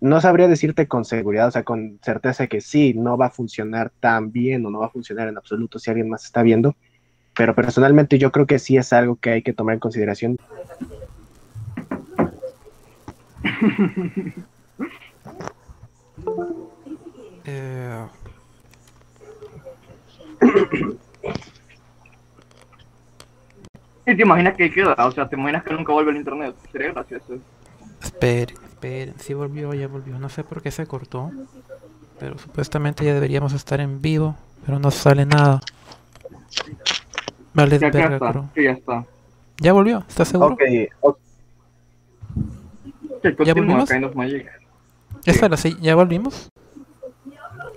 no 0.00 0.20
sabría 0.20 0.48
decirte 0.48 0.86
con 0.86 1.04
seguridad, 1.04 1.48
o 1.48 1.50
sea, 1.50 1.64
con 1.64 1.98
certeza 2.02 2.46
que 2.46 2.60
sí, 2.60 2.94
no 2.94 3.16
va 3.16 3.26
a 3.26 3.30
funcionar 3.30 3.90
tan 4.00 4.30
bien 4.30 4.64
o 4.64 4.70
no 4.70 4.80
va 4.80 4.86
a 4.86 4.90
funcionar 4.90 5.28
en 5.28 5.36
absoluto 5.36 5.78
si 5.78 5.90
alguien 5.90 6.08
más 6.08 6.24
está 6.24 6.42
viendo, 6.42 6.76
pero 7.38 7.54
personalmente 7.54 8.18
yo 8.18 8.32
creo 8.32 8.46
que 8.46 8.58
sí 8.58 8.76
es 8.76 8.92
algo 8.92 9.14
que 9.14 9.30
hay 9.30 9.42
que 9.42 9.52
tomar 9.52 9.74
en 9.74 9.78
consideración. 9.78 10.36
Eh, 17.44 18.06
¿Y 24.04 24.16
te 24.16 24.22
imaginas 24.22 24.56
que 24.56 24.70
queda? 24.70 24.94
O 24.98 25.12
sea, 25.12 25.28
¿te 25.28 25.36
imaginas 25.36 25.62
que 25.62 25.72
nunca 25.72 25.92
vuelve 25.92 26.10
al 26.10 26.16
internet? 26.16 26.56
Sería 26.72 26.92
gracioso. 26.92 27.38
esperen, 28.02 28.56
esperen. 28.64 29.14
Sí 29.18 29.32
volvió, 29.32 29.72
ya 29.72 29.86
volvió. 29.86 30.18
No 30.18 30.28
sé 30.28 30.42
por 30.42 30.60
qué 30.60 30.72
se 30.72 30.86
cortó. 30.86 31.30
Pero 32.18 32.36
supuestamente 32.36 33.04
ya 33.04 33.14
deberíamos 33.14 33.52
estar 33.52 33.80
en 33.80 34.02
vivo. 34.02 34.36
Pero 34.66 34.80
no 34.80 34.90
sale 34.90 35.24
nada. 35.24 35.60
Vale, 37.58 37.76
Ya, 37.80 37.90
verga, 37.90 38.14
está, 38.14 38.30
creo. 38.30 38.48
ya 38.54 38.70
está. 38.70 39.04
¿Ya 39.60 39.72
volvió? 39.72 40.04
¿Estás 40.08 40.28
seguro? 40.28 40.54
Ok, 40.54 40.62
ok. 41.00 41.18
Que 43.20 43.44
¿Ya 43.44 43.52
volvimos? 43.52 43.90
Kind 43.90 44.04
of 44.04 44.14
Magic. 44.14 44.46
Espera, 45.26 45.56
sí, 45.56 45.76
¿ya 45.80 45.96
volvimos? 45.96 46.48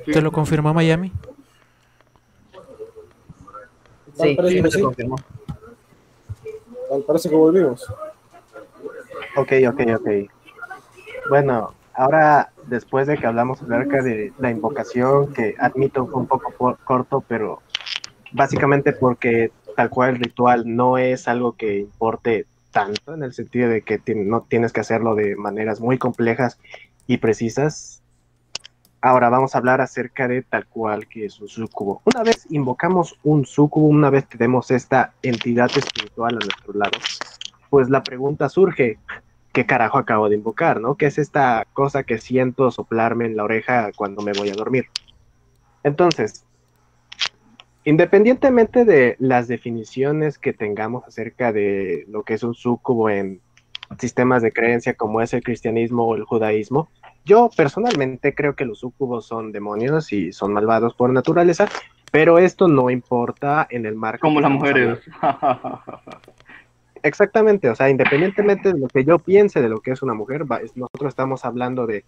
¿Te 0.05 0.21
lo 0.21 0.31
confirmó 0.31 0.71
Miami? 0.71 1.11
Sí, 4.13 4.37
sí, 4.39 4.61
sí. 4.69 4.81
confirmó. 4.83 5.15
Parece 7.07 7.29
que 7.29 7.35
volvimos. 7.35 7.83
Ok, 9.35 9.51
ok, 9.67 9.81
ok. 9.95 10.09
Bueno, 11.29 11.73
ahora 11.95 12.51
después 12.67 13.07
de 13.07 13.17
que 13.17 13.25
hablamos 13.25 13.63
acerca 13.63 14.03
de 14.03 14.31
la 14.37 14.51
invocación, 14.51 15.33
que 15.33 15.55
admito 15.57 16.05
fue 16.05 16.21
un 16.21 16.27
poco 16.27 16.51
por- 16.55 16.77
corto, 16.83 17.23
pero 17.27 17.63
básicamente 18.33 18.93
porque 18.93 19.51
tal 19.75 19.89
cual 19.89 20.11
el 20.11 20.19
ritual 20.19 20.63
no 20.65 20.97
es 20.97 21.27
algo 21.27 21.53
que 21.53 21.79
importe 21.79 22.45
tanto, 22.71 23.13
en 23.13 23.23
el 23.23 23.33
sentido 23.33 23.69
de 23.69 23.81
que 23.81 24.01
no 24.15 24.41
tienes 24.41 24.71
que 24.71 24.79
hacerlo 24.79 25.15
de 25.15 25.35
maneras 25.35 25.81
muy 25.81 25.97
complejas 25.97 26.59
y 27.07 27.17
precisas. 27.17 28.01
Ahora 29.01 29.29
vamos 29.29 29.55
a 29.55 29.57
hablar 29.57 29.81
acerca 29.81 30.27
de 30.27 30.43
tal 30.43 30.67
cual 30.67 31.07
que 31.07 31.25
es 31.25 31.39
un 31.41 31.47
sucubo. 31.47 32.01
Una 32.05 32.23
vez 32.23 32.45
invocamos 32.49 33.17
un 33.23 33.45
sucubo, 33.45 33.87
una 33.87 34.09
vez 34.09 34.27
tenemos 34.27 34.71
esta 34.71 35.13
entidad 35.23 35.71
espiritual 35.75 36.35
a 36.35 36.45
nuestro 36.45 36.73
lado, 36.73 36.97
pues 37.69 37.89
la 37.89 38.03
pregunta 38.03 38.47
surge, 38.47 38.99
¿qué 39.53 39.65
carajo 39.65 39.97
acabo 39.97 40.29
de 40.29 40.35
invocar, 40.35 40.79
no? 40.79 40.95
¿Qué 40.95 41.07
es 41.07 41.17
esta 41.17 41.65
cosa 41.73 42.03
que 42.03 42.19
siento 42.19 42.69
soplarme 42.71 43.25
en 43.25 43.35
la 43.35 43.43
oreja 43.43 43.91
cuando 43.95 44.21
me 44.21 44.33
voy 44.33 44.49
a 44.49 44.55
dormir? 44.55 44.85
Entonces, 45.83 46.45
independientemente 47.83 48.85
de 48.85 49.15
las 49.19 49.47
definiciones 49.47 50.37
que 50.37 50.53
tengamos 50.53 51.05
acerca 51.07 51.51
de 51.51 52.05
lo 52.09 52.23
que 52.23 52.35
es 52.35 52.43
un 52.43 52.53
sucubo 52.53 53.09
en 53.09 53.41
sistemas 53.99 54.41
de 54.41 54.51
creencia 54.51 54.93
como 54.93 55.21
es 55.21 55.33
el 55.33 55.43
cristianismo 55.43 56.05
o 56.05 56.15
el 56.15 56.23
judaísmo, 56.23 56.89
yo 57.25 57.49
personalmente 57.55 58.33
creo 58.33 58.55
que 58.55 58.65
los 58.65 58.79
sucubos 58.79 59.25
son 59.25 59.51
demonios 59.51 60.11
y 60.13 60.31
son 60.31 60.53
malvados 60.53 60.95
por 60.95 61.11
naturaleza, 61.11 61.67
pero 62.11 62.39
esto 62.39 62.67
no 62.67 62.89
importa 62.89 63.67
en 63.69 63.85
el 63.85 63.95
marco. 63.95 64.27
Como 64.27 64.41
las 64.41 64.51
mujeres. 64.51 64.99
Exactamente, 67.03 67.69
o 67.69 67.75
sea, 67.75 67.89
independientemente 67.89 68.73
de 68.73 68.79
lo 68.79 68.87
que 68.87 69.03
yo 69.03 69.17
piense 69.17 69.61
de 69.61 69.69
lo 69.69 69.79
que 69.79 69.91
es 69.91 70.01
una 70.03 70.13
mujer, 70.13 70.45
nosotros 70.75 71.09
estamos 71.09 71.45
hablando 71.45 71.87
de 71.87 72.03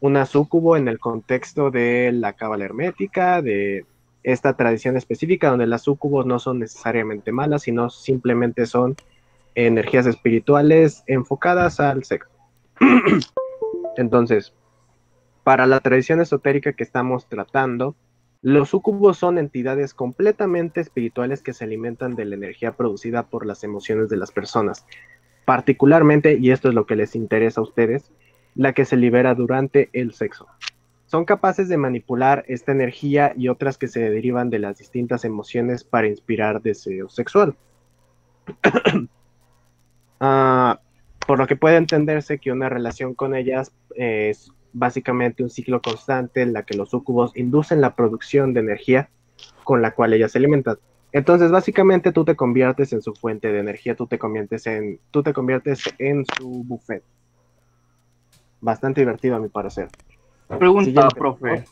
una 0.00 0.26
súcubo 0.26 0.76
en 0.76 0.88
el 0.88 0.98
contexto 0.98 1.70
de 1.70 2.10
la 2.12 2.32
cábala 2.32 2.64
hermética, 2.64 3.40
de 3.40 3.86
esta 4.26 4.56
tradición 4.56 4.96
específica 4.96 5.50
donde 5.50 5.68
las 5.68 5.82
súcubos 5.82 6.26
no 6.26 6.40
son 6.40 6.58
necesariamente 6.58 7.30
malas, 7.30 7.62
sino 7.62 7.90
simplemente 7.90 8.66
son 8.66 8.96
energías 9.54 10.04
espirituales 10.04 11.04
enfocadas 11.06 11.78
al 11.78 12.02
sexo. 12.02 12.28
Entonces, 13.96 14.52
para 15.44 15.66
la 15.66 15.78
tradición 15.78 16.20
esotérica 16.20 16.72
que 16.72 16.82
estamos 16.82 17.28
tratando, 17.28 17.94
los 18.42 18.70
sucubos 18.70 19.16
son 19.16 19.38
entidades 19.38 19.94
completamente 19.94 20.80
espirituales 20.80 21.40
que 21.40 21.52
se 21.52 21.62
alimentan 21.62 22.16
de 22.16 22.24
la 22.24 22.34
energía 22.34 22.72
producida 22.72 23.28
por 23.28 23.46
las 23.46 23.62
emociones 23.62 24.08
de 24.08 24.16
las 24.16 24.32
personas. 24.32 24.86
Particularmente, 25.44 26.36
y 26.36 26.50
esto 26.50 26.68
es 26.68 26.74
lo 26.74 26.84
que 26.84 26.96
les 26.96 27.14
interesa 27.14 27.60
a 27.60 27.64
ustedes, 27.64 28.10
la 28.56 28.72
que 28.72 28.84
se 28.84 28.96
libera 28.96 29.36
durante 29.36 29.88
el 29.92 30.14
sexo. 30.14 30.48
Son 31.06 31.24
capaces 31.24 31.68
de 31.68 31.76
manipular 31.76 32.44
esta 32.48 32.72
energía 32.72 33.32
y 33.36 33.48
otras 33.48 33.78
que 33.78 33.88
se 33.88 34.10
derivan 34.10 34.50
de 34.50 34.58
las 34.58 34.78
distintas 34.78 35.24
emociones 35.24 35.84
para 35.84 36.08
inspirar 36.08 36.62
deseo 36.62 37.08
sexual. 37.08 37.56
Ah, 40.18 40.80
por 41.26 41.38
lo 41.38 41.46
que 41.46 41.56
puede 41.56 41.76
entenderse 41.76 42.38
que 42.38 42.50
una 42.50 42.70
relación 42.70 43.12
con 43.12 43.34
ellas 43.34 43.70
es 43.96 44.50
básicamente 44.72 45.42
un 45.42 45.50
ciclo 45.50 45.82
constante 45.82 46.40
en 46.40 46.54
la 46.54 46.62
que 46.62 46.74
los 46.74 46.88
sucubos 46.88 47.36
inducen 47.36 47.82
la 47.82 47.94
producción 47.94 48.54
de 48.54 48.60
energía 48.60 49.10
con 49.62 49.82
la 49.82 49.90
cual 49.90 50.14
ellas 50.14 50.32
se 50.32 50.38
alimentan. 50.38 50.78
Entonces, 51.12 51.50
básicamente 51.50 52.12
tú 52.12 52.24
te 52.24 52.36
conviertes 52.36 52.92
en 52.92 53.02
su 53.02 53.14
fuente 53.14 53.52
de 53.52 53.60
energía, 53.60 53.94
tú 53.94 54.06
te 54.06 54.18
conviertes 54.18 54.66
en, 54.66 55.00
tú 55.10 55.22
te 55.22 55.32
conviertes 55.32 55.82
en 55.98 56.24
su 56.36 56.64
buffet. 56.64 57.02
Bastante 58.60 59.00
divertido 59.00 59.36
a 59.36 59.40
mi 59.40 59.48
parecer. 59.48 59.88
Pregunta, 60.48 60.84
Siguiente. 60.84 61.14
profe. 61.16 61.64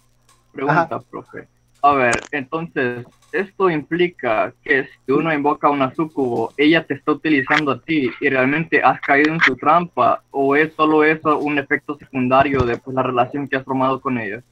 Pregunta, 0.53 1.01
profe. 1.11 1.49
A 1.83 1.93
ver, 1.93 2.14
entonces, 2.31 3.05
esto 3.31 3.68
implica 3.68 4.55
que 4.62 4.85
si 4.85 5.12
uno 5.12 5.33
invoca 5.35 5.66
a 5.66 5.70
una 5.70 5.95
sucubo, 5.95 6.51
ella 6.57 6.87
te 6.87 6.95
está 6.95 7.12
utilizando 7.12 7.72
a 7.72 7.81
ti 7.81 8.11
y 8.20 8.29
realmente 8.31 8.81
has 8.83 9.01
caído 9.03 9.35
en 9.35 9.41
su 9.41 9.55
trampa, 9.57 10.22
o 10.31 10.57
es 10.57 10.72
solo 10.75 11.05
eso 11.05 11.39
un 11.39 11.59
efecto 11.59 11.97
secundario 11.99 12.62
de 12.62 12.79
pues, 12.79 12.95
la 12.95 13.03
relación 13.03 13.47
que 13.47 13.57
has 13.57 13.64
formado 13.64 14.01
con 14.01 14.18
ella. 14.18 14.43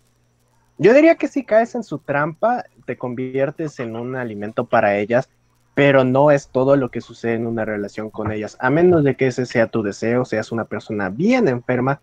Yo 0.77 0.93
diría 0.93 1.15
que 1.15 1.29
si 1.29 1.43
caes 1.43 1.75
en 1.75 1.85
su 1.85 1.99
trampa, 1.99 2.65
te 2.85 2.99
conviertes 2.99 3.81
en 3.81 3.97
un 3.97 4.15
alimento 4.15 4.67
para 4.67 4.99
ellas, 4.99 5.31
pero 5.75 6.05
no 6.05 6.31
es 6.31 6.49
todo 6.49 6.77
lo 6.77 6.91
que 6.91 7.01
sucede 7.01 7.35
en 7.35 7.47
una 7.47 7.65
relación 7.65 8.11
con 8.11 8.31
ellas, 8.31 8.59
a 8.61 8.69
menos 8.69 9.05
de 9.05 9.15
que 9.15 9.29
ese 9.29 9.47
sea 9.47 9.69
tu 9.69 9.83
deseo, 9.83 10.27
seas 10.27 10.53
una 10.53 10.65
persona 10.65 11.09
bien 11.09 11.49
enferma 11.49 12.01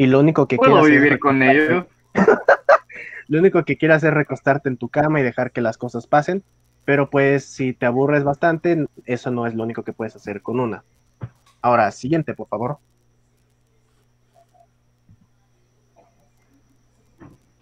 y 0.00 0.06
lo 0.06 0.18
único 0.18 0.48
que 0.48 0.56
¿Puedo 0.56 0.82
vivir 0.82 1.18
con 1.18 1.40
recostarte- 1.40 1.72
ellos? 1.72 1.86
Lo 3.28 3.38
único 3.38 3.62
que 3.66 3.76
quieras 3.76 4.02
es 4.02 4.14
recostarte 4.14 4.70
en 4.70 4.78
tu 4.78 4.88
cama 4.88 5.20
y 5.20 5.22
dejar 5.22 5.52
que 5.52 5.60
las 5.60 5.76
cosas 5.76 6.06
pasen, 6.06 6.42
pero 6.86 7.10
pues 7.10 7.44
si 7.44 7.74
te 7.74 7.84
aburres 7.84 8.24
bastante, 8.24 8.86
eso 9.04 9.30
no 9.30 9.46
es 9.46 9.54
lo 9.54 9.62
único 9.62 9.82
que 9.84 9.92
puedes 9.92 10.16
hacer 10.16 10.40
con 10.40 10.58
una. 10.58 10.84
Ahora, 11.60 11.90
siguiente, 11.90 12.32
por 12.32 12.48
favor. 12.48 12.78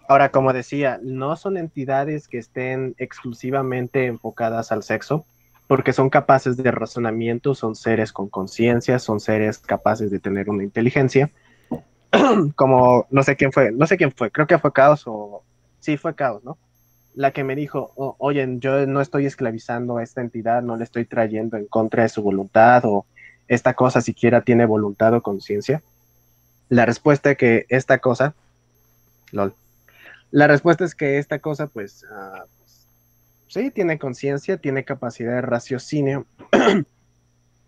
Ahora, 0.09 0.31
como 0.31 0.53
decía, 0.53 1.01
no 1.03 1.35
son 1.35 1.57
entidades 1.57 2.29
que 2.29 2.39
estén 2.39 2.95
exclusivamente 2.99 4.07
enfocadas 4.07 4.71
al 4.71 4.85
sexo, 4.85 5.27
porque 5.67 5.93
son 5.93 6.09
capaces 6.09 6.57
de 6.57 6.71
razonamiento, 6.71 7.57
son 7.57 7.75
seres 7.75 8.13
con 8.13 8.29
conciencia, 8.29 9.01
son 9.01 9.19
seres 9.19 9.59
capaces 9.59 10.13
de 10.13 10.21
tener 10.21 10.49
una 10.49 10.63
inteligencia. 10.63 11.33
como 12.57 13.07
no 13.11 13.23
sé 13.23 13.37
quién 13.37 13.53
fue, 13.53 13.73
no 13.73 13.87
sé 13.87 13.97
quién 13.97 14.13
fue, 14.13 14.31
creo 14.31 14.47
que 14.47 14.59
fue 14.59 14.73
Caos 14.73 15.05
o 15.07 15.43
sí 15.81 15.97
fue 15.97 16.15
Caos, 16.15 16.43
¿no? 16.45 16.59
La 17.15 17.33
que 17.33 17.45
me 17.45 17.57
dijo, 17.57 17.93
"O- 17.97 18.17
oye, 18.19 18.47
yo 18.61 18.87
no 18.87 19.01
estoy 19.01 19.27
esclavizando 19.27 19.99
a 19.99 20.03
esta 20.03 20.21
entidad, 20.21 20.63
no 20.63 20.77
le 20.77 20.85
estoy 20.85 21.05
trayendo 21.05 21.57
en 21.57 21.67
contra 21.67 22.03
de 22.05 22.09
su 22.09 22.23
voluntad 22.23 22.83
o 22.85 23.07
esta 23.49 23.75
cosa 23.75 24.01
siquiera 24.01 24.43
tiene 24.43 24.67
voluntad 24.67 25.15
o 25.15 25.23
conciencia. 25.23 25.83
La 26.69 26.87
respuesta 26.87 27.35
que 27.35 27.67
esta 27.71 27.99
cosa, 27.99 28.35
lol, 29.33 29.55
la 30.31 30.47
respuesta 30.47 30.85
es 30.85 30.95
que 30.95 31.19
esta 31.19 31.39
cosa, 31.39 31.67
pues, 31.69 32.05
ah, 32.13 32.45
pues, 32.59 32.87
sí, 33.49 33.71
tiene 33.71 33.99
conciencia, 33.99 34.59
tiene 34.59 34.85
capacidad 34.85 35.35
de 35.35 35.43
raciocinio 35.43 36.27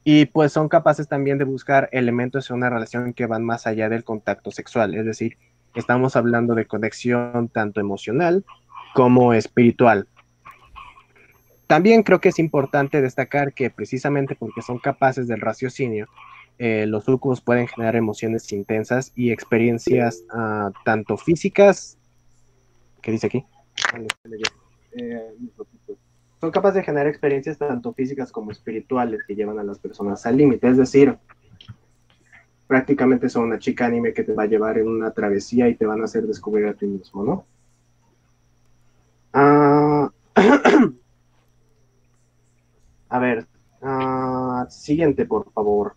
y 0.05 0.27
pues 0.27 0.53
son 0.53 0.69
capaces 0.69 1.09
también 1.09 1.39
de 1.39 1.45
buscar 1.45 1.89
elementos 1.93 2.51
en 2.51 2.57
una 2.57 2.71
relación 2.71 3.13
que 3.13 3.27
van 3.27 3.45
más 3.45 3.67
allá 3.67 3.89
del 3.89 4.05
contacto 4.05 4.51
sexual, 4.51 4.95
es 4.95 5.05
decir, 5.05 5.37
estamos 5.75 6.17
hablando 6.17 6.55
de 6.55 6.67
conexión 6.67 7.49
tanto 7.49 7.81
emocional 7.81 8.45
como 8.95 9.35
espiritual. 9.35 10.09
También 11.67 12.03
creo 12.03 12.21
que 12.21 12.31
es 12.31 12.39
importante 12.39 13.01
destacar 13.01 13.53
que 13.53 13.71
precisamente 13.71 14.35
porque 14.35 14.63
son 14.63 14.79
capaces 14.79 15.29
del 15.29 15.41
raciocinio, 15.41 16.09
eh, 16.59 16.85
los 16.87 17.05
sucubos 17.05 17.41
pueden 17.41 17.69
generar 17.69 17.97
emociones 17.97 18.53
intensas 18.53 19.13
y 19.15 19.31
experiencias 19.31 20.25
ah, 20.31 20.71
tanto 20.85 21.17
físicas, 21.17 21.97
¿qué 23.01 23.13
dice 23.13 23.29
aquí? 23.29 23.45
Eh. 24.93 25.31
Son 26.41 26.51
capaces 26.51 26.77
de 26.77 26.85
generar 26.85 27.07
experiencias 27.07 27.59
tanto 27.59 27.93
físicas 27.93 28.33
como 28.33 28.51
espirituales 28.51 29.23
que 29.27 29.35
llevan 29.35 29.59
a 29.59 29.65
las 29.65 29.79
personas 29.79 30.25
al 30.25 30.39
límite, 30.39 30.69
es 30.69 30.79
decir, 30.79 31.19
prácticamente 32.67 33.29
son 33.29 33.45
una 33.45 33.59
chica 33.59 33.87
anime 33.87 34.15
que 34.15 34.25
te 34.25 34.33
va 34.33 34.45
a 34.45 34.47
llevar 34.47 34.79
en 34.79 34.89
una 34.89 35.11
travesía 35.11 35.69
y 35.69 35.75
te 35.75 35.87
van 35.87 36.01
a 36.01 36.05
hacer 36.05 36.27
descubrir 36.27 36.67
a 36.67 36.75
ti 36.75 36.87
mismo, 36.87 37.25
¿no? 37.25 37.45
Ah, 39.33 40.11
a 43.09 43.19
ver, 43.19 43.47
ah, 43.83 44.67
siguiente, 44.71 45.27
por 45.27 45.53
favor. 45.53 45.95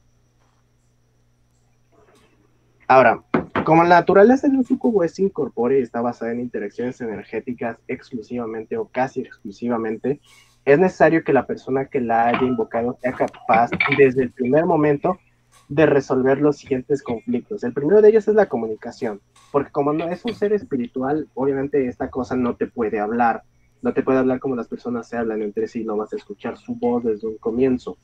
Ahora, 2.87 3.23
como 3.63 3.83
la 3.83 3.99
naturaleza 3.99 4.47
de 4.47 4.57
un 4.57 4.65
sucubo 4.65 5.03
es 5.03 5.17
incorpórea 5.19 5.79
y 5.79 5.83
está 5.83 6.01
basada 6.01 6.31
en 6.31 6.39
interacciones 6.39 6.99
energéticas 7.01 7.77
exclusivamente 7.87 8.77
o 8.77 8.87
casi 8.87 9.21
exclusivamente, 9.21 10.19
es 10.65 10.79
necesario 10.79 11.23
que 11.23 11.33
la 11.33 11.45
persona 11.45 11.85
que 11.85 12.01
la 12.01 12.27
haya 12.27 12.43
invocado 12.43 12.97
sea 13.01 13.13
capaz 13.13 13.69
desde 13.97 14.23
el 14.23 14.31
primer 14.31 14.65
momento 14.65 15.19
de 15.67 15.85
resolver 15.85 16.39
los 16.39 16.57
siguientes 16.57 17.03
conflictos. 17.03 17.63
El 17.63 17.73
primero 17.73 18.01
de 18.01 18.09
ellos 18.09 18.27
es 18.27 18.35
la 18.35 18.47
comunicación, 18.47 19.21
porque 19.51 19.71
como 19.71 19.93
no 19.93 20.07
es 20.07 20.23
un 20.25 20.33
ser 20.33 20.53
espiritual, 20.53 21.27
obviamente 21.33 21.87
esta 21.87 22.09
cosa 22.09 22.35
no 22.35 22.55
te 22.55 22.67
puede 22.67 22.99
hablar, 22.99 23.43
no 23.81 23.93
te 23.93 24.03
puede 24.03 24.19
hablar 24.19 24.39
como 24.39 24.55
las 24.55 24.67
personas 24.67 25.07
se 25.07 25.17
hablan 25.17 25.41
entre 25.41 25.67
sí, 25.67 25.83
no 25.83 25.97
vas 25.97 26.13
a 26.13 26.17
escuchar 26.17 26.57
su 26.57 26.75
voz 26.75 27.03
desde 27.03 27.27
un 27.27 27.37
comienzo. 27.37 27.97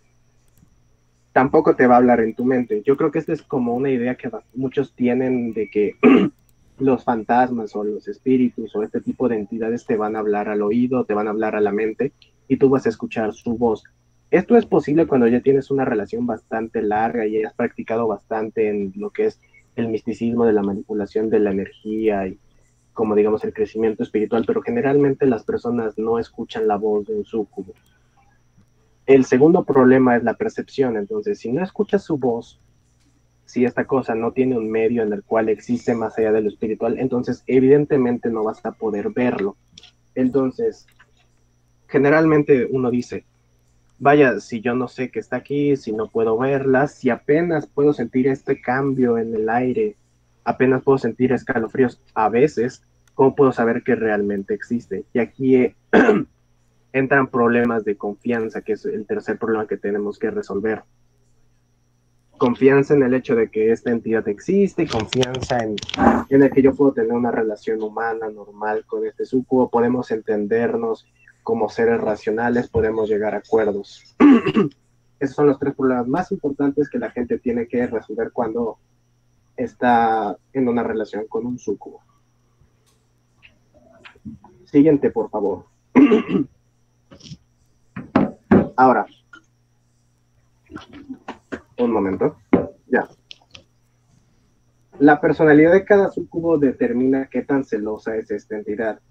Tampoco 1.39 1.73
te 1.73 1.87
va 1.87 1.95
a 1.95 1.99
hablar 1.99 2.19
en 2.19 2.33
tu 2.33 2.43
mente. 2.43 2.83
Yo 2.85 2.97
creo 2.97 3.11
que 3.11 3.19
esta 3.19 3.31
es 3.31 3.41
como 3.41 3.73
una 3.73 3.89
idea 3.89 4.15
que 4.15 4.29
muchos 4.55 4.93
tienen 4.93 5.53
de 5.53 5.69
que 5.69 5.95
los 6.79 7.05
fantasmas 7.05 7.73
o 7.77 7.85
los 7.85 8.09
espíritus 8.09 8.75
o 8.75 8.83
este 8.83 8.99
tipo 8.99 9.29
de 9.29 9.37
entidades 9.37 9.85
te 9.85 9.95
van 9.95 10.17
a 10.17 10.19
hablar 10.19 10.49
al 10.49 10.61
oído, 10.61 11.05
te 11.05 11.13
van 11.13 11.27
a 11.27 11.29
hablar 11.29 11.55
a 11.55 11.61
la 11.61 11.71
mente 11.71 12.11
y 12.49 12.57
tú 12.57 12.67
vas 12.67 12.85
a 12.85 12.89
escuchar 12.89 13.33
su 13.33 13.57
voz. 13.57 13.85
Esto 14.29 14.57
es 14.57 14.65
posible 14.65 15.07
cuando 15.07 15.27
ya 15.27 15.39
tienes 15.39 15.71
una 15.71 15.85
relación 15.85 16.27
bastante 16.27 16.81
larga 16.81 17.25
y 17.25 17.41
has 17.41 17.53
practicado 17.53 18.05
bastante 18.05 18.67
en 18.67 18.91
lo 18.97 19.09
que 19.11 19.27
es 19.27 19.39
el 19.77 19.87
misticismo 19.87 20.45
de 20.45 20.51
la 20.51 20.61
manipulación 20.61 21.29
de 21.29 21.39
la 21.39 21.51
energía 21.51 22.27
y 22.27 22.37
como 22.91 23.15
digamos 23.15 23.45
el 23.45 23.53
crecimiento 23.53 24.03
espiritual, 24.03 24.43
pero 24.45 24.61
generalmente 24.61 25.25
las 25.25 25.45
personas 25.45 25.97
no 25.97 26.19
escuchan 26.19 26.67
la 26.67 26.75
voz 26.75 27.07
de 27.07 27.15
un 27.15 27.23
sucubo. 27.23 27.73
El 29.09 29.25
segundo 29.25 29.63
problema 29.63 30.15
es 30.15 30.23
la 30.23 30.35
percepción, 30.35 30.95
entonces 30.95 31.39
si 31.39 31.51
no 31.51 31.63
escuchas 31.63 32.03
su 32.03 32.19
voz, 32.19 32.61
si 33.43 33.65
esta 33.65 33.85
cosa 33.85 34.13
no 34.13 34.33
tiene 34.33 34.55
un 34.55 34.69
medio 34.69 35.01
en 35.01 35.11
el 35.11 35.23
cual 35.23 35.49
existe 35.49 35.95
más 35.95 36.15
allá 36.19 36.31
de 36.31 36.41
lo 36.41 36.47
espiritual, 36.47 36.99
entonces 36.99 37.43
evidentemente 37.47 38.29
no 38.29 38.43
vas 38.43 38.63
a 38.67 38.73
poder 38.73 39.09
verlo. 39.09 39.57
Entonces, 40.13 40.85
generalmente 41.87 42.67
uno 42.69 42.91
dice, 42.91 43.25
vaya, 43.97 44.39
si 44.39 44.61
yo 44.61 44.75
no 44.75 44.87
sé 44.87 45.09
que 45.09 45.17
está 45.17 45.37
aquí, 45.37 45.75
si 45.75 45.91
no 45.91 46.07
puedo 46.09 46.37
verla, 46.37 46.87
si 46.87 47.09
apenas 47.09 47.65
puedo 47.65 47.93
sentir 47.93 48.27
este 48.27 48.61
cambio 48.61 49.17
en 49.17 49.33
el 49.33 49.49
aire, 49.49 49.95
apenas 50.43 50.83
puedo 50.83 50.99
sentir 50.99 51.31
escalofríos 51.31 51.99
a 52.13 52.29
veces, 52.29 52.83
¿cómo 53.15 53.33
puedo 53.33 53.53
saber 53.53 53.81
que 53.81 53.95
realmente 53.95 54.53
existe? 54.53 55.03
Y 55.13 55.17
aquí 55.17 55.55
eh, 55.55 55.75
entran 56.93 57.27
problemas 57.27 57.83
de 57.85 57.97
confianza, 57.97 58.61
que 58.61 58.73
es 58.73 58.85
el 58.85 59.05
tercer 59.05 59.37
problema 59.37 59.67
que 59.67 59.77
tenemos 59.77 60.17
que 60.17 60.31
resolver. 60.31 60.83
Confianza 62.37 62.93
en 62.93 63.03
el 63.03 63.13
hecho 63.13 63.35
de 63.35 63.49
que 63.49 63.71
esta 63.71 63.91
entidad 63.91 64.27
existe, 64.27 64.87
confianza 64.87 65.59
en, 65.59 65.75
en 66.29 66.43
el 66.43 66.51
que 66.51 66.61
yo 66.61 66.73
puedo 66.73 66.93
tener 66.93 67.11
una 67.11 67.31
relación 67.31 67.83
humana 67.83 68.29
normal 68.29 68.85
con 68.85 69.05
este 69.05 69.25
sucubo, 69.25 69.69
podemos 69.69 70.09
entendernos 70.11 71.05
como 71.43 71.69
seres 71.69 71.99
racionales, 71.99 72.69
podemos 72.69 73.09
llegar 73.09 73.35
a 73.35 73.39
acuerdos. 73.39 74.15
Esos 75.19 75.35
son 75.35 75.47
los 75.47 75.59
tres 75.59 75.75
problemas 75.75 76.07
más 76.07 76.31
importantes 76.31 76.89
que 76.89 76.97
la 76.97 77.11
gente 77.11 77.39
tiene 77.39 77.67
que 77.67 77.85
resolver 77.87 78.31
cuando 78.31 78.77
está 79.57 80.37
en 80.53 80.69
una 80.69 80.83
relación 80.83 81.27
con 81.27 81.45
un 81.45 81.59
sucubo. 81.59 82.01
Siguiente, 84.63 85.09
por 85.09 85.29
favor. 85.29 85.65
Ahora, 88.79 89.05
un 91.77 91.91
momento. 91.91 92.37
Ya. 92.87 93.09
La 94.99 95.19
personalidad 95.19 95.73
de 95.73 95.83
cada 95.83 96.09
sucubo 96.09 96.57
determina 96.57 97.27
qué 97.29 97.41
tan 97.41 97.65
celosa 97.65 98.15
es 98.15 98.31
esta 98.31 98.55
entidad 98.55 99.01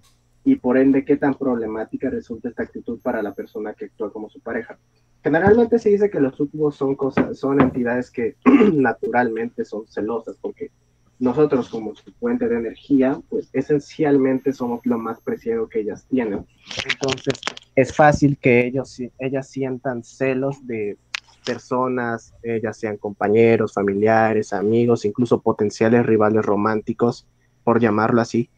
y 0.43 0.55
por 0.55 0.79
ende 0.79 1.05
qué 1.05 1.17
tan 1.17 1.35
problemática 1.35 2.09
resulta 2.09 2.49
esta 2.49 2.63
actitud 2.63 2.99
para 2.99 3.21
la 3.21 3.35
persona 3.35 3.75
que 3.75 3.85
actúa 3.85 4.11
como 4.11 4.27
su 4.31 4.39
pareja. 4.39 4.79
Generalmente 5.23 5.77
se 5.77 5.89
dice 5.89 6.09
que 6.09 6.19
los 6.19 6.35
sucubos 6.35 6.75
son 6.75 6.95
cosas, 6.95 7.37
son 7.37 7.61
entidades 7.61 8.09
que 8.09 8.37
naturalmente 8.73 9.65
son 9.65 9.85
celosas 9.85 10.35
porque 10.41 10.71
nosotros 11.19 11.67
como 11.67 11.93
su 11.95 12.11
fuente 12.13 12.47
de 12.47 12.57
energía, 12.57 13.19
pues 13.29 13.49
esencialmente 13.51 14.53
somos 14.53 14.79
lo 14.85 14.97
más 14.97 15.19
preciado 15.19 15.67
que 15.67 15.81
ellas 15.81 16.05
tienen. 16.09 16.47
Entonces, 16.89 17.33
es 17.75 17.95
fácil 17.95 18.37
que 18.37 18.65
ellos, 18.65 18.97
ellas 19.19 19.49
sientan 19.49 20.03
celos 20.03 20.65
de 20.65 20.97
personas, 21.45 22.33
ellas 22.41 22.77
sean 22.77 22.97
compañeros, 22.97 23.73
familiares, 23.73 24.53
amigos, 24.53 25.03
incluso 25.03 25.41
potenciales 25.41 26.05
rivales 26.05 26.45
románticos, 26.45 27.27
por 27.63 27.79
llamarlo 27.79 28.21
así, 28.21 28.49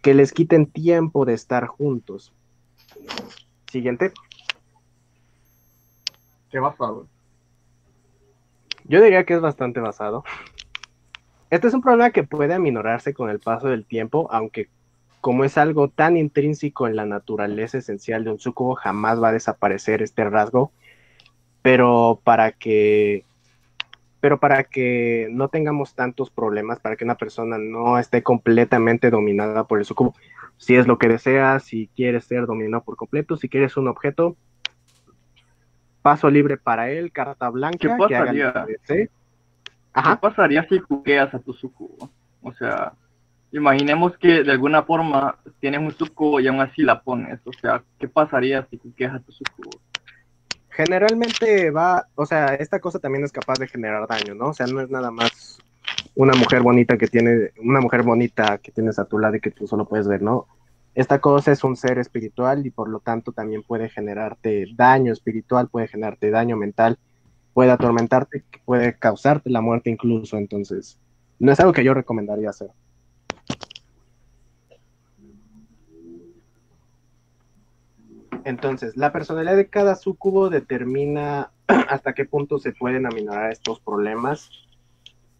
que 0.00 0.14
les 0.14 0.32
quiten 0.32 0.66
tiempo 0.66 1.24
de 1.26 1.34
estar 1.34 1.66
juntos. 1.66 2.32
Siguiente. 3.70 4.12
Qué 6.50 6.60
basado. 6.60 7.08
Yo 8.84 9.02
diría 9.02 9.24
que 9.24 9.34
es 9.34 9.40
bastante 9.40 9.80
basado. 9.80 10.24
Este 11.50 11.68
es 11.68 11.74
un 11.74 11.82
problema 11.82 12.10
que 12.10 12.24
puede 12.24 12.54
aminorarse 12.54 13.14
con 13.14 13.30
el 13.30 13.38
paso 13.38 13.68
del 13.68 13.84
tiempo, 13.84 14.28
aunque 14.30 14.68
como 15.20 15.44
es 15.44 15.58
algo 15.58 15.88
tan 15.88 16.16
intrínseco 16.16 16.86
en 16.86 16.96
la 16.96 17.06
naturaleza 17.06 17.78
esencial 17.78 18.24
de 18.24 18.30
un 18.30 18.38
sucubo, 18.38 18.74
jamás 18.74 19.22
va 19.22 19.28
a 19.28 19.32
desaparecer 19.32 20.02
este 20.02 20.24
rasgo. 20.28 20.72
Pero 21.62 22.20
para 22.22 22.52
que 22.52 23.24
pero 24.20 24.40
para 24.40 24.64
que 24.64 25.28
no 25.30 25.48
tengamos 25.48 25.94
tantos 25.94 26.30
problemas, 26.30 26.80
para 26.80 26.96
que 26.96 27.04
una 27.04 27.16
persona 27.16 27.58
no 27.58 27.98
esté 27.98 28.22
completamente 28.22 29.10
dominada 29.10 29.64
por 29.64 29.78
el 29.78 29.84
sucubo, 29.84 30.14
si 30.56 30.74
es 30.74 30.86
lo 30.86 30.98
que 30.98 31.08
deseas, 31.08 31.62
si 31.64 31.88
quieres 31.94 32.24
ser 32.24 32.46
dominado 32.46 32.82
por 32.82 32.96
completo, 32.96 33.36
si 33.36 33.48
quieres 33.48 33.76
un 33.76 33.88
objeto, 33.88 34.36
paso 36.02 36.30
libre 36.30 36.56
para 36.56 36.90
él, 36.90 37.12
carta 37.12 37.50
blanca, 37.50 37.78
¿Qué 37.78 38.06
que 38.08 38.16
haga 38.16 38.32
lo 38.32 38.66
que 38.66 38.72
desee. 38.72 39.10
¿Qué 40.04 40.16
pasaría 40.20 40.66
si 40.68 40.78
cuqueas 40.80 41.32
a 41.34 41.38
tu 41.38 41.52
sucubo? 41.52 42.10
O 42.42 42.52
sea, 42.52 42.92
imaginemos 43.52 44.16
que 44.18 44.42
de 44.42 44.52
alguna 44.52 44.82
forma 44.82 45.36
tienes 45.60 45.80
un 45.80 45.92
sucubo 45.92 46.38
y 46.40 46.46
aún 46.48 46.60
así 46.60 46.82
la 46.82 47.02
pones. 47.02 47.40
O 47.44 47.52
sea, 47.52 47.82
¿qué 47.98 48.06
pasaría 48.06 48.66
si 48.70 48.78
cuqueas 48.78 49.14
a 49.14 49.20
tu 49.20 49.32
sucubo? 49.32 49.70
Generalmente 50.68 51.70
va, 51.70 52.06
o 52.14 52.26
sea, 52.26 52.54
esta 52.54 52.78
cosa 52.80 52.98
también 52.98 53.24
es 53.24 53.32
capaz 53.32 53.58
de 53.58 53.66
generar 53.66 54.06
daño, 54.06 54.34
¿no? 54.34 54.48
O 54.48 54.54
sea, 54.54 54.66
no 54.66 54.80
es 54.80 54.90
nada 54.90 55.10
más 55.10 55.58
una 56.14 56.34
mujer 56.34 56.62
bonita 56.62 56.98
que 56.98 57.06
tiene, 57.06 57.52
una 57.62 57.80
mujer 57.80 58.02
bonita 58.02 58.58
que 58.58 58.72
tienes 58.72 58.98
a 58.98 59.06
tu 59.06 59.18
lado 59.18 59.36
y 59.36 59.40
que 59.40 59.50
tú 59.50 59.66
solo 59.66 59.86
puedes 59.86 60.06
ver, 60.06 60.20
¿no? 60.20 60.46
Esta 60.94 61.18
cosa 61.20 61.52
es 61.52 61.64
un 61.64 61.76
ser 61.76 61.98
espiritual 61.98 62.66
y 62.66 62.70
por 62.70 62.88
lo 62.88 63.00
tanto 63.00 63.32
también 63.32 63.62
puede 63.62 63.88
generarte 63.88 64.66
daño 64.74 65.12
espiritual, 65.12 65.68
puede 65.68 65.88
generarte 65.88 66.30
daño 66.30 66.56
mental, 66.56 66.98
puede 67.56 67.70
atormentarte, 67.70 68.44
puede 68.66 68.98
causarte 68.98 69.48
la 69.48 69.62
muerte 69.62 69.88
incluso, 69.88 70.36
entonces 70.36 71.00
no 71.38 71.50
es 71.50 71.58
algo 71.58 71.72
que 71.72 71.84
yo 71.84 71.94
recomendaría 71.94 72.50
hacer. 72.50 72.68
Entonces, 78.44 78.94
la 78.98 79.10
personalidad 79.10 79.56
de 79.56 79.70
cada 79.70 79.94
sucubo 79.94 80.50
determina 80.50 81.50
hasta 81.66 82.12
qué 82.12 82.26
punto 82.26 82.58
se 82.58 82.72
pueden 82.72 83.06
aminorar 83.06 83.50
estos 83.50 83.80
problemas, 83.80 84.50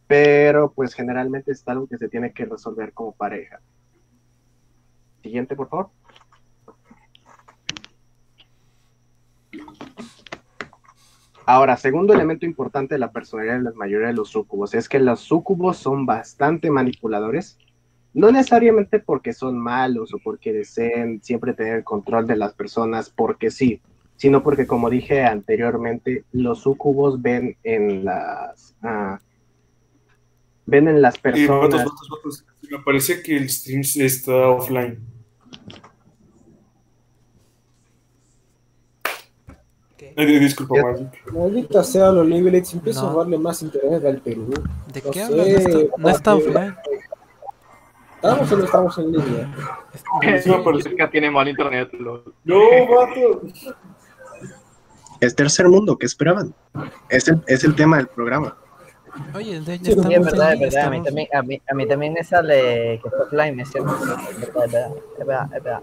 pero 0.06 0.72
pues 0.72 0.94
generalmente 0.94 1.52
es 1.52 1.68
algo 1.68 1.86
que 1.86 1.98
se 1.98 2.08
tiene 2.08 2.32
que 2.32 2.46
resolver 2.46 2.94
como 2.94 3.12
pareja. 3.12 3.60
Siguiente, 5.22 5.54
por 5.54 5.68
favor. 5.68 5.90
Ahora, 11.48 11.76
segundo 11.76 12.12
elemento 12.12 12.44
importante 12.44 12.96
de 12.96 12.98
la 12.98 13.12
personalidad 13.12 13.58
de 13.58 13.62
la 13.62 13.72
mayoría 13.72 14.08
de 14.08 14.14
los 14.14 14.30
sucubos 14.30 14.74
es 14.74 14.88
que 14.88 14.98
los 14.98 15.20
sucubos 15.20 15.76
son 15.76 16.04
bastante 16.04 16.72
manipuladores, 16.72 17.56
no 18.14 18.32
necesariamente 18.32 18.98
porque 18.98 19.32
son 19.32 19.56
malos 19.56 20.12
o 20.12 20.18
porque 20.18 20.52
deseen 20.52 21.22
siempre 21.22 21.54
tener 21.54 21.76
el 21.76 21.84
control 21.84 22.26
de 22.26 22.34
las 22.34 22.52
personas, 22.54 23.10
porque 23.10 23.52
sí, 23.52 23.80
sino 24.16 24.42
porque, 24.42 24.66
como 24.66 24.90
dije 24.90 25.24
anteriormente, 25.24 26.24
los 26.32 26.62
sucubos 26.62 27.22
ven 27.22 27.56
en 27.62 28.04
las 28.04 28.74
ah, 28.82 29.20
ven 30.64 30.88
en 30.88 31.00
las 31.00 31.14
Eh, 31.16 31.20
personas. 31.22 31.86
Me 32.68 32.78
parece 32.80 33.22
que 33.22 33.36
el 33.36 33.48
stream 33.48 33.82
está 33.82 34.48
offline. 34.48 34.98
Disculpa, 40.24 40.74
Magic. 40.82 41.32
Maldita 41.32 41.84
sea 41.84 42.10
los 42.10 42.26
Livelets, 42.26 42.72
empiezo 42.72 43.02
No. 43.02 43.10
a 43.10 43.22
darle 43.22 43.38
más 43.38 43.60
internet 43.62 44.04
al 44.04 44.18
Perú. 44.18 44.48
¿De 44.92 45.02
No 45.02 45.10
qué 45.10 45.18
sé, 45.18 45.24
hablas? 45.24 45.64
No 45.98 46.08
está, 46.08 46.30
no 46.32 46.38
está. 46.38 46.82
¿Estamos 48.16 48.52
o 48.52 48.56
no 48.56 48.64
estamos 48.64 48.98
en 48.98 49.12
línea? 49.12 49.54
Sí, 50.42 50.50
parece 50.64 50.94
que 50.94 51.08
tiene 51.08 51.30
mal 51.30 51.48
internet. 51.48 51.88
lol. 51.94 52.22
No, 52.44 52.58
vato. 52.88 53.42
Es 55.20 55.34
tercer 55.34 55.68
mundo, 55.68 55.96
¿qué 55.96 56.04
esperaban? 56.06 56.54
Es 57.08 57.28
el, 57.28 57.42
es 57.46 57.64
el 57.64 57.74
tema 57.74 57.96
del 57.96 58.06
programa. 58.08 58.56
Oye, 59.34 59.60
de, 59.60 59.78
ya 59.78 59.84
Sí, 59.84 59.90
estamos 59.92 60.12
es 60.12 60.24
verdad, 60.24 60.52
es 60.52 60.60
verdad. 60.60 60.84
A 60.86 60.90
mí, 60.90 61.02
también, 61.02 61.28
a, 61.32 61.42
mí, 61.42 61.62
a 61.70 61.74
mí 61.74 61.86
también 61.88 62.12
me 62.12 62.22
sale 62.24 63.00
que 63.02 63.08
está 63.08 63.22
offline, 63.22 63.60
es 63.60 63.70
cierto. 63.70 63.94
Es 63.94 64.00
verdad, 64.00 64.20
es 64.30 64.54
verdad, 64.54 64.90
es 65.18 65.26
verdad, 65.26 65.48
es 65.56 65.62
verdad. 65.62 65.82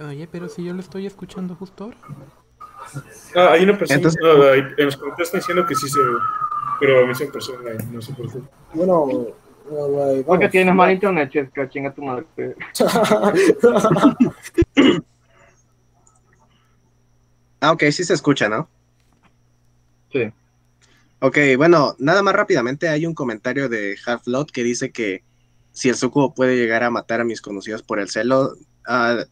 Oye, 0.00 0.28
pero 0.30 0.48
si 0.48 0.64
yo 0.64 0.72
lo 0.72 0.80
estoy 0.80 1.06
escuchando 1.06 1.54
justo 1.54 1.84
ahora. 1.84 1.96
Ah, 3.34 3.52
hay 3.52 3.64
una 3.64 3.78
persona. 3.78 3.96
Entonces- 3.96 4.20
hay- 4.22 4.60
en 4.78 4.84
los 4.86 4.96
comentarios 4.96 5.28
están 5.28 5.40
diciendo 5.40 5.66
que 5.66 5.74
sí 5.74 5.88
se. 5.88 5.98
Pero 6.80 7.04
a 7.04 7.06
mí 7.06 7.14
se 7.14 7.24
empezó 7.24 7.52
online, 7.54 7.84
no 7.90 8.00
sé 8.02 8.12
por 8.14 8.30
qué. 8.30 8.38
Bueno, 8.74 9.06
bueno, 9.68 10.04
ahí 10.04 10.22
Porque 10.22 10.48
tienes 10.48 10.74
mal 10.74 10.92
internet, 10.92 11.30
Chesca, 11.30 11.68
chinga 11.68 11.92
tu 11.92 12.02
madre. 12.02 12.26
Ah, 17.60 17.72
ok, 17.72 17.84
sí 17.90 18.04
se 18.04 18.14
escucha, 18.14 18.48
¿no? 18.48 18.68
Sí. 20.12 20.30
Ok, 21.20 21.38
bueno, 21.56 21.94
nada 21.98 22.22
más 22.22 22.34
rápidamente 22.34 22.88
hay 22.88 23.06
un 23.06 23.14
comentario 23.14 23.68
de 23.68 23.96
Half-Lot 24.04 24.50
que 24.50 24.62
dice 24.62 24.92
que 24.92 25.24
si 25.72 25.88
el 25.88 25.96
sucubo 25.96 26.34
puede 26.34 26.56
llegar 26.56 26.84
a 26.84 26.90
matar 26.90 27.20
a 27.20 27.24
mis 27.24 27.40
conocidos 27.40 27.82
por 27.82 27.98
el 27.98 28.08
celo, 28.10 28.52
ah, 28.86 29.24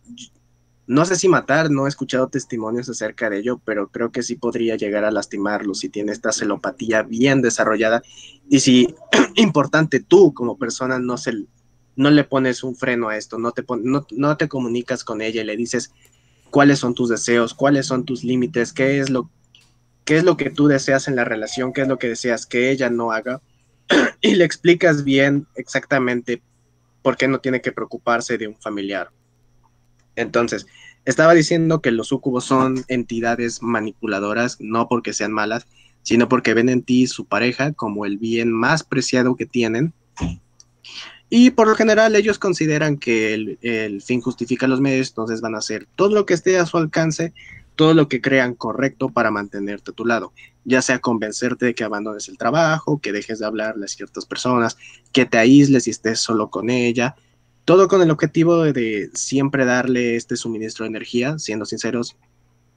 no 0.87 1.05
sé 1.07 1.17
si 1.17 1.29
matar, 1.29 1.71
no 1.71 1.87
he 1.87 1.89
escuchado 1.89 2.29
testimonios 2.29 2.89
acerca 2.89 3.31
de 3.31 3.39
ello, 3.39 3.61
pero 3.65 3.89
creo 3.89 4.13
que 4.13 4.23
sí 4.23 4.37
podría 4.37 4.77
llegar 4.77 5.05
a 5.05 5.11
lastimarlos 5.11 5.79
si 5.81 5.89
tiene 5.89 6.13
esta 6.13 6.33
celopatía 6.33 7.03
bien 7.03 7.41
desarrollada 7.43 8.03
y 8.51 8.61
si, 8.61 8.95
importante, 9.37 10.01
tú 10.01 10.35
como 10.35 10.59
persona 10.59 10.99
no, 10.99 11.17
se, 11.17 11.33
no 11.97 12.11
le 12.11 12.25
pones 12.25 12.63
un 12.65 12.77
freno 12.77 13.09
a 13.09 13.17
esto, 13.17 13.39
no 13.39 13.53
te, 13.53 13.63
pon- 13.63 13.83
no, 13.85 14.07
no 14.11 14.37
te 14.37 14.49
comunicas 14.49 15.05
con 15.05 15.23
ella 15.23 15.41
y 15.43 15.45
le 15.45 15.57
dices 15.57 15.93
cuáles 16.51 16.79
son 16.81 16.95
tus 16.95 17.09
deseos, 17.11 17.55
cuáles 17.55 17.87
son 17.87 18.05
tus 18.05 18.25
límites, 18.25 18.73
qué 18.73 19.01
es 19.01 19.11
lo 19.11 19.31
qué 20.05 20.17
es 20.19 20.25
lo 20.25 20.37
que 20.37 20.51
tú 20.51 20.67
deseas 20.69 21.09
en 21.09 21.17
la 21.17 21.25
relación, 21.25 21.73
qué 21.73 21.83
es 21.83 21.89
lo 21.89 21.99
que 21.99 22.09
deseas 22.09 22.47
que 22.47 22.71
ella 22.71 22.91
no 22.91 23.13
haga, 23.13 23.43
y 24.21 24.35
le 24.35 24.45
explicas 24.45 25.05
bien 25.05 25.47
exactamente 25.57 26.43
por 27.03 27.17
qué 27.17 27.29
no 27.29 27.41
tiene 27.41 27.61
que 27.61 27.73
preocuparse 27.73 28.39
de 28.39 28.49
un 28.49 28.57
familiar. 28.57 29.11
Entonces, 30.17 30.67
estaba 31.05 31.35
diciendo 31.35 31.81
que 31.81 31.91
los 31.91 32.09
sucubos 32.09 32.45
son 32.45 32.85
entidades 32.89 33.63
manipuladoras, 33.63 34.59
no 34.61 34.89
porque 34.89 35.13
sean 35.13 35.33
malas, 35.33 35.67
sino 36.03 36.29
porque 36.29 36.55
ven 36.55 36.69
en 36.69 36.83
ti 36.83 37.07
su 37.07 37.27
pareja 37.27 37.73
como 37.73 38.07
el 38.07 38.19
bien 38.19 38.53
más 38.53 38.85
preciado 38.85 39.37
que 39.37 39.47
tienen. 39.47 39.93
Y 41.31 41.51
por 41.51 41.67
lo 41.67 41.75
general 41.75 42.15
ellos 42.15 42.39
consideran 42.39 42.99
que 42.99 43.35
el, 43.35 43.59
el 43.63 44.03
fin 44.03 44.21
justifica 44.21 44.67
los 44.67 44.81
medios, 44.81 45.09
entonces 45.09 45.41
van 45.41 45.55
a 45.55 45.59
hacer 45.59 45.87
todo 45.97 46.15
lo 46.15 46.27
que 46.27 46.35
esté 46.35 46.59
a 46.59 46.67
su 46.67 46.77
alcance 46.77 47.33
todo 47.77 47.95
lo 47.95 48.09
que 48.09 48.21
crean 48.21 48.55
correcto 48.55 49.09
para 49.09 49.31
mantenerte 49.31 49.91
a 49.91 49.95
tu 49.95 50.05
lado, 50.05 50.33
ya 50.65 50.83
sea 50.83 51.01
convencerte 51.01 51.67
de 51.67 51.75
que 51.75 51.85
abandones 51.85 52.29
el 52.29 52.39
trabajo, 52.39 53.01
que 53.01 53.13
dejes 53.13 53.39
de 53.39 53.47
hablarle 53.47 53.85
a 53.85 53.89
ciertas 53.89 54.27
personas, 54.27 54.77
que 55.13 55.27
te 55.27 55.39
aísles 55.39 55.87
y 55.87 55.91
estés 55.91 56.21
solo 56.21 56.51
con 56.51 56.71
ella, 56.71 57.17
todo 57.65 57.89
con 57.89 58.03
el 58.03 58.11
objetivo 58.11 58.65
de, 58.65 59.11
siempre 59.15 59.65
darle 59.65 60.17
este 60.17 60.37
suministro 60.37 60.85
de 60.85 60.91
energía, 60.91 61.39
siendo 61.39 61.65
sinceros, 61.65 62.17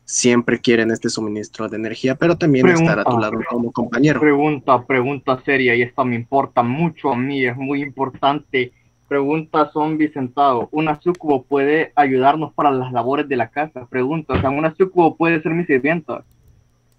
siempre 0.05 0.59
quieren 0.61 0.91
este 0.91 1.09
suministro 1.09 1.67
de 1.67 1.75
energía, 1.75 2.15
pero 2.15 2.37
también 2.37 2.67
estar 2.69 2.99
a 2.99 3.03
tu 3.03 3.19
lado 3.19 3.37
como 3.49 3.71
compañero. 3.71 4.21
Pregunta, 4.21 4.85
pregunta 4.85 5.41
seria, 5.43 5.75
y 5.75 5.81
esta 5.81 6.03
me 6.05 6.15
importa 6.15 6.63
mucho 6.63 7.11
a 7.11 7.17
mí, 7.17 7.45
es 7.45 7.57
muy 7.57 7.81
importante. 7.81 8.71
Pregunta 9.09 9.69
zombie 9.71 10.11
sentado. 10.11 10.67
¿Una 10.71 10.99
sucubo 11.01 11.43
puede 11.43 11.93
ayudarnos 11.95 12.53
para 12.53 12.71
las 12.71 12.91
labores 12.91 13.27
de 13.29 13.37
la 13.37 13.49
casa? 13.49 13.85
Pregunta, 13.85 14.33
o 14.33 14.41
sea, 14.41 14.49
¿una 14.49 14.73
sucubo 14.75 15.15
puede 15.15 15.41
ser 15.41 15.53
mi 15.53 15.65
sirvienta? 15.65 16.23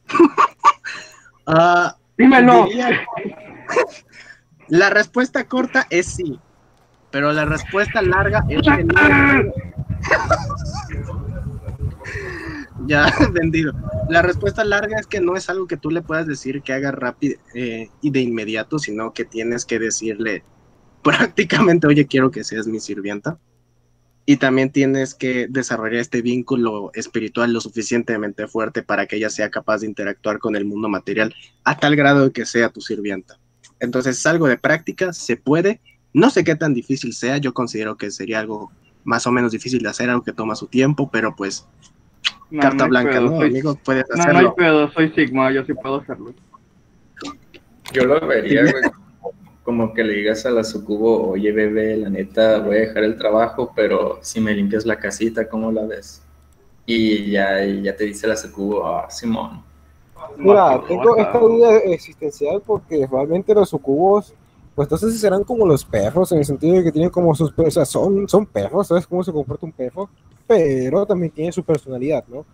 Ah, 1.50 1.96
Dímelo. 2.18 2.66
diría- 2.66 3.06
La 4.68 4.90
respuesta 4.90 5.44
corta 5.46 5.86
es 5.88 6.04
sí, 6.04 6.38
pero 7.10 7.32
la 7.32 7.44
respuesta 7.44 8.02
larga 8.02 8.44
es 8.48 8.62
que 8.62 8.84
no. 8.84 8.94
Ya, 12.86 13.12
vendido. 13.32 13.72
La 14.08 14.22
respuesta 14.22 14.64
larga 14.64 14.98
es 14.98 15.06
que 15.06 15.20
no 15.20 15.36
es 15.36 15.50
algo 15.50 15.66
que 15.66 15.76
tú 15.76 15.90
le 15.90 16.02
puedas 16.02 16.26
decir 16.26 16.62
que 16.62 16.72
haga 16.72 16.90
rápido 16.90 17.38
eh, 17.54 17.88
y 18.00 18.10
de 18.10 18.20
inmediato, 18.20 18.78
sino 18.78 19.12
que 19.12 19.24
tienes 19.24 19.64
que 19.64 19.78
decirle 19.78 20.44
prácticamente, 21.02 21.86
oye, 21.86 22.06
quiero 22.06 22.30
que 22.30 22.44
seas 22.44 22.66
mi 22.66 22.80
sirvienta. 22.80 23.38
Y 24.24 24.36
también 24.36 24.70
tienes 24.70 25.14
que 25.14 25.46
desarrollar 25.48 26.00
este 26.00 26.20
vínculo 26.20 26.90
espiritual 26.92 27.50
lo 27.50 27.62
suficientemente 27.62 28.46
fuerte 28.46 28.82
para 28.82 29.06
que 29.06 29.16
ella 29.16 29.30
sea 29.30 29.48
capaz 29.48 29.78
de 29.78 29.86
interactuar 29.86 30.38
con 30.38 30.54
el 30.54 30.66
mundo 30.66 30.90
material 30.90 31.34
a 31.64 31.78
tal 31.78 31.96
grado 31.96 32.26
de 32.26 32.32
que 32.32 32.44
sea 32.44 32.68
tu 32.68 32.82
sirvienta. 32.82 33.38
Entonces 33.80 34.18
es 34.18 34.26
algo 34.26 34.46
de 34.46 34.58
práctica, 34.58 35.14
se 35.14 35.38
puede. 35.38 35.80
No 36.12 36.30
sé 36.30 36.44
qué 36.44 36.56
tan 36.56 36.74
difícil 36.74 37.12
sea, 37.12 37.38
yo 37.38 37.52
considero 37.52 37.96
que 37.96 38.10
sería 38.10 38.40
algo 38.40 38.72
más 39.04 39.26
o 39.26 39.32
menos 39.32 39.52
difícil 39.52 39.82
de 39.82 39.88
hacer, 39.88 40.10
algo 40.10 40.22
que 40.24 40.32
toma 40.32 40.54
su 40.54 40.66
tiempo, 40.66 41.10
pero 41.10 41.34
pues 41.36 41.66
No, 42.50 42.62
carta 42.62 42.84
no 42.84 42.90
blanca, 42.90 43.12
pedo, 43.12 43.30
¿no, 43.30 43.36
soy- 43.36 43.48
amigo? 43.48 43.78
Puedes 43.84 44.04
No, 44.10 44.16
no 44.16 44.22
hay 44.22 44.30
hacerlo. 44.30 44.54
pedo, 44.54 44.90
soy 44.92 45.10
Sigma, 45.12 45.52
yo 45.52 45.64
sí 45.64 45.74
puedo 45.74 45.96
hacerlo. 45.96 46.34
Yo 47.92 48.04
lo 48.04 48.26
vería, 48.26 48.62
güey, 48.70 48.84
como 49.62 49.92
que 49.94 50.04
le 50.04 50.14
digas 50.14 50.44
a 50.46 50.50
la 50.50 50.64
sucubo, 50.64 51.30
oye, 51.30 51.52
bebé, 51.52 51.96
la 51.96 52.10
neta, 52.10 52.58
voy 52.60 52.76
a 52.76 52.80
dejar 52.80 53.04
el 53.04 53.16
trabajo, 53.16 53.72
pero 53.74 54.18
si 54.22 54.40
me 54.40 54.54
limpias 54.54 54.84
la 54.86 54.98
casita, 54.98 55.48
¿cómo 55.48 55.72
la 55.72 55.84
ves? 55.86 56.22
Y 56.86 57.30
ya, 57.30 57.64
y 57.64 57.82
ya 57.82 57.94
te 57.96 58.04
dice 58.04 58.26
la 58.26 58.36
sucubo, 58.36 58.86
ah, 58.86 59.10
Simón. 59.10 59.62
Mira, 60.36 60.80
tengo 60.86 61.16
esta 61.16 61.38
duda 61.38 61.78
existencial 61.78 62.62
porque 62.64 63.06
realmente 63.10 63.54
los 63.54 63.68
sucubos, 63.70 64.34
pues 64.78 64.86
entonces 64.86 65.20
serán 65.20 65.42
como 65.42 65.66
los 65.66 65.84
perros, 65.84 66.30
en 66.30 66.38
el 66.38 66.44
sentido 66.44 66.76
de 66.76 66.84
que 66.84 66.92
tienen 66.92 67.10
como 67.10 67.34
sus, 67.34 67.52
o 67.56 67.68
sea, 67.68 67.84
son, 67.84 68.28
son 68.28 68.46
perros, 68.46 68.86
¿sabes 68.86 69.08
cómo 69.08 69.24
se 69.24 69.32
comporta 69.32 69.66
un 69.66 69.72
perro? 69.72 70.08
Pero 70.46 71.04
también 71.04 71.32
tienen 71.32 71.52
su 71.52 71.64
personalidad, 71.64 72.24
¿no? 72.28 72.46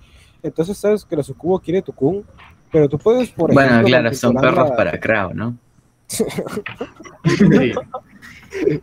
Entonces 0.43 0.79
sabes 0.79 1.05
que 1.05 1.17
la 1.17 1.23
sucubo 1.23 1.59
quiere 1.59 1.83
tu 1.83 1.93
kun, 1.93 2.25
pero 2.73 2.89
tú 2.89 2.97
puedes, 2.97 3.29
por 3.29 3.53
Bueno, 3.53 3.69
ejemplo, 3.69 3.89
claro, 3.89 4.15
son 4.15 4.37
perros 4.37 4.71
para 4.71 4.99
Crow, 4.99 5.35
¿no? 5.35 5.59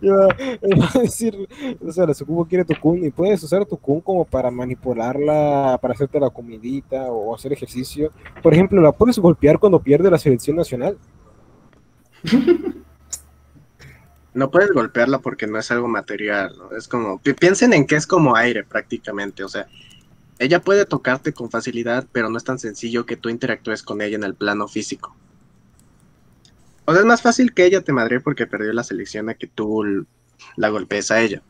Iba, 0.01 0.27
iba 0.61 0.89
a 0.93 0.99
decir, 0.99 1.47
o 1.83 1.91
sea, 1.91 2.05
la 2.05 2.13
sucubo 2.13 2.45
quiere 2.45 2.63
tu 2.63 2.79
kun 2.79 3.03
y 3.03 3.09
puedes 3.09 3.41
usar 3.41 3.65
tu 3.65 3.75
kun 3.77 4.01
como 4.01 4.23
para 4.23 4.51
manipularla, 4.51 5.79
para 5.81 5.95
hacerte 5.95 6.19
la 6.19 6.29
comidita 6.29 7.09
o 7.09 7.33
hacer 7.33 7.53
ejercicio. 7.53 8.11
Por 8.43 8.53
ejemplo, 8.53 8.79
la 8.81 8.91
puedes 8.91 9.17
golpear 9.17 9.57
cuando 9.57 9.79
pierde 9.79 10.11
la 10.11 10.19
selección 10.19 10.57
nacional. 10.57 10.95
No 14.33 14.49
puedes 14.51 14.71
golpearla 14.71 15.19
porque 15.19 15.47
no 15.47 15.59
es 15.59 15.71
algo 15.71 15.87
material. 15.87 16.55
Es 16.77 16.87
como, 16.87 17.19
pi- 17.19 17.33
piensen 17.33 17.73
en 17.73 17.85
que 17.85 17.95
es 17.95 18.07
como 18.07 18.35
aire 18.35 18.63
prácticamente, 18.63 19.43
o 19.43 19.49
sea, 19.49 19.67
ella 20.39 20.61
puede 20.61 20.85
tocarte 20.85 21.33
con 21.33 21.51
facilidad, 21.51 22.07
pero 22.11 22.29
no 22.29 22.37
es 22.37 22.43
tan 22.43 22.59
sencillo 22.59 23.05
que 23.05 23.17
tú 23.17 23.29
interactúes 23.29 23.83
con 23.83 24.01
ella 24.01 24.15
en 24.17 24.23
el 24.23 24.35
plano 24.35 24.67
físico. 24.67 25.15
O 26.85 26.91
sea, 26.91 27.01
es 27.01 27.05
más 27.07 27.21
fácil 27.21 27.53
que 27.53 27.65
ella 27.65 27.81
te 27.81 27.93
madre 27.93 28.19
porque 28.19 28.47
perdió 28.47 28.73
la 28.73 28.83
selección 28.83 29.29
a 29.29 29.33
que 29.35 29.47
tú 29.47 30.05
la 30.57 30.69
golpees 30.69 31.11
a 31.11 31.21
ella. 31.21 31.41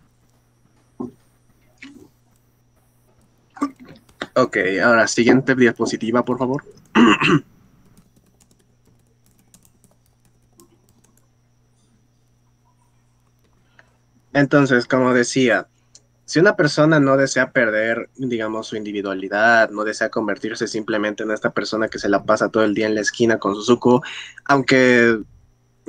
Ok, 4.35 4.57
ahora 4.83 5.07
siguiente 5.07 5.55
diapositiva, 5.55 6.23
por 6.23 6.37
favor. 6.37 6.63
Entonces, 14.33 14.85
como 14.85 15.13
decía, 15.13 15.67
si 16.25 16.39
una 16.39 16.55
persona 16.55 16.99
no 16.99 17.17
desea 17.17 17.51
perder, 17.51 18.09
digamos, 18.15 18.67
su 18.67 18.77
individualidad, 18.77 19.69
no 19.69 19.83
desea 19.83 20.09
convertirse 20.09 20.65
simplemente 20.65 21.23
en 21.23 21.31
esta 21.31 21.49
persona 21.49 21.89
que 21.89 21.99
se 21.99 22.07
la 22.07 22.23
pasa 22.23 22.47
todo 22.47 22.63
el 22.63 22.73
día 22.73 22.87
en 22.87 22.95
la 22.95 23.01
esquina 23.01 23.37
con 23.37 23.53
su 23.53 23.63
suco, 23.63 24.01
aunque 24.45 25.19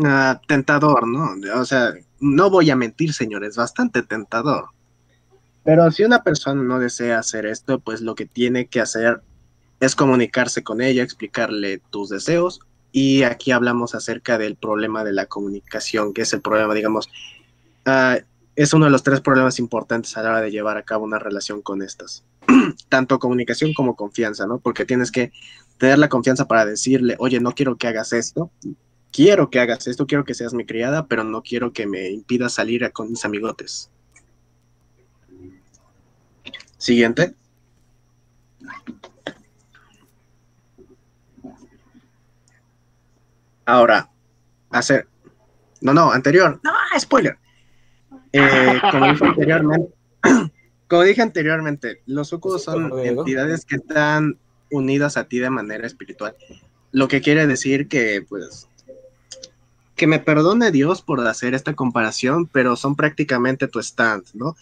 ah, 0.05 0.41
tentador, 0.49 1.07
¿no? 1.07 1.37
O 1.61 1.65
sea, 1.65 1.95
no 2.19 2.51
voy 2.51 2.71
a 2.71 2.77
mentir, 2.77 3.13
señores, 3.13 3.55
bastante 3.55 4.03
tentador. 4.03 4.71
Pero 5.65 5.89
si 5.93 6.03
una 6.03 6.25
persona 6.25 6.61
no 6.61 6.81
desea 6.81 7.21
hacer 7.21 7.47
esto, 7.47 7.79
pues 7.79 8.01
lo 8.01 8.17
que 8.17 8.27
tiene 8.27 8.67
que 8.67 8.81
hacer 8.81 9.23
es 9.79 9.95
comunicarse 9.95 10.65
con 10.65 10.81
ella, 10.81 11.05
explicarle 11.05 11.81
tus 11.91 12.09
deseos. 12.09 12.61
Y 12.91 13.23
aquí 13.23 13.53
hablamos 13.53 13.95
acerca 13.95 14.39
del 14.39 14.57
problema 14.57 15.05
de 15.05 15.13
la 15.13 15.27
comunicación, 15.27 16.13
que 16.13 16.23
es 16.23 16.33
el 16.33 16.41
problema, 16.41 16.75
digamos, 16.75 17.09
ah, 17.87 18.19
es 18.55 18.75
uno 18.75 18.85
de 18.85 18.91
los 18.91 19.03
tres 19.03 19.21
problemas 19.21 19.59
importantes 19.59 20.17
a 20.17 20.23
la 20.23 20.31
hora 20.31 20.41
de 20.41 20.51
llevar 20.51 20.77
a 20.77 20.83
cabo 20.83 21.05
una 21.05 21.19
relación 21.19 21.63
con 21.63 21.83
estas. 21.83 22.25
Tanto 22.89 23.19
comunicación 23.19 23.73
como 23.73 23.97
confianza, 23.97 24.47
¿no? 24.47 24.59
Porque 24.59 24.85
tienes 24.85 25.11
que 25.11 25.33
tener 25.79 25.99
la 25.99 26.09
confianza 26.09 26.47
para 26.47 26.67
decirle, 26.67 27.17
oye, 27.19 27.41
no 27.41 27.53
quiero 27.53 27.77
que 27.77 27.89
hagas 27.89 28.13
esto, 28.13 28.51
quiero 29.11 29.51
que 29.51 29.61
hagas 29.61 29.87
esto, 29.87 30.07
quiero 30.07 30.25
que 30.25 30.35
seas 30.35 30.55
mi 30.55 30.67
criada, 30.67 31.07
pero 31.07 31.25
no 31.25 31.43
quiero 31.43 31.73
que 31.73 31.87
me 31.87 32.11
impidas 32.11 32.55
salir 32.55 32.91
con 32.93 33.11
mis 33.11 33.25
amigotes. 33.25 33.91
Siguiente. 36.77 37.35
Ahora, 43.65 44.11
hacer... 44.71 45.09
No, 45.81 45.95
no, 45.95 46.13
anterior. 46.13 46.61
No, 46.63 46.73
spoiler. 46.99 47.39
Eh, 48.33 48.81
como 48.91 49.07
dije 49.07 49.25
anteriormente, 49.27 49.95
como 50.89 51.03
dije 51.03 51.23
anteriormente, 51.23 52.03
los 52.07 52.29
sucubos 52.29 52.65
son 52.65 52.93
entidades 52.99 53.65
que 53.65 53.77
están 53.77 54.39
unidas 54.71 55.17
a 55.17 55.25
ti 55.25 55.39
de 55.39 55.51
manera 55.51 55.87
espiritual. 55.87 56.35
Lo 56.93 57.09
que 57.09 57.21
quiere 57.21 57.47
decir 57.47 57.89
que, 57.89 58.25
pues, 58.29 58.69
que 59.97 60.07
me 60.07 60.19
perdone 60.19 60.71
Dios 60.71 61.03
por 61.03 61.27
hacer 61.27 61.55
esta 61.55 61.75
comparación, 61.75 62.47
pero 62.47 62.77
son 62.77 62.97
prácticamente 62.97 63.69
tu 63.69 63.79
stand, 63.79 64.25
¿no? 64.35 64.57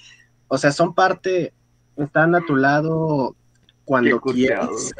O 0.49 0.59
sea, 0.59 0.73
son 0.73 0.95
parte, 0.95 1.53
están 1.97 2.35
a 2.35 2.45
tu 2.45 2.57
lado 2.57 3.37
cuando 3.85 4.21
quieras. 4.21 4.93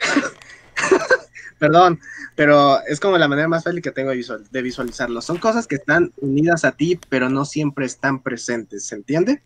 Perdón, 1.64 1.98
pero 2.36 2.84
es 2.86 3.00
como 3.00 3.16
la 3.16 3.26
manera 3.26 3.48
más 3.48 3.64
fácil 3.64 3.80
que 3.80 3.90
tengo 3.90 4.10
de, 4.10 4.16
visual- 4.16 4.44
visualizarlo. 4.50 5.22
Son 5.22 5.38
cosas 5.38 5.66
que 5.66 5.76
están 5.76 6.12
unidas 6.20 6.66
a 6.66 6.72
ti, 6.72 7.00
pero 7.08 7.30
no 7.30 7.46
siempre 7.46 7.86
están 7.86 8.20
presentes, 8.20 8.84
¿se 8.86 8.96
entiende? 8.96 9.40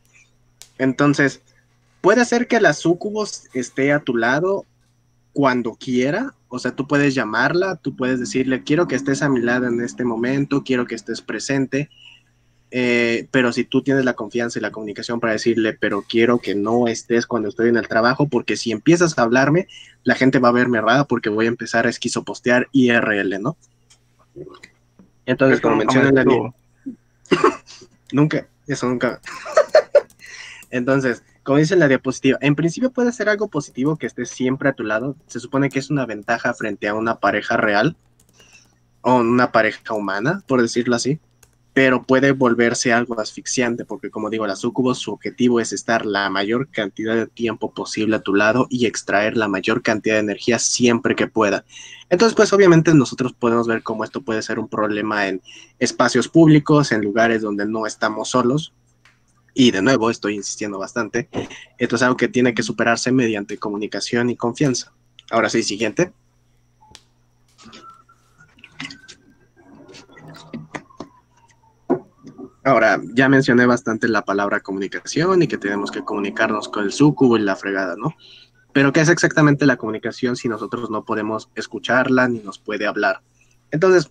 Entonces, 0.79 1.41
puede 2.01 2.25
ser 2.25 2.49
que 2.49 2.61
la 2.61 2.73
sucubus 2.73 3.45
esté 3.55 3.93
a 3.93 4.01
tu 4.01 4.17
lado 4.17 4.65
cuando 5.33 5.75
quiera, 5.75 6.35
o 6.49 6.59
sea, 6.59 6.73
tú 6.73 6.89
puedes 6.89 7.15
llamarla, 7.15 7.77
tú 7.77 7.95
puedes 7.95 8.19
decirle, 8.19 8.65
quiero 8.65 8.89
que 8.89 8.97
estés 8.97 9.23
a 9.23 9.29
mi 9.29 9.41
lado 9.41 9.69
en 9.69 9.81
este 9.81 10.05
momento, 10.05 10.65
quiero 10.65 10.87
que 10.87 10.97
estés 10.97 11.23
presente, 11.23 11.91
eh, 12.71 13.27
pero 13.31 13.53
si 13.53 13.65
tú 13.65 13.83
tienes 13.83 14.05
la 14.05 14.15
confianza 14.15 14.59
y 14.59 14.63
la 14.63 14.71
comunicación 14.71 15.21
para 15.21 15.33
decirle, 15.33 15.73
pero 15.73 16.03
quiero 16.09 16.39
que 16.39 16.55
no 16.55 16.87
estés 16.89 17.27
cuando 17.27 17.49
estoy 17.49 17.69
en 17.69 17.77
el 17.77 17.89
trabajo, 17.89 18.29
porque 18.29 18.57
si 18.57 18.73
empiezas 18.73 19.19
a 19.19 19.23
hablarme, 19.23 19.69
la 20.05 20.15
gente 20.15 20.39
va 20.39 20.49
a 20.49 20.53
verme 20.53 20.81
rara 20.81 21.05
porque 21.05 21.31
voy 21.31 21.47
a 21.47 21.49
empezar 21.49 21.87
a 21.87 21.91
esquizopostear 21.91 22.69
IRL, 22.73 23.41
¿no? 23.41 23.57
Entonces, 25.27 25.61
como 25.61 25.77
nunca 25.77 25.87
menciona 25.95 26.09
en 26.11 26.15
la 26.15 26.25
me 26.25 26.33
li- 26.33 26.39
Nunca, 28.13 28.49
eso 28.67 28.87
nunca. 28.89 29.21
Entonces, 30.71 31.23
como 31.43 31.59
dice 31.59 31.75
en 31.75 31.81
la 31.81 31.89
diapositiva, 31.89 32.39
en 32.41 32.55
principio 32.55 32.91
puede 32.91 33.13
ser 33.13 33.29
algo 33.29 33.49
positivo 33.49 33.97
que 33.97 34.07
esté 34.07 34.27
siempre 34.27 34.69
a 34.69 34.75
tu 34.75 34.85
lado. 34.85 35.17
Se 35.27 35.41
supone 35.41 35.71
que 35.71 35.79
es 35.79 35.91
una 35.91 36.05
ventaja 36.07 36.53
frente 36.55 36.89
a 36.89 36.95
una 36.95 37.17
pareja 37.17 37.57
real 37.57 37.97
o 39.01 39.15
una 39.17 39.53
pareja 39.53 39.95
humana, 39.95 40.43
por 40.47 40.61
decirlo 40.61 40.95
así. 40.97 41.19
Pero 41.79 42.03
puede 42.03 42.33
volverse 42.33 42.93
algo 42.93 43.21
asfixiante, 43.21 43.85
porque 43.85 44.11
como 44.11 44.31
digo, 44.31 44.49
la 44.49 44.57
sucubus, 44.57 44.99
su 44.99 45.13
objetivo 45.13 45.61
es 45.61 45.73
estar 45.73 46.05
la 46.05 46.29
mayor 46.29 46.69
cantidad 46.73 47.15
de 47.15 47.29
tiempo 47.29 47.73
posible 47.73 48.17
a 48.17 48.21
tu 48.21 48.35
lado 48.35 48.67
y 48.69 48.87
extraer 48.87 49.37
la 49.37 49.47
mayor 49.47 49.81
cantidad 49.81 50.17
de 50.17 50.23
energía 50.23 50.59
siempre 50.59 51.15
que 51.15 51.29
pueda. 51.29 51.65
Entonces, 52.11 52.35
pues 52.35 52.53
obviamente 52.53 52.93
nosotros 52.95 53.33
podemos 53.33 53.69
ver 53.69 53.85
cómo 53.85 54.03
esto 54.03 54.23
puede 54.23 54.43
ser 54.43 54.59
un 54.59 54.67
problema 54.67 55.29
en 55.29 55.41
espacios 55.79 56.27
públicos, 56.27 56.91
en 56.91 57.03
lugares 57.03 57.43
donde 57.43 57.65
no 57.65 57.87
estamos 57.87 58.31
solos, 58.31 58.75
y 59.55 59.71
de 59.71 59.81
nuevo, 59.81 60.11
estoy 60.11 60.35
insistiendo 60.35 60.81
bastante. 60.81 61.29
Esto 61.79 61.95
es 61.95 62.03
algo 62.03 62.17
que 62.17 62.27
tiene 62.27 62.55
que 62.55 62.65
superarse 62.65 63.13
mediante 63.13 63.57
comunicación 63.57 64.31
y 64.31 64.37
confianza. 64.37 64.93
Ahora 65.31 65.49
sí, 65.49 65.63
siguiente. 65.63 66.11
Ahora, 72.69 73.01
ya 73.15 73.31
mencioné 73.31 73.65
bastante 73.65 74.09
la 74.09 74.27
palabra 74.27 74.61
comunicación 74.61 75.43
y 75.43 75.49
que 75.49 75.57
tenemos 75.57 75.91
que 75.91 76.05
comunicarnos 76.05 76.69
con 76.69 76.85
el 76.85 76.93
sucubo 76.93 77.39
y 77.39 77.41
la 77.41 77.57
fregada, 77.57 77.97
¿no? 77.97 78.15
Pero 78.75 78.93
¿qué 78.93 79.01
es 79.01 79.09
exactamente 79.09 79.65
la 79.65 79.79
comunicación 79.79 80.37
si 80.37 80.51
nosotros 80.51 80.91
no 80.91 81.07
podemos 81.07 81.49
escucharla 81.55 82.29
ni 82.29 82.41
nos 82.41 82.59
puede 82.59 82.87
hablar? 82.87 83.23
Entonces, 83.71 84.11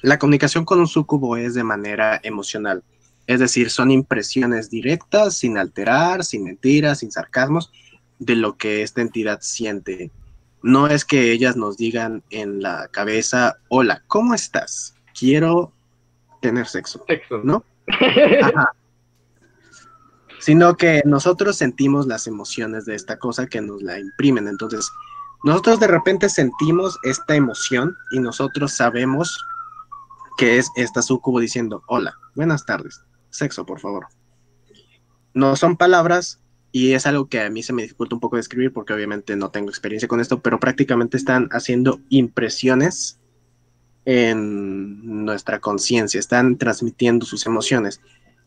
la 0.00 0.20
comunicación 0.20 0.64
con 0.64 0.78
un 0.78 0.86
sucubo 0.86 1.36
es 1.36 1.54
de 1.54 1.64
manera 1.64 2.20
emocional. 2.22 2.84
Es 3.26 3.40
decir, 3.40 3.68
son 3.68 3.90
impresiones 3.90 4.70
directas, 4.70 5.36
sin 5.36 5.58
alterar, 5.58 6.22
sin 6.22 6.44
mentiras, 6.44 7.00
sin 7.00 7.10
sarcasmos, 7.10 7.72
de 8.20 8.36
lo 8.36 8.56
que 8.56 8.82
esta 8.82 9.00
entidad 9.00 9.40
siente. 9.40 10.12
No 10.62 10.86
es 10.86 11.04
que 11.04 11.32
ellas 11.32 11.56
nos 11.56 11.76
digan 11.76 12.22
en 12.30 12.62
la 12.62 12.86
cabeza, 12.92 13.56
hola, 13.66 14.04
¿cómo 14.06 14.34
estás? 14.34 14.94
Quiero 15.18 15.72
tener 16.40 16.68
sexo. 16.68 17.04
¿No? 17.42 17.64
Sino 20.38 20.76
que 20.76 21.02
nosotros 21.04 21.56
sentimos 21.56 22.06
las 22.06 22.26
emociones 22.26 22.84
de 22.84 22.94
esta 22.94 23.18
cosa 23.18 23.46
que 23.46 23.60
nos 23.60 23.82
la 23.82 23.98
imprimen. 23.98 24.48
Entonces, 24.48 24.90
nosotros 25.44 25.80
de 25.80 25.86
repente 25.88 26.28
sentimos 26.28 26.98
esta 27.04 27.34
emoción 27.34 27.96
y 28.12 28.20
nosotros 28.20 28.72
sabemos 28.72 29.38
que 30.36 30.58
es 30.58 30.70
esta 30.76 31.02
sucubo 31.02 31.40
diciendo, 31.40 31.82
hola, 31.86 32.14
buenas 32.34 32.64
tardes, 32.64 33.02
sexo, 33.30 33.66
por 33.66 33.80
favor. 33.80 34.06
No 35.34 35.56
son 35.56 35.76
palabras 35.76 36.40
y 36.72 36.92
es 36.94 37.06
algo 37.06 37.28
que 37.28 37.40
a 37.40 37.50
mí 37.50 37.62
se 37.62 37.72
me 37.72 37.82
dificulta 37.82 38.16
un 38.16 38.20
poco 38.20 38.36
describir 38.36 38.72
porque 38.72 38.92
obviamente 38.92 39.36
no 39.36 39.50
tengo 39.50 39.68
experiencia 39.68 40.08
con 40.08 40.20
esto, 40.20 40.40
pero 40.40 40.58
prácticamente 40.58 41.16
están 41.16 41.48
haciendo 41.52 42.00
impresiones 42.08 43.20
en 44.04 45.24
nuestra 45.24 45.60
conciencia, 45.60 46.18
están 46.18 46.58
transmitiendo 46.58 47.26
sus 47.26 47.46
emociones. 47.46 48.00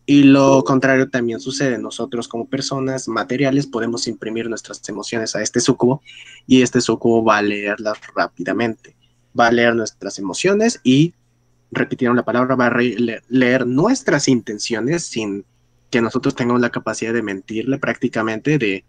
Y 0.05 0.23
lo 0.23 0.63
contrario 0.63 1.09
también 1.09 1.39
sucede. 1.39 1.77
Nosotros 1.77 2.27
como 2.27 2.47
personas 2.47 3.07
materiales 3.07 3.65
podemos 3.65 4.07
imprimir 4.07 4.49
nuestras 4.49 4.87
emociones 4.87 5.35
a 5.35 5.41
este 5.41 5.59
sucubo 5.59 6.01
y 6.45 6.61
este 6.61 6.81
sucubo 6.81 7.23
va 7.23 7.37
a 7.37 7.41
leerlas 7.41 7.97
rápidamente. 8.15 8.95
Va 9.37 9.47
a 9.47 9.51
leer 9.51 9.75
nuestras 9.75 10.19
emociones 10.19 10.79
y, 10.83 11.13
repitieron 11.71 12.15
la 12.15 12.23
palabra, 12.23 12.55
va 12.55 12.67
a 12.67 12.77
leer 13.29 13.65
nuestras 13.65 14.27
intenciones 14.27 15.07
sin 15.07 15.43
que 15.89 16.01
nosotros 16.01 16.35
tengamos 16.35 16.61
la 16.61 16.69
capacidad 16.69 17.13
de 17.13 17.23
mentirle 17.23 17.79
prácticamente, 17.79 18.57
de 18.59 18.85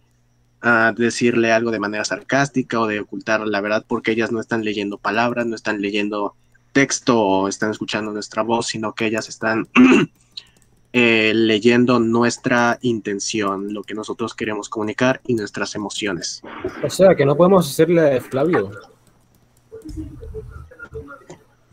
ah, 0.60 0.92
decirle 0.96 1.52
algo 1.52 1.70
de 1.70 1.80
manera 1.80 2.04
sarcástica 2.04 2.80
o 2.80 2.86
de 2.86 3.00
ocultar 3.00 3.40
la 3.46 3.60
verdad 3.60 3.84
porque 3.88 4.12
ellas 4.12 4.32
no 4.32 4.40
están 4.40 4.64
leyendo 4.64 4.98
palabras, 4.98 5.46
no 5.46 5.54
están 5.54 5.80
leyendo 5.80 6.36
texto 6.76 7.18
o 7.18 7.48
están 7.48 7.70
escuchando 7.70 8.12
nuestra 8.12 8.42
voz, 8.42 8.66
sino 8.66 8.94
que 8.94 9.06
ellas 9.06 9.30
están 9.30 9.66
eh, 10.92 11.32
leyendo 11.34 11.98
nuestra 11.98 12.78
intención, 12.82 13.72
lo 13.72 13.82
que 13.82 13.94
nosotros 13.94 14.34
queremos 14.34 14.68
comunicar 14.68 15.22
y 15.26 15.32
nuestras 15.32 15.74
emociones. 15.74 16.42
O 16.84 16.90
sea, 16.90 17.14
que 17.14 17.24
no 17.24 17.34
podemos 17.34 17.66
hacerle 17.66 18.02
de 18.02 18.20
Flavio. 18.20 18.70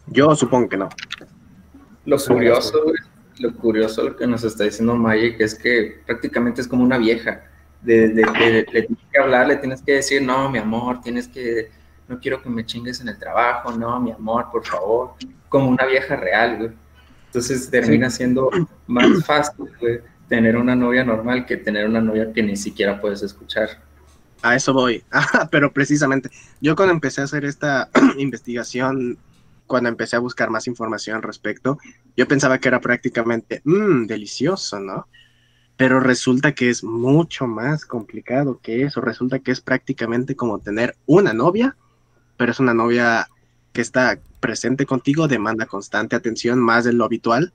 Yo 0.08 0.34
supongo 0.38 0.70
que 0.70 0.78
no. 0.78 0.88
Lo 2.06 2.18
curioso, 2.18 2.80
lo 3.40 3.54
curioso 3.56 4.04
lo 4.04 4.16
que 4.16 4.26
nos 4.26 4.46
está 4.46 4.64
diciendo 4.64 4.96
Magic 4.96 5.36
es 5.42 5.54
que 5.54 6.02
prácticamente 6.06 6.62
es 6.62 6.68
como 6.70 6.82
una 6.82 6.98
vieja. 6.98 7.44
De, 7.82 8.08
de 8.08 8.24
que 8.24 8.50
le 8.50 8.64
tienes 8.64 9.06
que 9.12 9.20
hablar, 9.20 9.48
le 9.48 9.58
tienes 9.58 9.82
que 9.82 9.96
decir, 9.96 10.22
no, 10.22 10.50
mi 10.50 10.60
amor, 10.60 11.02
tienes 11.02 11.28
que, 11.28 11.70
no 12.08 12.20
quiero 12.20 12.42
que 12.42 12.50
me 12.50 12.66
chingues 12.66 13.02
en 13.02 13.10
el 13.10 13.18
trabajo, 13.18 13.72
no, 13.72 14.00
mi 14.00 14.12
amor, 14.12 14.48
por 14.52 14.66
favor. 14.66 15.14
Como 15.50 15.70
una 15.70 15.86
vieja 15.86 16.16
real, 16.16 16.58
güey. 16.58 16.72
Entonces 17.28 17.70
termina 17.70 18.10
siendo 18.10 18.50
más 18.88 19.26
fácil, 19.26 19.66
güey, 19.80 20.02
tener 20.28 20.56
una 20.56 20.76
novia 20.76 21.04
normal 21.04 21.46
que 21.46 21.58
tener 21.58 21.88
una 21.88 22.02
novia 22.02 22.32
que 22.32 22.44
ni 22.44 22.56
siquiera 22.56 23.02
puedes 23.02 23.24
escuchar. 23.24 23.70
A 24.44 24.56
eso 24.56 24.74
voy. 24.74 25.04
Ah, 25.12 25.48
pero 25.52 25.72
precisamente, 25.72 26.30
yo 26.62 26.76
cuando 26.76 26.94
empecé 26.94 27.22
a 27.22 27.24
hacer 27.24 27.46
esta 27.46 27.90
investigación, 28.18 29.18
cuando 29.66 29.90
empecé 29.90 30.16
a 30.16 30.20
buscar 30.20 30.50
más 30.50 30.68
información 30.68 31.16
al 31.16 31.24
respecto, 31.24 31.80
yo 32.16 32.28
pensaba 32.28 32.60
que 32.60 32.68
era 32.68 32.80
prácticamente, 32.82 33.62
mmm, 33.64 34.06
delicioso, 34.06 34.80
¿no? 34.80 35.08
Pero 35.78 36.00
resulta 36.00 36.54
que 36.54 36.70
es 36.70 36.84
mucho 36.84 37.48
más 37.48 37.86
complicado 37.86 38.60
que 38.62 38.84
eso. 38.84 39.02
Resulta 39.02 39.40
que 39.40 39.52
es 39.52 39.62
prácticamente 39.62 40.36
como 40.36 40.60
tener 40.60 40.96
una 41.08 41.34
novia, 41.34 41.76
pero 42.38 42.52
es 42.52 42.60
una 42.60 42.74
novia 42.74 43.28
que 43.72 43.82
está 43.82 44.20
presente 44.40 44.86
contigo, 44.86 45.28
demanda 45.28 45.66
constante 45.66 46.16
atención, 46.16 46.60
más 46.60 46.84
de 46.86 46.94
lo 46.94 47.06
habitual, 47.06 47.54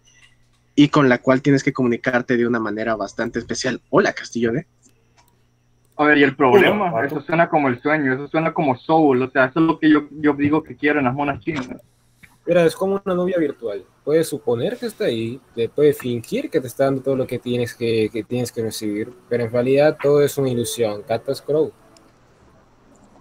y 0.75 0.89
con 0.89 1.09
la 1.09 1.19
cual 1.19 1.43
tienes 1.43 1.63
que 1.63 1.73
comunicarte 1.73 2.37
de 2.37 2.47
una 2.47 2.61
manera 2.61 2.97
bastante 2.97 3.39
especial. 3.39 3.81
Hola, 3.91 4.13
Castillo, 4.13 4.55
¿eh? 4.55 4.67
A 5.97 6.05
ver, 6.05 6.19
y 6.19 6.23
el 6.23 6.37
problema, 6.37 7.05
eso 7.05 7.21
suena 7.21 7.49
como 7.49 7.69
el 7.69 7.83
sueño, 7.83 8.15
eso 8.15 8.29
suena 8.29 8.55
como 8.55 8.77
soul, 8.77 9.21
o 9.21 9.31
sea, 9.31 9.47
eso 9.47 9.59
es 9.59 9.67
lo 9.67 9.79
que 9.81 9.91
yo, 9.91 10.07
yo 10.13 10.33
digo 10.35 10.63
que 10.63 10.77
quiero 10.77 11.01
en 11.01 11.07
las 11.07 11.15
monas 11.15 11.41
chinas. 11.41 11.69
Mira, 12.47 12.65
es 12.65 12.77
como 12.77 13.03
una 13.05 13.15
novia 13.15 13.37
virtual. 13.37 13.85
Puedes 14.05 14.29
suponer 14.29 14.79
que 14.79 14.87
está 14.87 15.05
ahí, 15.07 15.41
te 15.55 15.69
puede 15.69 15.93
fingir 15.93 16.49
que 16.49 16.61
te 16.61 16.69
está 16.69 16.85
dando 16.85 17.03
todo 17.03 17.17
lo 17.17 17.27
que 17.27 17.39
tienes 17.39 17.75
que, 17.75 18.09
que 18.11 18.23
tienes 18.23 18.53
que 18.53 18.63
recibir, 18.63 19.13
pero 19.29 19.45
en 19.45 19.51
realidad 19.51 19.99
todo 20.01 20.23
es 20.23 20.39
una 20.39 20.49
ilusión. 20.49 21.03
Catas 21.03 21.43
Crow. 21.43 21.73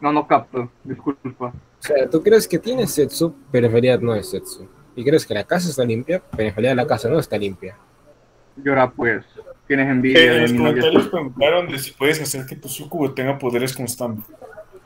No, 0.02 0.12
no 0.12 0.28
capto, 0.28 0.70
disculpa. 0.84 1.48
O 1.48 1.54
sea, 1.80 2.10
tú 2.10 2.22
crees 2.22 2.48
que 2.48 2.60
tienes 2.60 2.92
Setsu, 2.92 3.34
pero 3.52 3.66
en 3.68 3.72
realidad 3.72 4.00
no 4.00 4.14
es 4.16 4.30
Setsu. 4.30 4.68
Y 4.96 5.04
crees 5.04 5.26
que 5.26 5.34
la 5.34 5.44
casa 5.44 5.70
está 5.70 5.84
limpia, 5.86 6.22
pero 6.36 6.50
en 6.50 6.56
realidad 6.56 6.76
la 6.76 6.88
casa 6.88 7.08
no 7.10 7.20
está 7.20 7.38
limpia. 7.38 7.78
Llora 8.56 8.90
pues, 8.90 9.24
tienes 9.68 9.88
envidia 9.90 10.20
Eh, 10.20 10.26
en 10.28 10.34
de 10.34 10.42
los 10.42 10.52
mi 10.52 10.58
novia. 10.58 10.70
comentarios 10.82 11.08
preguntaron 11.10 11.68
de 11.68 11.80
si 11.80 11.92
puedes 11.92 12.22
hacer 12.22 12.46
que 12.46 12.56
tu 12.56 12.68
sucubo 12.68 13.12
tenga 13.14 13.38
poderes 13.38 13.76
constantes. 13.76 14.26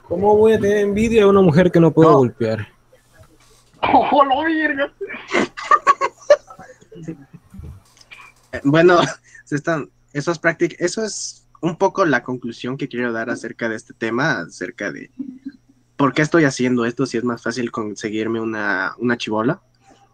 ¿Cómo 0.08 0.36
voy 0.36 0.54
a 0.54 0.60
tener 0.60 0.78
envidia 0.80 1.24
a 1.24 1.28
una 1.28 1.42
mujer 1.42 1.72
que 1.72 1.80
no 1.80 1.92
puedo 1.92 2.18
golpear? 2.18 2.68
¡Oh, 3.82 4.24
la 4.26 4.44
verga! 4.44 4.94
Eh, 8.52 8.60
Bueno, 8.64 9.00
se 9.46 9.56
están, 9.56 9.90
eso 10.14 10.32
es 10.32 10.40
práctica, 10.40 10.76
eso 10.80 11.04
es 11.04 11.41
un 11.62 11.78
poco 11.78 12.06
la 12.06 12.24
conclusión 12.24 12.76
que 12.76 12.88
quiero 12.88 13.14
dar 13.14 13.30
acerca 13.30 13.70
de 13.70 13.76
este 13.76 13.94
tema, 13.94 14.42
acerca 14.42 14.92
de 14.92 15.12
por 15.96 16.14
qué 16.14 16.24
estoy 16.24 16.44
haciendo 16.44 16.86
esto, 16.86 17.06
si 17.06 17.18
es 17.18 17.24
más 17.24 17.44
fácil 17.44 17.72
conseguirme 17.72 18.42
una, 18.42 18.96
una 18.98 19.18
chivola. 19.18 19.62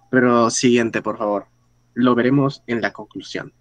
Pero 0.10 0.50
siguiente, 0.50 1.02
por 1.02 1.18
favor. 1.18 1.48
Lo 1.94 2.14
veremos 2.16 2.64
en 2.68 2.82
la 2.82 2.94
conclusión. 2.94 3.54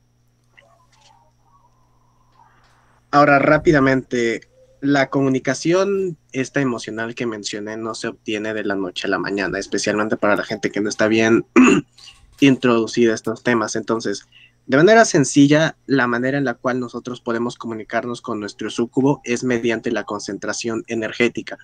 Ahora, 3.10 3.38
rápidamente, 3.38 4.42
la 4.80 5.08
comunicación, 5.08 6.18
esta 6.32 6.60
emocional 6.60 7.14
que 7.14 7.26
mencioné, 7.26 7.76
no 7.76 7.94
se 7.94 8.08
obtiene 8.08 8.52
de 8.52 8.64
la 8.64 8.74
noche 8.74 9.06
a 9.06 9.10
la 9.10 9.18
mañana, 9.18 9.58
especialmente 9.58 10.16
para 10.16 10.36
la 10.36 10.44
gente 10.44 10.70
que 10.70 10.80
no 10.80 10.88
está 10.88 11.08
bien 11.08 11.46
introducida 12.40 13.12
a 13.12 13.14
estos 13.14 13.42
temas. 13.42 13.76
Entonces, 13.76 14.26
de 14.66 14.76
manera 14.76 15.04
sencilla, 15.04 15.76
la 15.86 16.08
manera 16.08 16.38
en 16.38 16.44
la 16.44 16.54
cual 16.54 16.80
nosotros 16.80 17.20
podemos 17.20 17.56
comunicarnos 17.56 18.20
con 18.20 18.40
nuestro 18.40 18.68
súcubo 18.68 19.20
es 19.22 19.44
mediante 19.44 19.92
la 19.92 20.02
concentración 20.02 20.82
energética, 20.88 21.56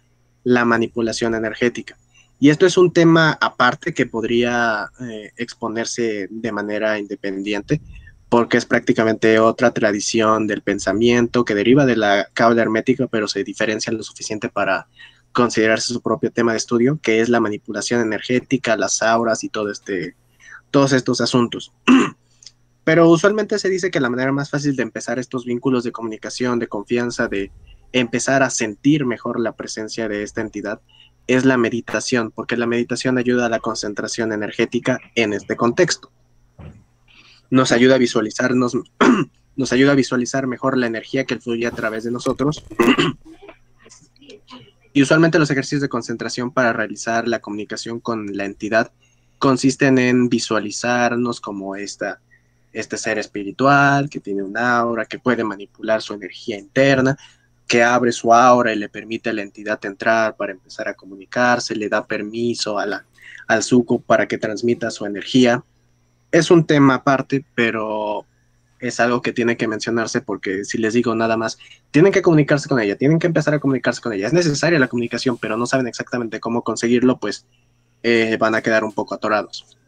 la 0.45 0.65
manipulación 0.65 1.35
energética. 1.35 1.99
Y 2.39 2.51
esto 2.51 2.65
es 2.65 2.77
un 2.77 2.93
tema 2.93 3.37
aparte 3.41 3.93
que 3.93 4.07
podría 4.07 4.89
eh, 5.01 5.33
exponerse 5.37 6.29
de 6.31 6.53
manera 6.53 6.99
independiente, 6.99 7.81
porque 8.29 8.57
es 8.57 8.67
prácticamente 8.67 9.41
otra 9.41 9.73
tradición 9.73 10.47
del 10.47 10.63
pensamiento 10.63 11.45
que 11.45 11.57
deriva 11.57 11.87
de 11.87 11.97
la 11.97 12.29
cábala 12.33 12.63
hermética, 12.63 13.09
pero 13.09 13.27
se 13.27 13.43
diferencia 13.43 13.93
lo 13.93 14.03
suficiente 14.05 14.49
para 14.49 14.87
considerarse 15.33 15.93
su 15.93 16.01
propio 16.01 16.31
tema 16.31 16.53
de 16.53 16.59
estudio, 16.59 17.01
que 17.03 17.21
es 17.21 17.29
la 17.29 17.41
manipulación 17.41 18.01
energética, 18.01 18.77
las 18.77 19.03
auras 19.03 19.43
y 19.43 19.49
todo 19.49 19.73
este, 19.73 20.15
todos 20.71 20.93
estos 20.93 21.21
asuntos. 21.21 21.73
Pero 22.85 23.09
usualmente 23.09 23.59
se 23.59 23.69
dice 23.69 23.91
que 23.91 24.01
la 24.01 24.11
manera 24.11 24.33
más 24.33 24.51
fácil 24.51 24.75
de 24.75 24.83
empezar 24.83 25.19
estos 25.19 25.45
vínculos 25.45 25.85
de 25.85 25.93
comunicación, 25.93 26.59
de 26.59 26.69
confianza, 26.69 27.29
de 27.29 27.53
empezar 27.93 28.43
a 28.43 28.51
sentir 28.51 29.07
mejor 29.07 29.39
la 29.39 29.55
presencia 29.55 30.09
de 30.09 30.23
esta 30.23 30.41
entidad, 30.41 30.81
es 31.27 31.45
la 31.45 31.57
meditación, 31.57 32.33
porque 32.33 32.57
la 32.57 32.67
meditación 32.67 33.19
ayuda 33.19 33.47
a 33.47 33.49
la 33.49 33.61
concentración 33.61 34.33
energética 34.33 34.99
en 35.15 35.33
este 35.33 35.57
contexto. 35.57 36.11
Nos 37.51 37.71
ayuda 37.71 37.95
a 37.95 37.99
visualizarnos, 37.99 38.77
nos 39.57 39.73
ayuda 39.73 39.93
a 39.93 39.97
visualizar 39.97 40.47
mejor 40.47 40.77
la 40.77 40.87
energía 40.87 41.25
que 41.25 41.39
fluye 41.39 41.67
a 41.67 41.71
través 41.71 42.05
de 42.05 42.11
nosotros. 42.11 42.65
Y 44.95 45.01
usualmente 45.01 45.39
los 45.39 45.51
ejercicios 45.51 45.81
de 45.81 45.89
concentración 45.89 46.51
para 46.51 46.75
realizar 46.75 47.27
la 47.27 47.41
comunicación 47.41 47.99
con 47.99 48.37
la 48.37 48.45
entidad 48.45 48.93
consisten 49.39 49.97
en 49.97 50.29
visualizarnos 50.29 51.41
como 51.41 51.77
esta, 51.77 52.21
este 52.73 52.97
ser 52.97 53.19
espiritual 53.19 54.09
que 54.09 54.21
tiene 54.21 54.43
un 54.43 54.57
aura, 54.57 55.05
que 55.05 55.19
puede 55.19 55.45
manipular 55.45 56.03
su 56.03 56.15
energía 56.15 56.59
interna, 56.59 57.17
que 57.67 57.83
abre 57.83 58.13
su 58.13 58.33
aura 58.33 58.73
y 58.73 58.77
le 58.77 58.89
permite 58.89 59.31
a 59.31 59.33
la 59.33 59.43
entidad 59.43 59.85
entrar 59.85 60.37
para 60.37 60.53
empezar 60.53 60.89
a 60.89 60.95
comunicarse, 60.95 61.75
le 61.75 61.89
da 61.89 62.07
permiso 62.07 62.79
a 62.79 62.87
la, 62.87 63.05
al 63.47 63.63
suco 63.63 64.01
para 64.01 64.27
que 64.27 64.39
transmita 64.39 64.91
su 64.91 65.07
energía. 65.07 65.65
Es 66.31 66.51
un 66.51 66.67
tema 66.67 66.97
aparte, 66.97 67.45
pero 67.55 68.27
es 68.83 68.99
algo 69.01 69.23
que 69.23 69.33
tiene 69.33 69.57
que 69.57 69.69
mencionarse 69.69 70.21
porque 70.21 70.65
si 70.65 70.77
les 70.77 70.93
digo 70.93 71.15
nada 71.15 71.37
más, 71.37 71.57
tienen 71.91 72.13
que 72.13 72.21
comunicarse 72.21 72.69
con 72.69 72.81
ella, 72.81 72.97
tienen 72.97 73.19
que 73.19 73.29
empezar 73.29 73.55
a 73.55 73.61
comunicarse 73.61 74.01
con 74.01 74.13
ella. 74.13 74.27
Es 74.27 74.33
necesaria 74.33 74.79
la 74.79 74.89
comunicación, 74.89 75.39
pero 75.39 75.57
no 75.57 75.67
saben 75.67 75.87
exactamente 75.87 76.41
cómo 76.41 76.63
conseguirlo, 76.63 77.19
pues 77.19 77.47
eh, 78.03 78.37
van 78.39 78.55
a 78.55 78.63
quedar 78.63 78.83
un 78.85 78.93
poco 78.93 79.15
atorados. 79.15 79.79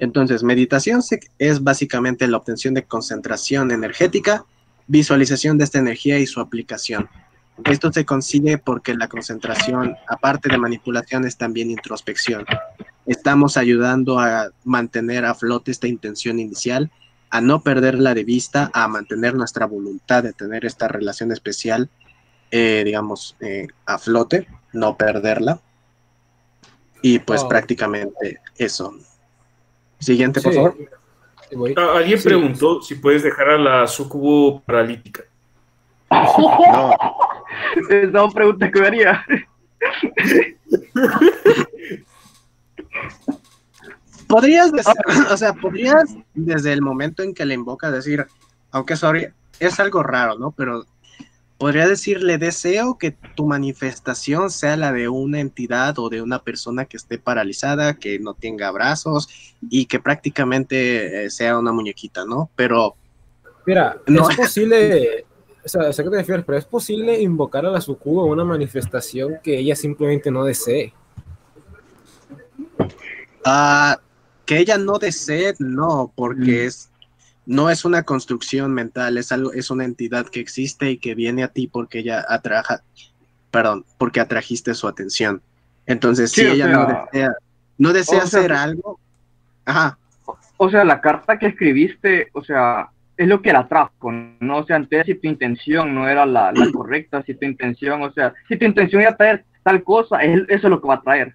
Entonces, 0.00 0.42
meditación 0.42 1.02
es 1.38 1.62
básicamente 1.62 2.26
la 2.26 2.38
obtención 2.38 2.72
de 2.72 2.84
concentración 2.84 3.70
energética, 3.70 4.44
visualización 4.86 5.58
de 5.58 5.64
esta 5.64 5.78
energía 5.78 6.18
y 6.18 6.26
su 6.26 6.40
aplicación. 6.40 7.08
Esto 7.66 7.92
se 7.92 8.06
consigue 8.06 8.56
porque 8.56 8.94
la 8.94 9.08
concentración, 9.08 9.94
aparte 10.08 10.48
de 10.48 10.56
manipulación, 10.56 11.26
es 11.26 11.36
también 11.36 11.70
introspección. 11.70 12.46
Estamos 13.04 13.58
ayudando 13.58 14.18
a 14.18 14.50
mantener 14.64 15.26
a 15.26 15.34
flote 15.34 15.70
esta 15.70 15.86
intención 15.86 16.40
inicial, 16.40 16.90
a 17.28 17.42
no 17.42 17.60
perderla 17.60 18.14
de 18.14 18.24
vista, 18.24 18.70
a 18.72 18.88
mantener 18.88 19.34
nuestra 19.34 19.66
voluntad 19.66 20.22
de 20.22 20.32
tener 20.32 20.64
esta 20.64 20.88
relación 20.88 21.30
especial, 21.30 21.90
eh, 22.50 22.82
digamos, 22.86 23.36
eh, 23.40 23.68
a 23.84 23.98
flote, 23.98 24.48
no 24.72 24.96
perderla. 24.96 25.60
Y 27.02 27.18
pues 27.18 27.42
Oh. 27.42 27.48
prácticamente 27.48 28.40
eso. 28.56 28.94
Siguiente, 30.00 30.40
por 30.40 30.52
Sí. 30.52 30.58
favor. 30.58 30.76
Ah, 31.76 31.94
Alguien 31.98 32.18
Sí. 32.18 32.24
preguntó 32.28 32.80
si 32.82 32.94
puedes 32.96 33.22
dejar 33.22 33.50
a 33.50 33.58
la 33.58 33.86
sucubo 33.86 34.60
paralítica. 34.62 35.22
No. 36.10 36.90
Es 37.90 38.08
una 38.08 38.28
pregunta 38.30 38.70
que 38.70 38.80
me 38.80 38.86
haría. 38.86 39.24
Podrías, 44.26 44.70
decir- 44.72 44.94
o 45.30 45.36
sea, 45.36 45.52
podrías 45.54 46.14
desde 46.34 46.72
el 46.72 46.82
momento 46.82 47.22
en 47.22 47.34
que 47.34 47.44
le 47.44 47.54
invocas 47.54 47.92
decir, 47.92 48.26
aunque 48.70 48.96
sorry, 48.96 49.28
es 49.58 49.80
algo 49.80 50.02
raro, 50.02 50.38
¿no? 50.38 50.52
Pero 50.52 50.84
podría 51.60 51.86
decirle, 51.86 52.38
deseo 52.38 52.96
que 52.96 53.10
tu 53.10 53.46
manifestación 53.46 54.48
sea 54.50 54.78
la 54.78 54.94
de 54.94 55.10
una 55.10 55.40
entidad 55.40 55.98
o 55.98 56.08
de 56.08 56.22
una 56.22 56.42
persona 56.42 56.86
que 56.86 56.96
esté 56.96 57.18
paralizada, 57.18 57.98
que 57.98 58.18
no 58.18 58.32
tenga 58.32 58.70
brazos 58.70 59.28
y 59.68 59.84
que 59.84 60.00
prácticamente 60.00 61.26
eh, 61.26 61.30
sea 61.30 61.58
una 61.58 61.70
muñequita, 61.70 62.24
¿no? 62.24 62.48
Pero 62.56 62.96
Mira, 63.66 63.98
No. 64.06 64.30
es 64.30 64.36
posible, 64.38 65.26
o 65.62 65.68
sea, 65.68 65.92
sé 65.92 66.02
que 66.02 66.08
te 66.08 66.16
refieres, 66.16 66.46
pero 66.46 66.56
es 66.56 66.64
posible 66.64 67.20
invocar 67.20 67.66
a 67.66 67.70
la 67.70 67.82
sucubo 67.82 68.22
a 68.22 68.24
una 68.24 68.42
manifestación 68.42 69.34
que 69.42 69.58
ella 69.58 69.76
simplemente 69.76 70.30
no 70.30 70.44
desee. 70.44 70.94
Ah, 73.44 74.00
que 74.46 74.58
ella 74.60 74.78
no 74.78 74.98
desee, 74.98 75.54
no, 75.58 76.10
porque 76.16 76.64
es 76.64 76.89
no 77.50 77.68
es 77.68 77.84
una 77.84 78.04
construcción 78.04 78.72
mental, 78.72 79.18
es 79.18 79.32
algo, 79.32 79.52
es 79.52 79.70
una 79.70 79.84
entidad 79.84 80.26
que 80.26 80.38
existe 80.40 80.90
y 80.92 80.98
que 80.98 81.14
viene 81.16 81.42
a 81.42 81.48
ti 81.48 81.66
porque 81.66 81.98
ella 81.98 82.24
atraja, 82.28 82.82
perdón, 83.50 83.84
porque 83.98 84.20
atrajiste 84.20 84.72
su 84.74 84.86
atención. 84.86 85.42
Entonces, 85.86 86.30
Sí, 86.30 86.42
si 86.42 86.46
ella 86.46 86.66
sea- 86.66 86.76
no 86.76 86.86
desea, 86.86 87.32
no 87.78 87.92
desea 87.92 88.22
o 88.22 88.26
sea, 88.26 88.40
hacer 88.40 88.52
algo, 88.52 89.00
ajá, 89.64 89.98
O 90.58 90.70
sea, 90.70 90.84
la 90.84 91.00
carta 91.00 91.38
que 91.38 91.46
escribiste, 91.46 92.28
o 92.34 92.44
sea, 92.44 92.88
es 93.16 93.26
lo 93.26 93.42
que 93.42 93.52
la 93.52 93.66
trajo, 93.66 94.12
¿no? 94.12 94.58
O 94.58 94.64
sea, 94.66 94.76
antes 94.76 95.06
si 95.06 95.14
tu 95.14 95.26
intención 95.26 95.94
no 95.94 96.08
era 96.08 96.24
la, 96.26 96.52
la 96.52 96.52
correcta, 96.72 97.22
si 97.24 97.34
tu 97.34 97.46
intención, 97.46 98.02
o 98.02 98.12
sea, 98.12 98.32
si 98.48 98.56
tu 98.58 98.64
intención 98.64 99.02
era 99.02 99.16
traer 99.16 99.44
tal 99.64 99.82
cosa, 99.82 100.22
es- 100.22 100.44
eso 100.48 100.66
es 100.66 100.70
lo 100.70 100.80
que 100.80 100.86
va 100.88 100.94
a 100.94 101.02
traer. 101.02 101.34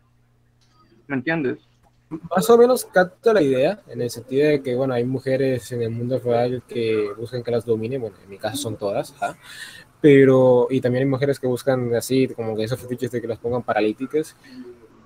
¿Me 1.08 1.16
entiendes? 1.18 1.58
Más 2.10 2.49
o 2.49 2.57
menos 2.57 2.86
capto 2.86 3.34
la 3.34 3.41
idea, 3.41 3.82
en 3.88 4.02
el 4.02 4.10
sentido 4.11 4.48
de 4.48 4.61
que, 4.61 4.76
bueno, 4.76 4.94
hay 4.94 5.03
mujeres 5.03 5.72
en 5.72 5.82
el 5.82 5.90
mundo 5.90 6.19
real 6.19 6.61
que 6.68 7.10
buscan 7.18 7.44
que 7.44 7.52
las 7.52 7.65
dominen, 7.65 8.02
bueno, 8.02 8.15
en 8.23 8.30
mi 8.30 8.38
caso 8.38 8.57
son 8.57 8.77
todas, 8.77 9.11
ajá, 9.14 9.38
pero, 10.02 10.68
y 10.69 10.82
también 10.82 11.06
hay 11.06 11.10
mujeres 11.10 11.40
que 11.40 11.48
buscan 11.48 11.94
así, 11.95 12.27
como 12.27 12.56
que 12.56 12.64
esos 12.64 12.80
fetiches 12.80 13.10
de 13.10 13.22
que 13.22 13.27
las 13.27 13.40
pongan 13.40 13.64
paralíticas, 13.64 14.36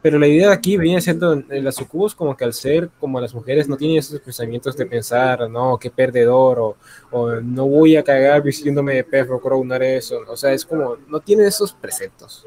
pero 0.01 0.19
la 0.19 0.27
idea 0.27 0.47
de 0.49 0.53
aquí 0.53 0.77
viene 0.77 0.99
siendo, 0.99 1.34
en 1.34 1.63
las 1.63 1.76
sucubos 1.76 2.15
como 2.15 2.35
que 2.35 2.43
al 2.43 2.53
ser 2.53 2.89
como 2.99 3.19
las 3.19 3.34
mujeres 3.34 3.69
no 3.69 3.77
tienen 3.77 3.97
esos 3.97 4.19
pensamientos 4.19 4.76
de 4.76 4.85
pensar, 4.85 5.49
no, 5.49 5.77
qué 5.77 5.89
perdedor, 5.91 6.59
o, 6.59 6.77
o 7.11 7.35
no 7.35 7.65
voy 7.65 7.95
a 7.95 8.03
cagar 8.03 8.41
vistiéndome 8.41 8.95
de 8.95 9.03
perro, 9.05 9.39
crow, 9.39 9.63
no 9.63 9.76
eso, 9.76 10.19
o 10.27 10.35
sea, 10.35 10.51
es 10.51 10.65
como, 10.65 10.97
no 11.07 11.21
tienen 11.21 11.47
esos 11.47 11.71
preceptos. 11.71 12.45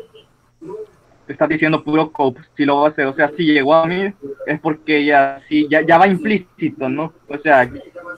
Estás 1.29 1.49
diciendo 1.49 1.83
puro 1.83 2.11
cope, 2.11 2.41
si 2.57 2.65
lo 2.65 2.81
va 2.81 2.89
a 2.89 2.91
hacer. 2.91 3.07
O 3.07 3.15
sea, 3.15 3.31
si 3.37 3.45
llegó 3.45 3.75
a 3.75 3.87
mí, 3.87 4.13
es 4.47 4.61
porque 4.61 5.05
ya, 5.05 5.41
sí, 5.49 5.67
ya, 5.71 5.81
ya 5.83 5.99
va 5.99 6.07
implícito, 6.09 6.89
¿no? 6.89 7.13
O 7.29 7.39
sea, 7.39 7.71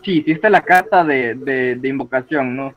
si 0.02 0.18
hiciste 0.18 0.48
la 0.50 0.62
carta 0.62 1.04
de, 1.04 1.34
de, 1.34 1.76
de 1.76 1.88
invocación, 1.88 2.56
¿no? 2.56 2.74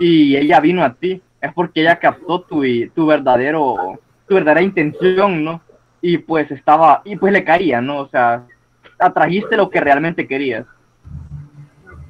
Y 0.00 0.36
ella 0.36 0.60
vino 0.60 0.84
a 0.84 0.94
ti, 0.94 1.20
es 1.40 1.52
porque 1.52 1.80
ella 1.80 1.98
captó 1.98 2.40
tu, 2.40 2.62
tu 2.94 3.06
verdadero, 3.06 3.98
tu 4.26 4.34
verdadera 4.34 4.62
intención, 4.62 5.44
¿no? 5.44 5.62
Y 6.00 6.18
pues 6.18 6.50
estaba, 6.50 7.02
y 7.04 7.16
pues 7.16 7.32
le 7.32 7.44
caía, 7.44 7.80
¿no? 7.80 8.00
O 8.00 8.08
sea, 8.08 8.44
atrajiste 8.98 9.56
lo 9.56 9.70
que 9.70 9.80
realmente 9.80 10.26
querías. 10.26 10.66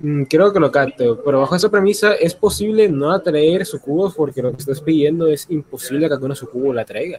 Mm, 0.01 0.25
Creo 0.25 0.53
que 0.53 0.61
lo 0.61 0.71
capto, 0.71 1.23
pero 1.25 1.41
bajo 1.41 1.57
esa 1.57 1.71
premisa 1.71 2.15
es 2.15 2.35
posible 2.35 2.89
no 2.89 3.11
atraer 3.11 3.67
sucubos 3.67 4.15
porque 4.15 4.43
lo 4.43 4.53
que 4.53 4.59
estás 4.59 4.81
pidiendo 4.81 5.27
es 5.27 5.47
imposible 5.51 6.07
que 6.07 6.15
alguna 6.15 6.35
sucubo 6.35 6.73
la 6.73 6.85
traiga. 6.85 7.19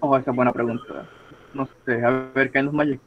Oh, 0.00 0.16
esa 0.16 0.30
es 0.30 0.36
buena 0.36 0.52
pregunta. 0.52 1.08
No 1.54 1.68
sé, 1.84 2.04
a 2.04 2.10
ver, 2.34 2.50
¿qué 2.50 2.62
nos 2.62 2.72
Magic? 2.74 3.00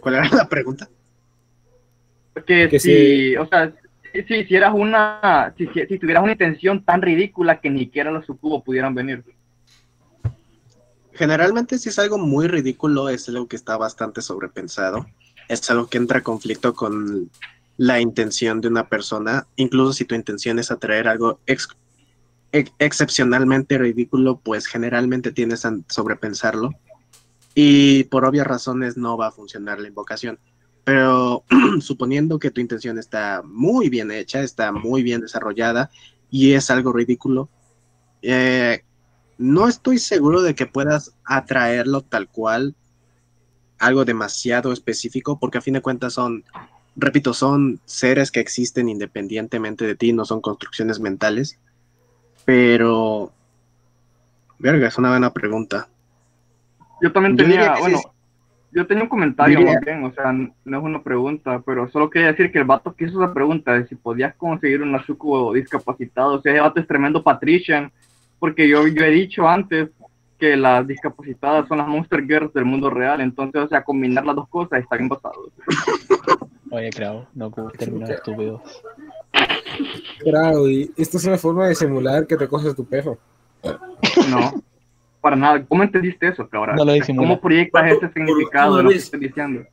¿Cuál 0.00 0.14
era 0.16 0.28
la 0.30 0.48
pregunta? 0.48 0.88
Que, 2.46 2.68
Que 2.68 2.80
si, 2.80 2.88
si- 3.32 3.36
o 3.36 3.46
sea, 3.46 3.72
si, 4.12 4.22
si 4.22 4.34
hicieras 4.36 4.72
una, 4.74 5.52
si, 5.58 5.66
si, 5.68 5.86
si 5.86 5.98
tuvieras 5.98 6.22
una 6.22 6.32
intención 6.32 6.84
tan 6.84 7.02
ridícula 7.02 7.60
que 7.60 7.70
ni 7.70 7.80
siquiera 7.80 8.10
los 8.10 8.24
sucubos 8.26 8.62
pudieran 8.64 8.94
venir. 8.94 9.22
Generalmente 11.12 11.78
si 11.78 11.90
es 11.90 11.98
algo 11.98 12.18
muy 12.18 12.46
ridículo, 12.48 13.08
es 13.08 13.28
algo 13.28 13.46
que 13.46 13.56
está 13.56 13.76
bastante 13.76 14.22
sobrepensado, 14.22 15.06
es 15.48 15.68
algo 15.70 15.86
que 15.88 15.98
entra 15.98 16.18
a 16.20 16.22
conflicto 16.22 16.72
con 16.74 17.30
la 17.76 18.00
intención 18.00 18.60
de 18.60 18.68
una 18.68 18.88
persona, 18.88 19.46
incluso 19.56 19.92
si 19.92 20.04
tu 20.04 20.14
intención 20.14 20.58
es 20.58 20.70
atraer 20.70 21.08
algo 21.08 21.40
ex- 21.46 21.68
ex- 22.52 22.72
excepcionalmente 22.78 23.78
ridículo, 23.78 24.40
pues 24.42 24.66
generalmente 24.66 25.32
tienes 25.32 25.64
a 25.64 25.76
sobrepensarlo 25.88 26.70
y 27.54 28.04
por 28.04 28.24
obvias 28.24 28.46
razones 28.46 28.96
no 28.96 29.16
va 29.16 29.28
a 29.28 29.32
funcionar 29.32 29.80
la 29.80 29.88
invocación. 29.88 30.38
Pero 30.84 31.44
suponiendo 31.80 32.38
que 32.38 32.50
tu 32.50 32.60
intención 32.60 32.98
está 32.98 33.42
muy 33.44 33.88
bien 33.88 34.10
hecha, 34.10 34.42
está 34.42 34.72
muy 34.72 35.02
bien 35.02 35.20
desarrollada 35.20 35.90
y 36.30 36.52
es 36.52 36.70
algo 36.70 36.92
ridículo, 36.92 37.48
eh, 38.22 38.82
no 39.38 39.68
estoy 39.68 39.98
seguro 39.98 40.42
de 40.42 40.54
que 40.54 40.66
puedas 40.66 41.14
atraerlo 41.24 42.02
tal 42.02 42.28
cual, 42.28 42.74
algo 43.78 44.04
demasiado 44.04 44.72
específico, 44.72 45.38
porque 45.38 45.58
a 45.58 45.62
fin 45.62 45.74
de 45.74 45.80
cuentas 45.80 46.12
son, 46.12 46.44
repito, 46.94 47.32
son 47.32 47.80
seres 47.86 48.30
que 48.30 48.40
existen 48.40 48.88
independientemente 48.90 49.86
de 49.86 49.96
ti, 49.96 50.12
no 50.12 50.26
son 50.26 50.42
construcciones 50.42 51.00
mentales. 51.00 51.58
Pero, 52.44 53.30
verga, 54.58 54.88
es 54.88 54.98
una 54.98 55.10
buena 55.10 55.32
pregunta. 55.32 55.88
Yo 57.02 57.12
también 57.12 57.36
tenía, 57.36 57.76
bueno, 57.78 57.98
sí. 57.98 58.04
yo 58.72 58.86
tenía 58.86 59.04
un 59.04 59.08
comentario 59.08 59.58
Diría- 59.58 59.74
más 59.74 59.84
bien, 59.84 60.04
o 60.04 60.12
sea, 60.12 60.32
no 60.32 60.78
es 60.78 60.84
una 60.84 61.02
pregunta, 61.02 61.62
pero 61.64 61.88
solo 61.90 62.10
quería 62.10 62.28
decir 62.28 62.52
que 62.52 62.58
el 62.58 62.64
vato 62.64 62.94
que 62.94 63.04
hizo 63.06 63.22
esa 63.22 63.32
pregunta 63.32 63.72
de 63.72 63.86
si 63.86 63.94
podías 63.94 64.34
conseguir 64.34 64.82
un 64.82 64.98
sucubo 65.04 65.52
discapacitado, 65.52 66.34
o 66.34 66.40
sea, 66.42 66.52
ese 66.52 66.60
vato 66.60 66.80
es 66.80 66.86
tremendo 66.86 67.22
patrician, 67.22 67.90
porque 68.38 68.68
yo, 68.68 68.86
yo 68.86 69.04
he 69.04 69.10
dicho 69.10 69.48
antes 69.48 69.90
que 70.38 70.56
las 70.56 70.86
discapacitadas 70.86 71.68
son 71.68 71.78
las 71.78 71.88
monster 71.88 72.22
girls 72.26 72.52
del 72.52 72.64
mundo 72.64 72.88
real, 72.90 73.20
entonces, 73.20 73.62
o 73.62 73.68
sea, 73.68 73.82
combinar 73.84 74.24
las 74.24 74.36
dos 74.36 74.48
cosas 74.48 74.80
está 74.80 74.96
bien 74.96 75.08
basado. 75.08 75.50
Oye, 76.70 76.90
creo, 76.90 77.26
no 77.34 77.50
como 77.50 77.70
términos 77.70 78.08
estúpidos. 78.10 78.60
Claro, 80.18 80.68
y 80.68 80.92
esto 80.96 81.16
es 81.16 81.24
una 81.24 81.38
forma 81.38 81.66
de 81.68 81.74
simular 81.74 82.26
que 82.26 82.36
te 82.36 82.46
coges 82.48 82.74
tu 82.74 82.84
perro. 82.84 83.18
No, 84.28 84.62
para 85.20 85.36
nada. 85.36 85.64
¿Cómo 85.66 85.82
entendiste 85.82 86.28
eso, 86.28 86.48
cabrón? 86.48 86.76
No. 86.76 87.22
¿Cómo 87.22 87.40
proyectas 87.40 87.92
ese 87.92 88.12
significado 88.12 88.76
de 88.76 88.82
lo 88.82 88.90
que 88.90 88.96
estoy 88.96 89.20
diciendo? 89.20 89.64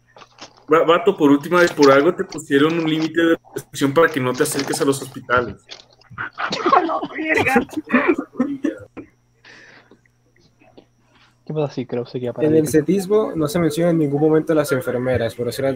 Va- 0.71 0.83
Vato, 0.83 1.15
por 1.15 1.31
última 1.31 1.59
vez, 1.61 1.71
por 1.71 1.91
algo 1.91 2.13
te 2.13 2.23
pusieron 2.23 2.77
un 2.79 2.89
límite 2.89 3.21
de 3.21 3.37
restricción 3.53 3.93
para 3.93 4.07
que 4.09 4.19
no 4.19 4.33
te 4.33 4.43
acerques 4.43 4.79
a 4.81 4.85
los 4.85 5.01
hospitales. 5.01 5.55
no, 6.87 7.01
verga. 7.15 7.65
¿Qué 11.47 11.53
pasa 11.53 11.73
si 11.73 11.85
creo 11.85 12.05
seguía 12.05 12.33
En 12.41 12.55
el 12.55 12.67
cetismo 12.67 13.31
no 13.33 13.47
se 13.47 13.57
menciona 13.57 13.91
en 13.91 13.99
ningún 13.99 14.19
momento 14.19 14.53
las 14.53 14.69
enfermeras, 14.73 15.33
pero 15.33 15.49
sí 15.49 15.61
las 15.61 15.75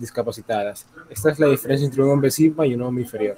discapacitadas. 0.00 0.88
Esta 1.08 1.30
es 1.30 1.38
la 1.38 1.46
diferencia 1.46 1.86
entre 1.86 2.02
un 2.02 2.10
hombre 2.10 2.32
sigma 2.32 2.66
y 2.66 2.74
un 2.74 2.82
hombre 2.82 3.04
inferior. 3.04 3.36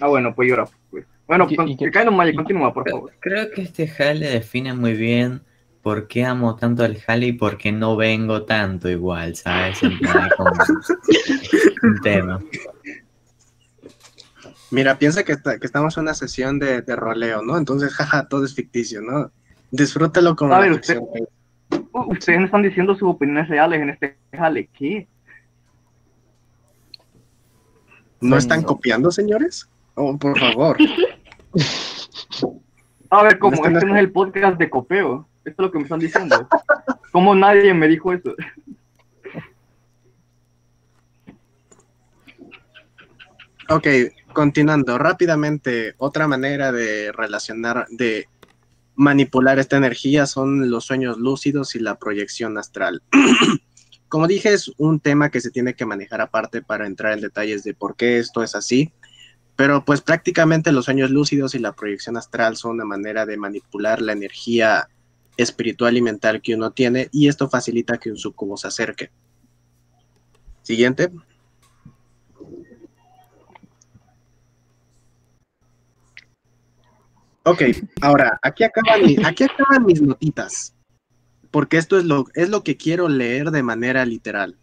Ah, 0.00 0.08
bueno, 0.08 0.34
pues 0.34 0.48
llora. 0.48 0.64
Pues. 0.90 1.04
Bueno, 1.26 1.46
¿Y- 1.50 1.76
que 1.76 1.90
cae 1.90 2.10
Maya, 2.10 2.34
continúa, 2.34 2.72
por 2.72 2.88
favor. 2.88 3.12
Creo 3.20 3.50
que 3.50 3.60
este 3.60 3.86
jale 3.86 4.26
define 4.26 4.72
muy 4.72 4.94
bien 4.94 5.42
por 5.82 6.08
qué 6.08 6.24
amo 6.24 6.56
tanto 6.56 6.84
al 6.84 6.98
jale 7.00 7.26
y 7.26 7.32
por 7.34 7.58
qué 7.58 7.70
no 7.70 7.96
vengo 7.96 8.44
tanto 8.44 8.88
igual, 8.88 9.36
¿sabes? 9.36 9.78
Como 10.38 10.52
un 11.82 12.00
tema. 12.00 12.40
Mira, 14.72 14.98
piensa 14.98 15.22
que, 15.22 15.32
está- 15.32 15.58
que 15.58 15.66
estamos 15.66 15.96
en 15.96 16.02
una 16.04 16.14
sesión 16.14 16.58
de, 16.58 16.80
de 16.82 16.96
roleo, 16.96 17.42
¿no? 17.42 17.56
Entonces, 17.58 17.92
jaja, 17.94 18.26
todo 18.26 18.44
es 18.44 18.54
ficticio, 18.54 19.00
¿no? 19.02 19.30
Disfrútalo 19.70 20.34
con 20.34 20.50
A 20.52 20.56
la 20.56 20.60
ver, 20.62 20.72
usted-. 20.72 20.98
Uh, 21.92 22.12
Ustedes 22.12 22.38
me 22.38 22.46
están 22.46 22.62
diciendo 22.62 22.94
sus 22.94 23.08
opiniones 23.10 23.48
reales 23.48 23.80
en 23.80 23.90
este 23.90 24.16
jale. 24.32 24.68
¿Qué? 24.76 25.06
¿No 28.20 28.36
están 28.36 28.62
copiando, 28.62 29.10
señores? 29.10 29.68
Oh, 29.94 30.16
por 30.16 30.38
favor. 30.38 30.76
A 33.10 33.22
ver, 33.24 33.38
¿cómo? 33.38 33.56
No 33.56 33.62
están- 33.62 33.74
este 33.76 33.86
no 33.86 33.94
es 33.96 34.00
el 34.00 34.12
podcast 34.12 34.58
de 34.58 34.70
copeo. 34.70 35.28
Esto 35.44 35.62
es 35.62 35.66
lo 35.66 35.72
que 35.72 35.78
me 35.78 35.84
están 35.84 35.98
diciendo. 36.00 36.48
¿Cómo 37.10 37.34
nadie 37.34 37.74
me 37.74 37.88
dijo 37.88 38.12
eso? 38.12 38.34
Ok, 43.68 43.86
continuando 44.32 44.98
rápidamente, 44.98 45.94
otra 45.98 46.28
manera 46.28 46.72
de 46.72 47.12
relacionar, 47.12 47.86
de 47.90 48.28
manipular 48.94 49.58
esta 49.58 49.76
energía 49.76 50.26
son 50.26 50.70
los 50.70 50.84
sueños 50.84 51.18
lúcidos 51.18 51.74
y 51.74 51.78
la 51.78 51.96
proyección 51.96 52.58
astral. 52.58 53.02
Como 54.08 54.26
dije, 54.26 54.52
es 54.52 54.70
un 54.76 55.00
tema 55.00 55.30
que 55.30 55.40
se 55.40 55.50
tiene 55.50 55.74
que 55.74 55.86
manejar 55.86 56.20
aparte 56.20 56.60
para 56.60 56.86
entrar 56.86 57.14
en 57.14 57.20
detalles 57.20 57.64
de 57.64 57.72
por 57.74 57.96
qué 57.96 58.18
esto 58.18 58.42
es 58.42 58.54
así, 58.54 58.92
pero 59.56 59.84
pues 59.84 60.00
prácticamente 60.00 60.72
los 60.72 60.84
sueños 60.84 61.10
lúcidos 61.10 61.54
y 61.54 61.58
la 61.58 61.72
proyección 61.72 62.16
astral 62.16 62.56
son 62.56 62.72
una 62.72 62.84
manera 62.84 63.24
de 63.24 63.36
manipular 63.36 64.02
la 64.02 64.12
energía 64.12 64.88
espiritual 65.36 65.96
y 65.96 66.02
mental 66.02 66.42
que 66.42 66.54
uno 66.54 66.72
tiene 66.72 67.08
y 67.10 67.28
esto 67.28 67.48
facilita 67.48 67.98
que 67.98 68.10
un 68.10 68.18
sucubo 68.18 68.56
se 68.56 68.68
acerque. 68.68 69.10
Siguiente. 70.62 71.10
Ok, 77.44 77.62
ahora, 78.00 78.38
aquí 78.42 78.62
acaban, 78.62 79.00
aquí 79.24 79.44
acaban 79.44 79.84
mis 79.84 80.00
notitas, 80.00 80.74
porque 81.50 81.76
esto 81.76 81.98
es 81.98 82.04
lo, 82.04 82.26
es 82.34 82.48
lo 82.48 82.62
que 82.62 82.76
quiero 82.76 83.08
leer 83.08 83.50
de 83.50 83.64
manera 83.64 84.04
literal. 84.06 84.56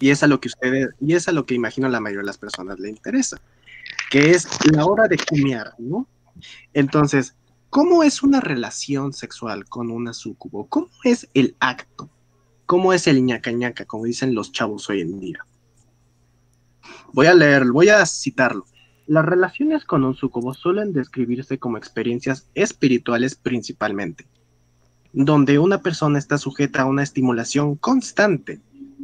Y 0.00 0.10
es 0.10 0.22
a 0.22 0.26
lo 0.26 0.40
que 0.40 0.48
ustedes, 0.48 0.88
y 1.00 1.14
es 1.14 1.28
a 1.28 1.32
lo 1.32 1.44
que 1.44 1.54
imagino 1.54 1.88
la 1.88 2.00
mayoría 2.00 2.22
de 2.22 2.26
las 2.26 2.38
personas 2.38 2.78
le 2.78 2.88
interesa, 2.88 3.36
que 4.10 4.30
es 4.30 4.48
la 4.72 4.86
hora 4.86 5.08
de 5.08 5.18
cumear, 5.18 5.74
¿no? 5.78 6.08
Entonces, 6.72 7.36
¿cómo 7.68 8.02
es 8.02 8.22
una 8.22 8.40
relación 8.40 9.12
sexual 9.12 9.66
con 9.66 9.90
una 9.90 10.14
sucubo? 10.14 10.66
¿Cómo 10.68 10.88
es 11.04 11.28
el 11.34 11.54
acto? 11.60 12.10
¿Cómo 12.66 12.94
es 12.94 13.06
el 13.06 13.24
ñaca 13.24 13.52
ñaca, 13.52 13.84
como 13.84 14.04
dicen 14.04 14.34
los 14.34 14.52
chavos 14.52 14.88
hoy 14.88 15.02
en 15.02 15.20
día? 15.20 15.46
Voy 17.12 17.26
a 17.26 17.34
leer, 17.34 17.66
voy 17.66 17.90
a 17.90 18.04
citarlo. 18.06 18.64
Las 19.06 19.24
relaciones 19.24 19.84
con 19.84 20.02
un 20.04 20.14
sucubo 20.14 20.54
suelen 20.54 20.92
describirse 20.94 21.58
como 21.58 21.76
experiencias 21.76 22.48
espirituales 22.54 23.34
principalmente, 23.34 24.26
donde 25.12 25.58
una 25.58 25.82
persona 25.82 26.18
está 26.18 26.38
sujeta 26.38 26.82
a 26.82 26.86
una 26.86 27.02
estimulación 27.02 27.76
constante. 27.76 28.60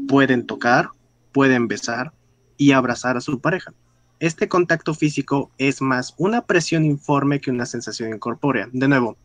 Pueden 0.09 0.47
tocar, 0.47 0.90
pueden 1.32 1.68
besar 1.68 2.12
y 2.56 2.72
abrazar 2.72 3.18
a 3.18 3.20
su 3.20 3.40
pareja. 3.40 3.74
Este 4.20 4.48
contacto 4.48 4.94
físico 4.94 5.51
es 5.59 5.82
más 5.82 6.14
una 6.16 6.47
presión 6.47 6.85
informe 6.85 7.40
que 7.40 7.51
una 7.51 7.66
sensación 7.66 8.14
incorpórea. 8.14 8.68
De 8.72 8.89
nuevo, 8.89 9.18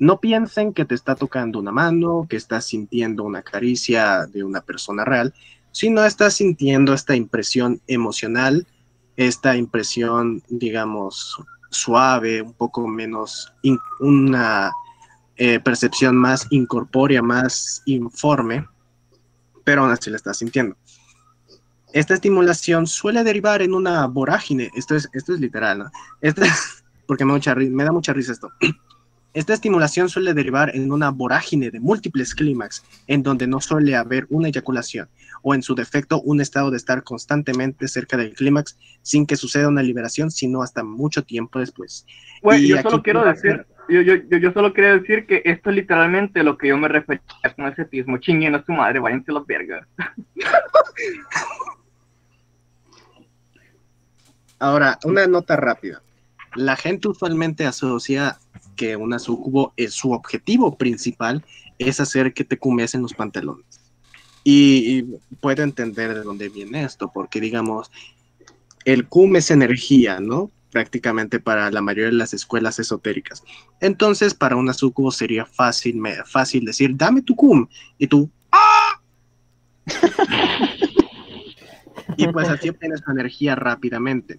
no 0.00 0.20
piensen 0.20 0.72
que 0.72 0.84
te 0.84 0.94
está 0.94 1.14
tocando 1.14 1.58
una 1.58 1.72
mano, 1.72 2.26
que 2.28 2.36
estás 2.36 2.66
sintiendo 2.66 3.24
una 3.24 3.42
caricia 3.42 4.26
de 4.26 4.44
una 4.44 4.60
persona 4.60 5.04
real, 5.04 5.34
sino 5.72 6.04
estás 6.04 6.34
sintiendo 6.34 6.94
esta 6.94 7.16
impresión 7.16 7.80
emocional, 7.86 8.66
esta 9.18 9.56
impresión, 9.56 10.44
digamos, 10.48 11.36
suave, 11.70 12.40
un 12.40 12.52
poco 12.54 12.86
menos, 12.86 13.52
una 13.98 14.72
eh, 15.36 15.58
percepción 15.58 16.16
más 16.16 16.46
incorpórea, 16.50 17.20
más 17.20 17.82
informe, 17.86 18.64
pero 19.64 19.82
aún 19.82 19.90
así 19.90 20.08
la 20.10 20.16
estás 20.16 20.38
sintiendo. 20.38 20.76
Esta 21.92 22.14
estimulación 22.14 22.86
suele 22.86 23.24
derivar 23.24 23.62
en 23.62 23.74
una 23.74 24.06
vorágine, 24.06 24.70
esto 24.74 24.94
es, 24.94 25.08
esto 25.12 25.34
es 25.34 25.40
literal, 25.40 25.78
¿no? 25.78 25.90
Esta- 26.20 26.46
porque 27.06 27.24
me, 27.24 27.32
da 27.32 27.36
mucha 27.36 27.54
me 27.54 27.84
da 27.84 27.92
mucha 27.92 28.12
risa 28.12 28.32
esto. 28.32 28.50
Esta 29.34 29.52
estimulación 29.52 30.08
suele 30.08 30.32
derivar 30.34 30.74
en 30.74 30.90
una 30.90 31.10
vorágine 31.10 31.70
de 31.70 31.80
múltiples 31.80 32.34
clímax, 32.34 32.82
en 33.06 33.22
donde 33.22 33.46
no 33.46 33.60
suele 33.60 33.94
haber 33.94 34.26
una 34.30 34.48
eyaculación, 34.48 35.08
o 35.42 35.54
en 35.54 35.62
su 35.62 35.74
defecto 35.74 36.20
un 36.22 36.40
estado 36.40 36.70
de 36.70 36.78
estar 36.78 37.02
constantemente 37.02 37.88
cerca 37.88 38.16
del 38.16 38.34
clímax 38.34 38.78
sin 39.02 39.26
que 39.26 39.36
suceda 39.36 39.68
una 39.68 39.82
liberación, 39.82 40.30
sino 40.30 40.62
hasta 40.62 40.82
mucho 40.82 41.22
tiempo 41.24 41.58
después. 41.58 42.06
Y 42.42 42.68
yo 42.68 42.80
solo 42.80 43.02
quiero 43.02 43.24
decir, 43.24 43.66
yo, 43.88 44.00
yo, 44.02 44.14
yo, 44.16 44.38
yo 44.38 44.52
solo 44.52 44.72
quería 44.72 44.96
decir 44.96 45.26
que 45.26 45.42
esto 45.44 45.70
es 45.70 45.76
literalmente 45.76 46.42
lo 46.42 46.58
que 46.58 46.68
yo 46.68 46.78
me 46.78 46.88
refería 46.88 47.22
con 47.54 47.66
ese 47.66 47.84
tismo. 47.84 48.18
Chinguen 48.18 48.54
a 48.54 48.64
su 48.64 48.72
madre, 48.72 48.98
váyanse 48.98 49.32
los 49.32 49.46
vergas. 49.46 49.86
Ahora, 54.58 54.98
una 55.04 55.26
nota 55.26 55.56
rápida. 55.56 56.02
La 56.54 56.76
gente 56.76 57.08
usualmente 57.08 57.66
asocia 57.66 58.38
que 58.78 58.96
una 58.96 59.18
sucubo 59.18 59.74
es 59.76 59.92
su 59.92 60.12
objetivo 60.12 60.78
principal 60.78 61.44
es 61.78 62.00
hacer 62.00 62.32
que 62.32 62.44
te 62.44 62.56
en 62.94 63.02
los 63.02 63.12
pantalones. 63.12 63.80
Y, 64.44 64.98
y 65.00 65.06
puedo 65.40 65.62
entender 65.64 66.14
de 66.14 66.22
dónde 66.22 66.48
viene 66.48 66.84
esto, 66.84 67.10
porque 67.12 67.40
digamos, 67.40 67.90
el 68.84 69.08
cum 69.08 69.36
es 69.36 69.50
energía, 69.50 70.20
¿no? 70.20 70.50
Prácticamente 70.70 71.40
para 71.40 71.70
la 71.70 71.80
mayoría 71.82 72.06
de 72.06 72.12
las 72.12 72.32
escuelas 72.34 72.78
esotéricas. 72.78 73.42
Entonces, 73.80 74.32
para 74.32 74.56
una 74.56 74.72
sucubo 74.72 75.10
sería 75.10 75.44
fácil, 75.44 75.96
me- 75.96 76.24
fácil 76.24 76.64
decir, 76.64 76.92
dame 76.94 77.22
tu 77.22 77.34
cum. 77.34 77.66
Y 77.98 78.06
tú, 78.06 78.30
¡ah! 78.52 79.00
y 82.16 82.26
pues 82.28 82.48
así 82.48 82.68
obtienes 82.68 83.02
tu 83.02 83.10
energía 83.10 83.56
rápidamente. 83.56 84.38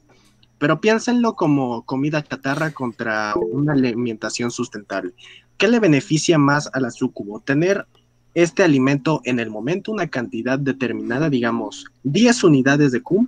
Pero 0.59 0.81
piénsenlo 0.81 1.35
como 1.35 1.83
comida 1.85 2.23
chatarra 2.23 2.71
contra 2.71 3.33
una 3.35 3.73
alimentación 3.73 4.51
sustentable. 4.51 5.13
¿Qué 5.57 5.67
le 5.67 5.79
beneficia 5.79 6.37
más 6.37 6.69
a 6.73 6.79
la 6.79 6.91
sucubo? 6.91 7.39
Tener 7.39 7.85
este 8.33 8.63
alimento 8.63 9.21
en 9.23 9.39
el 9.39 9.49
momento, 9.49 9.91
una 9.91 10.07
cantidad 10.07 10.59
determinada, 10.59 11.29
digamos, 11.29 11.85
10 12.03 12.43
unidades 12.43 12.91
de 12.91 13.01
cum, 13.01 13.27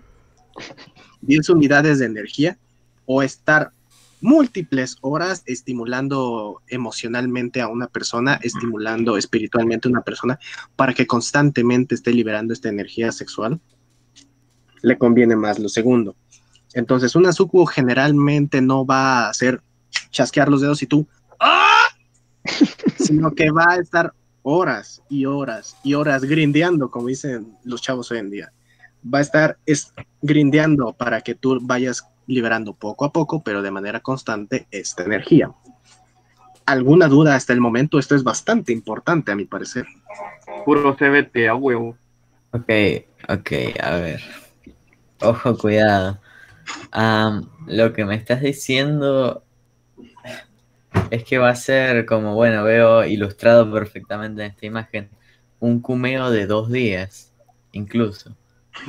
10 1.22 1.49
unidades 1.49 1.99
de 1.99 2.06
energía, 2.06 2.58
o 3.06 3.24
estar 3.24 3.72
múltiples 4.22 4.98
horas 5.02 5.44
estimulando 5.45 6.62
emocionalmente 6.68 7.60
a 7.62 7.68
una 7.68 7.88
persona, 7.88 8.40
estimulando 8.41 9.18
espiritualmente 9.18 9.88
a 9.88 9.91
una 9.91 10.02
persona, 10.02 10.40
para 10.76 10.94
que 10.94 11.08
constantemente 11.08 11.95
esté 11.95 12.14
liberando 12.14 12.53
esta 12.53 12.70
energía 12.70 13.12
sexual, 13.12 13.60
le 14.84 14.98
conviene 14.98 15.36
más 15.36 15.60
lo 15.60 15.70
segundo. 15.70 16.16
Entonces, 16.73 17.15
una 17.15 17.34
sucubo 17.34 17.65
generalmente 17.65 18.61
no 18.61 18.85
va 18.85 19.26
a 19.26 19.30
hacer 19.30 19.61
chasquear 20.10 20.49
los 20.49 20.61
dedos 20.61 20.81
y 20.81 20.88
tú, 20.88 21.07
¡ah! 21.39 21.88
sino 22.98 23.34
que 23.34 23.52
va 23.52 23.65
a 23.72 23.76
estar 23.77 24.14
horas 24.43 25.02
y 25.10 25.26
horas 25.26 25.77
y 25.84 25.93
horas 25.93 26.23
grindeando, 26.23 26.89
como 26.89 27.07
dicen 27.07 27.56
los 27.64 27.81
chavos 27.81 28.11
hoy 28.11 28.19
en 28.19 28.30
día. 28.30 28.52
Va 29.03 29.19
a 29.19 29.22
estar 29.22 29.57
es, 29.65 29.93
grindeando 30.22 30.93
para 30.93 31.22
que 31.22 31.35
tú 31.35 31.60
vayas 31.61 32.07
liberando 32.27 32.73
poco 32.73 33.06
a 33.06 33.11
poco, 33.11 33.43
pero 33.43 33.61
de 33.61 33.72
manera 33.72 33.99
constante, 33.99 34.68
esta 34.72 35.03
energía. 35.03 35.52
¿Alguna 36.65 37.07
duda 37.07 37.35
hasta 37.35 37.53
el 37.53 37.60
momento? 37.60 37.99
Esto 37.99 38.15
es 38.15 38.23
bastante 38.23 38.72
importante, 38.72 39.31
a 39.31 39.35
mi 39.35 39.45
parecer. 39.45 39.85
Puro 40.64 40.95
CBT, 40.95 41.49
a 41.49 41.56
huevo. 41.56 41.98
Ok, 42.52 42.69
ok, 43.27 43.52
a 43.81 43.95
ver. 43.95 44.22
Ojo, 45.22 45.57
cuidado. 45.57 46.19
Am, 46.92 47.50
lo 47.68 47.94
que 47.94 48.06
me 48.06 48.16
estás 48.16 48.42
diciendo 48.42 49.44
es 51.10 51.24
que 51.24 51.38
va 51.38 51.50
a 51.50 51.56
ser 51.56 52.06
como, 52.06 52.36
bueno, 52.36 52.64
veo 52.64 53.06
ilustrado 53.06 53.72
perfectamente 53.72 54.44
en 54.44 54.52
esta 54.52 54.66
imagen, 54.66 55.10
un 55.60 55.80
cumeo 55.82 56.32
de 56.32 56.48
dos 56.48 56.72
días, 56.72 57.34
incluso. 57.72 58.36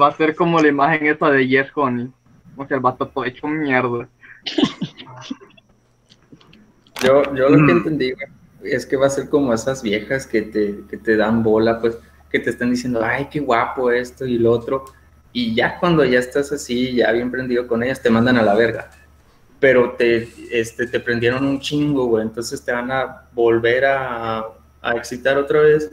Va 0.00 0.08
a 0.08 0.16
ser 0.16 0.34
como 0.34 0.60
la 0.60 0.68
imagen 0.68 1.06
esa 1.06 1.30
de 1.30 1.46
Yes 1.46 1.68
Honey. 1.74 2.10
O 2.56 2.66
sea, 2.66 2.76
el 2.76 2.82
vato 2.82 3.06
todo 3.08 3.24
hecho 3.24 3.46
mierda. 3.46 4.08
Yo, 7.02 7.22
yo 7.34 7.48
lo 7.48 7.66
que 7.66 7.72
entendí 7.72 8.12
güey, 8.12 8.28
es 8.62 8.86
que 8.86 8.96
va 8.96 9.06
a 9.06 9.10
ser 9.10 9.28
como 9.28 9.52
esas 9.52 9.82
viejas 9.82 10.26
que 10.26 10.42
te, 10.42 10.84
que 10.88 10.96
te 10.96 11.16
dan 11.16 11.42
bola, 11.42 11.80
pues, 11.80 11.98
que 12.30 12.38
te 12.38 12.50
están 12.50 12.70
diciendo, 12.70 13.00
ay, 13.02 13.28
qué 13.30 13.40
guapo 13.40 13.90
esto 13.90 14.24
y 14.24 14.38
lo 14.38 14.52
otro. 14.52 14.84
Y 15.32 15.54
ya 15.54 15.78
cuando 15.78 16.04
ya 16.04 16.18
estás 16.18 16.52
así, 16.52 16.96
ya 16.96 17.12
bien 17.12 17.30
prendido 17.30 17.66
con 17.66 17.82
ellas, 17.82 18.02
te 18.02 18.10
mandan 18.10 18.36
a 18.36 18.42
la 18.42 18.54
verga. 18.54 18.90
Pero 19.58 19.92
te, 19.92 20.28
este, 20.50 20.86
te 20.86 21.00
prendieron 21.00 21.46
un 21.46 21.60
chingo, 21.60 22.06
güey. 22.06 22.24
Entonces 22.24 22.62
te 22.64 22.72
van 22.72 22.90
a 22.90 23.28
volver 23.32 23.86
a, 23.86 24.44
a 24.82 24.96
excitar 24.96 25.38
otra 25.38 25.60
vez 25.60 25.90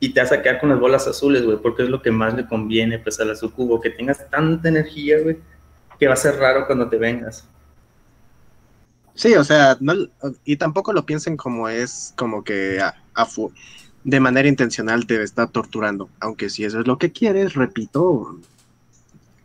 y 0.00 0.10
te 0.10 0.20
vas 0.20 0.32
a 0.32 0.42
quedar 0.42 0.60
con 0.60 0.68
las 0.68 0.78
bolas 0.78 1.06
azules, 1.06 1.44
güey, 1.44 1.58
porque 1.58 1.82
es 1.82 1.88
lo 1.88 2.02
que 2.02 2.10
más 2.10 2.34
le 2.34 2.46
conviene, 2.46 2.98
pues, 2.98 3.18
a 3.20 3.24
la 3.24 3.34
sucubo, 3.34 3.80
que 3.80 3.90
tengas 3.90 4.28
tanta 4.30 4.68
energía, 4.68 5.20
güey, 5.20 5.38
que 5.98 6.06
va 6.06 6.14
a 6.14 6.16
ser 6.16 6.36
raro 6.36 6.66
cuando 6.66 6.88
te 6.88 6.98
vengas. 6.98 7.48
Sí, 9.14 9.34
o 9.34 9.42
sea, 9.42 9.76
no, 9.80 9.94
y 10.44 10.56
tampoco 10.56 10.92
lo 10.92 11.04
piensen 11.04 11.36
como 11.36 11.68
es 11.68 12.12
como 12.16 12.44
que 12.44 12.80
de 14.04 14.20
manera 14.20 14.48
intencional 14.48 15.08
te 15.08 15.20
está 15.20 15.48
torturando, 15.48 16.08
aunque 16.20 16.48
si 16.48 16.64
eso 16.64 16.78
es 16.78 16.86
lo 16.86 16.98
que 16.98 17.10
quieres, 17.10 17.54
repito, 17.54 18.38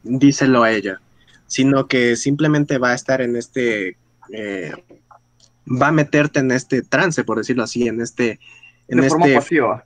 díselo 0.04 0.64
a 0.64 0.72
ella, 0.72 1.02
sino 1.48 1.88
que 1.88 2.16
simplemente 2.16 2.78
va 2.78 2.92
a 2.92 2.96
estar 2.96 3.22
en 3.22 3.36
este, 3.36 3.98
eh, 4.32 4.72
va 5.68 5.88
a 5.88 5.92
meterte 5.92 6.40
en 6.40 6.52
este 6.52 6.82
trance, 6.82 7.24
por 7.24 7.38
decirlo 7.38 7.64
así, 7.64 7.88
en 7.88 8.02
este, 8.02 8.40
en 8.88 9.02
De 9.02 9.10
forma 9.10 9.26
este, 9.26 9.38
pasiva. 9.38 9.86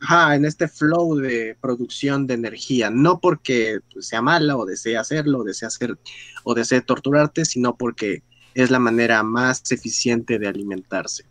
Ajá, 0.00 0.36
en 0.36 0.44
este 0.44 0.68
flow 0.68 1.16
de 1.16 1.56
producción 1.60 2.26
de 2.26 2.34
energía, 2.34 2.88
no 2.88 3.18
porque 3.18 3.80
pues, 3.92 4.06
sea 4.06 4.22
mala 4.22 4.56
o 4.56 4.64
desee 4.64 4.96
hacerlo, 4.96 5.40
o 5.40 5.44
desee 5.44 5.66
hacer 5.66 5.98
o 6.44 6.54
desee 6.54 6.80
torturarte, 6.80 7.44
sino 7.44 7.76
porque 7.76 8.22
es 8.54 8.70
la 8.70 8.78
manera 8.78 9.22
más 9.22 9.70
eficiente 9.72 10.38
de 10.38 10.46
alimentarse. 10.46 11.24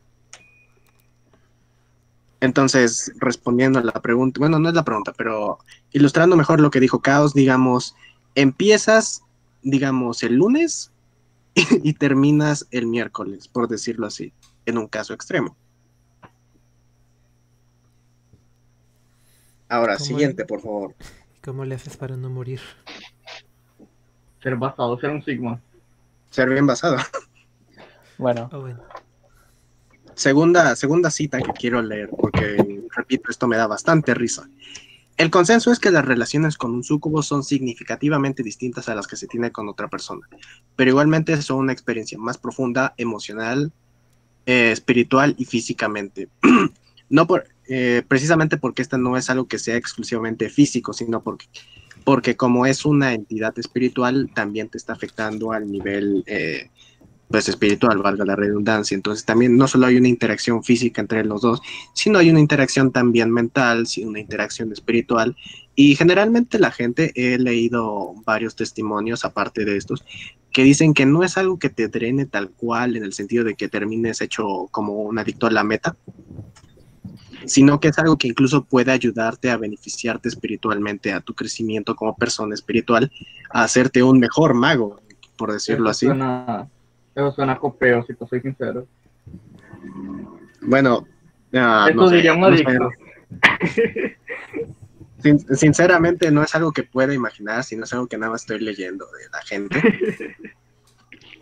Entonces, 2.39 3.11
respondiendo 3.18 3.80
a 3.80 3.84
la 3.84 3.93
pregunta, 3.93 4.39
bueno, 4.39 4.59
no 4.59 4.69
es 4.69 4.76
la 4.76 4.85
pregunta, 4.85 5.14
pero 5.18 5.59
ilustrando 5.91 6.35
mejor 6.35 6.59
lo 6.59 6.69
que 6.69 6.80
dijo 6.80 7.01
Caos, 7.01 7.34
digamos, 7.34 7.95
empiezas, 8.38 9.23
digamos, 9.64 10.22
el 10.22 10.35
lunes 10.35 10.91
y 11.84 11.93
terminas 11.93 12.68
el 12.69 12.85
miércoles, 12.85 13.47
por 13.47 13.68
decirlo 13.68 14.05
así, 14.05 14.31
en 14.68 14.77
un 14.77 14.88
caso 14.88 15.14
extremo. 15.14 15.57
Ahora, 19.68 19.95
¿Cómo 19.95 20.05
siguiente, 20.05 20.45
por 20.45 20.61
favor. 20.61 20.95
¿Cómo 21.43 21.65
le 21.65 21.76
haces 21.76 21.97
para 21.97 22.15
no 22.15 22.30
morir? 22.30 22.61
Ser 24.41 24.55
basado, 24.55 24.97
ser 24.99 25.09
un 25.09 25.23
sigma. 25.26 25.59
Ser 26.30 26.49
bien 26.49 26.68
basado. 26.68 26.97
Bueno, 28.19 28.49
Ah, 28.51 28.57
bueno. 28.57 28.84
Segunda, 30.14 30.76
segunda 30.76 31.11
cita 31.11 31.39
que 31.41 31.51
quiero 31.53 31.81
leer, 31.81 32.09
porque, 32.09 32.85
repito, 32.95 33.30
esto 33.30 33.47
me 33.47 33.57
da 33.57 33.68
bastante 33.68 34.14
risa. 34.14 34.47
El 35.18 35.31
consenso 35.31 35.72
es 35.72 35.80
que 35.80 35.89
las 35.89 36.06
relaciones 36.06 36.57
con 36.57 36.76
un 36.76 36.84
súcubo 36.84 37.23
son 37.23 37.44
significativamente 37.44 38.44
distintas 38.44 38.88
a 38.88 38.94
las 38.94 39.07
que 39.07 39.15
se 39.15 39.26
tiene 39.26 39.52
con 39.52 39.68
otra 39.68 39.88
persona, 39.88 40.27
pero 40.76 40.91
igualmente 40.91 41.41
son 41.41 41.57
una 41.57 41.73
experiencia 41.73 42.19
más 42.19 42.38
profunda, 42.38 42.94
emocional, 42.98 43.72
eh, 44.45 44.72
espiritual 44.72 45.34
y 45.39 45.45
físicamente. 45.45 46.30
no 47.10 47.26
por, 47.26 47.48
eh, 47.68 48.03
precisamente 48.07 48.57
porque 48.57 48.84
esta 48.84 48.99
no 48.99 49.18
es 49.18 49.31
algo 49.31 49.48
que 49.48 49.57
sea 49.57 49.76
exclusivamente 49.76 50.49
físico, 50.49 50.94
sino 50.94 51.23
porque, 51.23 51.48
porque 52.03 52.38
como 52.38 52.68
es 52.68 52.85
una 52.85 53.14
entidad 53.14 53.57
espiritual, 53.57 54.30
también 54.35 54.69
te 54.69 54.77
está 54.77 54.94
afectando 54.94 55.52
al 55.52 55.69
nivel 55.72 56.23
eh, 56.27 56.69
pues 57.29 57.49
espiritual, 57.49 57.97
valga 57.97 58.25
la 58.25 58.35
redundancia. 58.35 58.95
Entonces 58.95 59.25
también 59.25 59.57
no 59.57 59.67
solo 59.67 59.87
hay 59.87 59.97
una 59.97 60.07
interacción 60.07 60.63
física 60.63 61.01
entre 61.01 61.25
los 61.25 61.41
dos, 61.41 61.61
sino 61.93 62.19
hay 62.19 62.29
una 62.29 62.39
interacción 62.39 62.91
también 62.91 63.31
mental, 63.31 63.85
una 64.03 64.19
interacción 64.19 64.71
espiritual. 64.71 65.35
Y 65.75 65.95
generalmente 65.95 66.57
la 66.57 66.71
gente, 66.71 67.11
he 67.15 67.37
leído 67.37 68.13
varios 68.25 68.55
testimonios 68.55 69.25
aparte 69.25 69.65
de 69.65 69.77
estos, 69.77 70.03
que 70.51 70.63
dicen 70.63 70.93
que 70.93 71.05
no 71.05 71.23
es 71.23 71.37
algo 71.37 71.59
que 71.59 71.69
te 71.69 71.87
drene 71.87 72.25
tal 72.25 72.49
cual 72.49 72.95
en 72.95 73.03
el 73.03 73.13
sentido 73.13 73.43
de 73.43 73.55
que 73.55 73.67
termines 73.67 74.21
hecho 74.21 74.67
como 74.71 74.93
un 75.03 75.19
adicto 75.19 75.47
a 75.47 75.51
la 75.51 75.63
meta, 75.63 75.95
sino 77.45 77.79
que 77.79 77.89
es 77.89 77.99
algo 77.99 78.17
que 78.17 78.27
incluso 78.27 78.63
puede 78.63 78.91
ayudarte 78.91 79.51
a 79.51 79.57
beneficiarte 79.57 80.29
espiritualmente, 80.29 81.13
a 81.13 81.21
tu 81.21 81.35
crecimiento 81.35 81.95
como 81.95 82.15
persona 82.15 82.55
espiritual, 82.55 83.11
a 83.51 83.63
hacerte 83.63 84.01
un 84.01 84.19
mejor 84.19 84.53
mago, 84.53 84.99
por 85.35 85.53
decirlo 85.53 85.89
así. 85.89 86.07
Eso 87.18 87.31
suena 87.31 87.57
copeo, 87.57 88.03
si 88.06 88.14
te 88.14 88.27
soy 88.27 88.41
sincero. 88.41 88.88
Bueno, 90.61 91.07
ah, 91.53 91.88
Eso 91.89 91.98
no 91.98 92.07
sé, 92.10 92.15
diría 92.18 92.34
un 92.34 92.41
no 92.41 92.56
sé. 92.56 92.64
adicto. 92.64 92.89
Sin- 95.23 95.39
sinceramente 95.57 96.30
no 96.30 96.44
es 96.44 96.53
algo 96.53 96.72
que 96.72 96.84
pueda 96.84 97.11
imaginar, 97.11 97.64
sino 97.64 97.85
es 97.85 97.94
algo 97.94 98.06
que 98.06 98.19
nada 98.19 98.34
más 98.34 98.41
estoy 98.41 98.60
leyendo 98.60 99.06
de 99.06 99.30
la 99.31 99.41
gente. 99.41 99.81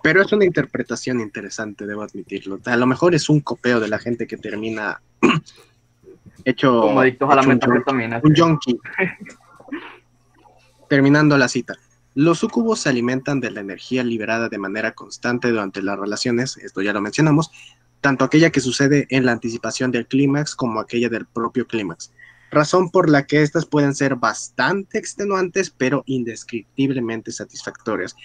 Pero 0.02 0.22
es 0.22 0.32
una 0.32 0.46
interpretación 0.46 1.20
interesante, 1.20 1.86
debo 1.86 2.04
admitirlo. 2.04 2.60
A 2.66 2.78
lo 2.78 2.86
mejor 2.86 3.14
es 3.16 3.28
un 3.28 3.42
copeo 3.42 3.82
de 3.82 3.90
la 3.90 4.00
gente 4.00 4.28
que 4.28 4.38
termina 4.38 5.02
hecho 6.46 6.80
Como 6.82 7.02
adictos 7.02 7.30
a 7.30 7.36
la 7.36 7.42
un 7.42 7.48
metanfetamina, 7.50 8.22
junkie. 8.24 8.80
Terminando 10.88 11.38
la 11.38 11.50
cita. 11.50 11.74
Los 12.16 12.40
sucubos 12.40 12.80
se 12.80 12.88
alimentan 12.88 13.42
de 13.42 13.52
la 13.52 13.60
energía 13.60 14.02
liberada 14.02 14.48
de 14.48 14.58
manera 14.58 14.94
constante 14.94 15.50
durante 15.50 15.84
las 15.84 16.00
relaciones, 16.00 16.56
esto 16.56 16.82
ya 16.82 16.94
lo 16.94 17.02
mencionamos, 17.02 17.52
tanto 18.00 18.24
aquella 18.24 18.52
que 18.52 18.62
sucede 18.62 19.06
en 19.10 19.26
la 19.26 19.34
anticipación 19.34 19.92
del 19.92 20.08
clímax 20.08 20.56
como 20.56 20.80
aquella 20.80 21.10
del 21.10 21.26
propio 21.26 21.68
clímax. 21.68 22.14
Razón 22.52 22.90
por 22.90 23.10
la 23.10 23.28
que 23.28 23.42
estas 23.42 23.66
pueden 23.66 23.94
ser 23.94 24.16
bastante 24.16 24.98
extenuantes, 24.98 25.70
pero 25.70 26.04
indescriptiblemente 26.06 27.34
satisfactorias. 27.34 28.16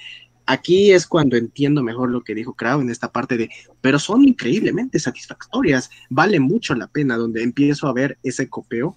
Aquí 0.46 0.92
es 0.92 1.08
cuando 1.08 1.36
entiendo 1.36 1.82
mejor 1.82 2.12
lo 2.12 2.22
que 2.22 2.36
dijo 2.36 2.54
Krau 2.54 2.80
en 2.80 2.90
esta 2.90 3.10
parte 3.10 3.36
de, 3.36 3.50
pero 3.80 3.98
son 3.98 4.22
increíblemente 4.22 5.00
satisfactorias, 5.00 5.90
vale 6.08 6.38
mucho 6.38 6.76
la 6.76 6.86
pena, 6.86 7.16
donde 7.16 7.42
empiezo 7.42 7.88
a 7.88 7.92
ver 7.92 8.18
ese 8.22 8.48
copeo. 8.48 8.96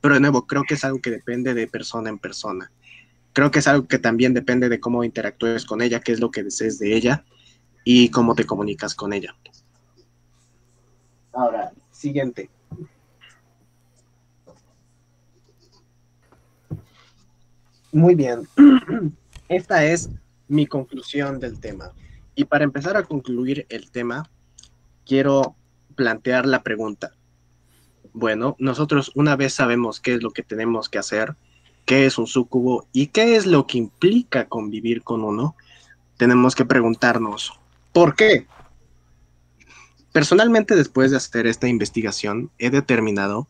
Pero 0.00 0.14
de 0.14 0.20
nuevo, 0.20 0.46
creo 0.46 0.62
que 0.66 0.72
es 0.72 0.84
algo 0.86 1.02
que 1.02 1.10
depende 1.10 1.52
de 1.52 1.66
persona 1.66 2.08
en 2.08 2.18
persona. 2.18 2.72
Creo 3.32 3.50
que 3.50 3.60
es 3.60 3.68
algo 3.68 3.86
que 3.86 3.98
también 3.98 4.34
depende 4.34 4.68
de 4.68 4.80
cómo 4.80 5.04
interactúes 5.04 5.64
con 5.64 5.82
ella, 5.82 6.00
qué 6.00 6.12
es 6.12 6.20
lo 6.20 6.30
que 6.30 6.42
desees 6.42 6.78
de 6.78 6.96
ella 6.96 7.24
y 7.84 8.10
cómo 8.10 8.34
te 8.34 8.44
comunicas 8.44 8.94
con 8.94 9.12
ella. 9.12 9.36
Ahora, 11.32 11.72
siguiente. 11.90 12.50
Muy 17.92 18.14
bien. 18.14 18.48
Esta 19.48 19.84
es 19.84 20.10
mi 20.48 20.66
conclusión 20.66 21.40
del 21.40 21.58
tema. 21.60 21.92
Y 22.34 22.44
para 22.44 22.64
empezar 22.64 22.96
a 22.96 23.04
concluir 23.04 23.66
el 23.68 23.90
tema, 23.90 24.28
quiero 25.04 25.56
plantear 25.94 26.46
la 26.46 26.62
pregunta. 26.62 27.12
Bueno, 28.12 28.56
nosotros 28.58 29.12
una 29.14 29.36
vez 29.36 29.54
sabemos 29.54 30.00
qué 30.00 30.14
es 30.14 30.22
lo 30.22 30.30
que 30.30 30.42
tenemos 30.42 30.88
que 30.88 30.98
hacer, 30.98 31.36
qué 31.90 32.06
es 32.06 32.18
un 32.18 32.28
súcubo 32.28 32.86
y 32.92 33.08
qué 33.08 33.34
es 33.34 33.46
lo 33.46 33.66
que 33.66 33.76
implica 33.76 34.46
convivir 34.48 35.02
con 35.02 35.24
uno, 35.24 35.56
tenemos 36.16 36.54
que 36.54 36.64
preguntarnos, 36.64 37.58
¿por 37.92 38.14
qué? 38.14 38.46
Personalmente, 40.12 40.76
después 40.76 41.10
de 41.10 41.16
hacer 41.16 41.48
esta 41.48 41.66
investigación, 41.66 42.52
he 42.60 42.70
determinado 42.70 43.48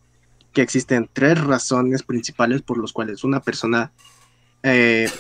que 0.55 0.62
existen 0.62 1.11
tres 1.12 1.39
razones 1.39 2.03
principales 2.03 2.62
por 2.62 2.81
las 2.81 2.95
cuales 2.95 3.25
una 3.25 3.41
persona 3.41 3.93
eh, 4.62 5.11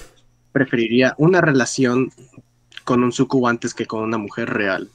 preferiría 0.52 1.14
una 1.18 1.42
relación 1.42 2.10
con 2.84 3.04
un 3.04 3.12
sucubo 3.12 3.48
antes 3.48 3.74
que 3.74 3.84
con 3.84 4.02
una 4.02 4.16
mujer 4.16 4.48
real. 4.48 4.88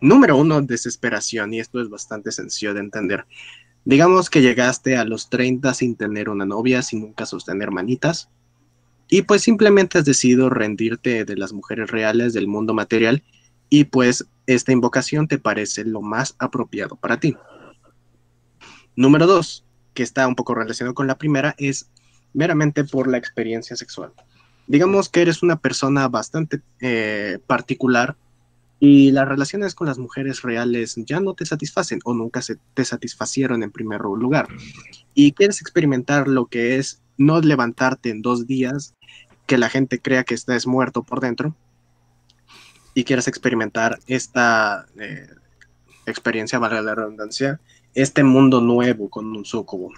Número 0.00 0.36
uno, 0.36 0.62
desesperación, 0.62 1.54
y 1.54 1.60
esto 1.60 1.80
es 1.80 1.88
bastante 1.88 2.32
sencillo 2.32 2.74
de 2.74 2.80
entender. 2.80 3.24
Digamos 3.88 4.28
que 4.28 4.42
llegaste 4.42 4.98
a 4.98 5.04
los 5.06 5.30
30 5.30 5.72
sin 5.72 5.96
tener 5.96 6.28
una 6.28 6.44
novia, 6.44 6.82
sin 6.82 7.00
nunca 7.00 7.24
sostener 7.24 7.70
manitas, 7.70 8.28
y 9.08 9.22
pues 9.22 9.40
simplemente 9.40 9.96
has 9.96 10.04
decidido 10.04 10.50
rendirte 10.50 11.24
de 11.24 11.36
las 11.38 11.54
mujeres 11.54 11.90
reales 11.90 12.34
del 12.34 12.48
mundo 12.48 12.74
material, 12.74 13.22
y 13.70 13.84
pues 13.84 14.26
esta 14.46 14.72
invocación 14.72 15.26
te 15.26 15.38
parece 15.38 15.86
lo 15.86 16.02
más 16.02 16.36
apropiado 16.38 16.96
para 16.96 17.18
ti. 17.18 17.34
Número 18.94 19.26
dos, 19.26 19.64
que 19.94 20.02
está 20.02 20.28
un 20.28 20.34
poco 20.34 20.54
relacionado 20.54 20.92
con 20.92 21.06
la 21.06 21.16
primera, 21.16 21.54
es 21.56 21.88
meramente 22.34 22.84
por 22.84 23.08
la 23.08 23.16
experiencia 23.16 23.74
sexual. 23.74 24.12
Digamos 24.66 25.08
que 25.08 25.22
eres 25.22 25.42
una 25.42 25.60
persona 25.60 26.08
bastante 26.08 26.60
eh, 26.82 27.38
particular 27.46 28.18
y 28.80 29.10
las 29.10 29.26
relaciones 29.26 29.74
con 29.74 29.86
las 29.86 29.98
mujeres 29.98 30.42
reales 30.42 30.94
ya 30.96 31.20
no 31.20 31.34
te 31.34 31.44
satisfacen 31.46 32.00
o 32.04 32.14
nunca 32.14 32.42
se 32.42 32.56
te 32.74 32.84
satisfacieron 32.84 33.62
en 33.62 33.72
primer 33.72 34.00
lugar. 34.00 34.48
Y 35.14 35.32
quieres 35.32 35.60
experimentar 35.60 36.28
lo 36.28 36.46
que 36.46 36.76
es 36.76 37.02
no 37.16 37.40
levantarte 37.40 38.10
en 38.10 38.22
dos 38.22 38.46
días, 38.46 38.94
que 39.46 39.58
la 39.58 39.68
gente 39.68 40.00
crea 40.00 40.24
que 40.24 40.34
estás 40.34 40.66
muerto 40.66 41.02
por 41.02 41.20
dentro, 41.20 41.56
y 42.94 43.04
quieres 43.04 43.28
experimentar 43.28 43.98
esta 44.06 44.86
eh, 44.98 45.28
experiencia, 46.06 46.58
valga 46.58 46.82
la 46.82 46.94
redundancia, 46.94 47.60
este 47.94 48.22
mundo 48.24 48.60
nuevo 48.60 49.08
con 49.08 49.26
un 49.36 49.44
sucubo. 49.44 49.92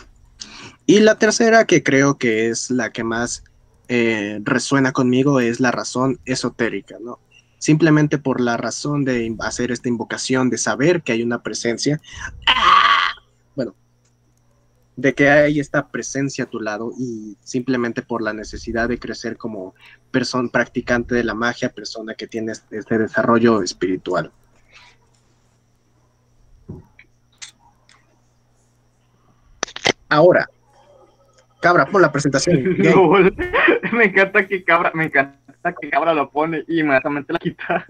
Y 0.87 1.01
la 1.01 1.19
tercera, 1.19 1.67
que 1.67 1.83
creo 1.83 2.19
que 2.19 2.49
es 2.49 2.71
la 2.71 2.93
que 2.93 3.05
más 3.05 3.45
eh, 3.89 4.41
resuena 4.43 4.93
conmigo, 4.93 5.41
es 5.41 5.61
la 5.61 5.71
razón 5.71 6.19
esotérica, 6.25 6.97
¿no? 7.01 7.19
Simplemente 7.61 8.17
por 8.17 8.41
la 8.41 8.57
razón 8.57 9.05
de 9.05 9.37
hacer 9.41 9.71
esta 9.71 9.91
invocación, 9.91 10.49
de 10.49 10.57
saber 10.57 11.03
que 11.03 11.13
hay 11.13 11.23
una 11.23 11.43
presencia, 11.43 12.01
¡ah! 12.47 13.13
bueno, 13.55 13.75
de 14.97 15.15
que 15.15 15.29
hay 15.29 15.61
esta 15.61 15.89
presencia 15.89 16.45
a 16.45 16.47
tu 16.49 16.59
lado 16.59 16.91
y 16.99 17.37
simplemente 17.43 18.01
por 18.01 18.23
la 18.23 18.33
necesidad 18.33 18.89
de 18.89 18.99
crecer 18.99 19.37
como 19.37 19.75
persona 20.11 20.49
practicante 20.49 21.15
de 21.15 21.23
la 21.23 21.35
magia, 21.35 21.69
persona 21.69 22.15
que 22.15 22.27
tiene 22.27 22.53
este 22.53 22.79
este 22.79 22.97
desarrollo 22.97 23.61
espiritual. 23.63 24.33
Ahora, 30.09 30.49
Cabra, 31.61 31.85
pon 31.85 32.01
la 32.01 32.11
presentación. 32.11 32.63
Me 33.93 34.05
encanta 34.05 34.47
que 34.47 34.65
cabra, 34.65 34.93
me 34.95 35.05
encanta 35.05 35.39
que 35.81 35.91
cabra 35.91 36.15
lo 36.15 36.31
pone 36.31 36.65
y 36.67 36.81
inmediatamente 36.81 37.33
la 37.33 37.39
quita. 37.39 37.87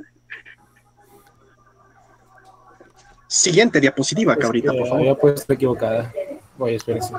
Siguiente 3.26 3.80
diapositiva, 3.80 4.36
cabrita, 4.36 4.72
por 4.72 4.88
favor. 4.88 5.00
Había 5.00 5.14
puesto 5.14 5.52
equivocada. 5.52 6.12
Voy, 6.58 6.74
espérense. 6.74 7.14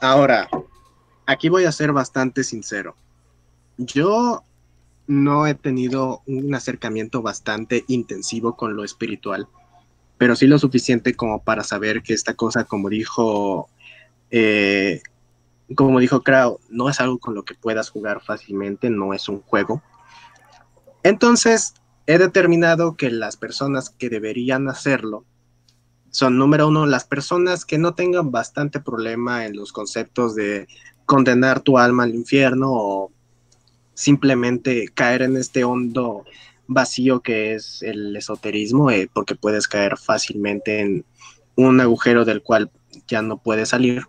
Ahora, 0.00 0.48
aquí 1.26 1.48
voy 1.48 1.64
a 1.64 1.72
ser 1.72 1.92
bastante 1.92 2.44
sincero. 2.44 2.96
Yo 3.76 4.42
no 5.06 5.46
he 5.46 5.54
tenido 5.54 6.22
un 6.26 6.54
acercamiento 6.54 7.22
bastante 7.22 7.84
intensivo 7.88 8.56
con 8.56 8.74
lo 8.74 8.82
espiritual, 8.82 9.46
pero 10.18 10.34
sí 10.34 10.46
lo 10.46 10.58
suficiente 10.58 11.14
como 11.14 11.42
para 11.42 11.62
saber 11.62 12.02
que 12.02 12.14
esta 12.14 12.34
cosa, 12.34 12.64
como 12.64 12.88
dijo, 12.88 13.68
eh, 14.30 15.02
como 15.74 15.98
dijo 15.98 16.22
Krau, 16.22 16.60
no 16.68 16.88
es 16.88 17.00
algo 17.00 17.18
con 17.18 17.34
lo 17.34 17.44
que 17.44 17.54
puedas 17.54 17.90
jugar 17.90 18.22
fácilmente, 18.22 18.90
no 18.90 19.14
es 19.14 19.28
un 19.28 19.40
juego. 19.42 19.82
Entonces, 21.02 21.74
he 22.06 22.18
determinado 22.18 22.96
que 22.96 23.10
las 23.10 23.36
personas 23.36 23.90
que 23.90 24.08
deberían 24.08 24.68
hacerlo 24.68 25.24
son, 26.10 26.38
número 26.38 26.68
uno, 26.68 26.86
las 26.86 27.04
personas 27.04 27.64
que 27.64 27.78
no 27.78 27.94
tengan 27.94 28.30
bastante 28.30 28.80
problema 28.80 29.44
en 29.44 29.56
los 29.56 29.72
conceptos 29.72 30.34
de 30.34 30.66
condenar 31.04 31.60
tu 31.60 31.78
alma 31.78 32.04
al 32.04 32.14
infierno 32.14 32.70
o 32.72 33.12
simplemente 33.94 34.88
caer 34.94 35.22
en 35.22 35.36
este 35.36 35.64
hondo 35.64 36.24
vacío 36.68 37.20
que 37.20 37.54
es 37.54 37.82
el 37.82 38.16
esoterismo, 38.16 38.90
eh, 38.90 39.10
porque 39.12 39.34
puedes 39.34 39.68
caer 39.68 39.96
fácilmente 39.98 40.80
en 40.80 41.04
un 41.54 41.80
agujero 41.80 42.24
del 42.24 42.42
cual 42.42 42.70
ya 43.06 43.22
no 43.22 43.38
puedes 43.38 43.70
salir. 43.70 44.06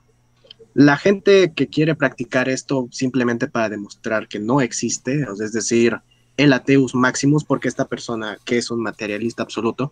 La 0.79 0.95
gente 0.95 1.53
que 1.55 1.69
quiere 1.69 1.95
practicar 1.95 2.49
esto 2.49 2.87
simplemente 2.91 3.47
para 3.47 3.67
demostrar 3.67 4.27
que 4.27 4.37
no 4.37 4.61
existe, 4.61 5.25
es 5.41 5.51
decir, 5.51 5.99
el 6.37 6.53
ateus 6.53 6.93
maximus, 6.93 7.43
porque 7.43 7.67
esta 7.67 7.85
persona 7.85 8.37
que 8.45 8.59
es 8.59 8.69
un 8.69 8.83
materialista 8.83 9.41
absoluto, 9.41 9.91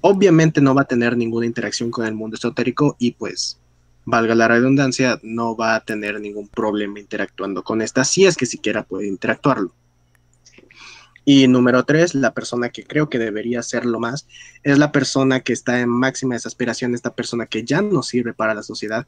obviamente 0.00 0.60
no 0.60 0.74
va 0.74 0.82
a 0.82 0.86
tener 0.86 1.16
ninguna 1.16 1.46
interacción 1.46 1.92
con 1.92 2.04
el 2.04 2.14
mundo 2.14 2.34
esotérico 2.34 2.96
y 2.98 3.12
pues, 3.12 3.60
valga 4.06 4.34
la 4.34 4.48
redundancia, 4.48 5.20
no 5.22 5.56
va 5.56 5.76
a 5.76 5.84
tener 5.84 6.20
ningún 6.20 6.48
problema 6.48 6.98
interactuando 6.98 7.62
con 7.62 7.80
esta, 7.80 8.02
si 8.02 8.26
es 8.26 8.36
que 8.36 8.46
siquiera 8.46 8.82
puede 8.82 9.06
interactuarlo. 9.06 9.72
Y 11.24 11.46
número 11.46 11.84
tres, 11.84 12.16
la 12.16 12.34
persona 12.34 12.70
que 12.70 12.82
creo 12.82 13.08
que 13.08 13.20
debería 13.20 13.60
hacerlo 13.60 14.00
más, 14.00 14.26
es 14.64 14.78
la 14.78 14.90
persona 14.90 15.40
que 15.40 15.52
está 15.52 15.80
en 15.80 15.90
máxima 15.90 16.34
desesperación, 16.34 16.92
esta 16.92 17.14
persona 17.14 17.46
que 17.46 17.62
ya 17.62 17.82
no 17.82 18.02
sirve 18.02 18.34
para 18.34 18.52
la 18.52 18.64
sociedad 18.64 19.06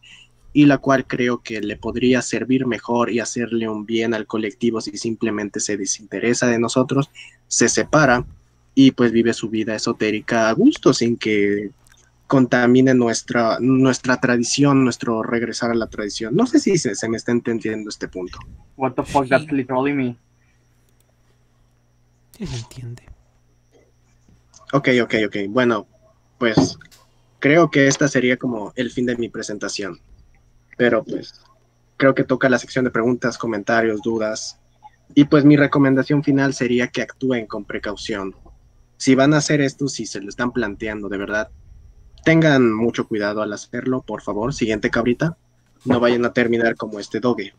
y 0.52 0.66
la 0.66 0.78
cual 0.78 1.06
creo 1.06 1.43
que 1.43 1.60
le 1.60 1.77
podría 1.77 2.23
servir 2.23 2.66
mejor 2.66 3.10
y 3.10 3.20
hacerle 3.20 3.68
un 3.68 3.85
bien 3.85 4.14
al 4.14 4.27
colectivo 4.27 4.81
si 4.81 4.97
simplemente 4.97 5.60
se 5.60 5.77
desinteresa 5.77 6.47
de 6.47 6.59
nosotros, 6.59 7.10
se 7.47 7.68
separa 7.68 8.24
y 8.74 8.93
pues 8.93 9.12
vive 9.12 9.32
su 9.32 9.48
vida 9.48 9.74
esotérica 9.74 10.48
a 10.48 10.52
gusto 10.52 10.93
sin 10.93 11.16
que 11.16 11.70
contamine 12.27 12.94
nuestra, 12.94 13.59
nuestra 13.60 14.20
tradición, 14.20 14.85
nuestro 14.85 15.23
regresar 15.23 15.70
a 15.70 15.74
la 15.74 15.86
tradición. 15.86 16.35
No 16.35 16.47
sé 16.47 16.59
si 16.59 16.77
se, 16.77 16.94
se 16.94 17.09
me 17.09 17.16
está 17.16 17.32
entendiendo 17.32 17.89
este 17.89 18.09
punto. 18.09 18.39
What 18.77 18.94
the 18.94 19.02
fuck, 19.02 19.28
that's 19.28 19.51
literally 19.52 19.93
me. 19.93 20.16
Se 22.39 22.44
entiende. 22.56 23.02
Ok, 24.73 24.89
ok, 25.02 25.14
ok. 25.27 25.36
Bueno, 25.48 25.86
pues 26.39 26.78
creo 27.39 27.70
que 27.70 27.86
esta 27.86 28.09
sería 28.09 28.36
como 28.36 28.73
el 28.77 28.90
fin 28.90 29.06
de 29.06 29.16
mi 29.16 29.28
presentación. 29.28 30.01
Pero 30.76 31.04
pues 31.04 31.40
creo 31.96 32.14
que 32.14 32.24
toca 32.24 32.48
la 32.48 32.58
sección 32.58 32.84
de 32.84 32.90
preguntas, 32.90 33.38
comentarios, 33.38 34.02
dudas. 34.02 34.60
Y 35.14 35.24
pues 35.24 35.44
mi 35.44 35.56
recomendación 35.56 36.22
final 36.22 36.54
sería 36.54 36.88
que 36.88 37.02
actúen 37.02 37.46
con 37.46 37.64
precaución. 37.64 38.34
Si 38.96 39.14
van 39.14 39.34
a 39.34 39.38
hacer 39.38 39.60
esto, 39.60 39.88
si 39.88 40.06
se 40.06 40.20
lo 40.20 40.28
están 40.28 40.52
planteando 40.52 41.08
de 41.08 41.18
verdad, 41.18 41.50
tengan 42.24 42.72
mucho 42.72 43.06
cuidado 43.06 43.42
al 43.42 43.52
hacerlo, 43.52 44.02
por 44.02 44.22
favor. 44.22 44.52
Siguiente 44.52 44.90
cabrita. 44.90 45.36
No 45.84 46.00
vayan 46.00 46.24
a 46.24 46.32
terminar 46.32 46.74
como 46.76 46.98
este 46.98 47.20
doge. 47.20 47.54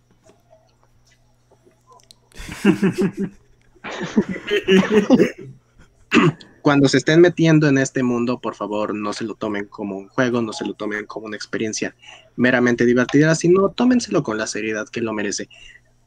Cuando 6.68 6.90
se 6.90 6.98
estén 6.98 7.22
metiendo 7.22 7.70
en 7.70 7.78
este 7.78 8.04
mundo, 8.04 8.42
por 8.42 8.54
favor, 8.54 8.94
no 8.94 9.14
se 9.14 9.24
lo 9.24 9.36
tomen 9.36 9.68
como 9.68 9.98
un 9.98 10.10
juego, 10.10 10.42
no 10.42 10.52
se 10.52 10.66
lo 10.66 10.74
tomen 10.74 11.06
como 11.06 11.28
una 11.28 11.38
experiencia 11.38 11.96
meramente 12.36 12.86
divertida, 12.86 13.36
sino 13.36 13.70
tómenselo 13.70 14.22
con 14.22 14.38
la 14.38 14.48
seriedad 14.48 14.86
que 14.90 15.00
lo 15.00 15.14
merece. 15.14 15.48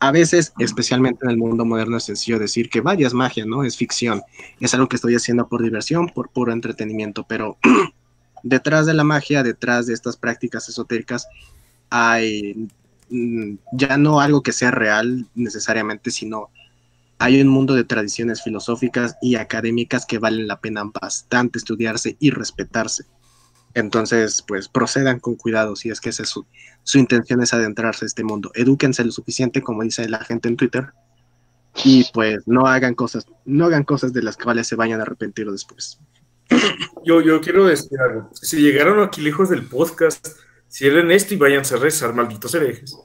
A 0.01 0.13
veces, 0.13 0.53
especialmente 0.59 1.25
en 1.25 1.31
el 1.31 1.39
mundo 1.39 1.65
moderno, 1.65 1.97
es 1.97 2.05
sencillo 2.05 2.39
decir 2.39 2.69
que 2.69 2.83
vaya, 2.83 3.07
es 3.07 3.15
magia, 3.15 3.47
¿no? 3.47 3.65
Es 3.65 3.79
ficción. 3.79 4.21
Es 4.61 4.75
algo 4.75 4.87
que 4.87 4.97
estoy 4.97 5.15
haciendo 5.15 5.49
por 5.49 5.63
diversión, 5.63 6.11
por 6.11 6.29
puro 6.29 6.53
entretenimiento, 6.53 7.25
pero 7.27 7.57
detrás 8.43 8.85
de 8.85 8.93
la 8.93 9.03
magia, 9.03 9.43
detrás 9.43 9.87
de 9.87 9.95
estas 9.95 10.19
prácticas 10.19 10.69
esotéricas, 10.69 11.27
hay 11.89 12.69
mm, 13.09 13.55
ya 13.73 13.97
no 13.97 14.21
algo 14.21 14.43
que 14.43 14.53
sea 14.53 14.73
real 14.73 15.27
necesariamente, 15.35 16.11
sino 16.11 16.51
hay 17.21 17.41
un 17.41 17.49
mundo 17.49 17.75
de 17.75 17.85
tradiciones 17.85 18.43
filosóficas 18.43 19.17
y 19.23 19.37
académicas 19.37 20.07
que 20.07 20.19
valen 20.19 20.49
la 20.49 20.61
pena 20.61 20.83
bastante 21.01 21.59
estudiarse 21.59 22.17
y 22.19 22.31
respetarse. 22.31 23.05
Entonces, 23.75 24.43
pues 24.49 24.69
procedan 24.69 25.21
con 25.21 25.37
cuidado 25.37 25.77
si 25.77 25.91
es 25.91 26.01
que 26.01 26.09
esa 26.09 26.25
es 26.25 26.31
su, 26.31 26.45
su 26.83 26.99
intención 26.99 27.41
es 27.43 27.55
adentrarse 27.55 28.05
a 28.05 28.09
este 28.09 28.25
mundo. 28.25 28.51
Edúquense 28.55 29.05
lo 29.05 29.13
suficiente, 29.13 29.63
como 29.63 29.83
dice 29.85 30.09
la 30.09 30.25
gente 30.25 30.49
en 30.49 30.57
Twitter, 30.57 30.89
y 31.85 32.05
pues 32.13 32.43
no 32.49 32.67
hagan 32.67 32.95
cosas, 32.95 33.27
no 33.45 33.67
hagan 33.67 33.85
cosas 33.85 34.13
de 34.13 34.23
las 34.23 34.37
cuales 34.37 34.67
se 34.67 34.75
vayan 34.75 34.99
a 34.99 35.03
arrepentir 35.05 35.49
después. 35.51 36.01
Yo, 37.05 37.21
yo 37.21 37.41
quiero 37.41 37.67
decir 37.67 38.01
algo. 38.01 38.29
Si 38.35 38.57
llegaron 38.61 39.01
aquí 39.01 39.21
lejos 39.21 39.51
del 39.51 39.65
podcast, 39.67 40.27
cierren 40.69 41.11
esto 41.13 41.35
y 41.35 41.37
váyanse 41.37 41.75
a 41.77 41.79
rezar, 41.79 42.13
malditos 42.13 42.55
herejes. 42.55 42.97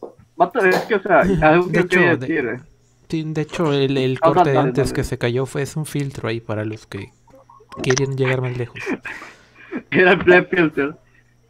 Es 0.63 0.79
que, 0.87 0.95
o 0.95 1.01
sea, 1.03 1.19
algo 1.41 1.67
que 1.69 1.79
De 1.83 1.87
quería 1.87 2.11
hecho, 2.13 2.19
de- 2.21 2.27
decir. 2.27 2.45
eh. 2.49 2.74
Sí, 3.09 3.23
de 3.25 3.41
hecho, 3.41 3.71
el, 3.73 3.97
el 3.97 4.19
corte 4.19 4.49
de 4.49 4.55
dale, 4.55 4.67
antes 4.69 4.85
dale. 4.89 4.95
que 4.95 5.03
se 5.03 5.17
cayó 5.17 5.45
fue 5.45 5.61
es 5.61 5.75
un 5.75 5.85
filtro 5.85 6.27
ahí 6.29 6.39
para 6.39 6.65
los 6.65 6.87
que 6.87 7.11
quieren 7.83 8.15
llegar 8.17 8.41
más 8.41 8.57
lejos. 8.57 8.79
Era 9.91 10.13
el 10.13 10.19
play 10.23 10.43
filter. 10.49 10.95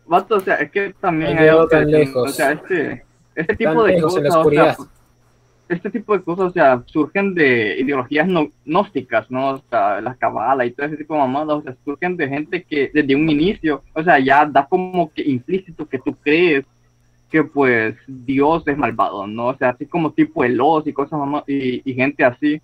Vato, 0.08 0.36
o 0.36 0.40
sea, 0.40 0.56
es 0.56 0.72
que 0.72 0.94
también 1.00 1.38
hay 1.38 1.48
algo 1.48 1.68
tan 1.68 1.90
lejos. 1.90 2.30
O 2.32 2.34
sea, 2.34 2.52
este, 2.52 3.04
este 3.36 3.56
tipo 3.56 3.74
Tan 3.84 3.96
de 3.96 4.02
cosas, 4.02 4.20
o 4.20 4.22
sea, 4.30 4.38
oscuridad. 4.40 4.78
este 5.68 5.90
tipo 5.90 6.16
de 6.18 6.24
cosas, 6.24 6.46
o 6.46 6.52
sea, 6.52 6.84
surgen 6.86 7.34
de 7.34 7.78
ideologías 7.80 8.28
no- 8.28 8.52
gnósticas, 8.66 9.32
¿no? 9.32 9.52
O 9.52 9.64
sea, 9.70 10.02
la 10.02 10.14
cabala 10.16 10.66
y 10.66 10.72
todo 10.72 10.86
ese 10.88 10.98
tipo 10.98 11.16
de 11.16 11.22
mamadas, 11.22 11.58
o 11.58 11.62
sea, 11.64 11.76
surgen 11.84 12.18
de 12.18 12.28
gente 12.28 12.64
que 12.64 12.92
desde 12.94 13.16
un 13.16 13.28
inicio, 13.30 13.84
o 13.94 14.04
sea, 14.04 14.20
ya 14.20 14.46
da 14.46 14.68
como 14.68 15.12
que 15.12 15.24
implícito 15.24 15.88
que 15.88 16.00
tú 16.00 16.16
crees 16.24 16.66
que 17.36 17.44
pues 17.44 17.98
Dios 18.08 18.66
es 18.66 18.78
malvado, 18.78 19.28
¿no? 19.28 19.48
O 19.48 19.58
sea, 19.58 19.72
así 19.72 19.86
como 19.86 20.14
tipo 20.14 20.46
Elos 20.46 20.88
y 20.88 20.94
cosas 20.94 21.20
y, 21.48 21.82
gente 21.94 22.24
así 22.24 22.62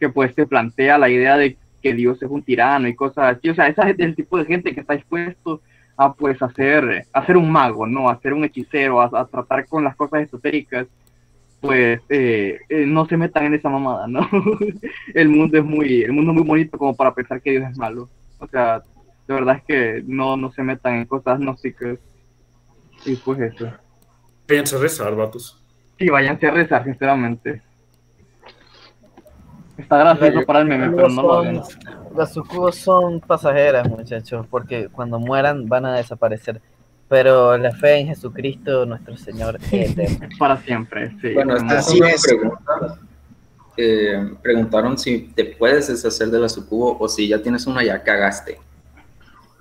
que 0.00 0.08
pues 0.08 0.34
se 0.34 0.46
plantea 0.46 0.96
la 0.96 1.10
idea 1.10 1.36
de 1.36 1.58
que 1.82 1.92
Dios 1.92 2.22
es 2.22 2.30
un 2.30 2.42
tirano 2.42 2.88
y 2.88 2.94
cosas 2.94 3.36
así, 3.36 3.50
o 3.50 3.54
sea, 3.54 3.68
esa 3.68 3.90
es 3.90 3.98
el 3.98 4.16
tipo 4.16 4.38
de 4.38 4.46
gente 4.46 4.74
que 4.74 4.80
está 4.80 4.94
dispuesto 4.94 5.60
a 5.98 6.14
pues 6.14 6.40
hacer, 6.40 7.06
a 7.12 7.26
ser 7.26 7.36
un 7.36 7.52
mago, 7.52 7.86
¿no? 7.86 8.08
A 8.08 8.18
ser 8.20 8.32
un 8.32 8.44
hechicero, 8.44 9.02
a, 9.02 9.10
a 9.12 9.26
tratar 9.26 9.66
con 9.66 9.84
las 9.84 9.94
cosas 9.94 10.22
esotéricas 10.22 10.86
pues 11.60 12.00
eh, 12.08 12.60
eh, 12.70 12.86
no 12.86 13.06
se 13.06 13.18
metan 13.18 13.44
en 13.44 13.54
esa 13.54 13.68
mamada, 13.68 14.06
¿no? 14.06 14.26
el 15.14 15.28
mundo 15.28 15.58
es 15.58 15.64
muy, 15.64 16.00
el 16.00 16.14
mundo 16.14 16.32
es 16.32 16.38
muy 16.38 16.46
bonito 16.46 16.78
como 16.78 16.96
para 16.96 17.14
pensar 17.14 17.42
que 17.42 17.50
Dios 17.50 17.70
es 17.70 17.76
malo. 17.76 18.08
O 18.38 18.46
sea, 18.46 18.80
de 19.28 19.34
verdad 19.34 19.56
es 19.56 19.64
que 19.64 20.02
no, 20.06 20.38
no 20.38 20.50
se 20.50 20.62
metan 20.62 20.94
en 20.94 21.04
cosas 21.04 21.38
gnósticas. 21.40 21.98
Y 23.04 23.16
pues 23.16 23.38
eso. 23.40 23.70
Váyanse 24.48 24.76
a 24.76 24.78
rezar, 24.78 25.14
vatos. 25.14 25.62
Sí, 25.98 26.08
váyanse 26.08 26.46
a 26.46 26.50
rezar, 26.50 26.84
sinceramente. 26.84 27.62
Está 29.76 29.98
gracioso 29.98 30.46
para 30.46 30.60
el 30.60 30.66
meme, 30.66 30.90
pero 30.90 31.08
no 31.08 31.22
lo 31.22 31.32
hagan. 31.34 31.62
Las 32.16 32.32
sucubos 32.32 32.76
son 32.76 33.20
pasajeras, 33.20 33.88
muchachos, 33.88 34.46
porque 34.48 34.88
cuando 34.88 35.18
mueran 35.18 35.68
van 35.68 35.84
a 35.86 35.96
desaparecer. 35.96 36.60
Pero 37.08 37.56
la 37.58 37.72
fe 37.72 37.98
en 37.98 38.06
Jesucristo, 38.08 38.86
nuestro 38.86 39.16
Señor, 39.16 39.58
es 39.70 39.90
eterna. 39.90 40.28
Para 40.38 40.56
siempre, 40.58 41.10
sí. 41.20 41.34
Bueno, 41.34 41.56
esta 41.56 41.78
es 41.78 41.90
una 41.90 42.10
es. 42.10 42.22
pregunta. 42.26 42.98
Eh, 43.76 44.34
preguntaron 44.40 44.96
si 44.96 45.32
te 45.34 45.44
puedes 45.44 45.88
deshacer 45.88 46.28
de 46.28 46.38
la 46.38 46.48
sucubo 46.48 46.96
o 46.98 47.08
si 47.08 47.26
ya 47.28 47.42
tienes 47.42 47.66
una 47.66 47.82
ya 47.82 48.02
cagaste. 48.02 48.58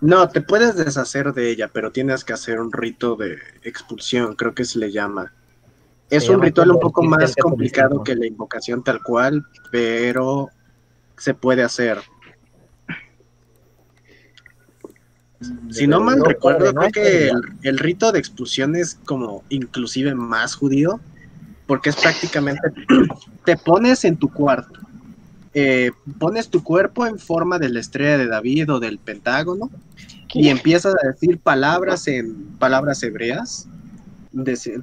No, 0.04 0.28
te 0.28 0.42
puedes 0.42 0.76
deshacer 0.76 1.34
de 1.34 1.50
ella, 1.50 1.70
pero 1.72 1.94
tienes 1.94 2.26
que 2.26 2.34
hacer 2.34 2.60
un 2.60 2.74
rito 2.74 3.16
de 3.16 3.38
expulsión, 3.64 4.36
creo 4.36 4.54
que 4.54 4.66
se 4.66 4.78
le 4.78 4.92
llama. 4.92 5.34
Es 6.10 6.26
Se 6.26 6.36
un 6.36 6.42
ritual 6.42 6.72
un 6.72 6.80
poco 6.82 7.04
más 7.04 7.34
complicado 7.38 8.04
que 8.04 8.14
la 8.14 8.28
invocación 8.28 8.84
tal 8.84 9.02
cual, 9.02 9.46
pero 9.72 10.50
se 11.16 11.34
puede 11.34 11.64
hacer. 11.64 12.00
Si 15.70 15.88
no 15.88 16.02
mal 16.02 16.22
recuerdo, 16.26 16.74
creo 16.74 16.92
que 16.92 17.28
el, 17.30 17.42
el 17.62 17.80
rito 17.80 18.12
de 18.12 18.20
expulsión 18.20 18.76
es 18.76 18.96
como 19.06 19.46
inclusive 19.48 20.14
más 20.14 20.56
judío, 20.56 21.00
porque 21.66 21.92
es 21.92 21.96
prácticamente, 21.96 22.74
te 23.46 23.56
pones 23.56 24.04
en 24.04 24.18
tu 24.18 24.30
cuarto, 24.30 24.82
eh, 25.54 25.92
pones 26.20 26.50
tu 26.50 26.64
cuerpo 26.64 27.06
en 27.06 27.20
forma 27.20 27.60
de 27.60 27.70
la 27.70 27.80
estrella 27.80 28.18
de 28.18 28.28
David 28.28 28.72
o 28.72 28.80
del 28.80 28.98
Pentágono 28.98 29.70
y 30.34 30.50
empiezas 30.50 30.96
a 30.96 31.08
decir 31.08 31.40
palabras 31.40 32.08
en 32.08 32.46
palabras 32.58 33.04
hebreas 33.04 33.68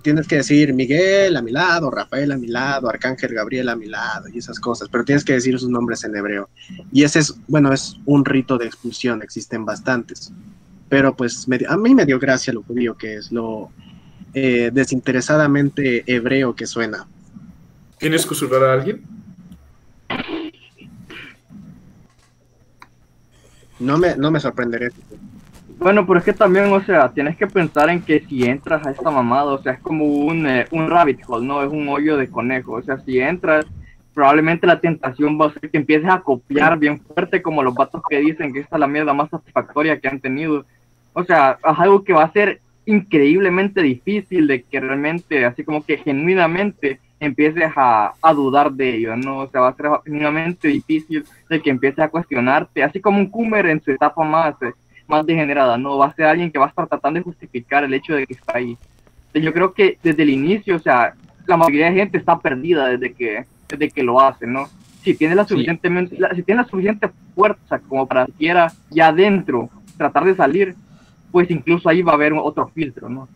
tienes 0.02 0.28
que 0.28 0.36
decir 0.36 0.72
Miguel 0.72 1.36
a 1.36 1.42
mi 1.42 1.50
lado, 1.50 1.90
Rafael 1.90 2.30
a 2.32 2.36
mi 2.36 2.46
lado, 2.46 2.88
Arcángel 2.88 3.34
Gabriel 3.34 3.68
a 3.68 3.76
mi 3.76 3.86
lado 3.86 4.28
y 4.28 4.38
esas 4.38 4.60
cosas, 4.60 4.88
pero 4.90 5.04
tienes 5.04 5.24
que 5.24 5.32
decir 5.32 5.58
sus 5.58 5.68
nombres 5.68 6.04
en 6.04 6.14
hebreo. 6.14 6.48
Y 6.92 7.02
ese 7.02 7.18
es, 7.18 7.34
bueno, 7.48 7.72
es 7.72 7.96
un 8.06 8.24
rito 8.24 8.58
de 8.58 8.66
expulsión, 8.66 9.22
existen 9.22 9.64
bastantes. 9.64 10.32
Pero 10.88 11.16
pues 11.16 11.48
me 11.48 11.58
a 11.68 11.76
mí 11.76 11.94
me 11.94 12.06
dio 12.06 12.18
gracia 12.18 12.52
lo 12.52 12.62
judío 12.62 12.96
que 12.96 13.16
es, 13.16 13.32
lo 13.32 13.70
eh, 14.34 14.70
desinteresadamente 14.72 16.04
hebreo 16.06 16.54
que 16.54 16.66
suena. 16.66 17.06
¿Tienes 17.98 18.22
que 18.22 18.28
susurrar 18.34 18.70
a 18.70 18.72
alguien? 18.72 19.02
No 23.80 23.98
me, 23.98 24.16
no 24.16 24.30
me 24.30 24.38
sorprenderé. 24.38 24.90
Bueno, 25.78 26.06
pero 26.06 26.18
es 26.18 26.24
que 26.26 26.34
también, 26.34 26.70
o 26.70 26.82
sea, 26.82 27.08
tienes 27.08 27.38
que 27.38 27.46
pensar 27.46 27.88
en 27.88 28.02
que 28.02 28.20
si 28.20 28.44
entras 28.44 28.86
a 28.86 28.90
esta 28.90 29.10
mamada, 29.10 29.52
o 29.52 29.62
sea, 29.62 29.72
es 29.72 29.80
como 29.80 30.04
un, 30.04 30.46
eh, 30.46 30.66
un 30.72 30.90
rabbit 30.90 31.20
hole, 31.26 31.46
¿no? 31.46 31.62
Es 31.62 31.72
un 31.72 31.88
hoyo 31.88 32.18
de 32.18 32.28
conejo. 32.28 32.72
O 32.72 32.82
sea, 32.82 32.98
si 32.98 33.18
entras, 33.18 33.64
probablemente 34.12 34.66
la 34.66 34.78
tentación 34.78 35.40
va 35.40 35.46
a 35.46 35.52
ser 35.54 35.70
que 35.70 35.78
empieces 35.78 36.10
a 36.10 36.20
copiar 36.20 36.78
bien 36.78 37.00
fuerte, 37.00 37.40
como 37.40 37.62
los 37.62 37.74
vatos 37.74 38.02
que 38.10 38.20
dicen 38.20 38.52
que 38.52 38.60
esta 38.60 38.76
es 38.76 38.80
la 38.80 38.86
mierda 38.86 39.14
más 39.14 39.30
satisfactoria 39.30 39.98
que 39.98 40.08
han 40.08 40.20
tenido. 40.20 40.66
O 41.14 41.24
sea, 41.24 41.58
es 41.58 41.78
algo 41.78 42.04
que 42.04 42.12
va 42.12 42.24
a 42.24 42.32
ser 42.32 42.60
increíblemente 42.84 43.80
difícil 43.80 44.46
de 44.48 44.62
que 44.62 44.80
realmente, 44.80 45.46
así 45.46 45.64
como 45.64 45.82
que 45.82 45.96
genuinamente 45.96 47.00
empieces 47.20 47.70
a, 47.76 48.12
a 48.20 48.32
dudar 48.34 48.72
de 48.72 48.96
ello, 48.96 49.16
¿no? 49.16 49.38
O 49.40 49.48
sea, 49.50 49.60
va 49.60 49.68
a 49.68 49.74
ser 49.76 49.86
genuinamente 50.04 50.68
difícil 50.68 51.24
de 51.48 51.60
que 51.60 51.70
empieces 51.70 51.98
a 52.00 52.08
cuestionarte, 52.08 52.82
así 52.82 53.00
como 53.00 53.18
un 53.18 53.26
Coomer 53.30 53.66
en 53.66 53.82
su 53.82 53.90
etapa 53.90 54.24
más, 54.24 54.54
eh, 54.62 54.72
más 55.06 55.26
degenerada, 55.26 55.76
¿no? 55.76 55.98
Va 55.98 56.06
a 56.06 56.14
ser 56.14 56.26
alguien 56.26 56.50
que 56.50 56.58
va 56.58 56.66
a 56.66 56.68
estar 56.70 56.86
tratando 56.86 57.18
de 57.20 57.24
justificar 57.24 57.84
el 57.84 57.92
hecho 57.94 58.14
de 58.14 58.26
que 58.26 58.34
está 58.34 58.56
ahí. 58.56 58.76
Yo 59.34 59.52
creo 59.52 59.72
que 59.74 59.98
desde 60.02 60.22
el 60.22 60.30
inicio, 60.30 60.76
o 60.76 60.80
sea, 60.80 61.14
la 61.46 61.56
mayoría 61.56 61.86
de 61.90 61.96
gente 61.98 62.18
está 62.18 62.38
perdida 62.38 62.88
desde 62.88 63.12
que, 63.12 63.44
desde 63.68 63.90
que 63.90 64.02
lo 64.02 64.20
hace, 64.20 64.46
¿no? 64.46 64.68
Si 65.02 65.14
tiene 65.14 65.34
la 65.34 65.46
suficientemente, 65.46 66.16
la- 66.18 66.34
si 66.34 66.42
tiene 66.42 66.62
la 66.62 66.68
suficiente 66.68 67.10
fuerza 67.34 67.78
como 67.80 68.06
para 68.06 68.26
siquiera 68.26 68.72
ya 68.90 69.08
adentro 69.08 69.68
tratar 69.96 70.24
de 70.24 70.34
salir, 70.34 70.74
pues 71.30 71.50
incluso 71.50 71.88
ahí 71.88 72.02
va 72.02 72.12
a 72.12 72.14
haber 72.16 72.32
otro 72.32 72.68
filtro, 72.68 73.08
¿no? 73.08 73.28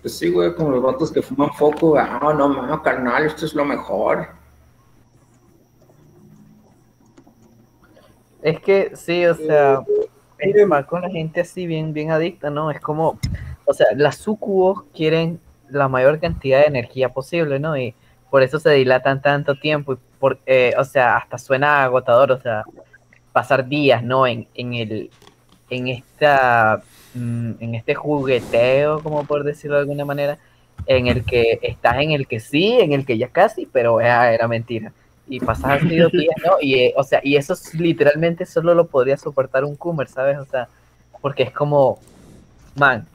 Pues 0.00 0.16
sí, 0.16 0.30
güey, 0.30 0.54
como 0.54 0.70
los 0.70 0.82
vatos 0.82 1.12
que 1.12 1.22
fuman 1.22 1.50
foco. 1.52 1.96
Ah, 1.98 2.32
no, 2.36 2.48
mano, 2.48 2.82
carnal, 2.82 3.26
esto 3.26 3.46
es 3.46 3.54
lo 3.54 3.64
mejor. 3.64 4.28
Es 8.42 8.60
que 8.60 8.94
sí, 8.94 9.26
o 9.26 9.34
sea, 9.34 9.80
es 10.38 10.54
normal 10.54 10.86
con 10.86 11.02
la 11.02 11.10
gente 11.10 11.40
así 11.40 11.66
bien, 11.66 11.92
bien 11.92 12.12
adicta, 12.12 12.50
¿no? 12.50 12.70
Es 12.70 12.80
como, 12.80 13.18
o 13.64 13.74
sea, 13.74 13.88
las 13.96 14.16
sucubos 14.16 14.84
quieren 14.94 15.40
la 15.68 15.88
mayor 15.88 16.20
cantidad 16.20 16.60
de 16.60 16.66
energía 16.66 17.08
posible, 17.08 17.58
¿no? 17.58 17.76
Y 17.76 17.94
por 18.30 18.42
eso 18.42 18.60
se 18.60 18.70
dilatan 18.70 19.20
tanto 19.20 19.56
tiempo, 19.56 19.94
y 19.94 19.98
por, 20.18 20.38
eh, 20.46 20.72
o 20.78 20.84
sea, 20.84 21.16
hasta 21.16 21.38
suena 21.38 21.82
agotador, 21.82 22.30
o 22.32 22.40
sea, 22.40 22.64
pasar 23.32 23.66
días, 23.66 24.02
¿no? 24.02 24.26
En, 24.26 24.46
en 24.54 24.74
el, 24.74 25.10
en 25.70 25.88
esta, 25.88 26.82
mm, 27.14 27.52
en 27.60 27.74
este 27.74 27.94
jugueteo, 27.94 29.02
como 29.02 29.24
por 29.24 29.44
decirlo 29.44 29.76
de 29.76 29.82
alguna 29.82 30.04
manera, 30.04 30.38
en 30.86 31.06
el 31.08 31.24
que 31.24 31.58
estás 31.62 31.98
en 31.98 32.12
el 32.12 32.26
que 32.26 32.40
sí, 32.40 32.78
en 32.80 32.92
el 32.92 33.04
que 33.06 33.18
ya 33.18 33.28
casi, 33.28 33.66
pero 33.66 34.00
era 34.00 34.46
mentira. 34.48 34.92
Y 35.26 35.40
pasas 35.40 35.82
así 35.84 35.96
dos 35.96 36.12
días, 36.12 36.34
¿no? 36.44 36.52
Y, 36.60 36.74
eh, 36.76 36.94
o 36.96 37.02
sea, 37.04 37.20
y 37.22 37.36
eso 37.36 37.52
es- 37.52 37.74
literalmente 37.74 38.46
solo 38.46 38.74
lo 38.74 38.86
podría 38.86 39.16
soportar 39.18 39.64
un 39.64 39.76
Coomer, 39.76 40.08
¿sabes? 40.08 40.38
O 40.38 40.44
sea, 40.46 40.68
porque 41.20 41.42
es 41.44 41.52
como, 41.52 41.98
man, 42.76 43.06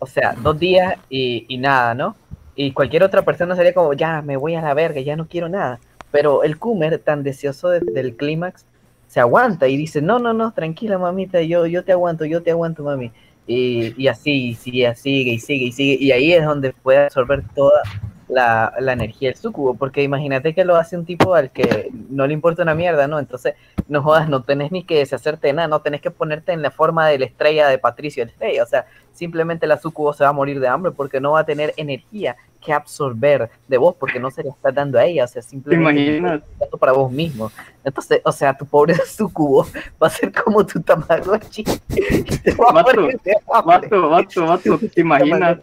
o 0.00 0.06
sea, 0.06 0.34
dos 0.42 0.58
días 0.58 0.94
y, 1.08 1.44
y 1.48 1.58
nada, 1.58 1.94
¿no? 1.94 2.16
Y 2.54 2.72
cualquier 2.72 3.02
otra 3.04 3.22
persona 3.22 3.54
sería 3.56 3.74
como, 3.74 3.92
ya, 3.94 4.22
me 4.22 4.36
voy 4.36 4.54
a 4.54 4.62
la 4.62 4.74
verga, 4.74 5.00
ya 5.00 5.16
no 5.16 5.26
quiero 5.28 5.48
nada. 5.48 5.80
Pero 6.10 6.42
el 6.44 6.58
Coomer, 6.58 6.98
tan 6.98 7.22
deseoso 7.22 7.68
de- 7.68 7.80
del 7.80 8.16
clímax, 8.16 8.64
se 9.08 9.20
aguanta 9.20 9.68
y 9.68 9.76
dice, 9.76 10.02
no, 10.02 10.18
no, 10.18 10.32
no, 10.32 10.52
tranquila, 10.52 10.98
mamita, 10.98 11.40
yo, 11.42 11.66
yo 11.66 11.84
te 11.84 11.92
aguanto, 11.92 12.24
yo 12.24 12.42
te 12.42 12.50
aguanto, 12.50 12.82
mami. 12.82 13.12
Y, 13.48 13.94
y 14.00 14.06
así, 14.06 14.50
y 14.50 14.54
sigue, 14.54 14.94
sigue, 14.94 15.32
y 15.32 15.38
sigue, 15.40 15.64
y 15.64 15.72
sigue. 15.72 15.96
Y 15.98 16.12
ahí 16.12 16.32
es 16.34 16.44
donde 16.44 16.72
puede 16.72 17.06
absorber 17.06 17.42
toda 17.54 17.82
la, 18.28 18.74
la 18.78 18.92
energía 18.92 19.30
del 19.30 19.38
sucubo, 19.38 19.74
porque 19.74 20.02
imagínate 20.02 20.54
que 20.54 20.64
lo 20.64 20.76
hace 20.76 20.96
un 20.96 21.04
tipo 21.04 21.34
al 21.34 21.50
que 21.50 21.90
no 22.10 22.26
le 22.26 22.34
importa 22.34 22.62
una 22.62 22.74
mierda, 22.74 23.06
¿no? 23.06 23.18
Entonces, 23.18 23.54
no 23.88 24.02
jodas, 24.02 24.28
no 24.28 24.42
tenés 24.42 24.70
ni 24.70 24.84
que 24.84 24.98
deshacerte 24.98 25.48
de 25.48 25.52
nada, 25.54 25.68
no 25.68 25.80
tenés 25.80 26.00
que 26.00 26.10
ponerte 26.10 26.52
en 26.52 26.62
la 26.62 26.70
forma 26.70 27.08
de 27.08 27.18
la 27.18 27.24
estrella 27.24 27.68
de 27.68 27.78
Patricio 27.78 28.22
el 28.22 28.28
Estrella, 28.30 28.62
o 28.62 28.66
sea, 28.66 28.86
simplemente 29.12 29.66
la 29.66 29.78
sucubo 29.78 30.12
se 30.12 30.24
va 30.24 30.30
a 30.30 30.32
morir 30.32 30.60
de 30.60 30.68
hambre 30.68 30.92
porque 30.92 31.20
no 31.20 31.32
va 31.32 31.40
a 31.40 31.44
tener 31.44 31.74
energía 31.76 32.36
que 32.60 32.72
absorber 32.72 33.50
de 33.66 33.78
vos, 33.78 33.94
porque 33.98 34.18
no 34.18 34.30
se 34.30 34.42
la 34.42 34.50
está 34.50 34.72
dando 34.72 34.98
a 34.98 35.04
ella, 35.04 35.24
o 35.24 35.28
sea, 35.28 35.42
simplemente 35.42 36.42
para 36.78 36.92
vos 36.92 37.10
mismo. 37.10 37.50
Entonces, 37.84 38.20
o 38.24 38.32
sea, 38.32 38.56
tu 38.56 38.66
pobre 38.66 38.94
sucubo 39.06 39.66
va 40.02 40.08
a 40.08 40.10
ser 40.10 40.32
como 40.32 40.66
tu 40.66 40.80
tamagotchi. 40.80 41.64
hambre. 42.68 43.18
vato, 43.64 44.10
vato, 44.10 44.46
vato, 44.46 44.78
¿te 44.92 45.00
imaginas? 45.00 45.58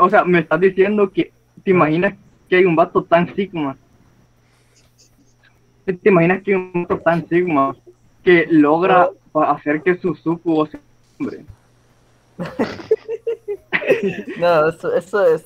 O 0.00 0.10
sea, 0.10 0.24
me 0.24 0.40
estás 0.40 0.60
diciendo 0.60 1.10
que 1.10 1.32
te 1.64 1.70
imaginas 1.70 2.14
que 2.48 2.56
hay 2.56 2.64
un 2.64 2.76
vato 2.76 3.02
tan 3.02 3.34
sigma. 3.34 3.76
¿Te 5.84 6.08
imaginas 6.08 6.42
que 6.42 6.54
hay 6.54 6.56
un 6.74 6.82
vato 6.82 6.98
tan 6.98 7.28
sigma 7.28 7.74
que 8.22 8.46
logra 8.50 9.08
hacer 9.34 9.82
que 9.82 9.96
su 9.96 10.14
sucubo 10.14 10.66
se 10.66 10.78
hombre? 11.18 11.44
No, 14.38 14.68
eso, 14.68 14.94
eso 14.94 15.26
es, 15.26 15.44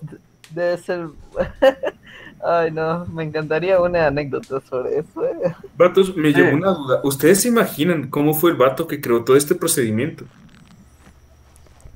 debe 0.51 0.77
ser... 0.79 1.07
Ay, 2.45 2.71
no, 2.71 3.07
me 3.07 3.25
encantaría 3.25 3.81
una 3.81 4.09
anécdota 4.09 4.61
sobre 4.61 4.99
eso. 4.99 5.25
eh. 5.25 5.55
Vatos, 5.77 6.15
me 6.17 6.33
llevó 6.33 6.55
una 6.55 6.73
duda. 6.75 7.01
¿Ustedes 7.03 7.41
se 7.41 7.49
imaginan 7.49 8.09
cómo 8.09 8.35
fue 8.35 8.51
el 8.51 8.57
vato 8.57 8.87
que 8.87 9.01
creó 9.01 9.25
todo 9.25 9.37
este 9.37 9.55
procedimiento? 9.55 10.27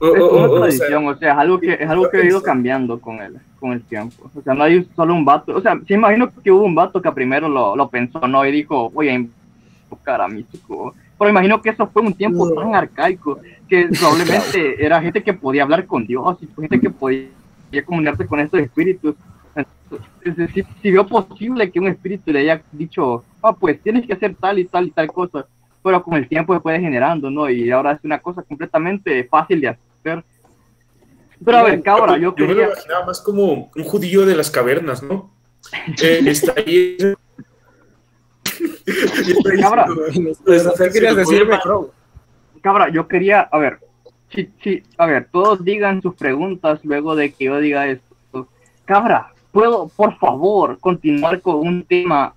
Es 0.00 0.22
una 0.22 0.24
o- 0.24 0.26
o 0.26 0.48
sea, 0.48 0.78
tradición, 0.78 1.06
o 1.06 1.16
sea, 1.16 1.32
es 1.32 1.38
algo 1.38 1.60
que 1.60 1.72
es 1.74 1.88
algo 1.88 2.08
que 2.10 2.16
ha 2.18 2.24
ido 2.24 2.42
cambiando 2.42 3.00
con 3.00 3.20
el, 3.20 3.36
con 3.58 3.72
el 3.72 3.82
tiempo. 3.82 4.30
O 4.34 4.40
sea, 4.42 4.54
no 4.54 4.64
hay 4.64 4.84
solo 4.96 5.12
un 5.14 5.24
vato. 5.24 5.54
O 5.56 5.60
sea, 5.60 5.78
sí 5.86 5.94
imagino 5.94 6.30
que 6.42 6.50
hubo 6.50 6.64
un 6.64 6.74
vato 6.74 7.02
que 7.02 7.12
primero 7.12 7.48
lo, 7.48 7.76
lo 7.76 7.88
pensó, 7.88 8.26
¿no? 8.26 8.44
Y 8.46 8.50
dijo, 8.52 8.88
voy 8.90 9.08
a 9.08 9.14
invocar 9.14 10.20
a 10.22 10.28
mi 10.28 10.44
chico. 10.44 10.94
Pero 11.18 11.30
imagino 11.30 11.60
que 11.60 11.68
eso 11.70 11.86
fue 11.88 12.00
un 12.02 12.14
tiempo 12.14 12.50
tan 12.54 12.74
arcaico 12.74 13.38
que 13.68 13.88
probablemente 14.00 14.82
era 14.84 15.02
gente 15.02 15.22
que 15.22 15.34
podía 15.34 15.64
hablar 15.64 15.84
con 15.86 16.06
Dios 16.06 16.38
y 16.40 16.48
gente 16.60 16.80
que 16.80 16.88
podía 16.90 17.28
comunicarse 17.84 18.26
con 18.26 18.40
estos 18.40 18.60
espíritus. 18.60 19.14
Entonces, 20.24 20.50
si, 20.54 20.62
si 20.80 20.90
vio 20.90 21.06
posible 21.06 21.70
que 21.70 21.80
un 21.80 21.88
espíritu 21.88 22.32
le 22.32 22.40
haya 22.40 22.62
dicho, 22.72 23.24
ah, 23.42 23.52
pues 23.52 23.80
tienes 23.82 24.06
que 24.06 24.12
hacer 24.12 24.34
tal 24.34 24.58
y 24.58 24.64
tal 24.64 24.86
y 24.86 24.90
tal 24.92 25.08
cosa, 25.08 25.46
pero 25.82 26.02
con 26.02 26.14
el 26.14 26.28
tiempo 26.28 26.54
se 26.54 26.60
puede 26.60 26.80
generando, 26.80 27.30
¿no? 27.30 27.48
Y 27.50 27.70
ahora 27.70 27.92
es 27.92 28.00
una 28.04 28.18
cosa 28.18 28.42
completamente 28.42 29.24
fácil 29.24 29.60
de 29.60 29.68
hacer. 29.68 29.89
Pero 30.02 31.56
a 31.56 31.62
ver, 31.62 31.82
cabra, 31.82 32.18
yo 32.18 32.32
me 32.32 32.40
lo 32.40 32.46
quería... 32.48 32.66
imaginaba 32.66 33.06
más 33.06 33.20
como 33.20 33.70
un 33.74 33.84
judío 33.84 34.26
de 34.26 34.36
las 34.36 34.50
cavernas, 34.50 35.02
¿no? 35.02 35.32
Eh, 36.02 36.20
está 36.26 36.54
ahí. 36.56 36.96
Cabra, 39.60 39.86
Pues, 40.44 40.68
¿Qué 40.78 40.90
querías 40.90 41.16
decirme, 41.16 41.58
cabra, 42.60 42.90
yo 42.90 43.08
quería, 43.08 43.40
a 43.40 43.58
ver, 43.58 43.78
sí, 44.34 44.50
sí, 44.62 44.82
a 44.98 45.06
ver, 45.06 45.28
todos 45.30 45.64
digan 45.64 46.02
sus 46.02 46.14
preguntas 46.14 46.80
luego 46.84 47.16
de 47.16 47.32
que 47.32 47.44
yo 47.44 47.58
diga 47.58 47.86
esto. 47.86 48.48
Cabra, 48.84 49.32
¿puedo, 49.52 49.88
por 49.88 50.18
favor, 50.18 50.78
continuar 50.78 51.40
con 51.40 51.56
un 51.56 51.84
tema 51.84 52.34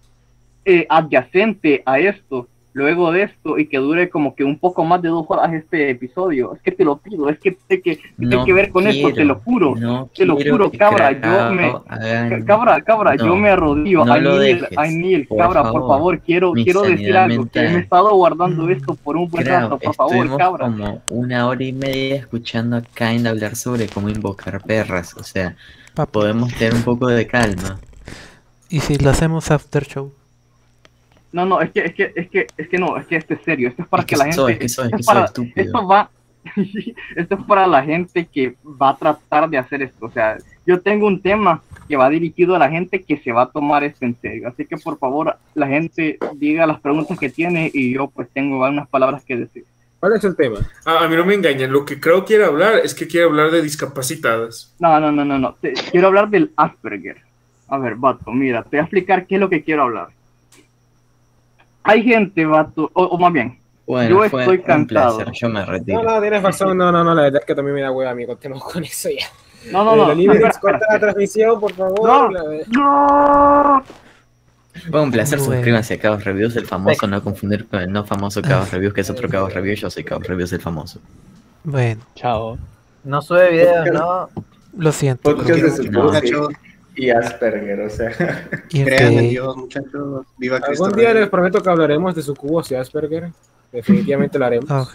eh, 0.66 0.86
adyacente 0.90 1.84
a 1.86 2.00
esto, 2.00 2.48
luego 2.74 3.12
de 3.12 3.24
esto, 3.24 3.58
y 3.60 3.68
que 3.68 3.78
dure 3.78 4.10
como 4.10 4.36
que 4.36 4.44
un 4.44 4.58
poco 4.60 4.84
más 4.84 5.02
de 5.02 5.10
dos 5.10 5.26
horas 5.30 5.54
este 5.54 5.92
episodio? 5.92 6.54
Es 6.56 6.62
que 6.62 6.72
te 6.72 6.84
lo 6.84 6.98
pido, 6.98 7.30
es 7.30 7.40
que 7.40 7.52
tiene 7.52 7.82
que, 7.84 8.00
No 8.18 8.44
que 8.46 8.54
ver 8.54 8.70
con 8.72 8.88
esto, 8.88 9.14
te 9.14 9.24
lo 9.26 9.36
juro, 9.36 9.76
no 9.76 10.10
te 10.14 10.26
lo 10.26 10.36
juro, 10.36 10.72
cabra, 10.72 11.12
yo 11.12 11.54
me... 11.56 11.74
hagan- 11.88 12.44
Cabra, 12.46 12.82
cabra, 12.82 13.16
yo 13.16 13.36
me 13.36 13.50
arrodillo. 13.50 14.04
dejes, 14.40 14.70
I 14.72 14.90
kneel, 14.90 15.28
por 15.28 15.38
cabra, 15.38 15.72
por 15.72 15.88
favor. 15.88 16.20
quiero, 16.20 16.52
quiero 16.54 16.82
decir 16.82 17.16
algo. 17.16 17.48
Que 17.50 17.60
mental. 17.60 17.74
me 17.74 17.80
he 17.80 17.84
estado 17.84 18.16
guardando 18.16 18.70
esto 18.70 18.96
por 18.96 19.18
un 19.18 19.30
buen 19.30 19.46
rato, 19.46 19.78
por 19.78 19.96
favor, 19.96 20.38
cabra. 20.38 20.66
como 20.66 21.02
una 21.10 21.48
hora 21.48 21.64
y 21.64 21.74
media 21.74 22.16
escuchando 22.16 22.78
a 22.78 22.82
Kain 22.82 23.28
hablar 23.28 23.56
sobre 23.56 23.88
cómo 23.88 24.10
invocar 24.10 24.62
perras. 24.64 25.14
O 25.16 25.24
sea, 25.24 25.56
podemos 26.12 26.54
tener 26.56 26.74
un 26.74 26.82
poco 26.84 27.08
de 27.08 27.28
calma. 27.28 27.80
¿Y 28.70 28.80
si 28.80 28.98
lo 28.98 29.12
hacemos 29.12 29.52
after 29.52 29.86
show? 29.86 30.12
No, 31.34 31.46
no, 31.46 31.60
es 31.62 31.72
que, 31.72 31.82
es 31.84 31.94
que, 31.96 32.14
es 32.16 32.30
que, 32.30 32.48
es 32.58 32.70
que 32.70 32.78
no, 32.78 32.96
es 32.98 33.06
que 33.08 33.16
esto 33.18 33.34
es 33.34 33.42
serio. 33.44 33.68
Esto 33.68 33.82
es 33.82 33.88
para 33.90 34.02
Es 34.04 34.08
que, 34.08 34.14
que 34.16 34.18
la 34.20 34.24
gente. 34.26 34.36
soy, 34.38 34.52
es 34.54 34.60
que 34.60 34.70
soy, 34.70 34.86
esto 34.86 34.98
es 34.98 35.06
para- 35.06 35.20
soy 35.20 35.26
estúpido. 35.46 35.66
Esto 35.66 35.88
va. 35.88 36.10
esto 37.16 37.36
es 37.36 37.44
para 37.46 37.68
la 37.68 37.84
gente 37.84 38.26
que 38.26 38.56
va 38.64 38.90
a 38.90 38.98
tratar 38.98 39.50
de 39.50 39.58
hacer 39.58 39.82
esto. 39.82 40.06
O 40.06 40.12
sea, 40.12 40.38
yo 40.66 40.80
tengo 40.82 41.08
un 41.08 41.22
tema 41.22 41.62
que 41.88 41.96
va 41.98 42.10
dirigido 42.10 42.56
a 42.56 42.60
la 42.60 42.70
gente 42.70 43.02
que 43.04 43.18
se 43.18 43.32
va 43.32 43.44
a 43.44 43.50
tomar 43.52 43.84
esto 43.84 44.06
en 44.06 44.16
serio. 44.22 44.48
Así 44.48 44.66
que 44.66 44.78
por 44.78 44.98
favor, 45.00 45.36
la 45.56 45.68
gente 45.68 46.18
diga 46.36 46.66
las 46.68 46.80
preguntas 46.80 47.18
que 47.20 47.30
tiene 47.30 47.70
y 47.74 47.94
yo 47.94 48.08
pues 48.08 48.30
tengo 48.34 48.66
unas 48.66 48.88
palabras 48.88 49.24
que 49.26 49.36
decir. 49.38 49.66
¿Cuál 50.00 50.14
es 50.18 50.24
el 50.26 50.36
tema? 50.36 50.60
A, 50.86 51.06
a 51.06 51.08
mí 51.08 51.16
no 51.16 51.26
me 51.26 51.34
engañan. 51.34 51.72
Lo 51.72 51.86
que 51.86 52.00
creo 52.00 52.26
quiere 52.26 52.44
hablar 52.44 52.76
es 52.84 52.94
que 52.94 53.08
quiere 53.08 53.26
hablar 53.26 53.50
de 53.52 53.62
discapacitadas. 53.62 54.76
No, 54.80 55.00
no, 55.00 55.12
no, 55.12 55.24
no, 55.24 55.40
no. 55.40 55.54
Te- 55.56 55.74
quiero 55.92 56.08
hablar 56.08 56.30
del 56.30 56.52
Asperger. 56.58 57.18
A 57.70 57.78
ver, 57.78 57.96
vato, 57.96 58.30
mira, 58.32 58.62
te 58.64 58.70
voy 58.72 58.80
a 58.80 58.84
explicar 58.84 59.26
qué 59.26 59.36
es 59.36 59.42
lo 59.42 59.50
que 59.50 59.64
quiero 59.64 59.84
hablar. 59.84 60.10
Hay 61.84 62.04
gente, 62.04 62.46
vato, 62.46 62.90
o, 62.94 63.04
o 63.04 63.18
más 63.18 63.34
bien, 63.34 63.60
Bueno, 63.86 64.10
yo 64.24 64.30
fue 64.30 64.42
estoy 64.44 64.58
un 64.58 64.64
cansado. 64.64 65.18
placer. 65.18 65.34
Yo 65.34 65.50
me 65.50 65.66
retiro. 65.66 66.04
No, 66.04 66.16
no, 66.16 66.22
tienes 66.22 66.42
razón. 66.44 66.78
No, 66.78 66.92
no, 66.92 67.04
no, 67.04 67.14
la 67.14 67.24
verdad 67.24 67.42
es 67.42 67.46
que 67.46 67.56
también 67.56 67.76
me 67.76 67.82
da 67.82 67.92
hueva, 67.92 68.12
amigo. 68.12 68.34
Continuamos 68.34 68.72
con 68.72 68.84
eso 68.84 69.10
ya. 69.10 69.26
No, 69.72 69.84
no, 69.84 70.12
Eh, 70.12 70.16
no. 70.16 70.34
Espera, 70.34 70.52
corta 70.60 70.86
la 70.92 71.00
transmisión, 71.00 71.60
por 71.60 71.74
favor. 71.74 72.32
No. 72.34 72.40
No. 72.70 73.84
Fue 74.90 75.02
un 75.02 75.12
placer, 75.12 75.38
Bueno. 75.40 75.54
suscríbanse 75.54 75.94
a 75.94 76.00
Cabos 76.00 76.24
Reviews, 76.24 76.56
el 76.56 76.66
famoso, 76.66 77.06
no 77.08 77.22
confundir 77.24 77.68
con 77.68 77.80
el 77.82 77.92
no 77.92 78.04
famoso 78.06 78.42
Cabos 78.42 78.72
Reviews, 78.72 78.94
que 78.94 79.02
es 79.02 79.10
otro 79.10 79.30
Cabos 79.30 79.54
Reviews, 79.54 79.80
yo 79.82 79.90
soy 79.90 80.04
Cabos 80.04 80.26
Reviews, 80.28 80.52
el 80.54 80.62
famoso. 80.62 81.00
Bueno, 81.64 82.02
Chao. 82.16 82.58
No 83.04 83.22
sube 83.22 83.52
videos, 83.52 83.88
¿no? 83.94 84.30
lo 84.78 84.92
siento. 84.92 85.36
Podcast 85.36 85.60
de 85.80 85.90
No. 85.92 86.10
Y 86.96 87.10
Asperger, 87.10 87.80
o 87.82 87.90
sea. 87.90 88.12
Y 88.70 88.84
crean 88.84 89.14
en 89.14 89.26
ok, 89.26 89.30
Dios, 89.30 89.58
muchachos. 89.58 90.26
Viva 90.38 90.58
Algún 90.58 90.92
día 90.94 91.14
Rey. 91.14 91.22
les 91.22 91.30
prometo 91.30 91.62
que 91.62 91.70
hablaremos 91.70 92.16
de 92.16 92.22
su 92.22 92.36
cubo 92.36 92.62
y 92.70 92.76
Asperger. 92.76 93.32
Definitivamente 93.72 94.38
lo 94.38 94.46
haremos. 94.46 94.70
ok. 94.70 94.94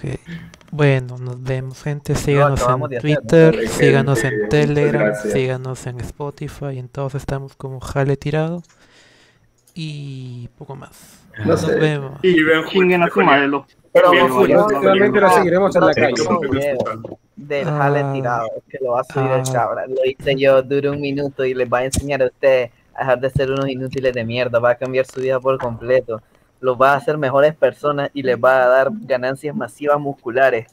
Bueno, 0.71 1.19
nos 1.19 1.43
vemos, 1.43 1.83
gente. 1.83 2.15
Síganos 2.15 2.61
en 2.61 2.67
hacer, 2.67 2.79
¿no? 2.79 2.89
Twitter, 3.01 3.55
Gente, 3.55 3.69
síganos 3.69 4.23
en 4.25 4.49
Telegram, 4.49 5.03
gracias. 5.07 5.33
síganos 5.33 5.87
en 5.87 6.01
Spotify. 6.01 6.79
En 6.79 6.89
todos 6.89 7.15
estamos 7.17 7.57
como 7.57 7.81
Jale 7.81 8.17
Tirado. 8.17 8.63
Y 9.75 10.49
poco 10.59 10.77
más. 10.77 11.25
No 11.39 11.47
Nos 11.47 11.61
sé. 11.63 11.75
vemos. 11.75 12.19
Y 12.23 12.43
vean 12.43 12.65
chinguen 12.69 13.03
a 13.03 13.09
su 13.11 13.21
madre 13.21 13.49
los 13.49 13.65
Pero 13.93 14.09
Julio, 14.11 14.59
favor, 14.59 14.73
no, 14.73 14.81
Realmente 14.81 15.21
la 15.21 15.29
no, 15.29 15.35
seguiremos 15.35 15.77
en 15.77 15.81
no 15.81 15.89
del 17.39 17.65
jale 17.67 18.01
Ah. 18.01 18.13
tirado, 18.13 18.49
que 18.69 18.79
lo 18.81 18.93
va 18.93 19.01
a 19.01 19.05
subir 19.05 19.31
el 19.31 19.41
Ah. 19.41 19.53
cabra. 19.53 19.87
Lo 19.87 20.05
hice 20.05 20.35
yo, 20.37 20.61
dura 20.63 20.91
un 20.91 21.01
minuto 21.01 21.45
y 21.45 21.55
les 21.55 21.69
va 21.73 21.79
a 21.79 21.85
enseñar 21.85 22.23
a 22.23 22.27
ustedes 22.27 22.71
a 22.95 23.01
dejar 23.01 23.21
de 23.21 23.31
ser 23.31 23.51
unos 23.53 23.69
inútiles 23.69 24.13
de 24.13 24.25
mierda. 24.25 24.59
Va 24.59 24.71
a 24.71 24.75
cambiar 24.75 25.07
su 25.07 25.21
vida 25.21 25.39
por 25.39 25.57
completo. 25.59 26.21
Los 26.61 26.77
va 26.77 26.93
a 26.95 26.97
hacer 26.97 27.17
mejores 27.17 27.55
personas 27.55 28.11
y 28.13 28.23
les 28.25 28.37
va 28.37 28.65
a 28.65 28.69
dar 28.69 28.89
ganancias 28.93 29.55
masivas 29.55 30.01
musculares. 30.01 30.67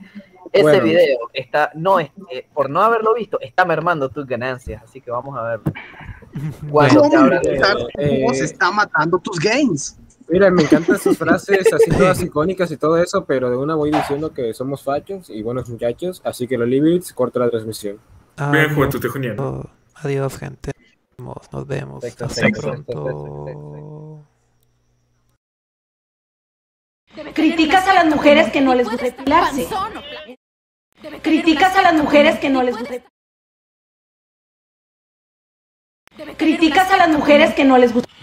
Ese 0.52 0.64
Bueno. 0.64 0.84
video 0.84 1.18
está, 1.34 1.70
no 1.76 2.00
es, 2.00 2.10
eh, 2.32 2.48
por 2.54 2.70
no 2.70 2.82
haberlo 2.82 3.14
visto, 3.14 3.40
está 3.42 3.66
mermando 3.66 4.10
tus 4.10 4.26
ganancias. 4.26 4.82
Así 4.84 5.02
que 5.02 5.12
vamos 5.12 5.38
a 5.38 5.44
verlo. 5.44 5.66
Cuando 6.72 7.02
¿Cómo 7.02 7.26
eh, 7.98 8.22
cómo 8.24 8.34
se 8.34 8.46
está 8.46 8.72
matando 8.72 9.20
tus 9.20 9.40
games? 9.40 10.00
Mira, 10.28 10.50
me 10.50 10.64
encantan 10.64 10.98
sus 10.98 11.18
frases 11.20 11.72
así 11.72 11.90
todas 11.92 12.22
icónicas 12.24 12.72
y 12.72 12.78
todo 12.78 12.98
eso, 12.98 13.26
pero 13.26 13.50
de 13.50 13.58
una 13.58 13.76
voy 13.76 13.92
diciendo 13.92 14.34
que 14.34 14.54
somos 14.54 14.84
fachos 14.84 15.30
y 15.30 15.44
buenos 15.44 15.70
muchachos, 15.70 16.22
así 16.24 16.48
que 16.48 16.58
los 16.58 16.68
libres 16.68 17.14
corta 17.14 17.40
la 17.40 17.50
transmisión. 17.50 18.00
Vean 18.38 18.76
Juventud 18.76 19.00
Tejoniana. 19.00 19.42
Adiós, 19.42 19.66
adiós, 19.96 20.38
gente. 20.38 20.72
Nos 21.18 21.68
vemos. 21.68 22.04
Sexo, 22.04 22.26
Hasta 22.26 22.42
sexo, 22.42 22.62
pronto. 22.62 24.26
Criticas 27.34 27.88
a 27.88 27.94
las 27.94 28.06
mujeres 28.08 28.52
que 28.52 28.60
no 28.60 28.76
les 28.76 28.90
gusta 28.90 29.06
depilarse. 29.06 29.68
Criticas 31.22 31.76
a 31.78 31.82
las 31.82 31.94
mujeres 31.94 32.38
que 32.40 32.50
no 32.50 32.62
les 32.64 32.78
gusta. 32.78 32.96
Criticas 36.38 36.92
a 36.92 36.98
las 36.98 37.10
mujeres 37.10 37.54
que 37.54 37.64
no 37.64 37.78
les 37.78 37.94
gusta. 37.94 38.15